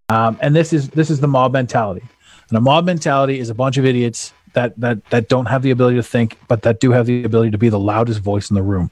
Um, 0.10 0.38
and 0.42 0.56
this 0.56 0.72
is 0.72 0.90
this 0.90 1.10
is 1.10 1.20
the 1.20 1.28
mob 1.28 1.52
mentality. 1.52 2.04
And 2.50 2.58
a 2.58 2.62
mob 2.62 2.86
mentality 2.86 3.40
is 3.40 3.50
a 3.50 3.56
bunch 3.56 3.78
of 3.78 3.86
idiots 3.86 4.34
that 4.56 4.78
that 4.80 5.06
that 5.12 5.30
don't 5.30 5.46
have 5.46 5.62
the 5.62 5.72
ability 5.72 5.98
to 5.98 6.04
think, 6.04 6.38
but 6.48 6.64
that 6.64 6.80
do 6.80 6.92
have 6.92 7.06
the 7.06 7.24
ability 7.24 7.52
to 7.52 7.58
be 7.58 7.70
the 7.70 7.80
loudest 7.80 8.20
voice 8.22 8.50
in 8.50 8.56
the 8.56 8.64
room. 8.64 8.92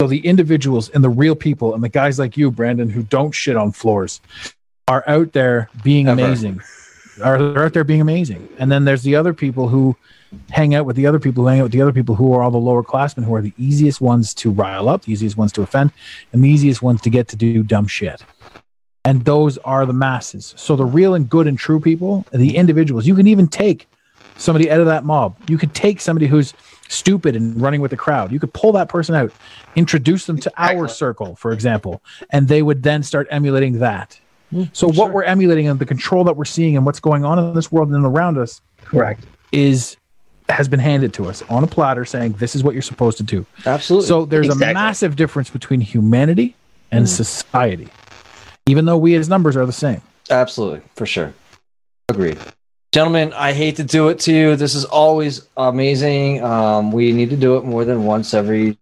So 0.00 0.08
the 0.08 0.20
individuals 0.26 0.88
and 0.90 1.04
the 1.04 1.10
real 1.10 1.36
people 1.36 1.74
and 1.74 1.84
the 1.84 1.88
guys 1.88 2.18
like 2.18 2.36
you, 2.36 2.50
Brandon, 2.50 2.90
who 2.90 3.02
don't 3.02 3.32
shit 3.32 3.56
on 3.56 3.72
floors, 3.72 4.20
are 4.88 5.04
out 5.06 5.32
there 5.32 5.70
being 5.82 6.08
Ever. 6.08 6.20
amazing. 6.20 6.60
Are 7.22 7.38
they're 7.38 7.64
out 7.64 7.72
there 7.72 7.84
being 7.84 8.00
amazing. 8.00 8.48
And 8.58 8.70
then 8.70 8.84
there's 8.84 9.02
the 9.02 9.16
other 9.16 9.32
people 9.32 9.68
who 9.68 9.96
hang 10.50 10.74
out 10.74 10.84
with 10.84 10.96
the 10.96 11.06
other 11.06 11.18
people 11.18 11.44
who 11.44 11.48
hang 11.48 11.60
out 11.60 11.64
with 11.64 11.72
the 11.72 11.80
other 11.80 11.92
people 11.92 12.14
who 12.14 12.34
are 12.34 12.42
all 12.42 12.50
the 12.50 12.58
lower 12.58 12.82
classmen 12.82 13.24
who 13.24 13.34
are 13.34 13.40
the 13.40 13.54
easiest 13.56 14.00
ones 14.00 14.34
to 14.34 14.50
rile 14.50 14.88
up, 14.88 15.02
the 15.04 15.12
easiest 15.12 15.36
ones 15.36 15.52
to 15.52 15.62
offend, 15.62 15.92
and 16.32 16.44
the 16.44 16.48
easiest 16.48 16.82
ones 16.82 17.00
to 17.00 17.10
get 17.10 17.28
to 17.28 17.36
do 17.36 17.62
dumb 17.62 17.86
shit. 17.86 18.22
And 19.04 19.24
those 19.24 19.56
are 19.58 19.86
the 19.86 19.92
masses. 19.92 20.52
So 20.56 20.76
the 20.76 20.84
real 20.84 21.14
and 21.14 21.28
good 21.28 21.46
and 21.46 21.58
true 21.58 21.80
people, 21.80 22.26
the 22.32 22.56
individuals, 22.56 23.06
you 23.06 23.14
can 23.14 23.28
even 23.28 23.46
take 23.46 23.88
somebody 24.38 24.70
out 24.70 24.80
of 24.80 24.86
that 24.86 25.04
mob. 25.04 25.36
You 25.48 25.58
could 25.58 25.74
take 25.74 26.00
somebody 26.00 26.26
who's 26.26 26.54
stupid 26.88 27.36
and 27.36 27.60
running 27.60 27.80
with 27.80 27.90
the 27.90 27.96
crowd. 27.96 28.32
You 28.32 28.40
could 28.40 28.52
pull 28.52 28.72
that 28.72 28.88
person 28.88 29.14
out, 29.14 29.32
introduce 29.74 30.26
them 30.26 30.38
to 30.38 30.52
our 30.56 30.88
circle, 30.88 31.36
for 31.36 31.52
example, 31.52 32.02
and 32.30 32.48
they 32.48 32.62
would 32.62 32.82
then 32.82 33.02
start 33.02 33.26
emulating 33.30 33.78
that. 33.80 34.18
So 34.72 34.88
what 34.88 35.12
we're 35.12 35.24
emulating 35.24 35.68
and 35.68 35.78
the 35.78 35.86
control 35.86 36.24
that 36.24 36.36
we're 36.36 36.44
seeing 36.44 36.76
and 36.76 36.86
what's 36.86 37.00
going 37.00 37.24
on 37.24 37.38
in 37.38 37.54
this 37.54 37.72
world 37.72 37.90
and 37.90 38.04
around 38.04 38.38
us 38.38 38.60
Correct. 38.84 39.24
is 39.52 39.96
has 40.48 40.68
been 40.68 40.80
handed 40.80 41.12
to 41.14 41.26
us 41.26 41.42
on 41.50 41.64
a 41.64 41.66
platter 41.66 42.04
saying 42.04 42.34
this 42.34 42.54
is 42.54 42.62
what 42.62 42.72
you're 42.72 42.80
supposed 42.82 43.16
to 43.16 43.24
do. 43.24 43.44
Absolutely. 43.66 44.06
So 44.06 44.24
there's 44.24 44.46
Exactly. 44.46 44.70
a 44.70 44.74
massive 44.74 45.16
difference 45.16 45.50
between 45.50 45.80
humanity 45.80 46.54
and 46.92 47.00
hmm. 47.00 47.06
society, 47.06 47.88
even 48.66 48.84
though 48.84 48.96
we 48.96 49.16
as 49.16 49.28
numbers 49.28 49.56
are 49.56 49.66
the 49.66 49.72
same. 49.72 50.00
Absolutely, 50.30 50.82
for 50.94 51.06
sure. 51.06 51.34
Agreed. 52.08 52.38
Gentlemen, 52.96 53.34
I 53.34 53.52
hate 53.52 53.76
to 53.76 53.84
do 53.84 54.08
it 54.08 54.20
to 54.20 54.32
you. 54.32 54.56
This 54.56 54.74
is 54.74 54.86
always 54.86 55.46
amazing. 55.58 56.42
Um, 56.42 56.90
we 56.90 57.12
need 57.12 57.28
to 57.28 57.36
do 57.36 57.58
it 57.58 57.64
more 57.66 57.84
than 57.84 58.06
once 58.06 58.32
every 58.32 58.78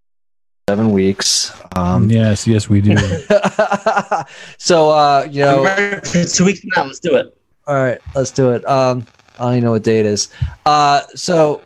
seven 0.69 0.93
weeks. 0.93 1.53
Um, 1.75 2.09
yes, 2.09 2.47
yes, 2.47 2.69
we 2.69 2.81
do. 2.81 2.97
so, 4.57 4.91
uh, 4.91 5.27
you 5.29 5.41
know, 5.41 5.65
it's 5.67 6.37
two 6.37 6.45
weeks 6.45 6.61
from 6.61 6.71
now, 6.77 6.85
let's 6.85 7.01
do 7.01 7.17
it. 7.17 7.37
all 7.67 7.75
right, 7.75 7.99
let's 8.15 8.31
do 8.31 8.53
it. 8.53 8.65
Um, 8.69 9.05
I 9.37 9.47
don't 9.47 9.53
even 9.55 9.65
know 9.65 9.73
what 9.73 9.83
day 9.83 9.99
it 9.99 10.07
is. 10.07 10.29
Uh, 10.65 11.01
so, 11.17 11.61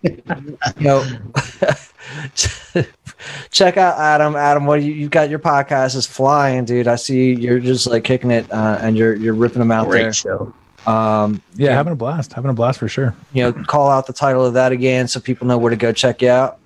you 0.00 0.22
know, 0.78 1.04
check 3.50 3.76
out 3.76 3.98
Adam. 3.98 4.36
Adam, 4.36 4.64
what 4.64 4.82
you, 4.82 4.94
you 4.94 5.10
got? 5.10 5.28
Your 5.28 5.38
podcast 5.38 5.96
is 5.96 6.06
flying, 6.06 6.64
dude. 6.64 6.88
I 6.88 6.96
see 6.96 7.34
you're 7.34 7.60
just 7.60 7.86
like 7.86 8.04
kicking 8.04 8.30
it, 8.30 8.50
uh, 8.50 8.78
and 8.80 8.96
you're 8.96 9.14
you're 9.16 9.34
ripping 9.34 9.58
them 9.58 9.70
out 9.70 9.86
Great 9.86 10.04
there. 10.04 10.12
show. 10.14 10.54
Um, 10.86 11.42
yeah, 11.54 11.74
having 11.74 11.92
a 11.92 11.96
blast, 11.96 12.32
having 12.32 12.50
a 12.50 12.54
blast 12.54 12.78
for 12.78 12.88
sure. 12.88 13.14
you 13.32 13.42
know, 13.42 13.52
call 13.52 13.90
out 13.90 14.06
the 14.06 14.12
title 14.12 14.44
of 14.44 14.54
that 14.54 14.72
again 14.72 15.08
so 15.08 15.20
people 15.20 15.46
know 15.46 15.58
where 15.58 15.70
to 15.70 15.76
go 15.76 15.92
check 15.92 16.22
you 16.22 16.30
out. 16.30 16.58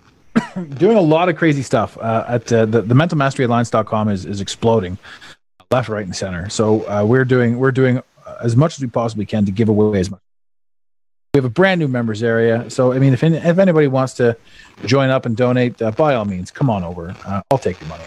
doing 0.78 0.96
a 0.96 1.00
lot 1.00 1.28
of 1.28 1.36
crazy 1.36 1.62
stuff 1.62 1.96
uh, 1.98 2.24
at 2.28 2.52
uh, 2.52 2.66
the, 2.66 2.82
the 2.82 2.94
mental 2.94 3.16
mastery 3.16 3.44
alliance.com 3.44 4.08
is, 4.08 4.24
is 4.24 4.40
exploding 4.40 4.98
left 5.70 5.88
right 5.88 6.04
and 6.04 6.14
center. 6.14 6.48
So 6.48 6.88
uh, 6.88 7.04
we're 7.04 7.24
doing 7.24 7.58
we're 7.58 7.72
doing 7.72 8.00
as 8.42 8.56
much 8.56 8.74
as 8.74 8.80
we 8.80 8.88
possibly 8.88 9.26
can 9.26 9.44
to 9.46 9.52
give 9.52 9.68
away 9.68 10.00
as 10.00 10.10
much. 10.10 10.20
We 11.34 11.38
have 11.38 11.44
a 11.44 11.50
brand 11.50 11.80
new 11.80 11.88
members 11.88 12.22
area. 12.22 12.70
So 12.70 12.92
i 12.92 12.98
mean 12.98 13.12
if, 13.12 13.24
any, 13.24 13.36
if 13.36 13.58
anybody 13.58 13.88
wants 13.88 14.14
to 14.14 14.36
join 14.86 15.10
up 15.10 15.26
and 15.26 15.36
donate 15.36 15.80
uh, 15.82 15.90
by 15.90 16.14
all 16.14 16.24
means 16.24 16.50
come 16.50 16.70
on 16.70 16.84
over. 16.84 17.14
Uh, 17.26 17.42
i'll 17.50 17.58
take 17.58 17.80
your 17.80 17.88
money 17.88 18.04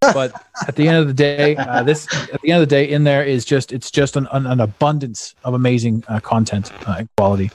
but 0.00 0.32
at 0.66 0.76
the 0.76 0.86
end 0.86 0.96
of 0.96 1.06
the 1.08 1.14
day 1.14 1.56
uh, 1.56 1.82
this 1.82 2.06
at 2.32 2.40
the 2.42 2.50
end 2.50 2.62
of 2.62 2.68
the 2.68 2.74
day 2.74 2.88
in 2.88 3.04
there 3.04 3.24
is 3.24 3.44
just 3.44 3.72
it's 3.72 3.90
just 3.90 4.16
an, 4.16 4.28
an, 4.32 4.46
an 4.46 4.60
abundance 4.60 5.34
of 5.44 5.54
amazing 5.54 6.04
uh, 6.08 6.20
content 6.20 6.72
uh, 6.88 6.96
and 6.98 7.08
quality 7.16 7.50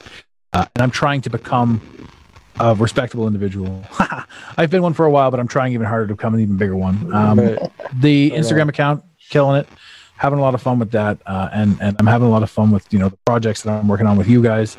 uh, 0.54 0.66
and 0.76 0.82
i'm 0.82 0.92
trying 0.92 1.22
to 1.22 1.30
become 1.30 1.82
a 2.60 2.76
respectable 2.76 3.28
individual. 3.28 3.84
I've 4.58 4.70
been 4.70 4.82
one 4.82 4.94
for 4.94 5.06
a 5.06 5.12
while, 5.12 5.32
but 5.32 5.40
I'm 5.40 5.48
trying 5.48 5.74
even 5.74 5.88
harder 5.88 6.08
to 6.08 6.16
become 6.16 6.34
an 6.34 6.40
even 6.40 6.58
bigger 6.58 6.76
one. 6.76 7.14
Um, 7.14 7.38
the 8.00 8.32
Instagram 8.32 8.70
account, 8.70 9.04
killing 9.30 9.60
it, 9.60 9.68
having 10.16 10.40
a 10.40 10.42
lot 10.42 10.54
of 10.54 10.62
fun 10.62 10.80
with 10.80 10.92
that, 10.92 11.20
uh, 11.26 11.50
and 11.52 11.78
and 11.82 11.96
I'm 12.00 12.08
having 12.08 12.28
a 12.28 12.32
lot 12.32 12.44
of 12.44 12.50
fun 12.50 12.72
with 12.72 12.92
you 12.94 13.00
know 13.00 13.10
the 13.10 13.18
projects 13.26 13.64
that 13.64 13.72
I'm 13.72 13.88
working 13.88 14.08
on 14.08 14.18
with 14.18 14.28
you 14.28 14.42
guys. 14.42 14.78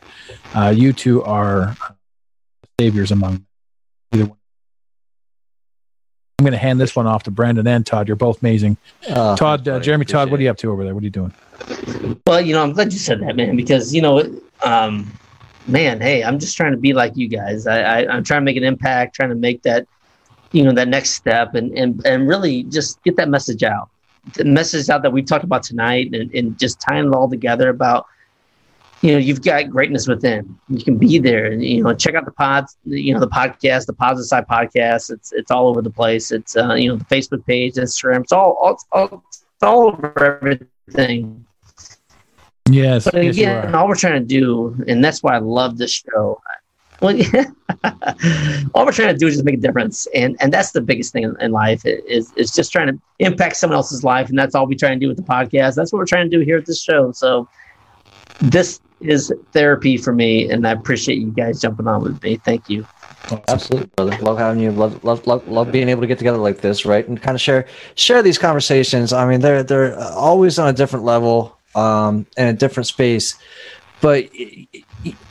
Uh, 0.54 0.72
you 0.74 0.92
two 0.92 1.22
are 1.24 1.76
saviors 2.80 3.10
among 3.10 3.44
either 4.12 4.26
one. 4.26 4.38
I'm 6.38 6.44
going 6.44 6.52
to 6.52 6.58
hand 6.58 6.80
this 6.80 6.96
one 6.96 7.06
off 7.06 7.22
to 7.24 7.30
Brandon 7.30 7.64
and 7.66 7.86
Todd. 7.86 8.08
You're 8.08 8.16
both 8.16 8.42
amazing. 8.42 8.76
Uh, 9.08 9.36
Todd, 9.36 9.68
uh, 9.68 9.78
Jeremy, 9.78 10.04
Todd, 10.04 10.32
what 10.32 10.40
are 10.40 10.42
you 10.42 10.50
up 10.50 10.56
to 10.58 10.72
over 10.72 10.82
there? 10.82 10.92
What 10.92 11.02
are 11.02 11.04
you 11.04 11.10
doing? 11.10 11.32
Well, 12.26 12.40
you 12.40 12.52
know, 12.52 12.62
I'm 12.62 12.72
glad 12.72 12.92
you 12.92 12.98
said 12.98 13.20
that, 13.20 13.36
man, 13.36 13.54
because 13.54 13.94
you 13.94 14.02
know, 14.02 14.40
um, 14.64 15.12
man, 15.68 16.00
hey, 16.00 16.24
I'm 16.24 16.40
just 16.40 16.56
trying 16.56 16.72
to 16.72 16.76
be 16.78 16.92
like 16.92 17.16
you 17.16 17.28
guys. 17.28 17.68
I, 17.68 17.80
I 17.82 18.12
I'm 18.12 18.24
trying 18.24 18.40
to 18.40 18.44
make 18.44 18.56
an 18.56 18.64
impact, 18.64 19.14
trying 19.14 19.28
to 19.28 19.36
make 19.36 19.62
that, 19.62 19.86
you 20.50 20.64
know, 20.64 20.72
that 20.72 20.88
next 20.88 21.10
step, 21.10 21.54
and 21.54 21.70
and 21.78 22.04
and 22.04 22.26
really 22.26 22.64
just 22.64 23.00
get 23.04 23.14
that 23.16 23.28
message 23.28 23.62
out, 23.62 23.88
the 24.34 24.44
message 24.44 24.90
out 24.90 25.02
that 25.02 25.12
we've 25.12 25.26
talked 25.26 25.44
about 25.44 25.62
tonight, 25.62 26.12
and, 26.12 26.34
and 26.34 26.58
just 26.58 26.80
tying 26.80 27.06
it 27.06 27.14
all 27.14 27.30
together 27.30 27.68
about, 27.68 28.06
you 29.04 29.12
know, 29.12 29.18
you've 29.18 29.42
got 29.42 29.68
greatness 29.68 30.08
within. 30.08 30.58
You 30.70 30.82
can 30.82 30.96
be 30.96 31.18
there, 31.18 31.44
and 31.44 31.62
you 31.62 31.84
know, 31.84 31.92
check 31.92 32.14
out 32.14 32.24
the 32.24 32.30
pods, 32.30 32.78
you 32.84 33.12
know, 33.12 33.20
the 33.20 33.28
podcast, 33.28 33.84
the 33.84 33.92
Positive 33.92 34.26
Side 34.26 34.48
podcast. 34.48 35.10
It's 35.10 35.30
it's 35.30 35.50
all 35.50 35.68
over 35.68 35.82
the 35.82 35.90
place. 35.90 36.32
It's 36.32 36.56
uh, 36.56 36.72
you 36.72 36.88
know, 36.88 36.96
the 36.96 37.04
Facebook 37.04 37.44
page, 37.44 37.74
Instagram. 37.74 38.22
It's 38.22 38.32
all 38.32 38.56
all, 38.58 38.72
it's 38.72 38.86
all, 38.92 39.22
it's 39.28 39.62
all 39.62 39.88
over 39.88 40.40
everything. 40.42 41.44
Yes, 42.70 43.04
But 43.04 43.16
again, 43.16 43.74
are. 43.74 43.80
all 43.80 43.88
we're 43.88 43.94
trying 43.94 44.22
to 44.22 44.26
do, 44.26 44.74
and 44.88 45.04
that's 45.04 45.22
why 45.22 45.34
I 45.34 45.38
love 45.38 45.76
this 45.76 45.90
show. 45.90 46.40
Well, 47.02 47.14
all 48.74 48.86
we're 48.86 48.92
trying 48.92 49.12
to 49.12 49.18
do 49.18 49.26
is 49.26 49.34
just 49.34 49.44
make 49.44 49.56
a 49.56 49.60
difference, 49.60 50.06
and 50.14 50.34
and 50.40 50.50
that's 50.50 50.72
the 50.72 50.80
biggest 50.80 51.12
thing 51.12 51.24
in, 51.24 51.36
in 51.42 51.52
life 51.52 51.82
is 51.84 52.32
is 52.36 52.52
just 52.52 52.72
trying 52.72 52.86
to 52.86 52.98
impact 53.18 53.56
someone 53.56 53.76
else's 53.76 54.02
life, 54.02 54.30
and 54.30 54.38
that's 54.38 54.54
all 54.54 54.66
we 54.66 54.76
try 54.76 54.92
and 54.92 55.00
do 55.02 55.08
with 55.08 55.18
the 55.18 55.22
podcast. 55.24 55.74
That's 55.74 55.92
what 55.92 55.98
we're 55.98 56.06
trying 56.06 56.30
to 56.30 56.34
do 56.34 56.42
here 56.42 56.56
at 56.56 56.64
this 56.64 56.82
show. 56.82 57.12
So 57.12 57.46
this 58.40 58.80
is 59.00 59.32
therapy 59.52 59.96
for 59.96 60.12
me, 60.12 60.50
and 60.50 60.66
I 60.66 60.72
appreciate 60.72 61.18
you 61.18 61.30
guys 61.30 61.60
jumping 61.60 61.86
on 61.86 62.02
with 62.02 62.22
me. 62.22 62.36
Thank 62.36 62.68
you. 62.68 62.86
Absolutely, 63.48 63.90
brother. 63.96 64.16
Love 64.18 64.38
having 64.38 64.62
you. 64.62 64.70
Love, 64.70 65.02
love, 65.04 65.26
love, 65.26 65.46
love 65.48 65.72
being 65.72 65.88
able 65.88 66.02
to 66.02 66.06
get 66.06 66.18
together 66.18 66.38
like 66.38 66.60
this, 66.60 66.84
right? 66.84 67.06
And 67.06 67.20
kind 67.20 67.34
of 67.34 67.40
share 67.40 67.66
share 67.94 68.22
these 68.22 68.38
conversations. 68.38 69.12
I 69.12 69.28
mean, 69.28 69.40
they're 69.40 69.62
they're 69.62 69.98
always 69.98 70.58
on 70.58 70.68
a 70.68 70.72
different 70.72 71.04
level, 71.04 71.58
um, 71.74 72.26
and 72.36 72.48
a 72.48 72.52
different 72.52 72.86
space. 72.86 73.36
But 74.00 74.28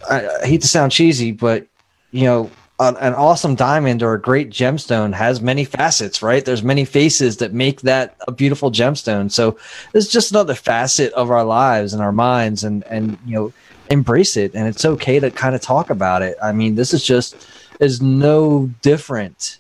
I, 0.10 0.30
I 0.42 0.48
hate 0.48 0.62
to 0.62 0.68
sound 0.68 0.92
cheesy, 0.92 1.32
but 1.32 1.68
you 2.12 2.26
know, 2.26 2.50
an, 2.90 2.98
an 2.98 3.14
awesome 3.14 3.56
diamond 3.56 4.04
or 4.04 4.14
a 4.14 4.22
great 4.22 4.50
gemstone 4.50 5.14
has 5.14 5.42
many 5.42 5.66
facets, 5.66 6.22
right? 6.22 6.44
There's 6.44 6.64
many 6.64 6.86
faces 6.86 7.38
that 7.38 7.54
make 7.54 7.82
that 7.82 8.16
a 8.28 8.32
beautiful 8.32 8.72
gemstone. 8.72 9.32
So 9.32 9.58
it's 9.94 10.08
just 10.08 10.32
another 10.32 10.56
facet 10.56 11.12
of 11.14 11.32
our 11.32 11.44
lives 11.44 11.94
and 11.94 12.02
our 12.02 12.12
minds, 12.12 12.64
and 12.64 12.84
and 12.86 13.18
you 13.26 13.36
know, 13.36 13.54
embrace 13.90 14.38
it. 14.38 14.54
And 14.54 14.68
it's 14.68 14.86
okay 14.86 15.20
to 15.20 15.32
kind 15.32 15.56
of 15.56 15.62
talk 15.62 15.90
about 15.90 16.22
it. 16.22 16.38
I 16.42 16.52
mean, 16.52 16.76
this 16.76 16.94
is 16.94 17.04
just 17.04 17.48
is 17.80 18.02
no 18.02 18.70
different 18.82 19.60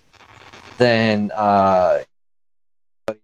than 0.78 1.32
uh 1.36 2.04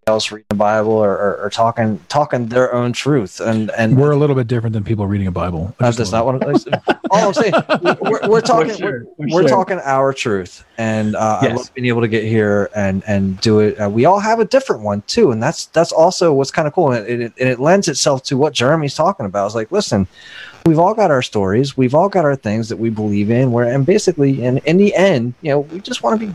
else 0.06 0.30
reading 0.30 0.46
the 0.50 0.56
Bible 0.56 0.92
or, 0.92 1.10
or, 1.10 1.36
or 1.44 1.50
talking 1.50 1.98
talking 2.08 2.46
their 2.48 2.74
own 2.74 2.92
truth. 2.92 3.40
And 3.40 3.70
and 3.70 3.96
We're 3.96 4.10
a 4.10 4.16
little 4.16 4.36
bit 4.36 4.46
different 4.46 4.74
than 4.74 4.84
people 4.84 5.06
reading 5.06 5.26
a 5.26 5.30
Bible. 5.32 5.74
that's 5.78 5.96
Just 5.96 6.10
just 6.10 6.12
not 6.12 6.26
what 6.26 6.42
I'm 6.46 6.56
saying. 6.56 6.80
All 7.10 7.28
I'm 7.28 7.34
saying, 7.34 7.54
we're, 8.02 8.28
we're 8.28 8.40
talking, 8.40 8.76
sure, 8.76 9.06
we're, 9.16 9.28
we're 9.28 9.40
sure. 9.42 9.48
talking 9.48 9.80
our 9.82 10.12
truth, 10.12 10.64
and 10.78 11.16
uh, 11.16 11.38
I 11.40 11.46
Yes. 11.46 11.56
love 11.56 11.74
being 11.74 11.86
able 11.86 12.02
to 12.02 12.08
get 12.08 12.22
here 12.24 12.70
and 12.74 13.02
and 13.06 13.40
do 13.40 13.58
it. 13.60 13.80
Uh, 13.80 13.88
we 13.88 14.04
all 14.04 14.20
have 14.20 14.38
a 14.38 14.44
different 14.44 14.82
one 14.82 15.02
too, 15.08 15.32
and 15.32 15.42
that's 15.42 15.66
that's 15.66 15.90
also 15.92 16.32
what's 16.32 16.50
kind 16.52 16.68
of 16.68 16.74
cool, 16.74 16.92
and 16.92 17.06
it, 17.08 17.20
it, 17.20 17.32
and 17.40 17.48
it 17.48 17.58
lends 17.58 17.88
itself 17.88 18.22
to 18.24 18.36
what 18.36 18.52
Jeremy's 18.52 18.94
talking 18.94 19.26
about. 19.26 19.46
It's 19.46 19.54
like, 19.56 19.72
listen, 19.72 20.06
we've 20.66 20.78
all 20.78 20.94
got 20.94 21.10
our 21.10 21.22
stories, 21.22 21.76
we've 21.76 21.94
all 21.94 22.08
got 22.08 22.24
our 22.24 22.36
things 22.36 22.68
that 22.68 22.76
we 22.76 22.90
believe 22.90 23.30
in. 23.30 23.50
Where 23.50 23.64
and 23.64 23.84
basically, 23.84 24.44
in 24.44 24.58
in 24.58 24.76
the 24.76 24.94
end, 24.94 25.34
you 25.42 25.50
know, 25.50 25.60
we 25.60 25.80
just 25.80 26.02
want 26.04 26.20
to 26.20 26.26
be 26.26 26.34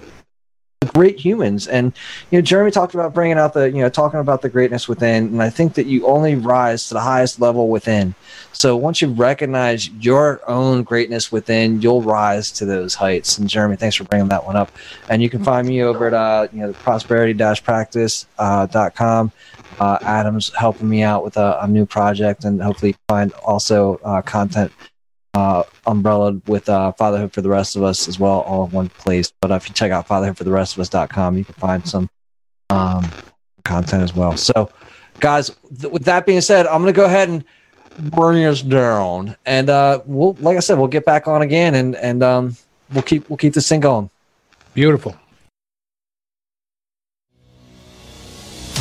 great 0.95 1.19
humans. 1.19 1.67
And 1.67 1.91
you 2.31 2.37
know 2.37 2.41
jeremy 2.41 2.71
talked 2.71 2.93
about 2.93 3.13
bringing 3.13 3.37
out 3.37 3.53
the 3.53 3.69
you 3.69 3.81
know 3.81 3.89
talking 3.89 4.21
about 4.21 4.41
the 4.41 4.47
greatness 4.47 4.87
within 4.87 5.25
and 5.25 5.43
i 5.43 5.49
think 5.49 5.73
that 5.73 5.87
you 5.87 6.07
only 6.07 6.35
rise 6.35 6.87
to 6.87 6.93
the 6.93 7.01
highest 7.01 7.41
level 7.41 7.67
within. 7.67 8.15
So 8.53 8.77
once 8.77 9.01
you 9.01 9.09
recognize 9.09 9.89
your 9.89 10.39
own 10.47 10.83
greatness 10.83 11.33
within 11.33 11.81
you'll 11.81 12.01
rise 12.01 12.49
to 12.53 12.65
those 12.65 12.95
heights. 12.95 13.37
And 13.37 13.49
jeremy 13.49 13.75
thanks 13.75 13.97
for 13.97 14.05
bringing 14.05 14.29
that 14.29 14.45
one 14.45 14.55
up. 14.55 14.71
And 15.09 15.21
you 15.21 15.29
can 15.29 15.43
find 15.43 15.67
me 15.67 15.83
over 15.83 16.07
at 16.07 16.13
uh 16.13 16.47
you 16.53 16.61
know 16.61 16.71
prosperity-practice.com 16.71 19.31
uh, 19.77 19.97
adam's 20.03 20.55
helping 20.55 20.87
me 20.87 21.03
out 21.03 21.25
with 21.25 21.35
a, 21.35 21.59
a 21.61 21.67
new 21.67 21.85
project 21.85 22.45
and 22.45 22.61
hopefully 22.61 22.95
find 23.09 23.33
also 23.45 23.99
uh, 24.05 24.21
content 24.21 24.71
uh, 25.35 25.63
umbrella 25.85 26.39
with 26.47 26.69
uh, 26.69 26.93
Fatherhood 26.93 27.33
for 27.33 27.41
the 27.41 27.49
Rest 27.49 27.75
of 27.75 27.83
Us 27.83 28.07
as 28.07 28.17
well, 28.17 28.39
all 28.41 28.65
in 28.65 28.71
one 28.71 28.89
place. 28.89 29.31
But 29.41 29.51
if 29.51 29.67
you 29.67 29.75
check 29.75 29.91
out 29.91 30.07
fatherhoodfortherestofus.com, 30.07 31.37
you 31.37 31.43
can 31.43 31.53
find 31.55 31.87
some 31.87 32.09
um, 32.69 33.05
content 33.65 34.01
as 34.01 34.15
well. 34.15 34.37
So, 34.37 34.71
guys, 35.19 35.51
th- 35.79 35.91
with 35.91 36.05
that 36.05 36.25
being 36.25 36.39
said, 36.39 36.65
I'm 36.67 36.81
going 36.81 36.93
to 36.93 36.97
go 36.97 37.05
ahead 37.05 37.27
and 37.27 37.43
bring 38.11 38.45
us 38.45 38.61
down, 38.61 39.35
and 39.45 39.69
uh, 39.69 40.01
we'll, 40.05 40.37
like 40.39 40.55
I 40.55 40.61
said, 40.61 40.77
we'll 40.77 40.87
get 40.87 41.05
back 41.05 41.27
on 41.27 41.41
again, 41.41 41.75
and 41.75 41.95
and 41.97 42.23
um, 42.23 42.55
we'll 42.93 43.03
keep 43.03 43.29
we'll 43.29 43.37
keep 43.37 43.53
this 43.53 43.67
thing 43.67 43.81
going. 43.81 44.09
Beautiful. 44.73 45.17